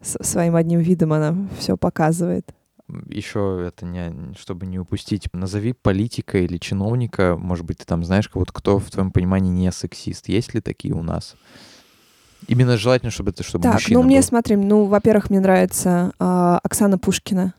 С 0.00 0.22
своим 0.24 0.56
одним 0.56 0.80
видом 0.80 1.12
она 1.12 1.36
все 1.58 1.76
показывает. 1.76 2.46
Еще 3.08 3.64
это 3.66 3.86
не, 3.86 4.34
чтобы 4.38 4.66
не 4.66 4.78
упустить, 4.78 5.28
назови 5.32 5.72
политика 5.72 6.38
или 6.38 6.58
чиновника, 6.58 7.36
может 7.38 7.64
быть, 7.64 7.78
ты 7.78 7.86
там 7.86 8.04
знаешь 8.04 8.28
кого-то, 8.28 8.52
кто 8.52 8.78
в 8.78 8.90
твоем 8.90 9.10
понимании 9.10 9.50
не 9.50 9.72
сексист. 9.72 10.28
Есть 10.28 10.54
ли 10.54 10.60
такие 10.60 10.94
у 10.94 11.02
нас? 11.02 11.34
Именно 12.46 12.76
желательно, 12.76 13.10
чтобы 13.10 13.30
это 13.30 13.42
чтобы 13.42 13.62
так, 13.62 13.74
мужчина 13.74 14.00
ну 14.00 14.06
мне 14.06 14.16
был. 14.16 14.22
смотри, 14.22 14.56
ну, 14.56 14.84
во-первых, 14.84 15.30
мне 15.30 15.40
нравится 15.40 16.12
э, 16.18 16.58
Оксана 16.62 16.98
Пушкина. 16.98 17.54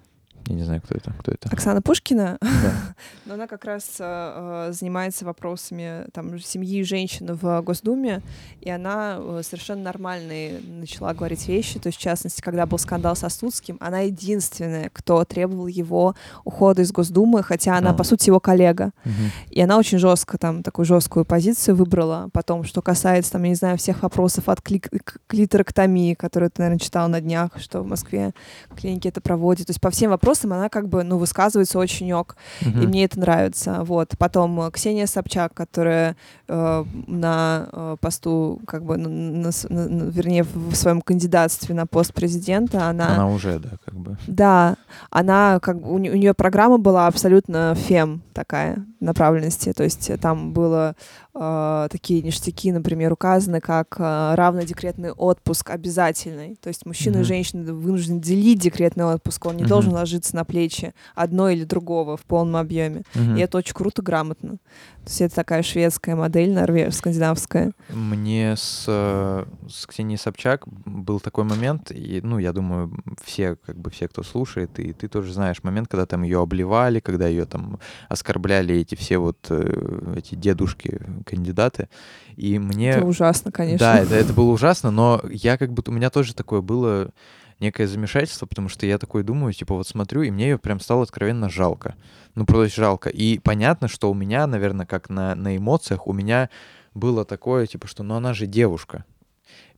Я 0.48 0.56
не 0.56 0.64
знаю, 0.64 0.82
кто 0.82 0.96
это. 0.96 1.12
Кто 1.20 1.32
это? 1.32 1.50
Оксана 1.52 1.82
Пушкина. 1.82 2.38
Да. 2.40 2.96
Но 3.26 3.34
она 3.34 3.48
как 3.48 3.66
раз 3.66 3.96
э, 4.00 4.70
занимается 4.72 5.26
вопросами 5.26 6.06
там, 6.14 6.38
семьи 6.40 6.80
и 6.80 6.84
женщин 6.84 7.34
в 7.34 7.62
Госдуме, 7.62 8.22
и 8.62 8.70
она 8.70 9.18
э, 9.18 9.42
совершенно 9.44 9.82
нормальные 9.82 10.60
начала 10.62 11.14
говорить 11.16 11.48
вещи. 11.48 11.80
То 11.80 11.88
есть, 11.88 11.98
в 11.98 12.02
частности, 12.02 12.42
когда 12.42 12.68
был 12.68 12.78
скандал 12.78 13.16
со 13.16 13.30
Студским, 13.30 13.78
она 13.80 14.02
единственная, 14.02 14.92
кто 14.94 15.26
требовал 15.26 15.66
его 15.66 16.16
ухода 16.44 16.84
из 16.84 16.92
Госдумы, 16.92 17.42
хотя 17.42 17.78
она, 17.78 17.90
а. 17.90 17.94
по 17.94 18.04
сути, 18.04 18.30
его 18.30 18.40
коллега. 18.40 18.92
Угу. 19.04 19.14
И 19.50 19.62
она 19.62 19.78
очень 19.78 19.98
жестко 19.98 20.38
там 20.38 20.62
такую 20.62 20.86
жесткую 20.86 21.26
позицию 21.26 21.76
выбрала. 21.76 22.30
Потом, 22.34 22.64
что 22.64 22.84
касается, 22.84 23.32
там, 23.32 23.44
я 23.44 23.50
не 23.50 23.56
знаю, 23.56 23.78
всех 23.80 24.04
вопросов 24.04 24.48
от 24.48 24.60
кли- 24.60 25.02
клиторэктомии, 25.26 26.14
которую 26.14 26.52
ты, 26.52 26.62
наверное, 26.62 26.80
читал 26.80 27.08
на 27.08 27.20
днях, 27.20 27.50
что 27.58 27.82
в 27.82 27.88
Москве 27.88 28.34
клиники 28.78 29.08
это 29.08 29.22
проводят. 29.22 29.68
То 29.68 29.72
есть 29.72 29.82
по 29.82 29.90
всем 29.90 30.12
вопросам 30.12 30.35
вопросам 30.36 30.54
она 30.54 30.70
как 30.70 30.90
бы, 30.90 31.04
ну, 31.04 31.18
высказывается 31.18 31.80
очень 31.80 32.12
ок, 32.14 32.36
uh-huh. 32.62 32.84
и 32.84 32.88
мне 32.88 33.06
это 33.06 33.20
нравится, 33.20 33.84
вот. 33.84 34.16
Потом 34.18 34.62
э, 34.62 34.72
Ксения 34.72 35.06
Собчак, 35.06 35.54
которая 35.54 36.16
э, 36.48 36.86
на 37.08 37.68
э, 37.72 37.96
посту, 38.00 38.62
как 38.68 38.84
бы, 38.84 38.98
на, 38.98 39.10
на, 39.10 39.52
на, 39.70 40.04
вернее, 40.10 40.44
в 40.44 40.76
своем 40.76 41.02
кандидатстве 41.02 41.74
на 41.76 41.86
пост 41.88 42.14
президента, 42.14 42.90
она... 42.90 43.16
Она 43.16 43.30
уже, 43.30 43.60
да, 43.60 43.70
как 43.86 43.96
бы. 43.96 44.18
Да, 44.28 44.76
она, 45.10 45.60
как 45.62 45.82
бы, 45.82 45.90
у, 45.90 45.96
у 45.96 45.98
нее 45.98 46.34
программа 46.34 46.78
была 46.78 47.08
абсолютно 47.08 47.76
фем 47.76 48.22
такая 48.34 48.86
направленности, 49.06 49.74
то 49.74 49.84
есть 49.84 50.12
там 50.20 50.54
было 50.54 50.96
э, 51.34 51.88
такие 51.92 52.22
ништяки, 52.22 52.72
например, 52.72 53.14
указаны 53.14 53.62
как 53.62 53.96
э, 54.00 54.36
равный 54.36 54.66
декретный 54.66 55.12
отпуск 55.12 55.70
обязательный. 55.70 56.56
То 56.62 56.70
есть 56.70 56.86
мужчина 56.86 57.18
mm-hmm. 57.18 57.22
и 57.22 57.24
женщина 57.24 57.74
вынуждены 57.74 58.20
делить 58.20 58.60
декретный 58.60 59.06
отпуск, 59.06 59.46
он 59.46 59.58
не 59.58 59.64
mm-hmm. 59.64 59.68
должен 59.68 59.94
ложиться 59.94 60.36
на 60.36 60.46
плечи 60.46 60.94
одной 61.14 61.56
или 61.56 61.64
другого 61.64 62.18
в 62.18 62.24
полном 62.24 62.58
объеме. 62.58 63.04
Mm-hmm. 63.14 63.38
И 63.38 63.42
это 63.42 63.58
очень 63.58 63.74
круто, 63.74 64.02
грамотно. 64.02 64.58
То 65.06 65.12
есть 65.12 65.22
это 65.22 65.36
такая 65.36 65.62
шведская 65.62 66.16
модель, 66.16 66.52
норвежская, 66.52 66.92
скандинавская. 66.92 67.72
Мне 67.90 68.56
с, 68.58 68.86
э, 68.88 69.46
с 69.70 69.86
Ксенией 69.86 70.18
Собчак 70.18 70.64
был 70.68 71.20
такой 71.20 71.44
момент, 71.44 71.92
и, 71.92 72.22
ну, 72.24 72.40
я 72.40 72.54
думаю, 72.54 72.92
все, 73.24 73.56
как 73.56 73.78
бы 73.78 73.92
все, 73.92 74.08
кто 74.08 74.24
слушает, 74.24 74.80
и 74.80 74.94
ты 74.94 75.08
тоже 75.08 75.32
знаешь 75.32 75.64
момент, 75.64 75.90
когда 75.90 76.08
там 76.08 76.24
ее 76.24 76.42
обливали, 76.42 77.00
когда 77.00 77.28
ее 77.28 77.46
там 77.46 77.80
оскорбляли 78.10 78.76
эти 78.76 78.95
все 78.96 79.18
вот 79.18 79.38
э, 79.50 80.14
эти 80.18 80.36
дедушки 80.36 81.02
кандидаты. 81.26 81.90
И 82.36 82.60
мне... 82.60 82.92
Это 82.92 83.06
ужасно, 83.06 83.52
конечно. 83.52 83.80
Да, 83.80 84.00
это, 84.00 84.16
это 84.16 84.34
было 84.34 84.52
ужасно, 84.52 84.92
но 84.92 85.22
я 85.30 85.58
как 85.58 85.72
бы... 85.74 85.84
У 85.88 85.92
меня 85.92 86.10
тоже 86.10 86.34
такое 86.34 86.62
было 86.62 87.12
некое 87.60 87.88
замешательство, 87.88 88.46
потому 88.46 88.70
что 88.70 88.86
я 88.86 88.98
такой 88.98 89.24
думаю, 89.24 89.54
типа 89.54 89.76
вот 89.76 89.88
смотрю, 89.88 90.24
и 90.24 90.32
мне 90.32 90.50
ее 90.50 90.58
прям 90.58 90.80
стало 90.80 91.04
откровенно 91.04 91.50
жалко. 91.50 91.96
Ну, 92.36 92.46
просто 92.46 92.76
жалко. 92.82 93.10
И 93.10 93.40
понятно, 93.40 93.88
что 93.88 94.12
у 94.12 94.14
меня, 94.14 94.46
наверное, 94.48 94.86
как 94.86 95.10
на, 95.10 95.36
на 95.36 95.56
эмоциях, 95.56 96.08
у 96.08 96.14
меня 96.14 96.50
было 96.94 97.26
такое, 97.26 97.66
типа, 97.68 97.88
что 97.88 98.04
ну 98.04 98.16
она 98.16 98.34
же 98.34 98.46
девушка. 98.46 99.06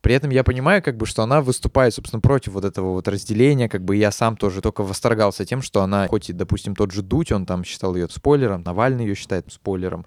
При 0.02 0.14
этом 0.14 0.30
я 0.30 0.44
понимаю, 0.44 0.82
как 0.84 0.98
бы, 0.98 1.06
что 1.06 1.24
она 1.24 1.42
выступает, 1.42 1.94
собственно, 1.94 2.22
против 2.22 2.54
вот 2.54 2.66
этого 2.66 2.94
вот 2.94 3.08
разделения, 3.08 3.70
как 3.70 3.84
бы 3.84 3.96
я 3.96 4.12
сам 4.12 4.38
тоже 4.38 4.62
только 4.62 4.84
восторгался 4.84 5.46
тем, 5.46 5.62
что 5.62 5.82
она, 5.82 6.08
хоть 6.08 6.30
и, 6.30 6.34
допустим, 6.34 6.76
тот 6.76 6.92
же 6.92 7.02
Дудь, 7.02 7.32
он 7.32 7.46
там 7.46 7.64
считал 7.64 7.96
ее 7.96 8.08
спойлером, 8.10 8.64
Навальный 8.64 9.06
ее 9.06 9.16
считает 9.16 9.52
спойлером, 9.52 10.06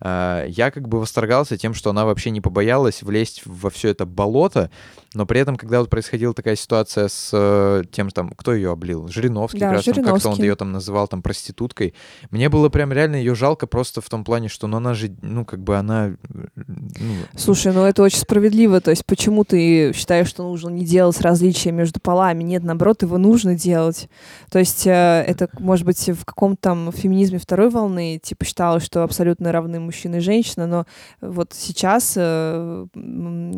а, 0.00 0.44
я 0.46 0.70
как 0.70 0.88
бы 0.88 1.00
восторгался 1.00 1.56
тем, 1.56 1.74
что 1.74 1.90
она 1.90 2.04
вообще 2.04 2.30
не 2.30 2.40
побоялась 2.40 3.02
влезть 3.02 3.42
во 3.44 3.70
все 3.70 3.88
это 3.88 4.06
болото, 4.06 4.70
но 5.18 5.26
при 5.26 5.40
этом, 5.40 5.56
когда 5.56 5.80
вот 5.80 5.90
происходила 5.90 6.32
такая 6.32 6.54
ситуация 6.54 7.08
с 7.08 7.30
э, 7.32 7.82
тем, 7.90 8.08
там, 8.10 8.30
кто 8.30 8.54
ее 8.54 8.70
облил? 8.70 9.08
Жириновский, 9.08 9.58
да, 9.58 9.74
как 9.74 9.84
раз, 9.84 9.84
там, 9.84 10.04
как-то 10.04 10.28
он 10.28 10.38
ее 10.38 10.54
там 10.54 10.70
называл 10.70 11.08
там 11.08 11.22
проституткой. 11.22 11.92
Мне 12.30 12.48
было 12.48 12.68
прям 12.68 12.92
реально 12.92 13.16
ее 13.16 13.34
жалко 13.34 13.66
просто 13.66 14.00
в 14.00 14.08
том 14.08 14.22
плане, 14.22 14.46
что 14.48 14.68
ну, 14.68 14.76
она 14.76 14.94
же, 14.94 15.10
ну, 15.20 15.44
как 15.44 15.58
бы 15.58 15.76
она 15.76 16.12
Ну, 16.54 17.16
Слушай, 17.36 17.72
ну 17.72 17.82
это 17.82 18.04
очень 18.04 18.20
справедливо. 18.20 18.80
То 18.80 18.92
есть 18.92 19.04
почему 19.04 19.42
ты 19.42 19.92
считаешь, 19.92 20.28
что 20.28 20.44
нужно 20.44 20.68
не 20.68 20.84
делать 20.84 21.20
различия 21.20 21.72
между 21.72 21.98
полами? 21.98 22.44
Нет, 22.44 22.62
наоборот, 22.62 23.02
его 23.02 23.18
нужно 23.18 23.56
делать. 23.56 24.08
То 24.52 24.60
есть 24.60 24.86
э, 24.86 25.24
это, 25.26 25.48
может 25.58 25.84
быть, 25.84 26.08
в 26.10 26.24
каком-то 26.24 26.60
там 26.60 26.92
феминизме 26.92 27.40
второй 27.40 27.70
волны, 27.70 28.20
типа 28.22 28.44
считалось, 28.44 28.84
что 28.84 29.02
абсолютно 29.02 29.50
равны 29.50 29.80
мужчина 29.80 30.16
и 30.16 30.20
женщина, 30.20 30.68
но 30.68 30.86
вот 31.20 31.54
сейчас 31.54 32.14
э, 32.16 32.86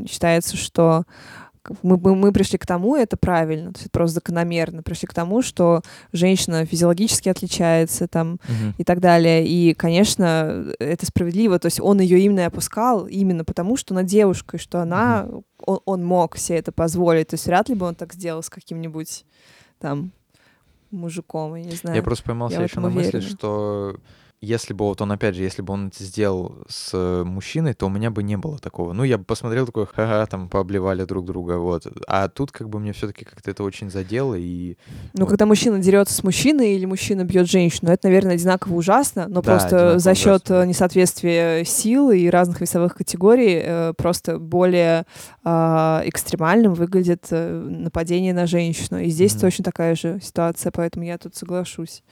считается, 0.09 0.57
что 0.57 1.05
мы, 1.83 1.99
мы, 2.15 2.33
пришли 2.33 2.59
к 2.59 2.67
тому, 2.67 2.97
это 2.97 3.17
правильно, 3.17 3.73
то 3.73 3.79
есть 3.79 3.87
это 3.87 3.91
просто 3.91 4.15
закономерно, 4.15 4.83
пришли 4.83 5.07
к 5.07 5.15
тому, 5.15 5.43
что 5.43 5.83
женщина 6.13 6.65
физиологически 6.65 7.29
отличается 7.29 8.09
там 8.09 8.41
Мгм. 8.49 8.75
и 8.79 8.85
так 8.85 9.01
далее. 9.01 9.47
И, 9.47 9.75
конечно, 9.75 10.67
это 10.79 11.07
справедливо. 11.07 11.59
То 11.59 11.67
есть 11.67 11.81
он 11.81 12.01
ее 12.01 12.21
именно 12.21 12.47
опускал 12.47 13.07
именно 13.07 13.45
потому, 13.45 13.77
что 13.77 13.95
она 13.95 14.03
девушка, 14.03 14.57
и 14.57 14.61
что 14.61 14.81
она, 14.81 15.29
он, 15.65 15.81
он 15.85 16.05
мог 16.05 16.37
себе 16.37 16.59
это 16.59 16.73
позволить. 16.73 17.29
То 17.29 17.35
есть 17.35 17.47
вряд 17.47 17.69
ли 17.69 17.75
бы 17.75 17.87
он 17.87 17.95
так 17.95 18.13
сделал 18.15 18.43
с 18.43 18.51
каким-нибудь 18.51 19.25
там 19.79 20.13
мужиком, 20.91 21.55
я 21.55 21.65
не 21.65 21.77
знаю. 21.77 21.97
Я 21.97 22.03
просто 22.03 22.25
поймался 22.25 22.57
я 22.57 22.67
в 22.67 22.71
еще 22.71 22.81
на 22.81 22.91
мысли, 22.91 23.21
что 23.21 23.97
если 24.43 24.73
бы 24.73 24.87
вот 24.87 25.03
он, 25.03 25.13
опять 25.13 25.35
же, 25.35 25.43
если 25.43 25.61
бы 25.61 25.75
он 25.75 25.89
это 25.89 26.03
сделал 26.03 26.65
с 26.67 26.91
э, 26.95 27.25
мужчиной, 27.25 27.75
то 27.75 27.87
у 27.87 27.89
меня 27.91 28.11
бы 28.11 28.23
не 28.23 28.39
было 28.39 28.59
такого. 28.59 28.95
Ну, 28.95 29.05
я 29.05 29.19
бы 29.19 29.25
посмотрел 29.25 29.67
такой, 29.67 29.85
ха-ха, 29.87 30.25
там, 30.27 30.49
пообливали 30.49 31.05
друг 31.05 31.27
друга, 31.27 31.59
вот. 31.59 31.87
А 32.09 32.29
тут 32.29 32.51
как 32.51 32.71
бы 32.71 32.79
мне 32.81 32.95
все-таки 32.95 33.27
как-то 33.27 33.51
это 33.51 33.63
очень 33.63 33.91
задело, 33.91 34.35
и... 34.35 34.77
Ну, 35.13 35.27
когда 35.27 35.45
мужчина 35.45 35.79
дерется 35.79 36.15
с 36.15 36.25
мужчиной 36.25 36.73
или 36.75 36.87
мужчина 36.87 37.25
бьет 37.25 37.51
женщину, 37.51 37.91
это, 37.91 38.09
наверное, 38.09 38.35
одинаково 38.35 38.75
ужасно, 38.77 39.27
но 39.29 39.43
Да, 39.43 39.43
просто 39.43 39.99
за 39.99 40.15
счет 40.15 40.45
ужасно. 40.47 40.63
э, 40.63 40.67
несоответствия 40.67 41.65
сил 41.67 42.11
и 42.11 42.27
разных 42.29 42.63
весовых 42.63 42.95
категорий 42.95 43.61
э, 43.63 43.93
просто 43.97 44.39
более 44.39 45.05
а, 45.45 46.03
экстремальным 46.07 46.73
выглядит 46.73 47.27
э, 47.31 47.61
нападение 47.69 48.33
на 48.33 48.47
женщину. 48.47 49.01
И 49.01 49.11
здесь 49.11 49.33
Мгм. 49.35 49.41
точно 49.43 49.65
такая 49.65 49.95
же 49.95 50.19
ситуация, 50.23 50.73
поэтому 50.73 51.05
я 51.05 51.19
тут 51.19 51.37
соглашусь. 51.37 52.03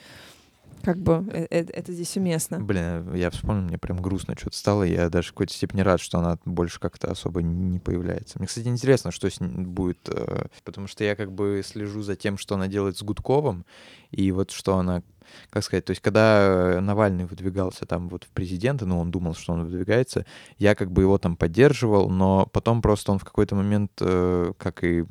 Как 0.89 0.97
бы 0.97 1.23
э- 1.31 1.47
э- 1.51 1.67
это 1.71 1.93
здесь 1.93 2.17
уместно. 2.17 2.61
Блин, 2.61 3.15
я 3.15 3.29
вспомнил, 3.29 3.65
мне 3.65 3.77
прям 3.77 4.01
грустно 4.01 4.35
что-то 4.39 4.57
стало, 4.57 4.85
я 4.85 5.11
даже 5.11 5.29
в 5.29 5.33
какой-то 5.33 5.53
степени 5.53 5.83
рад, 5.83 6.01
что 6.01 6.19
она 6.19 6.39
больше 6.47 6.81
как-то 6.81 7.11
особо 7.11 7.43
не 7.43 7.79
появляется. 7.79 8.39
Мне, 8.39 8.49
кстати, 8.49 8.69
интересно, 8.69 9.11
что 9.11 9.29
с 9.29 9.39
ним 9.39 9.67
будет, 9.67 9.99
э, 10.09 10.47
потому 10.65 10.87
что 10.87 11.05
я 11.05 11.15
как 11.15 11.31
бы 11.31 11.61
слежу 11.63 12.01
за 12.01 12.17
тем, 12.17 12.39
что 12.39 12.55
она 12.55 12.69
делает 12.69 12.97
с 12.97 13.03
Гудковым, 13.03 13.67
и 14.13 14.33
вот 14.33 14.51
что 14.51 14.79
она, 14.79 15.03
как 15.51 15.65
сказать, 15.65 15.85
то 15.85 15.91
есть 15.91 16.03
когда 16.03 16.77
э, 16.77 16.81
Навальный 16.81 17.25
выдвигался 17.25 17.87
там 17.87 18.09
вот 18.09 18.25
в 18.25 18.29
президенты, 18.29 18.87
ну, 18.87 18.99
он 18.99 19.11
думал, 19.11 19.35
что 19.35 19.53
он 19.53 19.65
выдвигается, 19.65 20.27
я 20.59 20.75
как 20.75 20.91
бы 20.91 21.03
его 21.03 21.19
там 21.19 21.37
поддерживал, 21.37 22.11
но 22.11 22.47
потом 22.47 22.83
просто 22.83 23.13
он 23.13 23.19
в 23.19 23.25
какой-то 23.25 23.55
момент, 23.55 23.93
э, 24.01 24.53
как 24.59 24.85
и 24.85 25.05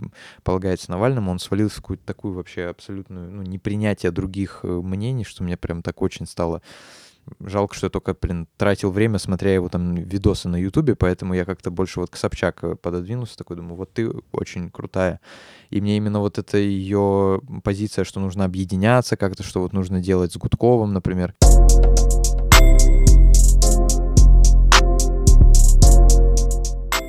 полагается 0.44 0.92
Навальному, 0.92 1.32
он 1.32 1.40
свалился 1.40 1.80
в 1.80 1.82
какую-то 1.82 2.06
такую 2.06 2.34
вообще 2.34 2.66
абсолютную, 2.66 3.32
ну, 3.32 3.42
непринятие 3.42 4.12
других 4.12 4.62
э, 4.64 4.68
мнений, 4.68 5.24
что 5.24 5.44
мне 5.44 5.58
прям 5.58 5.82
так 5.82 6.02
очень 6.02 6.26
стало 6.26 6.62
Жалко, 7.40 7.76
что 7.76 7.88
я 7.88 7.90
только, 7.90 8.16
блин, 8.20 8.48
тратил 8.58 8.92
время, 8.92 9.20
смотря 9.20 9.54
его 9.54 9.70
там 9.70 9.96
видосы 9.96 10.50
на 10.50 10.56
Ютубе, 10.58 10.96
поэтому 10.96 11.34
я 11.34 11.46
как-то 11.46 11.72
больше 11.72 12.00
вот 12.00 12.10
к 12.10 12.18
Собчак 12.18 12.64
э, 12.64 12.76
пододвинулся, 12.76 13.38
такой 13.38 13.58
думаю, 13.58 13.76
вот 13.76 13.94
ты 13.94 14.10
очень 14.32 14.70
крутая. 14.70 15.20
И 15.70 15.82
мне 15.82 15.98
именно 15.98 16.20
вот 16.20 16.38
эта 16.38 16.58
ее 16.58 17.42
позиция, 17.64 18.06
что 18.06 18.20
нужно 18.20 18.46
объединяться 18.46 19.18
как-то, 19.18 19.44
что 19.44 19.62
вот 19.62 19.74
нужно 19.74 20.00
делать 20.00 20.34
с 20.34 20.38
Гудковым, 20.38 20.94
например. 20.94 21.36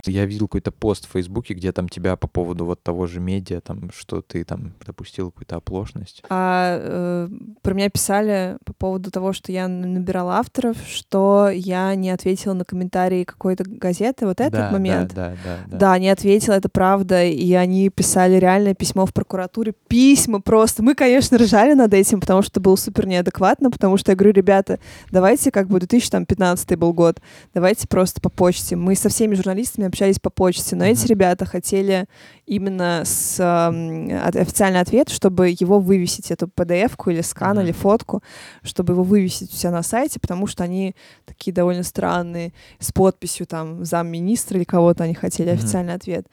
Я 0.08 0.24
видел 0.26 0.48
какой-то 0.48 0.72
пост 0.72 1.06
в 1.06 1.12
Фейсбуке, 1.12 1.54
где 1.54 1.72
там 1.72 1.88
тебя 1.88 2.16
по 2.16 2.26
поводу 2.26 2.64
вот 2.64 2.82
того 2.82 3.06
же 3.06 3.20
медиа, 3.20 3.60
там, 3.60 3.90
что 3.94 4.22
ты 4.22 4.44
там 4.44 4.72
допустил 4.86 5.30
какую-то 5.30 5.56
оплошность. 5.56 6.22
А 6.28 6.78
э, 6.80 7.28
про 7.62 7.74
меня 7.74 7.90
писали 7.90 8.56
по 8.64 8.72
поводу 8.72 9.10
того, 9.10 9.32
что 9.32 9.52
я 9.52 9.68
набирала 9.68 10.36
авторов, 10.36 10.76
что 10.86 11.50
я 11.52 11.94
не 11.94 12.10
ответила 12.10 12.54
на 12.54 12.64
комментарии 12.64 13.24
какой-то 13.24 13.64
газеты. 13.64 14.26
Вот 14.26 14.40
этот 14.40 14.60
да, 14.60 14.70
момент. 14.70 15.12
Да, 15.14 15.34
да, 15.44 15.58
да. 15.66 15.78
Да, 15.78 15.98
не 15.98 16.08
ответила, 16.08 16.54
это 16.54 16.68
правда. 16.68 17.24
И 17.24 17.52
они 17.52 17.88
писали 17.90 18.36
реальное 18.36 18.74
письмо 18.74 19.06
в 19.06 19.12
прокуратуре. 19.12 19.74
Письма 19.88 20.40
просто. 20.40 20.82
Мы, 20.82 20.94
конечно, 20.94 21.38
ржали 21.38 21.74
над 21.74 21.92
этим, 21.94 22.20
потому 22.20 22.42
что 22.42 22.52
это 22.52 22.60
было 22.60 22.76
супер 22.76 23.06
неадекватно, 23.06 23.70
потому 23.70 23.96
что 23.96 24.12
я 24.12 24.16
говорю, 24.16 24.32
ребята, 24.32 24.78
давайте, 25.10 25.50
как 25.50 25.68
бы 25.68 25.78
2015 25.78 26.76
был 26.78 26.92
год, 26.92 27.20
давайте 27.54 27.86
просто 27.88 28.20
по 28.20 28.28
почте. 28.28 28.76
Мы 28.76 28.94
со 28.94 29.08
всеми 29.08 29.34
журналистами 29.34 29.86
общались 29.86 29.97
по 30.20 30.30
почте, 30.30 30.76
но 30.76 30.84
эти 30.84 31.06
ребята 31.06 31.44
хотели 31.44 32.06
именно 32.46 33.02
с 33.04 33.38
от- 33.40 34.36
официальный 34.36 34.80
ответ, 34.80 35.08
чтобы 35.08 35.48
его 35.50 35.80
вывесить, 35.80 36.30
эту 36.30 36.46
PDF-ку 36.46 37.10
или 37.10 37.20
скан, 37.20 37.58
или 37.60 37.72
фотку, 37.72 38.22
чтобы 38.62 38.94
его 38.94 39.02
вывесить 39.02 39.52
у 39.52 39.56
себя 39.56 39.70
на 39.70 39.82
сайте, 39.82 40.18
потому 40.20 40.46
что 40.46 40.64
они 40.64 40.94
такие 41.26 41.52
довольно 41.52 41.82
странные, 41.82 42.52
с 42.78 42.92
подписью 42.92 43.46
там 43.46 43.84
замминистра 43.84 44.56
или 44.56 44.64
кого-то 44.64 45.04
они 45.04 45.14
хотели 45.14 45.50
официальный 45.50 45.94
ответ. 45.94 46.26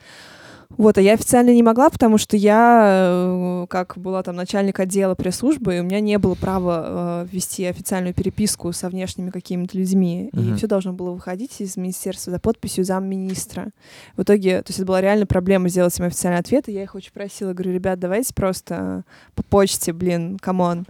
Вот, 0.77 0.97
а 0.97 1.01
я 1.01 1.13
официально 1.13 1.53
не 1.53 1.63
могла, 1.63 1.89
потому 1.89 2.17
что 2.17 2.35
я, 2.37 2.85
э, 3.63 3.65
как 3.69 3.97
была 3.97 4.23
там 4.23 4.35
начальник 4.35 4.79
отдела 4.79 5.15
пресс-службы, 5.15 5.77
и 5.77 5.79
у 5.79 5.83
меня 5.83 5.99
не 5.99 6.17
было 6.17 6.35
права 6.35 7.23
э, 7.23 7.27
вести 7.31 7.65
официальную 7.65 8.13
переписку 8.13 8.71
со 8.73 8.89
внешними 8.89 9.29
какими-то 9.29 9.77
людьми. 9.77 10.29
И 10.33 10.37
Мгм. 10.37 10.57
все 10.57 10.67
должно 10.67 10.93
было 10.93 11.11
выходить 11.11 11.61
из 11.61 11.77
министерства 11.77 12.31
за 12.31 12.39
подписью 12.39 12.83
замминистра. 12.83 13.69
В 14.17 14.23
итоге, 14.23 14.61
то 14.61 14.69
есть 14.69 14.79
это 14.79 14.87
была 14.87 15.01
реально 15.01 15.25
проблема 15.25 15.69
сделать 15.69 15.97
им 15.99 16.05
официальный 16.05 16.39
ответ, 16.39 16.67
и 16.67 16.73
я 16.73 16.83
их 16.83 16.95
очень 16.95 17.11
просила, 17.13 17.53
говорю, 17.53 17.73
ребят, 17.73 17.99
давайте 17.99 18.33
просто 18.33 19.03
по 19.35 19.43
почте, 19.43 19.93
блин, 19.93 20.37
come 20.41 20.66
on. 20.66 20.85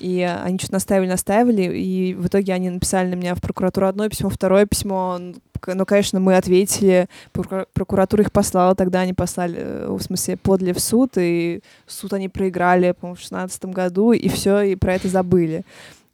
И 0.00 0.20
они 0.20 0.58
что-то 0.58 0.74
настаивали, 0.74 1.08
настаивали, 1.08 1.62
и 1.62 2.14
в 2.14 2.26
итоге 2.28 2.52
они 2.52 2.70
написали 2.70 3.10
на 3.10 3.14
меня 3.14 3.34
в 3.34 3.40
прокуратуру 3.40 3.86
одно 3.86 4.08
письмо, 4.08 4.30
второе 4.30 4.64
письмо. 4.66 5.18
Ну, 5.18 5.86
конечно, 5.86 6.20
мы 6.20 6.36
ответили, 6.36 7.08
прокура- 7.32 7.66
прокуратура 7.72 8.22
их 8.22 8.30
послала, 8.30 8.76
тогда 8.76 9.00
они 9.00 9.12
послали, 9.12 9.56
э, 9.58 9.86
в 9.90 10.00
смысле, 10.00 10.36
подали 10.36 10.72
в 10.72 10.78
суд, 10.78 11.12
и 11.16 11.62
суд 11.86 12.12
они 12.12 12.28
проиграли, 12.28 12.92
по-моему, 12.92 13.16
в 13.16 13.20
шестнадцатом 13.20 13.72
году, 13.72 14.12
и 14.12 14.28
все, 14.28 14.60
и 14.60 14.76
про 14.76 14.94
это 14.94 15.08
забыли. 15.08 15.64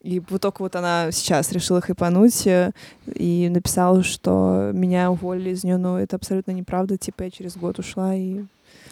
И 0.00 0.22
вот 0.28 0.42
только 0.42 0.62
вот 0.62 0.76
она 0.76 1.10
сейчас 1.12 1.52
решила 1.52 1.80
хайпануть 1.80 2.46
э, 2.46 2.72
и 3.14 3.48
написала, 3.50 4.02
что 4.02 4.70
меня 4.72 5.10
уволили 5.10 5.50
из 5.50 5.64
нее, 5.64 5.78
но 5.78 5.98
это 5.98 6.16
абсолютно 6.16 6.52
неправда. 6.52 6.96
Типа 6.96 7.24
я 7.24 7.30
через 7.30 7.56
год 7.56 7.78
ушла 7.78 8.14
и... 8.14 8.44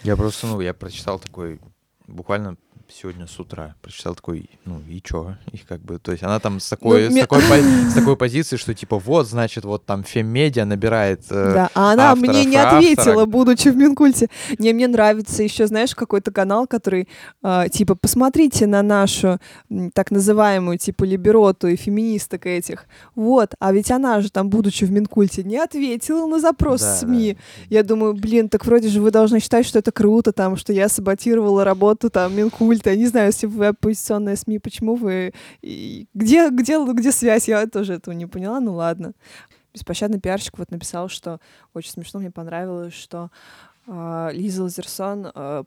Я 0.03 0.17
просто, 0.17 0.47
ну, 0.47 0.61
я 0.61 0.75
прочитал 0.75 1.19
такой, 1.19 1.61
буквально 2.07 2.57
сегодня 2.93 3.27
с 3.27 3.39
утра, 3.41 3.75
прочитал 3.81 4.15
такой, 4.15 4.51
ну, 4.65 4.81
и 4.89 5.01
чё? 5.03 5.37
И 5.53 5.59
как 5.59 5.81
бы, 5.81 5.99
то 5.99 6.13
есть 6.13 6.23
она 6.23 6.39
там 6.41 6.61
с 6.61 6.69
такой, 6.69 7.05
Ну, 7.05 7.09
с 7.09 7.13
мне- 7.13 7.23
такой, 7.23 7.41
с 7.91 7.95
такой 7.95 8.17
позиции, 8.17 8.57
что 8.57 8.75
типа 8.75 8.99
вот, 8.99 9.27
значит, 9.29 9.65
вот 9.65 9.87
там 9.87 10.05
феммедиа 10.05 10.65
набирает... 10.65 11.23
э, 11.31 11.53
Да, 11.55 11.71
а 11.75 11.93
она 11.93 12.13
авторов 12.13 12.35
мне 12.35 12.45
не 12.45 12.57
ответила, 12.57 13.25
будучи 13.25 13.69
в 13.69 13.77
Минкульте. 13.77 14.29
Не, 14.59 14.73
мне 14.73 14.89
нравится 14.89 15.43
еще, 15.43 15.67
знаешь, 15.67 15.95
какой-то 15.95 16.31
канал, 16.33 16.67
который, 16.67 17.09
а, 17.43 17.69
типа, 17.69 17.95
посмотрите 17.95 18.67
на 18.67 18.83
нашу 18.83 19.39
так 19.95 20.11
называемую, 20.11 20.79
типа, 20.79 21.05
либероту 21.05 21.69
и 21.69 21.77
феминисток 21.77 22.47
этих. 22.47 22.85
Вот, 23.15 23.55
а 23.59 23.73
ведь 23.73 23.91
она 23.91 24.21
же 24.21 24.31
там, 24.31 24.51
будучи 24.51 24.85
в 24.85 24.91
Минкульте, 24.93 25.43
не 25.43 25.57
ответила 25.57 26.27
на 26.27 26.39
запрос 26.41 26.81
да, 26.83 26.97
СМИ. 26.97 27.35
да. 27.35 27.75
Я 27.77 27.83
думаю, 27.83 28.15
блин, 28.15 28.49
так 28.49 28.67
вроде 28.67 28.89
же 28.89 29.01
вы 29.01 29.11
должны 29.11 29.41
считать, 29.41 29.67
что 29.67 29.79
это 29.79 29.93
круто, 29.93 30.33
там, 30.33 30.57
что 30.57 30.73
я 30.73 30.89
саботировала 30.89 31.65
работу 31.65 32.11
там 32.11 32.37
Минкульта. 32.37 32.82
Я 32.91 32.97
не 32.97 33.07
знаю, 33.07 33.27
если 33.27 33.47
вы 33.47 33.69
оппозиционная 33.69 34.37
СМИ, 34.37 34.59
почему 34.59 34.95
вы... 34.95 35.33
и 35.63 36.07
где, 36.15 36.51
где, 36.51 36.79
где 36.85 37.13
связь? 37.13 37.49
Я 37.49 37.67
тоже 37.67 37.95
этого 37.95 38.15
не 38.15 38.27
поняла, 38.27 38.61
ну 38.61 38.75
ладно. 38.75 39.13
Беспощадный 39.75 40.21
пиарщик 40.21 40.59
вот 40.59 40.71
написал, 40.71 41.09
что 41.09 41.41
очень 41.73 41.93
смешно, 41.93 42.21
мне 42.21 42.31
понравилось, 42.31 42.93
что 42.93 43.31
а, 43.87 44.31
Лиза 44.33 44.63
Лазерсон 44.63 45.31
а, 45.35 45.65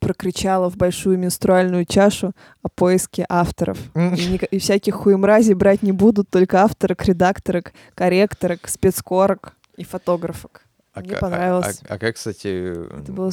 прокричала 0.00 0.70
в 0.70 0.76
большую 0.76 1.18
менструальную 1.18 1.84
чашу 1.84 2.32
о 2.62 2.68
поиске 2.68 3.24
авторов. 3.28 3.78
И, 3.94 4.40
и 4.50 4.58
всяких 4.58 4.94
хуемразей 4.94 5.54
брать 5.54 5.82
не 5.82 5.92
будут, 5.92 6.28
только 6.30 6.62
авторок, 6.62 7.04
редакторок, 7.04 7.72
корректорок, 7.94 8.68
спецкорок 8.68 9.54
и 9.76 9.84
фотографок. 9.84 10.62
А 10.94 11.00
Мне 11.00 11.14
а- 11.14 11.20
понравилось. 11.20 11.80
А, 11.88 11.94
а 11.94 11.98
как, 11.98 12.16
кстати, 12.16 12.74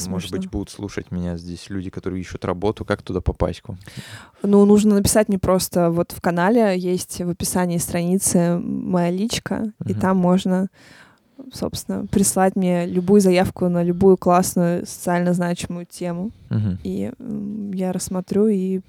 может 0.08 0.30
быть, 0.30 0.48
будут 0.48 0.70
слушать 0.70 1.10
меня 1.10 1.36
здесь 1.36 1.68
люди, 1.68 1.90
которые 1.90 2.20
ищут 2.22 2.44
работу, 2.46 2.86
как 2.86 3.02
туда 3.02 3.20
попасть 3.20 3.60
к 3.60 3.68
вам? 3.68 3.78
Ну, 4.42 4.64
нужно 4.64 4.94
написать 4.94 5.28
мне 5.28 5.38
просто 5.38 5.90
вот 5.90 6.12
в 6.12 6.20
канале 6.22 6.78
есть 6.78 7.20
в 7.20 7.28
описании 7.28 7.76
страницы 7.76 8.58
моя 8.58 9.10
личка, 9.10 9.72
и 9.84 9.92
Мгм. 9.92 10.00
там 10.00 10.16
можно, 10.16 10.68
собственно, 11.52 12.06
прислать 12.06 12.56
мне 12.56 12.86
любую 12.86 13.20
заявку 13.20 13.68
на 13.68 13.82
любую 13.82 14.16
классную 14.16 14.86
социально 14.86 15.34
значимую 15.34 15.84
тему. 15.84 16.30
Мгм. 16.48 16.78
И 16.82 17.12
я 17.74 17.92
рассмотрю 17.92 18.46
и 18.46 18.80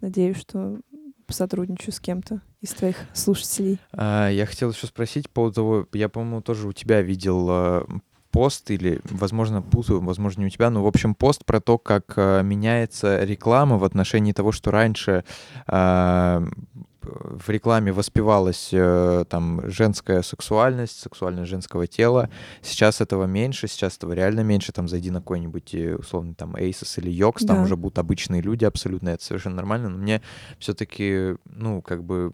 надеюсь, 0.00 0.38
что 0.38 0.80
посотрудничаю 1.28 1.92
с 1.92 2.00
кем-то 2.00 2.40
из 2.62 2.70
твоих 2.70 2.96
слушателей. 3.12 3.78
А, 3.92 4.28
я 4.30 4.46
хотел 4.46 4.70
еще 4.72 4.86
спросить 4.86 5.28
по 5.28 5.34
поводу 5.42 5.54
того, 5.54 5.86
я, 5.92 6.08
по-моему, 6.08 6.40
тоже 6.40 6.66
у 6.66 6.72
тебя 6.72 7.02
видел 7.02 7.46
а, 7.50 7.86
пост 8.30 8.70
или, 8.70 9.00
возможно, 9.04 9.62
путаю, 9.62 10.00
возможно, 10.00 10.40
не 10.40 10.46
у 10.46 10.50
тебя, 10.50 10.70
но, 10.70 10.82
в 10.82 10.86
общем, 10.86 11.14
пост 11.14 11.44
про 11.44 11.60
то, 11.60 11.78
как 11.78 12.14
э, 12.16 12.42
меняется 12.42 13.24
реклама 13.24 13.78
в 13.78 13.84
отношении 13.84 14.32
того, 14.32 14.52
что 14.52 14.70
раньше 14.70 15.24
э, 15.66 16.46
в 17.08 17.48
рекламе 17.48 17.92
воспевалась 17.92 18.70
э, 18.72 19.24
там 19.28 19.62
женская 19.70 20.22
сексуальность, 20.22 21.00
сексуальность 21.00 21.50
женского 21.50 21.86
тела. 21.86 22.30
Сейчас 22.62 23.00
этого 23.00 23.24
меньше, 23.24 23.68
сейчас 23.68 23.96
этого 23.96 24.12
реально 24.12 24.40
меньше. 24.40 24.72
Там 24.72 24.88
зайди 24.88 25.10
на 25.10 25.20
какой-нибудь, 25.20 25.74
э, 25.74 25.96
условно, 25.96 26.34
там 26.34 26.54
Asus 26.56 27.00
или 27.00 27.10
да. 27.44 27.54
там 27.54 27.62
уже 27.62 27.76
будут 27.76 27.98
обычные 27.98 28.42
люди 28.42 28.64
абсолютно, 28.64 29.10
это 29.10 29.24
совершенно 29.24 29.56
нормально. 29.56 29.88
Но 29.88 29.98
мне 29.98 30.22
все-таки, 30.58 31.36
ну, 31.46 31.82
как 31.82 32.04
бы 32.04 32.32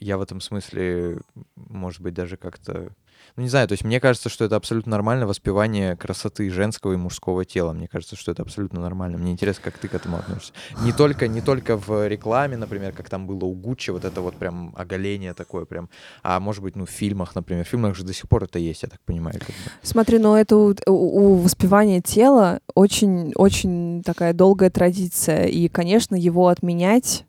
я 0.00 0.18
в 0.18 0.22
этом 0.22 0.40
смысле, 0.40 1.20
может 1.56 2.00
быть, 2.00 2.14
даже 2.14 2.36
как-то 2.36 2.90
ну, 3.36 3.42
не 3.42 3.48
знаю, 3.48 3.66
то 3.66 3.72
есть 3.72 3.84
мне 3.84 3.98
кажется, 3.98 4.28
что 4.28 4.44
это 4.44 4.54
абсолютно 4.54 4.90
нормально 4.90 5.26
воспевание 5.26 5.96
красоты 5.96 6.48
женского 6.50 6.92
и 6.92 6.96
мужского 6.96 7.44
тела. 7.44 7.72
Мне 7.72 7.88
кажется, 7.88 8.14
что 8.14 8.30
это 8.30 8.42
абсолютно 8.42 8.80
нормально. 8.80 9.18
Мне 9.18 9.32
интересно, 9.32 9.64
как 9.64 9.78
ты 9.78 9.88
к 9.88 9.94
этому 9.94 10.18
относишься. 10.18 10.52
Не 10.82 10.92
только, 10.92 11.26
не 11.26 11.40
только 11.40 11.76
в 11.76 12.06
рекламе, 12.06 12.56
например, 12.56 12.92
как 12.92 13.10
там 13.10 13.26
было 13.26 13.44
у 13.44 13.54
Гуччи, 13.54 13.90
вот 13.90 14.04
это 14.04 14.20
вот 14.20 14.36
прям 14.36 14.72
оголение 14.76 15.34
такое 15.34 15.64
прям, 15.64 15.88
а 16.22 16.38
может 16.38 16.62
быть, 16.62 16.76
ну, 16.76 16.86
в 16.86 16.90
фильмах, 16.90 17.34
например. 17.34 17.64
В 17.64 17.68
фильмах 17.68 17.96
же 17.96 18.04
до 18.04 18.12
сих 18.12 18.28
пор 18.28 18.44
это 18.44 18.60
есть, 18.60 18.84
я 18.84 18.88
так 18.88 19.00
понимаю. 19.00 19.40
Как. 19.40 19.50
Смотри, 19.82 20.18
но 20.18 20.38
это 20.38 20.56
у, 20.56 20.74
у 20.86 21.34
воспевания 21.36 22.00
тела 22.00 22.60
очень, 22.74 23.32
очень 23.34 24.02
такая 24.04 24.32
долгая 24.32 24.70
традиция, 24.70 25.46
и, 25.46 25.66
конечно, 25.66 26.14
его 26.14 26.46
отменять 26.46 27.26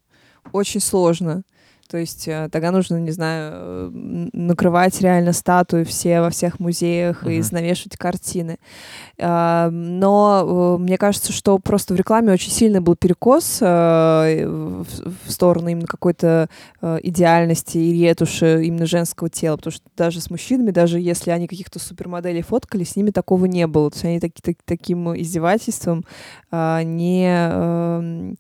очень 0.52 0.82
сложно. 0.82 1.44
То 1.90 1.98
есть 1.98 2.28
э, 2.28 2.50
тогда 2.52 2.72
нужно, 2.72 2.98
не 2.98 3.12
знаю, 3.12 3.54
э, 3.54 3.90
накрывать 4.34 5.00
реально 5.02 5.34
статуи 5.34 5.84
все 5.84 6.22
во 6.22 6.32
всех 6.32 6.60
музеях 6.60 7.24
uh-huh. 7.24 7.34
и 7.34 7.42
занавешивать 7.42 7.98
картины. 7.98 8.58
Но 9.18 10.78
э, 10.80 10.82
мне 10.82 10.98
кажется, 10.98 11.32
что 11.32 11.60
просто 11.60 11.94
в 11.94 11.98
рекламе 11.98 12.34
очень 12.34 12.52
сильный 12.52 12.80
был 12.80 12.96
перекос 12.96 13.62
в 13.62 14.86
сторону 15.28 15.70
именно 15.70 15.88
какой-то 15.88 16.50
идеальности 16.82 17.78
и 17.78 17.94
ретуши 17.94 18.64
именно 18.64 18.86
женского 18.86 19.30
тела, 19.30 19.58
потому 19.58 19.74
что 19.74 19.86
даже 19.96 20.22
с 20.22 20.30
мужчинами, 20.30 20.72
даже 20.72 21.00
если 21.00 21.32
они 21.32 21.48
каких-то 21.48 21.80
супермоделей 21.80 22.42
фоткали, 22.42 22.84
с 22.84 22.96
ними 22.96 23.12
такого 23.12 23.46
не 23.46 23.68
было. 23.68 23.92
То 23.92 23.96
есть 23.96 24.06
они 24.06 24.20
таки, 24.20 24.42
так, 24.42 24.56
таким 24.66 25.16
издевательством 25.16 26.04
а, 26.52 26.84
не 26.84 27.28
эм, 27.28 28.16
Э, 28.16 28.36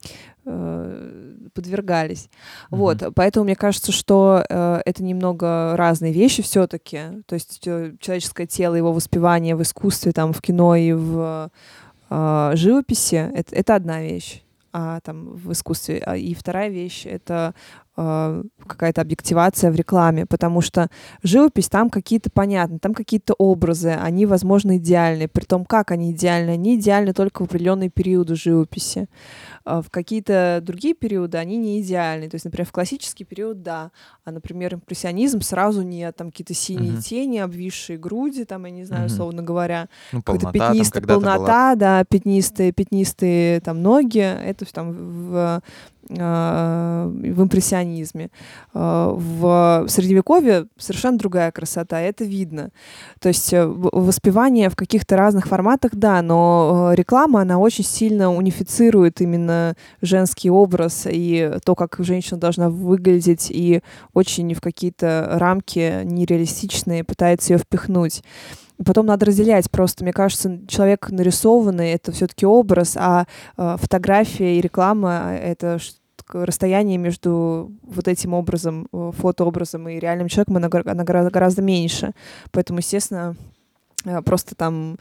подвергались. 0.45 2.30
Mm-hmm. 2.30 2.77
Вот, 2.77 3.03
поэтому 3.15 3.45
мне 3.45 3.55
кажется, 3.55 3.91
что 3.91 4.43
э, 4.47 4.81
это 4.85 5.03
немного 5.03 5.76
разные 5.76 6.13
вещи 6.13 6.43
все-таки. 6.43 6.99
То 7.26 7.34
есть 7.34 7.61
э, 7.65 7.93
человеческое 7.99 8.45
тело, 8.45 8.76
его 8.76 8.93
воспевание 8.93 9.55
в 9.55 9.61
искусстве, 9.61 10.11
там, 10.11 10.34
в 10.34 10.41
кино 10.41 10.76
и 10.76 10.93
в 10.93 11.49
э, 12.09 12.51
живописи 12.55 13.15
это, 13.15 13.55
это 13.55 13.76
одна 13.76 14.01
вещь 14.01 14.43
а, 14.77 14.99
там, 14.99 15.30
в 15.30 15.53
искусстве. 15.53 16.03
А, 16.05 16.17
и 16.17 16.34
вторая 16.34 16.67
вещь— 16.67 17.05
это 17.05 17.53
э, 17.95 18.43
какая-то 18.67 18.99
объективация 18.99 19.72
в 19.72 19.76
рекламе, 19.76 20.26
потому 20.26 20.59
что 20.59 20.89
живопись 21.23 21.69
там 21.69 21.89
какие-то 21.89 22.30
понятны, 22.30 22.80
там 22.80 22.93
какие-то 22.93 23.35
образы, 23.38 23.91
они, 23.91 24.26
возможно, 24.26 24.76
идеальны. 24.76 25.30
При 25.30 25.45
том, 25.45 25.63
как 25.63 25.91
они 25.91 26.11
идеальны? 26.11 26.49
Они 26.49 26.76
идеальны 26.76 27.13
только 27.13 27.43
в 27.43 27.45
определенные 27.45 27.89
периоды 27.89 28.35
живописи. 28.35 29.07
А 29.65 29.81
в 29.81 29.89
какие-то 29.89 30.59
другие 30.61 30.93
периоды 30.93 31.39
они 31.39 31.57
не 31.57 31.81
идеальны. 31.81 32.29
То 32.29 32.35
есть, 32.35 32.45
например, 32.45 32.67
в 32.67 32.71
классический 32.71 33.23
период— 33.23 33.61
да, 33.63 33.91
а, 34.23 34.31
например, 34.31 34.75
импрессионизм 34.75 35.41
сразу 35.41 35.81
нет. 35.81 36.15
Там 36.15 36.29
какие-то 36.29 36.53
синие 36.53 36.93
uh-huh. 36.93 37.01
тени, 37.01 37.39
обвисшие 37.39 37.97
груди, 37.97 38.45
там, 38.45 38.65
я 38.65 38.71
не 38.71 38.83
знаю, 38.83 39.07
uh-huh. 39.07 39.13
условно 39.13 39.41
говоря. 39.41 39.89
Ну, 40.11 40.21
какая-то 40.21 40.51
пятнистая 40.51 41.01
полнота, 41.01 41.37
была. 41.37 41.75
да, 41.75 42.03
пятнистые, 42.05 42.71
пятнистые 42.71 43.59
там 43.61 43.81
ноги. 43.81 44.19
Это 44.19 44.71
там 44.71 44.91
в 44.93 45.61
а, 46.19 47.07
в 47.07 47.41
импрессионизме. 47.41 48.29
А, 48.73 49.09
в 49.09 49.87
средневековье 49.89 50.67
совершенно 50.77 51.17
другая 51.17 51.51
красота, 51.51 51.99
это 51.99 52.23
видно. 52.23 52.69
То 53.19 53.29
есть 53.29 53.51
э, 53.53 53.65
воспевание 53.65 54.69
в 54.69 54.75
каких-то 54.75 55.17
разных 55.17 55.47
форматах, 55.47 55.95
да, 55.95 56.21
но 56.21 56.91
э, 56.91 56.95
реклама, 56.95 57.41
она 57.41 57.57
очень 57.57 57.83
сильно 57.83 58.31
унифицирует 58.31 59.19
именно 59.19 59.55
женский 60.02 60.49
образ 60.49 61.07
и 61.10 61.53
то, 61.64 61.76
как 61.76 61.98
женщина 61.99 62.40
должна 62.40 62.69
выглядеть, 62.69 63.48
и 63.49 63.82
очень 64.14 64.53
в 64.53 64.61
какие-то 64.61 65.27
рамки 65.34 66.03
нереалистичные 66.03 67.03
пытается 67.03 67.53
ее 67.53 67.60
впихнуть. 67.60 68.23
Потом 68.84 69.06
надо 69.06 69.26
разделять 69.26 69.72
просто. 69.72 70.03
Мне 70.03 70.11
кажется, 70.11 70.60
человек 70.68 71.10
нарисованный— 71.10 71.91
это 71.94 72.11
все-таки 72.11 72.45
образ, 72.45 72.98
а 72.98 73.26
э, 73.57 73.77
фотография 73.80 74.57
и 74.57 74.61
реклама— 74.61 75.34
это 75.41 75.80
расстояние 76.34 76.98
между 76.98 77.72
вот 77.84 78.07
этим 78.07 78.34
образом, 78.34 78.88
э, 78.91 79.11
фотообразом 79.15 79.88
и 79.88 79.99
реальным 79.99 80.27
человеком, 80.27 80.57
оно, 80.57 80.69
оно 80.72 81.03
гораздо, 81.03 81.61
меньше. 81.61 82.11
Поэтому, 82.52 82.80
естественно, 82.80 83.36
просто 84.26 84.56
там, 84.56 84.98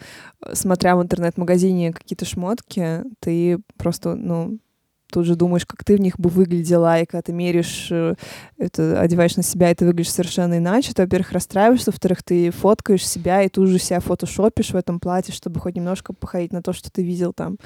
смотря 0.53 0.97
в 0.97 1.03
интернет-магазине 1.03 1.93
какие-то 1.93 2.25
шмотки, 2.25 3.03
ты 3.21 3.59
просто, 3.77 4.15
ну, 4.15 4.59
тут 5.15 5.27
же 5.27 5.37
думаешь, 5.37 5.65
как 5.65 5.85
ты 5.85 5.97
в 5.97 6.01
них 6.01 6.19
бы 6.19 6.29
выглядела, 6.29 7.01
и 7.01 7.07
когда 7.07 7.23
ты 7.23 7.33
меришь, 7.33 7.89
э, 7.93 8.15
это, 8.59 9.01
одеваешь 9.01 9.37
на 9.37 9.45
себя, 9.45 9.71
и 9.71 9.75
ты 9.75 9.87
выглядишь 9.87 10.11
совершенно 10.11 10.59
иначе, 10.59 10.93
ты, 10.93 11.03
во-первых, 11.03 11.31
расстраиваешься, 11.31 11.93
во-вторых, 11.93 12.25
ты 12.25 12.51
фоткаешь 12.51 13.07
себя 13.07 13.43
и 13.43 13.49
тут 13.49 13.69
же 13.69 13.79
себя 13.79 14.01
фотошопишь 14.01 14.71
в 14.71 14.77
этом 14.77 14.99
платье, 14.99 15.33
чтобы 15.33 15.61
хоть 15.61 15.77
немножко 15.77 16.13
походить 16.13 16.53
на 16.53 16.63
то, 16.63 16.73
что 16.73 16.91
ты 16.91 17.05
видел 17.05 17.33
там, 17.33 17.59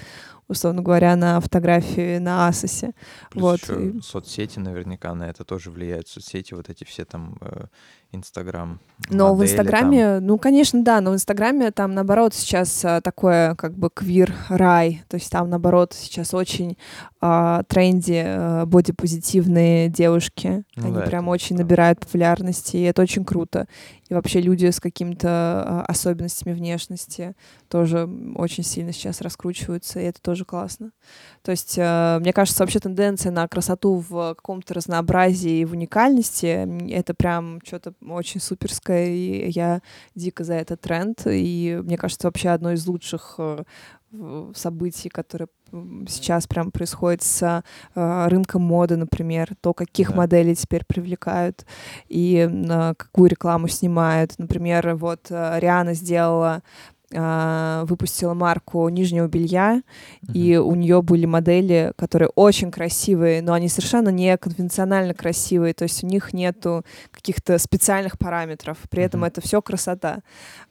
условно 0.48 0.82
говоря, 0.82 1.14
на 1.16 1.40
фотографии 1.40 2.18
на 2.18 2.48
Асосе. 2.48 2.92
Плюс 3.30 3.42
вот. 3.42 3.60
Еще 3.60 4.02
соцсети 4.02 4.58
наверняка 4.58 5.14
на 5.14 5.24
это 5.24 5.44
тоже 5.44 5.70
влияют. 5.70 6.08
Соцсети, 6.08 6.54
вот 6.54 6.68
эти 6.70 6.84
все 6.84 7.04
там 7.04 7.36
э, 7.40 7.66
Инстаграм. 8.10 8.80
Но 9.10 9.34
в 9.34 9.44
Инстаграме, 9.44 10.14
там... 10.14 10.26
ну, 10.26 10.38
конечно, 10.38 10.82
да, 10.82 11.02
но 11.02 11.10
в 11.10 11.14
Инстаграме 11.14 11.70
там, 11.70 11.92
наоборот, 11.92 12.32
сейчас 12.34 12.82
а, 12.84 13.02
такое, 13.02 13.54
как 13.54 13.76
бы, 13.76 13.90
квир-рай, 13.90 15.02
то 15.08 15.16
есть 15.16 15.30
там, 15.30 15.50
наоборот, 15.50 15.92
сейчас 15.94 16.32
очень 16.32 16.78
а, 17.20 17.62
тренди 17.64 18.22
а, 18.24 18.64
бодипозитивные 18.64 19.90
девушки, 19.90 20.64
ну, 20.76 20.86
они 20.86 20.94
да, 20.94 21.02
прям 21.02 21.24
это, 21.24 21.32
очень 21.32 21.56
да. 21.56 21.62
набирают 21.62 22.00
популярности, 22.00 22.78
и 22.78 22.82
это 22.82 23.02
очень 23.02 23.26
круто. 23.26 23.68
И 24.08 24.14
вообще 24.14 24.40
люди 24.40 24.66
с 24.66 24.80
какими-то 24.80 25.28
а, 25.28 25.84
особенностями 25.86 26.54
внешности 26.54 27.34
тоже 27.68 28.08
очень 28.36 28.64
сильно 28.64 28.92
сейчас 28.92 29.20
раскручиваются, 29.20 30.00
и 30.00 30.04
это 30.04 30.20
тоже 30.22 30.44
классно. 30.44 30.92
То 31.42 31.50
есть, 31.50 31.76
а, 31.78 32.18
мне 32.20 32.32
кажется, 32.32 32.62
вообще 32.62 32.80
тенденция 32.80 33.32
на 33.32 33.46
красоту 33.48 34.04
в 34.08 34.34
каком-то 34.34 34.74
разнообразии 34.74 35.60
и 35.60 35.64
в 35.64 35.72
уникальности, 35.72 36.90
это 36.90 37.14
прям 37.14 37.60
что-то 37.64 37.94
очень 38.08 38.40
суперское, 38.40 39.08
и 39.08 39.50
я 39.50 39.82
дико 40.14 40.44
за 40.44 40.54
этот 40.54 40.80
тренд, 40.80 41.22
и 41.26 41.78
мне 41.82 41.96
кажется, 41.96 42.26
вообще 42.26 42.50
одно 42.50 42.72
из 42.72 42.86
лучших 42.86 43.34
э, 43.38 43.64
событий, 44.54 45.08
которые 45.08 45.48
сейчас 46.08 46.46
прям 46.46 46.70
происходит 46.70 47.22
с 47.22 47.62
э, 47.94 48.26
рынком 48.28 48.62
моды, 48.62 48.96
например, 48.96 49.50
то, 49.60 49.74
каких 49.74 50.10
да. 50.10 50.16
моделей 50.16 50.54
теперь 50.54 50.84
привлекают 50.86 51.66
и 52.08 52.48
э, 52.50 52.94
какую 52.96 53.28
рекламу 53.28 53.68
снимают. 53.68 54.32
Например, 54.38 54.94
вот 54.94 55.26
э, 55.30 55.58
Риана 55.60 55.92
сделала 55.92 56.62
а, 57.14 57.86
выпустила 57.86 58.34
марку 58.34 58.86
нижнего 58.90 59.28
белья, 59.28 59.76
mm-hmm. 59.76 60.32
и 60.34 60.56
у 60.58 60.74
нее 60.74 61.00
были 61.00 61.24
модели, 61.24 61.94
которые 61.96 62.28
очень 62.34 62.70
красивые, 62.70 63.40
но 63.40 63.54
они 63.54 63.70
совершенно 63.70 64.10
не 64.10 64.36
конвенционально 64.36 65.14
красивые, 65.14 65.72
то 65.72 65.84
есть 65.84 66.04
у 66.04 66.06
них 66.06 66.34
нету 66.34 66.84
каких-то 67.10 67.56
специальных 67.56 68.18
параметров, 68.18 68.76
при 68.90 69.02
mm-hmm. 69.02 69.06
этом 69.06 69.24
это 69.24 69.40
все 69.40 69.62
красота. 69.62 70.18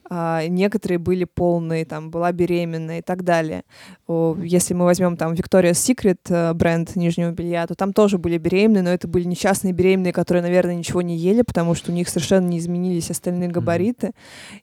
А, 0.08 0.46
некоторые 0.46 0.98
были 0.98 1.24
полные, 1.24 1.84
там, 1.84 2.10
была 2.10 2.30
беременная 2.30 3.00
и 3.00 3.02
так 3.02 3.24
далее. 3.24 3.64
Если 4.08 4.74
мы 4.74 4.84
возьмем 4.84 5.16
там 5.16 5.32
Victoria's 5.32 5.72
Secret 5.72 6.18
э, 6.28 6.54
бренд 6.54 6.94
нижнего 6.96 7.32
белья, 7.32 7.66
то 7.66 7.74
там 7.74 7.92
тоже 7.92 8.18
были 8.18 8.38
беременные, 8.38 8.82
но 8.82 8.90
это 8.90 9.08
были 9.08 9.24
несчастные 9.24 9.72
беременные, 9.72 10.12
которые, 10.12 10.42
наверное, 10.42 10.76
ничего 10.76 11.02
не 11.02 11.16
ели, 11.16 11.42
потому 11.42 11.74
что 11.74 11.90
у 11.90 11.94
них 11.94 12.08
совершенно 12.08 12.46
не 12.46 12.58
изменились 12.58 13.10
остальные 13.10 13.48
габариты. 13.48 14.12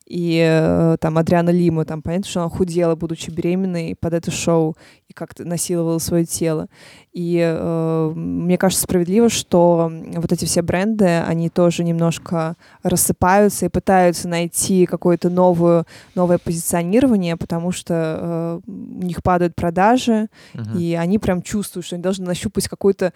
И 0.05 0.41
э, 0.41 0.97
там 1.01 1.17
Адриана 1.17 1.49
Ли 1.49 1.65
непреодолимо. 1.65 1.85
Там 1.85 2.01
понятно, 2.01 2.29
что 2.29 2.41
она 2.41 2.49
худела, 2.49 2.95
будучи 2.95 3.29
беременной, 3.29 3.95
под 3.99 4.13
это 4.13 4.31
шоу, 4.31 4.75
как-то 5.15 5.45
насиловала 5.45 5.97
свое 5.97 6.25
тело. 6.25 6.67
И 7.13 7.41
э, 7.41 8.11
мне 8.15 8.57
кажется 8.57 8.83
справедливо, 8.83 9.29
что 9.29 9.91
вот 10.15 10.31
эти 10.31 10.45
все 10.45 10.61
бренды, 10.61 11.05
они 11.05 11.49
тоже 11.49 11.83
немножко 11.83 12.55
рассыпаются 12.83 13.65
и 13.65 13.69
пытаются 13.69 14.27
найти 14.27 14.85
какое-то 14.85 15.29
новое, 15.29 15.85
новое 16.13 16.37
позиционирование, 16.37 17.37
потому 17.37 17.71
что 17.71 18.61
э, 18.67 18.71
у 18.71 19.03
них 19.03 19.23
падают 19.23 19.55
продажи, 19.55 20.27
uh-huh. 20.53 20.77
и 20.77 20.93
они 20.93 21.17
прям 21.17 21.41
чувствуют, 21.41 21.85
что 21.85 21.95
они 21.95 22.03
должны 22.03 22.25
нащупать 22.25 22.67
какое-то 22.67 23.13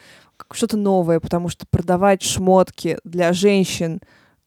что-то 0.52 0.78
новое, 0.78 1.20
потому 1.20 1.50
что 1.50 1.66
продавать 1.70 2.24
шмотки 2.24 2.98
для 3.04 3.34
женщин 3.34 4.00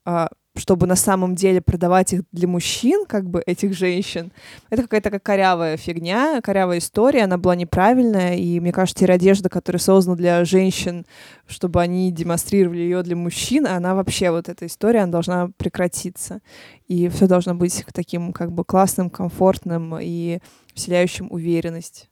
э, 0.06 0.26
чтобы 0.56 0.86
на 0.86 0.96
самом 0.96 1.34
деле 1.34 1.60
продавать 1.60 2.12
их 2.12 2.22
для 2.30 2.46
мужчин, 2.46 3.06
как 3.06 3.28
бы 3.28 3.42
этих 3.46 3.72
женщин, 3.74 4.32
это 4.68 4.82
какая-то 4.82 5.04
такая 5.04 5.20
корявая 5.20 5.76
фигня, 5.76 6.40
корявая 6.42 6.78
история, 6.78 7.24
она 7.24 7.38
была 7.38 7.56
неправильная, 7.56 8.36
и 8.36 8.60
мне 8.60 8.72
кажется, 8.72 8.98
теперь 8.98 9.12
одежда, 9.12 9.48
которая 9.48 9.80
создана 9.80 10.16
для 10.16 10.44
женщин, 10.44 11.06
чтобы 11.46 11.80
они 11.80 12.12
демонстрировали 12.12 12.80
ее 12.80 13.02
для 13.02 13.16
мужчин, 13.16 13.66
она 13.66 13.94
вообще, 13.94 14.30
вот 14.30 14.48
эта 14.48 14.66
история, 14.66 15.00
она 15.00 15.12
должна 15.12 15.50
прекратиться. 15.56 16.40
И 16.86 17.08
все 17.08 17.26
должно 17.26 17.54
быть 17.54 17.84
таким 17.94 18.32
как 18.32 18.52
бы 18.52 18.64
классным, 18.64 19.08
комфортным 19.08 19.96
и 19.98 20.40
вселяющим 20.74 21.28
уверенность 21.30 22.11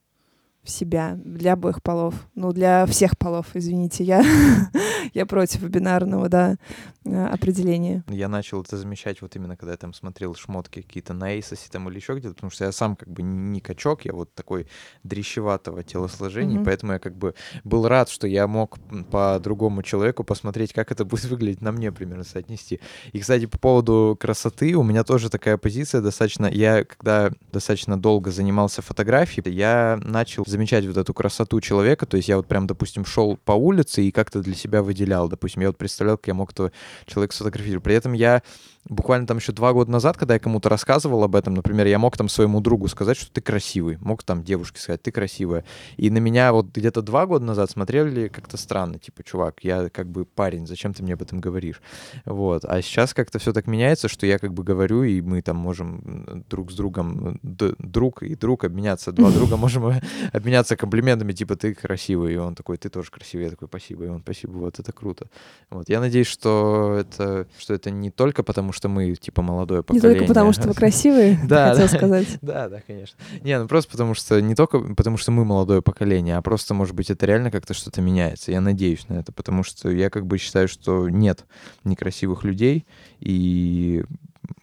себя 0.71 1.19
для 1.23 1.53
обоих 1.53 1.83
полов. 1.83 2.15
Ну, 2.35 2.53
для 2.53 2.87
всех 2.87 3.19
полов, 3.19 3.47
извините, 3.55 4.05
я, 4.05 4.25
я 5.15 5.27
против 5.27 5.63
бинарного, 5.63 6.29
да, 6.29 6.57
э, 7.05 7.27
определения. 7.27 8.05
Я 8.09 8.29
начал 8.29 8.63
это 8.63 8.77
замечать 8.77 9.21
вот 9.21 9.37
именно, 9.37 9.57
когда 9.57 9.73
я 9.73 9.77
там 9.77 9.93
смотрел 9.93 10.35
шмотки 10.35 10.83
какие-то 10.83 11.13
на 11.13 11.35
Эйсосе 11.35 11.69
там 11.71 11.89
или 11.89 11.97
еще 11.97 12.15
где-то, 12.15 12.35
потому 12.35 12.51
что 12.51 12.65
я 12.65 12.73
сам 12.73 12.97
как 12.97 13.11
бы 13.11 13.23
не 13.23 13.61
качок, 13.61 14.05
я 14.05 14.13
вот 14.13 14.35
такой 14.35 14.67
дрещеватого 15.05 15.83
телосложения, 15.83 16.61
mm-hmm. 16.61 16.65
поэтому 16.65 16.93
я 16.93 16.99
как 16.99 17.17
бы 17.17 17.35
был 17.65 17.87
рад, 17.87 18.09
что 18.09 18.27
я 18.27 18.47
мог 18.47 18.79
по 19.11 19.39
другому 19.43 19.83
человеку 19.83 20.25
посмотреть, 20.25 20.73
как 20.73 20.93
это 20.93 21.05
будет 21.05 21.25
выглядеть 21.25 21.61
на 21.61 21.73
мне 21.73 21.93
примерно 21.93 22.25
соотнести. 22.25 22.81
И, 23.13 23.19
кстати, 23.19 23.47
по 23.47 23.59
поводу 23.59 24.17
красоты, 24.19 24.75
у 24.75 24.83
меня 24.83 25.05
тоже 25.05 25.29
такая 25.31 25.57
позиция 25.57 26.01
достаточно... 26.01 26.47
Я, 26.47 26.85
когда 26.85 27.31
достаточно 27.53 28.01
долго 28.01 28.31
занимался 28.31 28.83
фотографией, 28.83 29.51
я 29.51 29.99
начал 30.03 30.45
замечать 30.47 30.60
вот 30.89 30.97
эту 30.97 31.15
красоту 31.15 31.61
человека. 31.61 32.07
То 32.07 32.17
есть 32.17 32.29
я 32.29 32.37
вот 32.37 32.47
прям, 32.47 32.67
допустим, 32.67 33.05
шел 33.05 33.37
по 33.37 33.53
улице 33.53 34.03
и 34.03 34.11
как-то 34.11 34.41
для 34.41 34.55
себя 34.55 34.83
выделял. 34.83 35.29
Допустим, 35.29 35.63
я 35.63 35.69
вот 35.69 35.79
представлял, 35.79 36.17
как 36.17 36.29
я 36.29 36.35
мог 36.35 36.53
этого 36.53 36.73
человека 37.07 37.35
сфотографировать. 37.35 37.85
При 37.85 37.95
этом 37.95 38.13
я 38.13 38.43
буквально 38.89 39.27
там 39.27 39.37
еще 39.37 39.53
два 39.53 39.73
года 39.73 39.91
назад, 39.91 40.17
когда 40.17 40.35
я 40.35 40.41
кому-то 40.41 40.69
рассказывал 40.69 41.23
об 41.23 41.37
этом, 41.37 41.55
например, 41.55 41.87
я 41.87 41.99
мог 41.99 42.17
там 42.17 42.29
своему 42.29 42.61
другу 42.61 42.89
сказать, 42.89 43.17
что 43.17 43.31
ты 43.31 43.41
красивый, 43.41 43.99
мог 44.01 44.23
там 44.23 44.43
девушке 44.43 44.81
сказать, 44.81 45.03
ты 45.03 45.13
красивая. 45.13 45.65
И 45.97 46.11
на 46.11 46.19
меня 46.19 46.53
вот 46.53 46.67
где-то 46.67 47.03
два 47.03 47.27
года 47.27 47.45
назад 47.45 47.71
смотрели 47.71 48.29
как-то 48.29 48.57
странно, 48.57 48.99
типа, 48.99 49.23
чувак, 49.23 49.63
я 49.63 49.91
как 49.91 50.09
бы 50.09 50.25
парень, 50.25 50.67
зачем 50.67 50.95
ты 50.95 51.03
мне 51.03 51.15
об 51.15 51.23
этом 51.23 51.41
говоришь? 51.41 51.81
Вот. 52.25 52.65
А 52.65 52.81
сейчас 52.83 53.15
как-то 53.15 53.39
все 53.39 53.53
так 53.53 53.67
меняется, 53.67 54.09
что 54.09 54.27
я 54.27 54.39
как 54.39 54.55
бы 54.55 54.65
говорю, 54.65 55.03
и 55.03 55.21
мы 55.21 55.43
там 55.43 55.57
можем 55.57 56.45
друг 56.49 56.73
с 56.73 56.75
другом, 56.75 57.39
друг 57.43 58.23
и 58.23 58.35
друг 58.35 58.65
обменяться, 58.65 59.13
два 59.13 59.31
друга 59.33 59.57
можем 59.57 59.93
обменяться 60.33 60.77
комплиментами, 60.77 61.33
типа, 61.33 61.57
ты 61.57 61.75
красивый, 61.75 62.35
и 62.35 62.37
он 62.37 62.55
такой, 62.55 62.77
ты 62.79 62.89
тоже 62.89 63.11
красивый, 63.11 63.45
я 63.45 63.51
такой, 63.51 63.69
спасибо, 63.69 64.05
и 64.05 64.09
он, 64.09 64.23
спасибо, 64.23 64.53
вот 64.53 64.79
это 64.79 64.93
круто. 64.93 65.27
Вот. 65.69 65.89
Я 65.89 66.01
надеюсь, 66.01 66.27
что 66.27 66.97
это, 66.99 67.47
что 67.59 67.75
это 67.75 67.91
не 67.91 68.11
только 68.11 68.43
потому, 68.43 68.70
что 68.73 68.89
мы, 68.89 69.15
типа, 69.15 69.43
молодое 69.43 69.83
поколение. 69.83 70.11
Не 70.11 70.19
только 70.19 70.29
потому, 70.29 70.53
что 70.53 70.69
вы 70.69 70.75
красивые, 70.75 71.39
да, 71.49 71.71
хотел 71.71 71.89
сказать. 71.89 72.27
Да, 72.41 72.69
да, 72.69 72.81
конечно. 72.87 73.17
Не, 73.43 73.59
ну 73.59 73.69
просто 73.69 73.91
потому 73.91 74.15
что, 74.15 74.41
не 74.41 74.55
только 74.55 74.81
потому, 74.95 75.17
что 75.17 75.31
мы 75.31 75.45
молодое 75.45 75.83
поколение, 75.83 76.37
а 76.37 76.43
просто, 76.43 76.75
может 76.75 76.95
быть, 76.95 77.11
это 77.11 77.27
реально 77.27 77.51
как-то 77.51 77.75
что-то 77.75 78.01
меняется. 78.01 78.51
Я 78.51 78.61
надеюсь 78.61 79.09
на 79.09 79.15
это, 79.15 79.33
потому 79.33 79.63
что 79.63 79.91
я 79.91 80.11
как 80.11 80.27
бы 80.27 80.39
считаю, 80.39 80.69
что 80.69 81.09
нет 81.09 81.45
некрасивых 81.85 82.45
людей, 82.45 82.87
и 83.21 84.05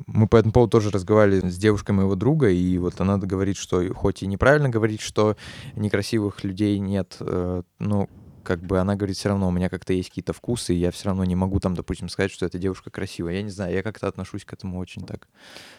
мы 0.05 0.27
по 0.27 0.37
этому 0.37 0.53
поводу 0.53 0.71
тоже 0.71 0.89
разговаривали 0.89 1.49
с 1.49 1.57
девушкой 1.57 1.91
моего 1.91 2.15
друга, 2.15 2.49
и 2.49 2.77
вот 2.77 2.99
она 2.99 3.17
говорит, 3.17 3.57
что 3.57 3.93
хоть 3.93 4.23
и 4.23 4.27
неправильно 4.27 4.69
говорить, 4.69 5.01
что 5.01 5.35
некрасивых 5.75 6.43
людей 6.43 6.79
нет, 6.79 7.17
э, 7.19 7.61
но 7.79 8.07
как 8.47 8.61
бы 8.61 8.79
она 8.79 8.95
говорит, 8.95 9.17
все 9.17 9.27
равно 9.27 9.49
у 9.49 9.51
меня 9.51 9.67
как-то 9.67 9.91
есть 9.91 10.07
какие-то 10.07 10.31
вкусы, 10.31 10.73
и 10.73 10.77
я 10.77 10.89
все 10.91 11.07
равно 11.07 11.25
не 11.25 11.35
могу 11.35 11.59
там, 11.59 11.75
допустим, 11.75 12.07
сказать, 12.07 12.31
что 12.31 12.45
эта 12.45 12.57
девушка 12.57 12.89
красивая. 12.89 13.33
Я 13.33 13.41
не 13.41 13.49
знаю, 13.49 13.73
я 13.73 13.83
как-то 13.83 14.07
отношусь 14.07 14.45
к 14.45 14.53
этому 14.53 14.79
очень 14.79 15.05
так. 15.05 15.27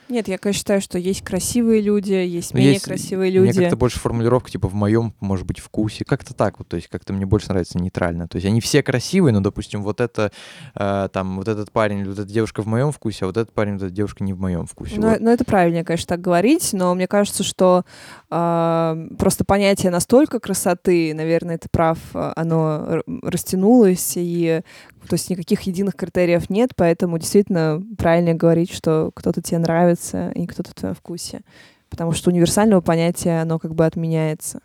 Нет, 0.08 0.28
я, 0.28 0.38
конечно, 0.38 0.58
считаю, 0.58 0.80
что 0.80 0.98
есть 0.98 1.22
красивые 1.22 1.82
люди, 1.82 2.12
есть 2.12 2.54
менее 2.54 2.74
есть, 2.74 2.84
красивые 2.84 3.30
люди. 3.30 3.50
Мне 3.50 3.60
как-то 3.60 3.76
больше 3.76 3.98
формулировка, 3.98 4.50
типа, 4.50 4.68
в 4.68 4.74
моем, 4.74 5.14
может 5.20 5.46
быть, 5.46 5.58
вкусе. 5.58 6.04
Как-то 6.04 6.34
так 6.34 6.58
вот, 6.58 6.68
то 6.68 6.76
есть 6.76 6.88
как-то 6.88 7.12
мне 7.12 7.26
больше 7.26 7.48
нравится 7.50 7.78
нейтрально. 7.78 8.28
То 8.28 8.36
есть 8.36 8.46
они 8.46 8.60
все 8.60 8.82
красивые, 8.82 9.32
но, 9.32 9.40
допустим, 9.40 9.82
вот 9.82 10.00
это, 10.00 10.32
э, 10.74 11.08
там, 11.12 11.36
вот 11.36 11.48
этот 11.48 11.70
парень 11.70 12.00
или 12.00 12.08
вот 12.08 12.18
эта 12.18 12.28
девушка 12.28 12.62
в 12.62 12.66
моем 12.66 12.92
вкусе, 12.92 13.24
а 13.24 13.26
вот 13.26 13.36
этот 13.36 13.52
парень, 13.52 13.74
вот 13.74 13.82
эта 13.82 13.92
девушка 13.92 14.24
не 14.24 14.32
в 14.32 14.40
моем 14.40 14.66
вкусе. 14.66 14.94
Ну, 14.96 15.10
вот. 15.10 15.20
ну 15.20 15.30
это 15.30 15.44
правильно, 15.44 15.84
конечно, 15.84 16.08
так 16.08 16.20
говорить, 16.20 16.70
но 16.72 16.94
мне 16.94 17.06
кажется, 17.06 17.42
что 17.42 17.84
э, 18.30 19.08
просто 19.18 19.44
понятие 19.44 19.90
настолько 19.90 20.40
красоты, 20.40 21.12
наверное, 21.14 21.56
это 21.56 21.68
прав, 21.70 21.98
оно 22.14 23.02
растянулось, 23.22 24.14
и 24.16 24.62
то 25.08 25.14
есть 25.14 25.30
никаких 25.30 25.62
единых 25.62 25.96
критериев 25.96 26.50
нет, 26.50 26.70
поэтому 26.76 27.18
действительно 27.18 27.82
правильно 27.96 28.34
говорить, 28.34 28.72
что 28.72 29.10
кто-то 29.14 29.40
тебе 29.40 29.58
нравится 29.58 29.97
и 30.14 30.46
кто-то 30.46 30.70
в 30.70 30.74
твоем 30.74 30.94
вкусе. 30.94 31.42
Потому 31.90 32.12
что 32.12 32.30
универсального 32.30 32.80
понятия, 32.80 33.42
оно 33.42 33.58
как 33.58 33.74
бы 33.74 33.86
отменяется. 33.86 34.60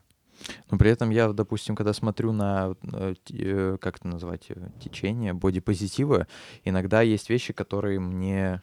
Но 0.69 0.77
при 0.77 0.91
этом 0.91 1.09
я, 1.09 1.31
допустим, 1.31 1.75
когда 1.75 1.93
смотрю 1.93 2.31
на, 2.33 2.75
э, 2.91 3.15
э, 3.29 3.77
как 3.79 3.97
это 3.97 4.07
назвать, 4.07 4.45
э, 4.49 4.55
течение 4.83 5.33
бодипозитива, 5.33 6.27
иногда 6.65 7.01
есть 7.01 7.29
вещи, 7.29 7.53
которые 7.53 7.99
мне 7.99 8.61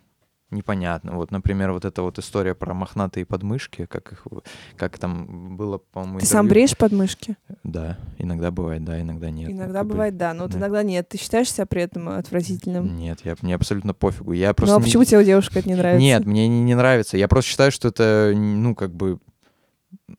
непонятно. 0.50 1.12
Вот, 1.12 1.30
например, 1.30 1.72
вот 1.72 1.84
эта 1.84 2.02
вот 2.02 2.18
история 2.18 2.54
про 2.54 2.74
мохнатые 2.74 3.24
подмышки, 3.24 3.86
как 3.86 4.12
их, 4.12 4.26
как 4.76 4.98
там 4.98 5.56
было, 5.56 5.78
по-моему, 5.78 6.18
Ты 6.18 6.24
интервью. 6.24 6.38
сам 6.38 6.48
бреешь 6.48 6.76
подмышки? 6.76 7.36
Да, 7.64 7.98
иногда 8.18 8.50
бывает, 8.50 8.84
да, 8.84 9.00
иногда 9.00 9.30
нет. 9.30 9.50
Иногда 9.50 9.84
бывает, 9.84 10.16
да, 10.16 10.34
но 10.34 10.44
вот 10.44 10.52
да. 10.52 10.58
иногда 10.58 10.82
нет. 10.82 11.08
Ты 11.08 11.18
считаешь 11.18 11.52
себя 11.52 11.66
при 11.66 11.82
этом 11.82 12.08
отвратительным? 12.08 12.96
Нет, 12.96 13.20
я, 13.24 13.36
мне 13.42 13.54
абсолютно 13.54 13.94
пофигу. 13.94 14.32
Я 14.32 14.54
просто 14.54 14.74
ну 14.74 14.80
а 14.80 14.82
почему 14.82 15.04
тебе 15.04 15.18
у 15.18 15.22
девушек 15.22 15.56
это 15.56 15.68
не 15.68 15.74
нравится? 15.74 16.00
Нет, 16.00 16.26
мне 16.26 16.48
не, 16.48 16.60
не 16.62 16.74
нравится. 16.74 17.16
Я 17.16 17.28
просто 17.28 17.50
считаю, 17.50 17.70
что 17.70 17.88
это, 17.88 18.32
ну, 18.34 18.74
как 18.74 18.94
бы 18.94 19.18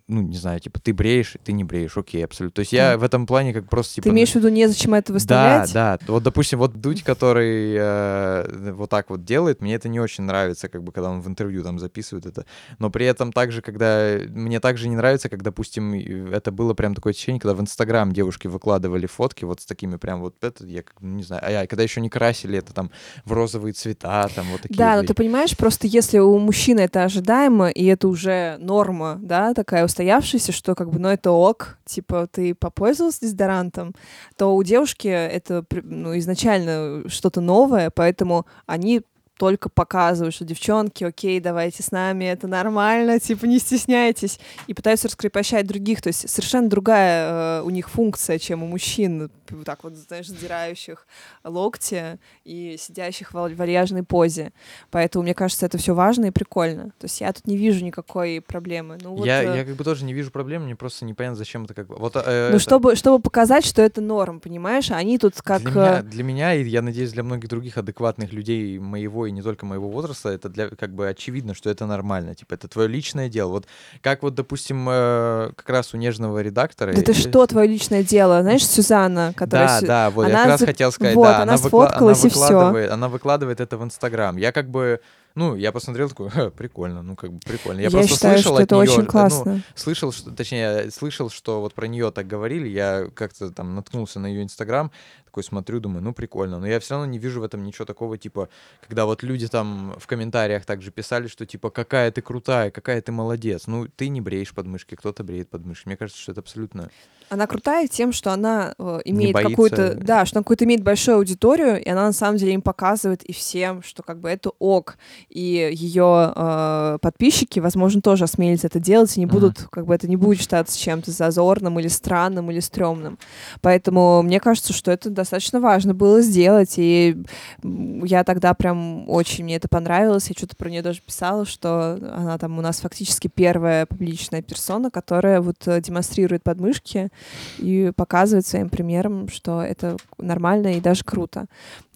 ну, 0.07 0.21
не 0.21 0.37
знаю, 0.37 0.59
типа, 0.59 0.79
ты 0.79 0.93
бреешь, 0.93 1.37
ты 1.43 1.53
не 1.53 1.63
бреешь, 1.63 1.95
окей, 1.97 2.23
абсолютно. 2.23 2.55
То 2.55 2.59
есть 2.61 2.73
я 2.73 2.97
в 2.97 3.03
этом 3.03 3.25
плане 3.25 3.53
как 3.53 3.69
просто, 3.69 3.95
типа... 3.95 4.03
Ты 4.03 4.09
имеешь 4.09 4.31
в 4.31 4.35
виду, 4.35 4.49
незачем 4.49 4.93
это 4.93 5.13
выставлять? 5.13 5.71
Да, 5.73 5.97
да. 5.97 6.05
Вот, 6.11 6.23
допустим, 6.23 6.59
вот 6.59 6.73
Дудь, 6.73 7.03
который 7.03 7.75
э, 7.77 8.71
вот 8.73 8.89
так 8.89 9.09
вот 9.09 9.23
делает, 9.23 9.61
мне 9.61 9.75
это 9.75 9.87
не 9.87 9.99
очень 9.99 10.25
нравится, 10.25 10.67
как 10.67 10.83
бы, 10.83 10.91
когда 10.91 11.09
он 11.09 11.21
в 11.21 11.27
интервью 11.27 11.63
там 11.63 11.79
записывает 11.79 12.25
это. 12.25 12.45
Но 12.79 12.89
при 12.89 13.05
этом 13.05 13.31
также, 13.31 13.61
когда... 13.61 14.17
Мне 14.29 14.59
также 14.59 14.89
не 14.89 14.95
нравится, 14.95 15.29
как, 15.29 15.43
допустим, 15.43 15.93
это 15.93 16.51
было 16.51 16.73
прям 16.73 16.93
такое 16.93 17.13
течение, 17.13 17.39
когда 17.39 17.53
в 17.53 17.61
Инстаграм 17.61 18.11
девушки 18.11 18.47
выкладывали 18.47 19.05
фотки 19.05 19.45
вот 19.45 19.61
с 19.61 19.65
такими 19.65 19.95
прям 19.95 20.21
вот 20.21 20.35
это, 20.43 20.65
я 20.65 20.83
не 20.99 21.23
знаю, 21.23 21.41
а 21.45 21.51
я, 21.51 21.67
когда 21.67 21.83
еще 21.83 22.01
не 22.01 22.09
красили 22.09 22.57
это 22.57 22.73
там 22.73 22.91
в 23.23 23.31
розовые 23.31 23.73
цвета, 23.73 24.27
там 24.35 24.45
вот 24.51 24.61
такие. 24.61 24.77
Да, 24.77 24.97
но 24.97 25.03
ты 25.03 25.13
понимаешь, 25.13 25.55
просто 25.55 25.87
если 25.87 26.19
у 26.19 26.37
мужчины 26.37 26.81
это 26.81 27.03
ожидаемо, 27.03 27.69
и 27.69 27.85
это 27.85 28.07
уже 28.07 28.57
норма, 28.59 29.17
да, 29.21 29.53
такая 29.61 29.85
устоявшаяся, 29.85 30.51
что 30.51 30.73
как 30.73 30.89
бы, 30.89 30.97
ну, 30.97 31.07
это 31.07 31.31
ок, 31.31 31.77
типа, 31.85 32.27
ты 32.31 32.55
попользовался 32.55 33.21
дезодорантом, 33.21 33.93
то 34.37 34.55
у 34.55 34.63
девушки 34.63 35.07
это, 35.07 35.63
ну, 35.83 36.17
изначально 36.17 37.03
что-то 37.07 37.41
новое, 37.41 37.91
поэтому 37.91 38.47
они 38.65 39.01
только 39.41 39.69
показывают, 39.69 40.35
что 40.35 40.45
девчонки, 40.45 41.03
окей, 41.03 41.39
давайте 41.39 41.81
с 41.81 41.89
нами, 41.89 42.25
это 42.25 42.47
нормально, 42.47 43.19
типа 43.19 43.45
не 43.45 43.57
стесняйтесь, 43.57 44.39
и 44.67 44.75
пытаются 44.75 45.07
раскрепощать 45.07 45.65
других, 45.65 45.99
то 45.99 46.09
есть 46.09 46.29
совершенно 46.29 46.69
другая 46.69 47.61
э, 47.61 47.61
у 47.63 47.71
них 47.71 47.89
функция, 47.89 48.37
чем 48.37 48.61
у 48.61 48.67
мужчин, 48.67 49.31
вот 49.49 49.65
так 49.65 49.83
вот, 49.83 49.95
знаешь, 49.95 50.27
задирающих 50.27 51.07
локти 51.43 52.19
и 52.43 52.75
сидящих 52.79 53.33
в 53.33 53.55
вальяжной 53.55 54.03
позе. 54.03 54.53
Поэтому, 54.91 55.23
мне 55.23 55.33
кажется, 55.33 55.65
это 55.65 55.77
все 55.77 55.93
важно 55.93 56.25
и 56.25 56.31
прикольно. 56.31 56.93
То 56.99 57.05
есть 57.05 57.19
я 57.21 57.33
тут 57.33 57.47
не 57.47 57.57
вижу 57.57 57.83
никакой 57.83 58.41
проблемы. 58.41 58.97
Ну, 59.01 59.15
вот, 59.15 59.25
я, 59.25 59.43
э... 59.43 59.57
я 59.57 59.65
как 59.65 59.75
бы 59.75 59.83
тоже 59.83 60.05
не 60.05 60.13
вижу 60.13 60.31
проблем, 60.31 60.65
мне 60.65 60.75
просто 60.75 61.05
непонятно, 61.05 61.35
зачем 61.35 61.65
это 61.65 61.73
как 61.73 61.87
бы... 61.87 61.95
Вот, 61.95 62.15
э, 62.15 62.49
ну, 62.49 62.55
это... 62.55 62.59
чтобы, 62.59 62.95
чтобы 62.95 63.21
показать, 63.21 63.65
что 63.65 63.81
это 63.81 64.01
норм, 64.01 64.39
понимаешь? 64.39 64.91
Они 64.91 65.17
тут 65.17 65.41
как... 65.41 65.61
Для 65.61 65.71
меня, 65.71 65.99
э, 65.99 66.03
для 66.03 66.23
меня, 66.23 66.53
и 66.53 66.63
я 66.63 66.81
надеюсь, 66.81 67.11
для 67.11 67.23
многих 67.23 67.49
других 67.49 67.77
адекватных 67.77 68.31
людей 68.33 68.79
моего 68.79 69.27
и 69.31 69.33
не 69.33 69.41
только 69.41 69.65
моего 69.65 69.89
возраста, 69.89 70.29
это 70.29 70.49
для 70.49 70.69
как 70.69 70.93
бы 70.93 71.07
очевидно, 71.07 71.55
что 71.55 71.69
это 71.69 71.85
нормально. 71.85 72.35
Типа, 72.35 72.53
это 72.53 72.67
твое 72.67 72.87
личное 72.87 73.29
дело. 73.29 73.51
Вот 73.51 73.65
как 74.01 74.21
вот, 74.23 74.35
допустим, 74.35 74.87
э, 74.89 75.51
как 75.55 75.69
раз 75.69 75.93
у 75.93 75.97
нежного 75.97 76.41
редактора... 76.41 76.93
Да 76.93 77.01
ты 77.01 77.13
что, 77.13 77.47
твое 77.47 77.67
личное 77.67 78.03
дело? 78.03 78.41
Знаешь, 78.41 78.67
Сюзанна, 78.67 79.33
которая... 79.35 79.81
Да, 79.81 79.87
да, 79.87 80.09
вот 80.09 80.25
она 80.25 80.31
я 80.31 80.37
как 80.37 80.47
раз 80.47 80.61
хотел 80.61 80.91
сказать, 80.91 81.15
вот, 81.15 81.23
да, 81.23 81.35
она, 81.35 81.43
она 81.43 81.57
сфоткалась 81.57 82.23
выкла... 82.23 82.47
она 82.47 82.57
выкладывает, 82.57 82.83
и 82.83 82.87
все. 82.87 82.93
Она 82.93 83.09
выкладывает 83.09 83.59
это 83.61 83.77
в 83.77 83.83
Инстаграм. 83.83 84.37
Я 84.37 84.51
как 84.51 84.69
бы 84.69 84.99
Ну, 85.35 85.55
я 85.55 85.71
посмотрел 85.71 86.09
такой, 86.09 86.29
прикольно, 86.51 87.01
ну 87.01 87.15
как 87.15 87.31
бы 87.31 87.39
прикольно. 87.39 87.79
Я, 87.79 87.85
я 87.85 87.91
просто 87.91 88.13
считаю, 88.15 88.35
слышал 88.35 88.53
что 88.53 88.63
от 88.63 88.63
это 88.63 88.75
нее, 88.75 88.91
очень 88.91 89.05
классно. 89.05 89.53
Ну, 89.53 89.61
слышал, 89.75 90.11
что, 90.11 90.31
точнее, 90.31 90.91
слышал, 90.91 91.29
что 91.29 91.61
вот 91.61 91.73
про 91.73 91.87
нее 91.87 92.11
так 92.11 92.27
говорили, 92.27 92.67
я 92.67 93.07
как-то 93.13 93.49
там 93.51 93.75
наткнулся 93.75 94.19
на 94.19 94.27
ее 94.27 94.43
инстаграм, 94.43 94.91
такой 95.31 95.43
смотрю, 95.45 95.79
думаю, 95.79 96.03
ну 96.03 96.13
прикольно. 96.13 96.59
Но 96.59 96.67
я 96.67 96.79
все 96.81 96.95
равно 96.95 97.05
не 97.05 97.17
вижу 97.17 97.39
в 97.39 97.43
этом 97.43 97.63
ничего 97.63 97.85
такого, 97.85 98.17
типа, 98.17 98.49
когда 98.81 99.05
вот 99.05 99.23
люди 99.23 99.47
там 99.47 99.95
в 99.97 100.05
комментариях 100.05 100.65
также 100.65 100.91
писали, 100.91 101.27
что 101.27 101.45
типа, 101.45 101.69
какая 101.69 102.11
ты 102.11 102.21
крутая, 102.21 102.69
какая 102.69 103.01
ты 103.01 103.13
молодец. 103.13 103.67
Ну, 103.67 103.87
ты 103.87 104.09
не 104.09 104.19
бреешь 104.19 104.53
подмышки, 104.53 104.95
кто-то 104.95 105.23
бреет 105.23 105.49
подмышки. 105.49 105.87
Мне 105.87 105.95
кажется, 105.95 106.21
что 106.21 106.33
это 106.33 106.41
абсолютно 106.41 106.89
она 107.31 107.47
крутая 107.47 107.87
тем, 107.87 108.11
что 108.11 108.33
она 108.33 108.75
э, 108.77 108.99
имеет 109.05 109.37
какую-то, 109.37 109.95
да, 109.95 110.25
что 110.25 110.39
она 110.39 110.43
какую-то 110.43 110.65
имеет 110.65 110.83
большую 110.83 111.15
аудиторию, 111.15 111.81
и 111.81 111.87
она 111.87 112.07
на 112.07 112.11
самом 112.11 112.37
деле 112.37 112.53
им 112.55 112.61
показывает 112.61 113.23
и 113.23 113.31
всем, 113.31 113.83
что 113.83 114.03
как 114.03 114.19
бы 114.19 114.27
это 114.27 114.51
ок, 114.59 114.97
и 115.29 115.69
ее 115.71 116.33
э, 116.35 116.97
подписчики, 117.01 117.61
возможно, 117.61 118.01
тоже 118.01 118.25
осмелятся 118.25 118.67
это 118.67 118.81
делать, 118.81 119.15
и 119.15 119.21
не 119.21 119.27
будут, 119.27 119.59
uh-huh. 119.59 119.67
как 119.71 119.85
бы 119.85 119.95
это 119.95 120.09
не 120.09 120.17
будет 120.17 120.41
считаться 120.41 120.77
чем-то 120.77 121.11
зазорным 121.11 121.79
или 121.79 121.87
странным 121.87 122.51
или 122.51 122.59
стрёмным. 122.59 123.17
Поэтому 123.61 124.21
мне 124.23 124.41
кажется, 124.41 124.73
что 124.73 124.91
это 124.91 125.09
достаточно 125.21 125.59
важно 125.59 125.93
было 125.93 126.21
сделать, 126.21 126.75
и 126.77 127.17
я 127.63 128.23
тогда 128.23 128.53
прям 128.53 129.09
очень 129.09 129.43
мне 129.43 129.55
это 129.55 129.67
понравилось, 129.67 130.27
я 130.29 130.35
что-то 130.37 130.55
про 130.55 130.69
нее 130.69 130.81
даже 130.81 131.01
писала, 131.01 131.45
что 131.45 131.97
она 132.15 132.37
там 132.37 132.57
у 132.57 132.61
нас 132.61 132.79
фактически 132.79 133.27
первая 133.27 133.85
публичная 133.85 134.41
персона, 134.41 134.91
которая 134.91 135.41
вот 135.41 135.67
э, 135.67 135.81
демонстрирует 135.81 136.43
подмышки, 136.43 137.09
и 137.57 137.91
показывать 137.95 138.45
своим 138.45 138.69
примером, 138.69 139.27
что 139.29 139.61
это 139.61 139.97
нормально 140.17 140.73
и 140.75 140.81
даже 140.81 141.03
круто. 141.03 141.45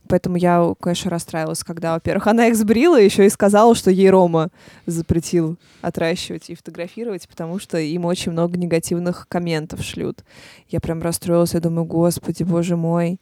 Поэтому 0.07 0.38
я, 0.38 0.73
конечно, 0.80 1.10
расстраивалась, 1.10 1.64
когда, 1.64 1.94
во-первых, 1.94 2.27
она 2.27 2.48
их 2.48 2.56
сбрила, 2.56 2.99
еще 2.99 3.26
и 3.26 3.30
сказала, 3.30 3.76
что 3.76 3.91
ей 3.91 4.10
Рома 4.10 4.49
запретил 4.86 5.57
отращивать 5.82 6.49
и 6.49 6.56
фотографировать, 6.56 7.27
потому 7.27 7.60
что 7.60 7.77
им 7.77 8.06
очень 8.06 8.32
много 8.32 8.57
негативных 8.57 9.27
комментов 9.27 9.82
шлют. 9.82 10.23
Я 10.69 10.80
прям 10.80 11.02
расстроилась, 11.02 11.53
я 11.53 11.60
думаю, 11.60 11.86
господи, 11.86 12.44
боже 12.44 12.76
мой, 12.76 13.19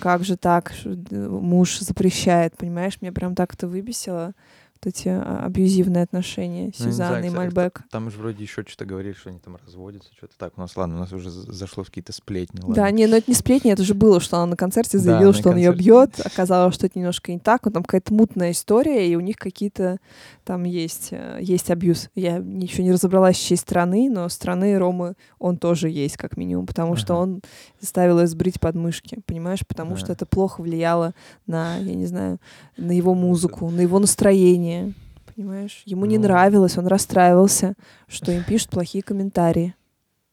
как 0.00 0.24
же 0.24 0.36
так, 0.36 0.72
муж 1.10 1.80
запрещает, 1.80 2.56
понимаешь, 2.56 2.98
мне 3.00 3.12
прям 3.12 3.34
так 3.34 3.54
это 3.54 3.66
выбесило 3.66 4.34
вот 4.82 4.92
эти 4.92 5.08
а, 5.08 5.44
абьюзивные 5.44 6.02
отношения 6.02 6.72
ну, 6.78 6.84
Сюзанны 6.84 7.26
и 7.26 7.30
Мальбек. 7.30 7.82
Там 7.90 8.10
же 8.10 8.18
вроде 8.18 8.42
еще 8.42 8.64
что-то 8.66 8.84
говорили, 8.84 9.12
что 9.12 9.30
они 9.30 9.38
там 9.38 9.56
разводятся, 9.64 10.10
что-то 10.16 10.34
так. 10.36 10.52
У 10.56 10.60
нас, 10.60 10.76
ладно, 10.76 10.96
у 10.96 10.98
нас 10.98 11.12
уже 11.12 11.30
зашло 11.30 11.84
в 11.84 11.86
какие-то 11.86 12.12
сплетни. 12.12 12.60
Ладно. 12.60 12.74
Да, 12.74 12.90
не, 12.90 13.06
но 13.06 13.16
это 13.16 13.30
не 13.30 13.34
сплетни, 13.34 13.70
это 13.70 13.84
же 13.84 13.94
было, 13.94 14.20
что 14.20 14.38
она 14.38 14.46
на 14.46 14.56
концерте 14.56 14.98
заявила, 14.98 15.32
да, 15.32 15.38
что 15.38 15.50
он 15.50 15.56
ее 15.56 15.72
бьет, 15.72 16.20
оказалось, 16.24 16.74
что 16.74 16.86
это 16.86 16.98
немножко 16.98 17.32
не 17.32 17.38
так, 17.38 17.64
но 17.64 17.70
там 17.70 17.84
какая-то 17.84 18.12
мутная 18.12 18.50
история, 18.50 19.08
и 19.08 19.14
у 19.14 19.20
них 19.20 19.36
какие-то 19.36 19.98
там 20.44 20.64
есть, 20.64 21.08
э, 21.12 21.38
есть 21.40 21.70
абьюз. 21.70 22.10
Я 22.14 22.38
ничего 22.38 22.82
не 22.82 22.92
разобралась, 22.92 23.36
с 23.36 23.40
чьей 23.40 23.56
страны, 23.56 24.10
но 24.10 24.28
страны 24.28 24.76
Ромы 24.76 25.14
он 25.38 25.56
тоже 25.58 25.88
есть, 25.88 26.16
как 26.16 26.36
минимум, 26.36 26.66
потому 26.66 26.92
ага. 26.92 27.00
что 27.00 27.14
он 27.14 27.42
заставил 27.80 28.18
ее 28.20 28.26
сбрить 28.26 28.60
подмышки, 28.60 29.20
понимаешь, 29.26 29.64
потому 29.66 29.92
ага. 29.92 30.00
что 30.00 30.12
это 30.12 30.26
плохо 30.26 30.60
влияло 30.60 31.14
на, 31.46 31.76
я 31.78 31.94
не 31.94 32.06
знаю, 32.06 32.38
на 32.76 32.92
его 32.92 33.14
музыку, 33.14 33.70
на 33.70 33.80
его 33.80 33.98
настроение, 33.98 34.71
мнение, 34.72 34.94
понимаешь? 35.34 35.82
Ему 35.84 36.02
ну, 36.02 36.10
не 36.10 36.18
нравилось, 36.18 36.78
он 36.78 36.86
расстраивался, 36.86 37.74
что 38.08 38.32
им 38.32 38.44
пишут 38.44 38.70
плохие 38.70 39.02
комментарии. 39.02 39.74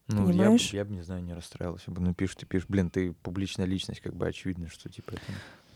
Ну, 0.07 0.25
понимаешь? 0.25 0.71
я, 0.73 0.79
я 0.79 0.85
бы, 0.85 0.93
не 0.93 1.03
знаю, 1.03 1.23
не 1.23 1.33
расстраивался 1.33 1.91
бы. 1.91 2.01
Ну, 2.01 2.13
пишешь, 2.13 2.37
ты 2.37 2.45
пишешь, 2.45 2.67
блин, 2.67 2.89
ты 2.89 3.13
публичная 3.21 3.65
личность, 3.65 4.01
как 4.01 4.15
бы 4.15 4.27
очевидно, 4.27 4.67
что 4.69 4.89
типа 4.89 5.11
это... 5.11 5.21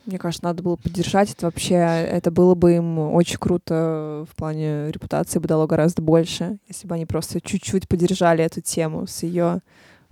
Мне 0.06 0.18
кажется, 0.18 0.44
надо 0.44 0.64
было 0.64 0.76
поддержать 0.76 1.32
это 1.32 1.46
вообще. 1.46 1.76
Это 1.76 2.30
было 2.30 2.56
бы 2.56 2.76
им 2.76 3.00
очень 3.00 3.38
круто 3.38 4.26
в 4.30 4.36
плане 4.36 4.92
репутации, 4.92 5.40
бы 5.40 5.48
дало 5.48 5.66
гораздо 5.66 6.02
больше, 6.02 6.58
если 6.68 6.88
бы 6.88 6.96
они 6.96 7.06
просто 7.06 7.40
чуть-чуть 7.40 7.88
поддержали 7.88 8.44
эту 8.44 8.60
тему 8.60 9.08
с 9.08 9.24
ее 9.24 9.62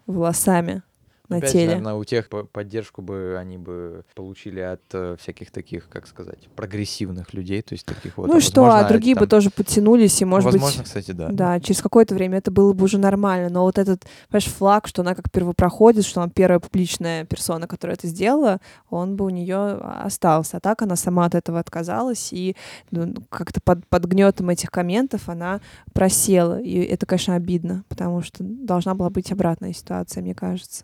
волосами 0.05 0.83
на 1.31 1.37
Опять, 1.37 1.53
теле. 1.53 1.67
наверное, 1.67 1.93
у 1.93 2.03
тех 2.03 2.27
поддержку 2.29 3.01
бы 3.01 3.37
они 3.39 3.57
бы 3.57 4.03
получили 4.15 4.59
от 4.59 4.81
э, 4.91 5.15
всяких 5.19 5.49
таких, 5.49 5.87
как 5.87 6.05
сказать, 6.05 6.49
прогрессивных 6.55 7.33
людей, 7.33 7.61
то 7.61 7.73
есть 7.73 7.85
таких 7.85 8.17
вот. 8.17 8.27
Ну 8.27 8.37
а, 8.37 8.41
что, 8.41 8.65
а 8.65 8.83
другие 8.87 9.15
там... 9.15 9.23
бы 9.23 9.27
тоже 9.27 9.49
подтянулись, 9.49 10.21
и, 10.21 10.25
может 10.25 10.45
возможно, 10.45 10.67
быть... 10.67 10.77
Возможно, 10.77 10.83
кстати, 10.83 11.11
да. 11.11 11.29
Да, 11.29 11.59
через 11.61 11.81
какое-то 11.81 12.13
время 12.15 12.39
это 12.39 12.51
было 12.51 12.73
бы 12.73 12.83
уже 12.83 12.97
нормально, 12.97 13.49
но 13.49 13.63
вот 13.63 13.77
этот, 13.77 14.05
понимаешь, 14.29 14.51
флаг, 14.51 14.87
что 14.87 15.03
она 15.03 15.15
как 15.15 15.31
первопроходец, 15.31 16.05
что 16.05 16.21
она 16.21 16.29
первая 16.29 16.59
публичная 16.59 17.25
персона, 17.25 17.65
которая 17.65 17.95
это 17.95 18.07
сделала, 18.07 18.59
он 18.89 19.15
бы 19.15 19.25
у 19.25 19.29
нее 19.29 19.55
остался. 19.55 20.57
А 20.57 20.59
так 20.59 20.81
она 20.81 20.97
сама 20.97 21.25
от 21.25 21.35
этого 21.35 21.59
отказалась, 21.59 22.33
и 22.33 22.57
ну, 22.91 23.13
как-то 23.29 23.61
под, 23.61 23.87
под 23.87 24.05
гнетом 24.05 24.49
этих 24.49 24.69
комментов 24.69 25.29
она 25.29 25.61
просела. 25.93 26.59
И 26.59 26.77
это, 26.79 27.05
конечно, 27.05 27.35
обидно, 27.35 27.85
потому 27.87 28.21
что 28.21 28.43
должна 28.43 28.95
была 28.95 29.09
быть 29.09 29.31
обратная 29.31 29.71
ситуация, 29.71 30.21
мне 30.21 30.35
кажется. 30.35 30.83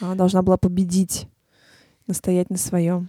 Она 0.00 0.14
должна 0.14 0.42
была 0.42 0.56
победить, 0.56 1.28
настоять 2.06 2.50
на 2.50 2.56
своем. 2.56 3.08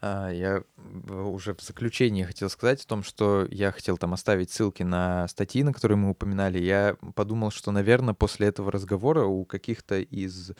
А, 0.00 0.30
я 0.30 0.62
уже 1.10 1.54
в 1.54 1.62
заключении 1.62 2.24
хотел 2.24 2.50
сказать 2.50 2.82
о 2.84 2.86
том, 2.86 3.02
что 3.02 3.46
я 3.50 3.72
хотел 3.72 3.96
там 3.96 4.14
оставить 4.14 4.50
ссылки 4.50 4.82
на 4.82 5.28
статьи, 5.28 5.62
на 5.62 5.72
которые 5.72 5.98
мы 5.98 6.10
упоминали. 6.10 6.58
Я 6.58 6.96
подумал, 7.14 7.50
что, 7.50 7.70
наверное, 7.70 8.14
после 8.14 8.48
этого 8.48 8.70
разговора 8.72 9.24
у 9.24 9.44
каких-то 9.44 10.00
из 10.00 10.52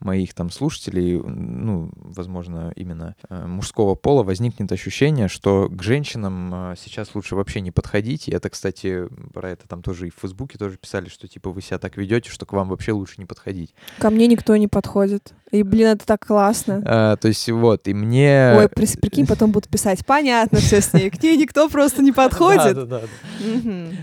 моих 0.00 0.34
там 0.34 0.50
слушателей, 0.50 1.20
ну, 1.20 1.90
возможно, 1.94 2.72
именно 2.76 3.16
э, 3.28 3.46
мужского 3.46 3.94
пола 3.94 4.22
возникнет 4.22 4.70
ощущение, 4.72 5.28
что 5.28 5.68
к 5.68 5.82
женщинам 5.82 6.72
э, 6.72 6.74
сейчас 6.78 7.14
лучше 7.14 7.36
вообще 7.36 7.60
не 7.60 7.70
подходить. 7.70 8.28
И 8.28 8.32
это, 8.32 8.50
кстати, 8.50 9.08
про 9.32 9.50
это 9.50 9.68
там 9.68 9.82
тоже 9.82 10.08
и 10.08 10.10
в 10.10 10.14
Фейсбуке 10.20 10.58
тоже 10.58 10.76
писали, 10.76 11.08
что 11.08 11.28
типа 11.28 11.50
вы 11.50 11.62
себя 11.62 11.78
так 11.78 11.96
ведете, 11.96 12.30
что 12.30 12.46
к 12.46 12.52
вам 12.52 12.68
вообще 12.68 12.92
лучше 12.92 13.14
не 13.18 13.26
подходить. 13.26 13.74
Ко 13.98 14.10
мне 14.10 14.26
никто 14.26 14.56
не 14.56 14.68
подходит. 14.68 15.34
И, 15.54 15.62
блин, 15.62 15.86
это 15.86 16.04
так 16.04 16.26
классно. 16.26 16.82
А, 16.84 17.16
то 17.16 17.28
есть 17.28 17.48
вот, 17.48 17.86
и 17.86 17.94
мне... 17.94 18.54
Ой, 18.56 18.68
прикинь, 18.68 19.24
потом 19.24 19.52
будут 19.52 19.70
писать, 19.70 19.83
понятно 20.06 20.58
все 20.58 20.80
с 20.80 20.92
ней, 20.92 21.10
к 21.10 21.22
ней 21.22 21.36
никто 21.36 21.68
просто 21.68 22.02
не 22.02 22.12
подходит. 22.12 22.74
Да, 22.74 22.84
да, 22.84 23.00
да. 23.00 23.06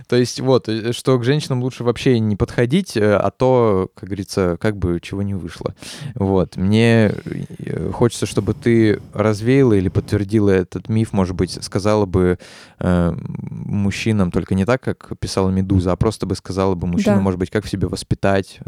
То 0.08 0.16
есть 0.16 0.40
вот, 0.40 0.70
э, 0.70 0.94
что 0.94 1.18
к 1.18 1.24
женщинам 1.24 1.62
лучше 1.62 1.84
вообще 1.84 2.20
не 2.20 2.36
подходить, 2.36 2.98
э, 2.98 3.16
а 3.16 3.32
то, 3.32 3.90
как 3.96 4.10
говорится, 4.10 4.58
как 4.60 4.78
бы 4.78 5.00
чего 5.02 5.22
не 5.22 5.34
вышло. 5.34 5.76
Вот, 6.16 6.58
мне 6.58 7.14
э, 7.60 7.92
хочется, 7.92 8.26
чтобы 8.26 8.54
ты 8.54 9.02
развеяла 9.14 9.74
или 9.74 9.90
подтвердила 9.90 10.50
этот 10.50 10.90
миф, 10.90 11.14
может 11.14 11.36
быть, 11.36 11.64
сказала 11.64 12.06
бы 12.06 12.40
э, 12.80 13.14
мужчинам, 13.16 14.32
только 14.32 14.56
не 14.56 14.66
так, 14.66 14.82
как 14.82 15.18
писала 15.20 15.50
Медуза, 15.50 15.92
а 15.92 15.96
просто 15.96 16.26
бы 16.26 16.36
сказала 16.36 16.76
бы 16.76 16.88
мужчинам, 16.88 17.18
да. 17.18 17.24
может 17.24 17.40
быть, 17.40 17.50
как 17.50 17.66
в 17.66 17.70
себе 17.70 17.88
воспитать, 17.88 18.60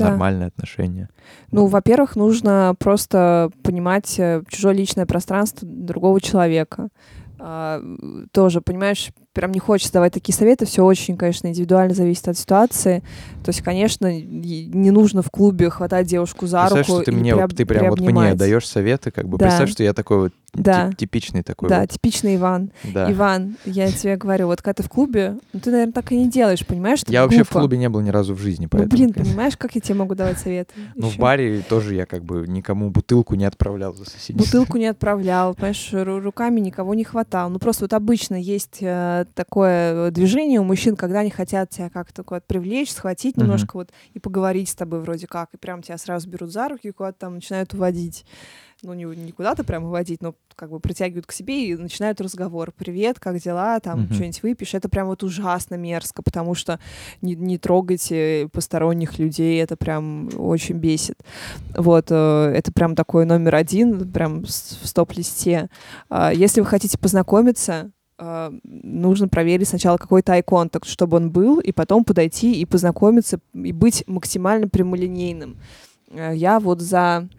да. 0.00 0.10
нормальные 0.10 0.48
отношения. 0.48 1.08
Ну, 1.50 1.66
во-первых, 1.66 2.16
нужно 2.16 2.74
просто 2.78 3.50
понимать 3.62 4.18
э, 4.18 4.42
чужое 4.48 4.74
личное 4.74 5.06
пространство 5.06 5.66
другого 5.68 6.20
человека. 6.20 6.88
А, 7.42 7.82
тоже, 8.32 8.60
понимаешь, 8.60 9.10
прям 9.32 9.52
не 9.52 9.60
хочется 9.60 9.94
давать 9.94 10.12
такие 10.12 10.34
советы, 10.34 10.66
все 10.66 10.84
очень, 10.84 11.16
конечно, 11.16 11.48
индивидуально 11.48 11.94
зависит 11.94 12.28
от 12.28 12.36
ситуации. 12.36 13.02
То 13.42 13.48
есть, 13.48 13.62
конечно, 13.62 14.20
не 14.20 14.90
нужно 14.90 15.22
в 15.22 15.30
клубе 15.30 15.70
хватать 15.70 16.06
девушку 16.06 16.46
за 16.46 16.68
руку 16.68 16.84
что 16.84 17.02
ты 17.02 17.12
мне, 17.12 17.34
приоб... 17.34 17.54
ты 17.54 17.64
прям 17.64 17.90
вот 17.90 18.00
мне 18.00 18.34
даешь 18.34 18.68
советы, 18.68 19.10
как 19.10 19.26
бы 19.26 19.38
да. 19.38 19.46
представь, 19.46 19.70
что 19.70 19.82
я 19.82 19.94
такой 19.94 20.18
вот 20.18 20.32
да. 20.52 20.90
типичный 20.92 21.42
такой. 21.42 21.68
Да, 21.68 21.80
вот. 21.80 21.90
типичный 21.90 22.36
Иван. 22.36 22.72
Да. 22.92 23.10
Иван, 23.10 23.56
я 23.64 23.90
тебе 23.90 24.16
говорю, 24.16 24.46
вот 24.46 24.62
когда 24.62 24.74
ты 24.74 24.82
в 24.82 24.88
клубе, 24.88 25.38
ну 25.52 25.60
ты, 25.60 25.70
наверное, 25.70 25.92
так 25.92 26.10
и 26.12 26.16
не 26.16 26.28
делаешь, 26.28 26.66
понимаешь? 26.66 27.00
Я 27.06 27.22
вообще 27.22 27.44
в 27.44 27.48
клубе 27.50 27.78
не 27.78 27.88
был 27.88 28.00
ни 28.00 28.10
разу 28.10 28.34
в 28.34 28.38
жизни, 28.38 28.66
поэтому. 28.66 28.90
Ну, 28.90 28.96
блин, 28.96 29.12
понимаешь, 29.12 29.56
как 29.56 29.74
я 29.74 29.80
тебе 29.80 29.94
могу 29.94 30.14
давать 30.14 30.38
советы? 30.38 30.72
Ну, 30.94 31.08
в 31.08 31.16
баре 31.18 31.62
тоже 31.68 31.94
я 31.94 32.06
как 32.06 32.24
бы 32.24 32.46
никому 32.46 32.90
бутылку 32.90 33.34
не 33.34 33.44
отправлял 33.44 33.94
за 33.94 34.04
соседей. 34.04 34.38
Бутылку 34.38 34.78
не 34.78 34.86
отправлял, 34.90 35.54
понимаешь, 35.54 35.90
руками 35.92 36.60
никого 36.60 36.94
не 36.94 37.04
хватал. 37.04 37.50
Ну, 37.50 37.58
просто 37.58 37.84
вот 37.84 37.92
обычно 37.92 38.34
есть 38.34 38.78
э, 38.80 39.26
такое 39.34 40.10
движение 40.10 40.60
у 40.60 40.64
мужчин, 40.64 40.96
когда 40.96 41.20
они 41.20 41.30
хотят 41.30 41.70
тебя 41.70 41.90
как-то 41.90 42.24
вот 42.28 42.44
привлечь, 42.46 42.92
схватить 42.92 43.36
немножко 43.36 43.76
вот 43.76 43.90
и 44.14 44.18
поговорить 44.18 44.68
с 44.68 44.74
тобой 44.74 45.00
вроде 45.00 45.26
как, 45.26 45.50
и 45.52 45.56
прям 45.56 45.82
тебя 45.82 45.98
сразу 45.98 46.28
берут 46.28 46.52
за 46.52 46.68
руки 46.68 46.88
и 46.88 46.92
куда-то 46.92 47.18
там 47.18 47.34
начинают 47.34 47.74
уводить. 47.74 48.24
Ну, 48.82 48.94
не, 48.94 49.04
не 49.04 49.32
куда-то 49.32 49.62
прям 49.62 49.84
уводить, 49.84 50.22
но 50.22 50.34
как 50.56 50.70
бы 50.70 50.80
притягивают 50.80 51.26
к 51.26 51.32
себе 51.32 51.66
и 51.66 51.76
начинают 51.76 52.18
разговор. 52.20 52.72
Привет, 52.74 53.20
как 53.20 53.38
дела? 53.38 53.78
Там 53.78 54.00
uh-huh. 54.00 54.14
что-нибудь 54.14 54.42
выпьешь. 54.42 54.72
Это 54.72 54.88
прям 54.88 55.08
вот 55.08 55.22
ужасно 55.22 55.74
мерзко, 55.74 56.22
потому 56.22 56.54
что 56.54 56.80
не, 57.20 57.34
не 57.34 57.58
трогайте 57.58 58.48
посторонних 58.52 59.18
людей, 59.18 59.62
это 59.62 59.76
прям 59.76 60.30
очень 60.38 60.76
бесит. 60.76 61.18
Вот, 61.76 62.06
э, 62.08 62.52
это 62.56 62.72
прям 62.72 62.94
такой 62.94 63.26
номер 63.26 63.56
один, 63.56 64.10
прям 64.10 64.44
в 64.44 64.50
стоп-листе. 64.50 65.68
А, 66.08 66.32
если 66.32 66.60
вы 66.60 66.66
хотите 66.66 66.98
познакомиться, 66.98 67.90
Uh, 68.22 68.60
нужно 68.64 69.28
проверить 69.28 69.66
сначала 69.66 69.96
какой-то 69.96 70.32
ай-контакт, 70.32 70.86
чтобы 70.86 71.16
он 71.16 71.30
был, 71.30 71.58
и 71.58 71.72
потом 71.72 72.04
подойти 72.04 72.60
и 72.60 72.66
познакомиться, 72.66 73.40
и 73.54 73.72
быть 73.72 74.04
максимально 74.06 74.68
прямолинейным. 74.68 75.56
Uh, 76.10 76.36
я 76.36 76.60
вот 76.60 76.82
за 76.82 77.30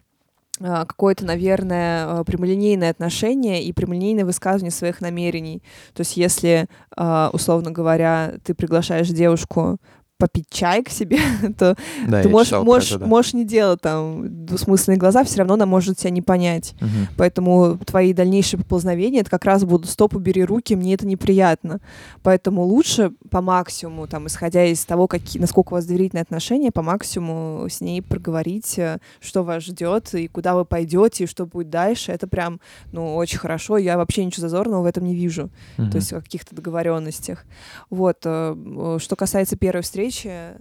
какое-то, 0.61 1.25
наверное, 1.25 2.05
а, 2.05 2.23
прямолинейное 2.23 2.91
отношение 2.91 3.63
и 3.63 3.73
прямолинейное 3.73 4.25
высказывание 4.25 4.71
своих 4.71 5.01
намерений. 5.01 5.63
То 5.93 6.01
есть 6.01 6.17
если, 6.17 6.67
а, 6.95 7.29
условно 7.33 7.71
говоря, 7.71 8.33
ты 8.43 8.53
приглашаешь 8.53 9.09
девушку 9.09 9.77
попить 10.21 10.45
чай 10.51 10.83
к 10.83 10.89
себе, 10.89 11.17
то 11.57 11.75
да, 12.07 12.21
ты 12.21 12.29
можешь, 12.29 12.51
можешь, 12.51 12.91
это, 12.91 12.99
да. 12.99 13.05
можешь 13.07 13.33
не 13.33 13.43
делать 13.43 13.81
там 13.81 14.45
двусмысленные 14.45 14.99
глаза, 14.99 15.23
все 15.23 15.39
равно 15.39 15.55
она 15.55 15.65
может 15.65 15.97
тебя 15.97 16.11
не 16.11 16.21
понять. 16.21 16.75
Угу. 16.79 16.89
Поэтому 17.17 17.79
твои 17.79 18.13
дальнейшие 18.13 18.59
поползновения, 18.59 19.21
это 19.21 19.31
как 19.31 19.45
раз 19.45 19.63
будут 19.63 19.89
«стоп, 19.89 20.15
убери 20.15 20.43
руки, 20.43 20.75
мне 20.75 20.93
это 20.93 21.07
неприятно». 21.07 21.79
Поэтому 22.21 22.61
лучше 22.61 23.13
по 23.31 23.41
максимуму, 23.41 24.07
там, 24.07 24.27
исходя 24.27 24.63
из 24.63 24.85
того, 24.85 25.07
какие, 25.07 25.41
насколько 25.41 25.73
у 25.73 25.75
вас 25.75 25.85
доверительные 25.87 26.21
отношения, 26.21 26.71
по 26.71 26.83
максимуму 26.83 27.67
с 27.67 27.81
ней 27.81 28.03
проговорить, 28.03 28.77
э, 28.77 28.99
что 29.19 29.41
вас 29.43 29.63
ждет 29.63 30.13
и 30.13 30.27
куда 30.27 30.53
вы 30.53 30.65
пойдете, 30.65 31.23
и 31.23 31.27
что 31.27 31.47
будет 31.47 31.71
дальше. 31.71 32.11
Это 32.11 32.27
прям, 32.27 32.59
ну, 32.91 33.15
очень 33.15 33.39
хорошо. 33.39 33.77
Я 33.77 33.97
вообще 33.97 34.23
ничего 34.23 34.41
зазорного 34.41 34.83
в 34.83 34.85
этом 34.85 35.03
не 35.05 35.15
вижу. 35.15 35.49
Угу. 35.79 35.89
То 35.89 35.95
есть 35.97 36.11
в 36.11 36.21
каких-то 36.21 36.55
договоренностях. 36.55 37.45
Вот. 37.89 38.17
Э, 38.25 38.97
что 38.99 39.15
касается 39.15 39.55
первой 39.55 39.81
встречи, 39.81 40.10
встречи 40.11 40.27
а, 40.27 40.57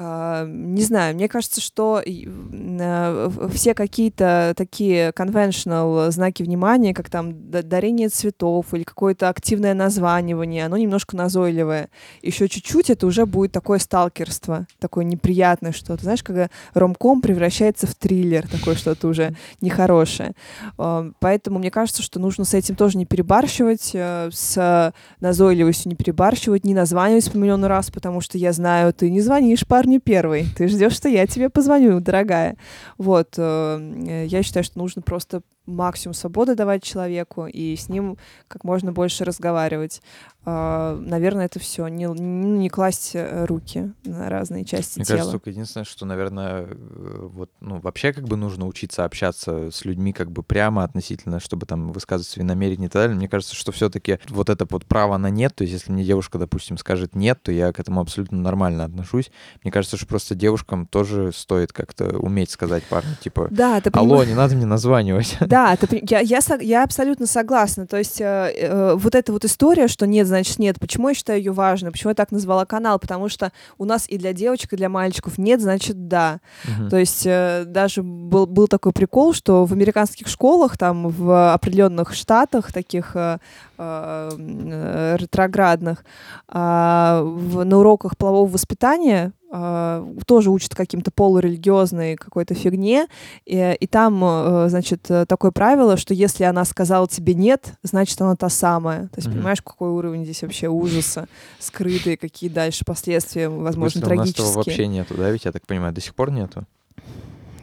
не 0.00 0.82
знаю, 0.82 1.16
мне 1.16 1.28
кажется, 1.28 1.60
что 1.60 2.00
э, 2.04 3.30
все 3.52 3.74
какие-то 3.74 4.54
такие 4.56 5.10
conventional 5.10 6.12
знаки 6.12 6.44
внимания, 6.44 6.94
как 6.94 7.10
там 7.10 7.50
дарение 7.50 8.08
цветов 8.08 8.72
или 8.74 8.84
какое-то 8.84 9.28
активное 9.28 9.74
названивание, 9.74 10.66
оно 10.66 10.76
немножко 10.76 11.16
назойливое. 11.16 11.88
Еще 12.22 12.48
чуть-чуть 12.48 12.90
это 12.90 13.08
уже 13.08 13.26
будет 13.26 13.50
такое 13.50 13.80
сталкерство, 13.80 14.68
такое 14.78 15.04
неприятное 15.04 15.72
что-то. 15.72 16.04
Знаешь, 16.04 16.22
когда 16.22 16.48
ромком 16.74 17.20
превращается 17.20 17.88
в 17.88 17.96
триллер, 17.96 18.46
такое 18.46 18.76
что-то 18.76 19.08
уже 19.08 19.34
нехорошее. 19.60 20.34
А, 20.76 21.10
поэтому 21.18 21.58
мне 21.58 21.72
кажется, 21.72 22.02
что 22.02 22.20
нужно 22.20 22.44
с 22.44 22.54
этим 22.54 22.76
тоже 22.76 22.98
не 22.98 23.06
перебарщивать, 23.06 23.96
с 23.96 24.92
назойливостью 25.20 25.90
не 25.90 25.96
перебарщивать, 25.96 26.64
не 26.64 26.74
названивать 26.74 27.32
по 27.32 27.36
миллиону 27.36 27.66
раз, 27.66 27.90
потому 27.90 28.20
что 28.20 28.38
я 28.38 28.52
знаю, 28.52 28.92
ты 28.92 29.10
не 29.10 29.20
звонишь 29.20 29.66
по 29.66 29.78
парню 29.88 30.00
первый. 30.00 30.46
Ты 30.56 30.68
ждешь, 30.68 30.92
что 30.92 31.08
я 31.08 31.26
тебе 31.26 31.48
позвоню, 31.48 32.00
дорогая. 32.00 32.56
Вот. 32.98 33.34
Э, 33.38 34.26
я 34.26 34.42
считаю, 34.42 34.64
что 34.64 34.78
нужно 34.78 35.00
просто 35.02 35.42
максимум 35.68 36.14
свободы 36.14 36.54
давать 36.54 36.82
человеку 36.82 37.46
и 37.46 37.76
с 37.76 37.88
ним 37.88 38.16
как 38.48 38.64
можно 38.64 38.92
больше 38.92 39.24
разговаривать. 39.24 40.02
А, 40.50 40.96
наверное, 40.98 41.44
это 41.44 41.58
все. 41.58 41.88
Не, 41.88 42.06
не 42.06 42.70
класть 42.70 43.10
э, 43.12 43.44
руки 43.44 43.92
на 44.04 44.30
разные 44.30 44.64
части 44.64 44.98
Мне 44.98 45.04
тела. 45.04 45.16
Мне 45.16 45.18
кажется, 45.18 45.32
только 45.32 45.50
единственное, 45.50 45.84
что, 45.84 46.06
наверное, 46.06 46.68
э, 46.70 47.28
вот, 47.34 47.50
ну, 47.60 47.80
вообще 47.80 48.14
как 48.14 48.24
бы 48.24 48.36
нужно 48.36 48.66
учиться 48.66 49.04
общаться 49.04 49.70
с 49.70 49.84
людьми 49.84 50.14
как 50.14 50.30
бы 50.30 50.42
прямо 50.42 50.84
относительно, 50.84 51.38
чтобы 51.38 51.66
там 51.66 51.92
высказывать 51.92 52.28
свои 52.28 52.46
намерения 52.46 52.86
и 52.86 52.88
так 52.88 53.02
далее. 53.02 53.16
Мне 53.16 53.28
кажется, 53.28 53.54
что 53.54 53.72
все-таки 53.72 54.20
вот 54.30 54.48
это 54.48 54.66
вот 54.70 54.86
право 54.86 55.18
на 55.18 55.28
нет, 55.28 55.54
то 55.54 55.64
есть 55.64 55.74
если 55.74 55.92
мне 55.92 56.02
девушка, 56.02 56.38
допустим, 56.38 56.78
скажет 56.78 57.14
нет, 57.14 57.42
то 57.42 57.52
я 57.52 57.70
к 57.70 57.78
этому 57.78 58.00
абсолютно 58.00 58.38
нормально 58.38 58.84
отношусь. 58.84 59.30
Мне 59.62 59.70
кажется, 59.70 59.98
что 59.98 60.06
просто 60.06 60.34
девушкам 60.34 60.86
тоже 60.86 61.30
стоит 61.32 61.74
как-то 61.74 62.16
уметь 62.18 62.50
сказать 62.50 62.84
парню, 62.84 63.16
типа, 63.20 63.48
да, 63.50 63.82
ты 63.82 63.90
алло, 63.92 64.24
не 64.24 64.34
надо 64.34 64.56
мне 64.56 64.64
названивать. 64.64 65.36
Да, 65.40 65.57
ты, 65.76 66.02
я, 66.08 66.20
я, 66.20 66.40
я 66.60 66.84
абсолютно 66.84 67.26
согласна. 67.26 67.86
То 67.86 67.96
есть 67.96 68.20
э, 68.20 68.24
э, 68.24 68.94
вот 68.94 69.14
эта 69.14 69.32
вот 69.32 69.44
история, 69.44 69.88
что 69.88 70.06
нет, 70.06 70.26
значит 70.26 70.58
нет. 70.58 70.78
Почему 70.78 71.08
я 71.08 71.14
считаю 71.14 71.38
ее 71.38 71.52
важной? 71.52 71.90
Почему 71.90 72.10
я 72.10 72.14
так 72.14 72.30
назвала 72.30 72.64
канал? 72.64 72.98
Потому 72.98 73.28
что 73.28 73.52
у 73.78 73.84
нас 73.84 74.08
и 74.08 74.18
для 74.18 74.32
девочек, 74.32 74.72
и 74.72 74.76
для 74.76 74.88
мальчиков 74.88 75.38
нет, 75.38 75.60
значит 75.60 76.08
да. 76.08 76.40
Угу. 76.64 76.88
То 76.90 76.98
есть 76.98 77.26
э, 77.26 77.64
даже 77.66 78.02
был, 78.02 78.46
был 78.46 78.68
такой 78.68 78.92
прикол, 78.92 79.32
что 79.32 79.64
в 79.64 79.72
американских 79.72 80.28
школах, 80.28 80.78
там 80.78 81.08
в 81.08 81.52
определенных 81.52 82.14
штатах, 82.14 82.72
таких 82.72 83.12
э, 83.14 83.38
э, 83.78 85.16
ретроградных, 85.18 86.04
э, 86.48 87.20
в, 87.24 87.64
на 87.64 87.78
уроках 87.78 88.16
полового 88.16 88.50
воспитания 88.50 89.32
тоже 89.50 90.50
учат 90.50 90.74
каким-то 90.74 91.10
полурелигиозной 91.10 92.16
какой-то 92.16 92.54
фигне, 92.54 93.06
и, 93.46 93.76
и 93.78 93.86
там, 93.86 94.22
uh, 94.22 94.68
значит, 94.68 95.08
такое 95.26 95.50
правило, 95.50 95.96
что 95.96 96.12
если 96.12 96.44
она 96.44 96.64
сказала 96.64 97.08
тебе 97.08 97.34
нет, 97.34 97.74
значит, 97.82 98.20
она 98.20 98.36
та 98.36 98.48
самая. 98.48 99.08
То 99.08 99.16
есть, 99.16 99.28
mm-hmm. 99.28 99.32
понимаешь, 99.32 99.62
какой 99.62 99.90
уровень 99.90 100.24
здесь 100.24 100.42
вообще 100.42 100.68
ужаса, 100.68 101.28
скрытые, 101.58 102.16
какие 102.16 102.50
дальше 102.50 102.84
последствия, 102.84 103.48
возможно, 103.48 104.00
Слушай, 104.00 104.04
трагические. 104.04 104.44
У 104.44 104.48
нас 104.48 104.56
вообще 104.56 104.86
нету, 104.86 105.14
да, 105.16 105.30
ведь 105.30 105.44
я 105.44 105.52
так 105.52 105.66
понимаю, 105.66 105.92
до 105.94 106.00
сих 106.00 106.14
пор 106.14 106.30
нету? 106.30 106.66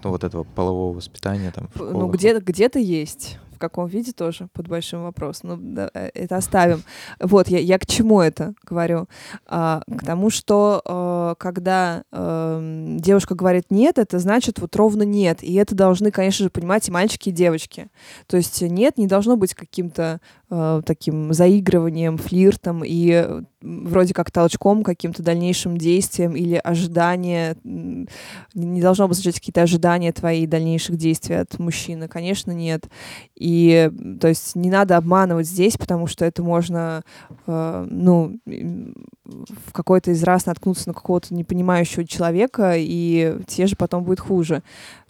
Ну, 0.04 0.12
вот 0.12 0.24
этого 0.24 0.44
полового 0.44 0.96
воспитания 0.96 1.52
там. 1.52 1.68
Ну, 1.76 2.08
где-то 2.08 2.40
где-то 2.40 2.78
есть 2.78 3.40
в 3.56 3.58
каком 3.58 3.88
виде 3.88 4.12
тоже 4.12 4.48
под 4.54 4.68
большим 4.68 5.04
вопросом. 5.04 5.50
Ну, 5.50 5.58
да, 5.60 5.90
э, 5.94 6.10
это 6.14 6.38
оставим. 6.38 6.84
Вот, 7.20 7.48
я, 7.48 7.60
я 7.60 7.80
к 7.80 7.86
чему 7.86 8.22
это 8.22 8.54
говорю? 8.64 9.08
А, 9.48 9.82
к 9.88 10.06
тому, 10.06 10.30
что 10.30 10.82
а, 10.86 11.36
когда 11.36 12.04
а, 12.12 12.60
девушка 13.00 13.34
говорит 13.34 13.66
нет, 13.70 13.98
это 13.98 14.20
значит 14.20 14.60
вот 14.60 14.76
ровно 14.76 15.04
нет. 15.04 15.42
И 15.44 15.54
это 15.56 15.74
должны, 15.74 16.12
конечно 16.12 16.44
же, 16.44 16.50
понимать 16.50 16.88
и 16.88 16.92
мальчики, 16.92 17.30
и 17.30 17.32
девочки. 17.32 17.88
То 18.28 18.38
есть 18.38 18.62
нет 18.62 18.98
не 18.98 19.08
должно 19.08 19.38
быть 19.38 19.54
каким-то 19.54 20.20
а, 20.50 20.82
таким 20.82 21.34
заигрыванием, 21.34 22.18
флиртом 22.18 22.84
и 22.86 23.42
вроде 23.66 24.14
как 24.14 24.32
толчком 24.32 24.84
каким-то 24.84 25.24
дальнейшим 25.24 25.78
действием 25.78 26.36
или 26.36 26.56
ожидание, 26.56 27.58
не 27.64 28.82
должно 28.82 29.06
обозначать 29.06 29.40
какие-то 29.40 29.64
ожидания 29.64 30.12
твои 30.12 30.46
дальнейших 30.46 30.98
действий 30.98 31.36
от 31.36 31.58
мужчины. 31.60 32.08
Конечно, 32.08 32.52
нет. 32.52 32.86
И, 33.36 33.92
то 34.22 34.28
есть, 34.28 34.56
не 34.56 34.70
надо 34.70 34.98
обманывать 34.98 35.48
здесь, 35.48 35.78
потому 35.78 36.08
что 36.08 36.26
это 36.26 36.44
можно, 36.44 37.04
э, 37.48 37.88
ну, 37.90 38.40
в 38.46 39.74
какой-то 39.74 40.12
из 40.12 40.24
раз 40.24 40.46
наткнуться 40.46 40.90
на 40.90 40.94
какого-то 40.94 41.34
непонимающего 41.34 42.06
человека, 42.06 42.74
и 42.76 43.40
те 43.48 43.66
же 43.66 43.76
потом 43.76 44.04
будет 44.04 44.20
хуже. 44.20 44.62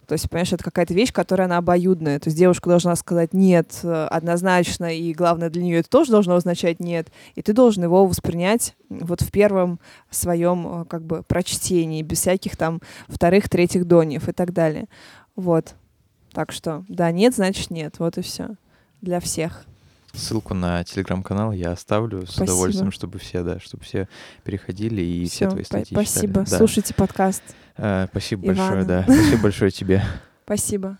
То 0.06 0.14
есть, 0.14 0.30
понимаешь, 0.30 0.54
это 0.54 0.64
какая-то 0.64 0.94
вещь, 0.94 1.12
которая 1.12 1.48
она 1.48 1.58
обоюдная. 1.58 2.20
То 2.20 2.28
есть 2.28 2.38
девушка 2.38 2.70
должна 2.70 2.96
сказать 2.96 3.34
нет 3.34 3.80
однозначно, 3.84 4.96
и 4.96 5.14
главное 5.14 5.50
для 5.50 5.64
нее 5.64 5.80
это 5.80 5.90
тоже 5.90 6.12
должно 6.12 6.36
означать 6.36 6.80
нет. 6.80 7.10
И 7.36 7.42
ты 7.42 7.54
должен 7.54 7.84
его 7.84 8.06
воспринять 8.06 8.76
вот 8.90 9.22
в 9.22 9.32
первом 9.32 9.80
своем 10.10 10.82
э, 10.82 10.86
как 10.86 11.04
бы 11.04 11.24
прочтении, 11.24 12.02
без 12.02 12.20
всяких 12.20 12.56
там 12.56 12.82
вторых, 13.08 13.50
третьих 13.50 13.86
донев 13.86 14.30
и 14.30 14.32
так 14.32 14.54
далее. 14.54 14.88
Вот. 15.36 15.76
Так 16.32 16.52
что, 16.52 16.84
да, 16.88 17.12
нет, 17.12 17.36
значит 17.36 17.72
нет. 17.72 17.96
Вот 18.00 18.18
и 18.18 18.22
все. 18.22 18.56
Для 19.02 19.20
всех. 19.20 19.66
Ссылку 20.16 20.54
на 20.54 20.84
телеграм-канал 20.84 21.52
я 21.52 21.72
оставлю 21.72 22.26
с 22.26 22.38
удовольствием, 22.38 22.92
чтобы 22.92 23.20
все, 23.20 23.44
да, 23.44 23.60
чтобы 23.60 23.84
все 23.84 24.08
переходили 24.44 25.02
и 25.02 25.26
все, 25.26 25.46
все 25.46 25.50
твои 25.50 25.64
статьи 25.64 25.96
Спасибо. 25.96 26.46
Читали. 26.46 26.58
Слушайте 26.58 26.94
подкаст. 26.94 27.44
А, 27.78 28.08
спасибо 28.10 28.48
Ивана. 28.48 28.58
большое, 28.58 28.86
да. 28.86 29.04
Спасибо 29.04 29.42
большое 29.44 29.72
тебе. 29.72 30.04
Спасибо. 30.46 30.98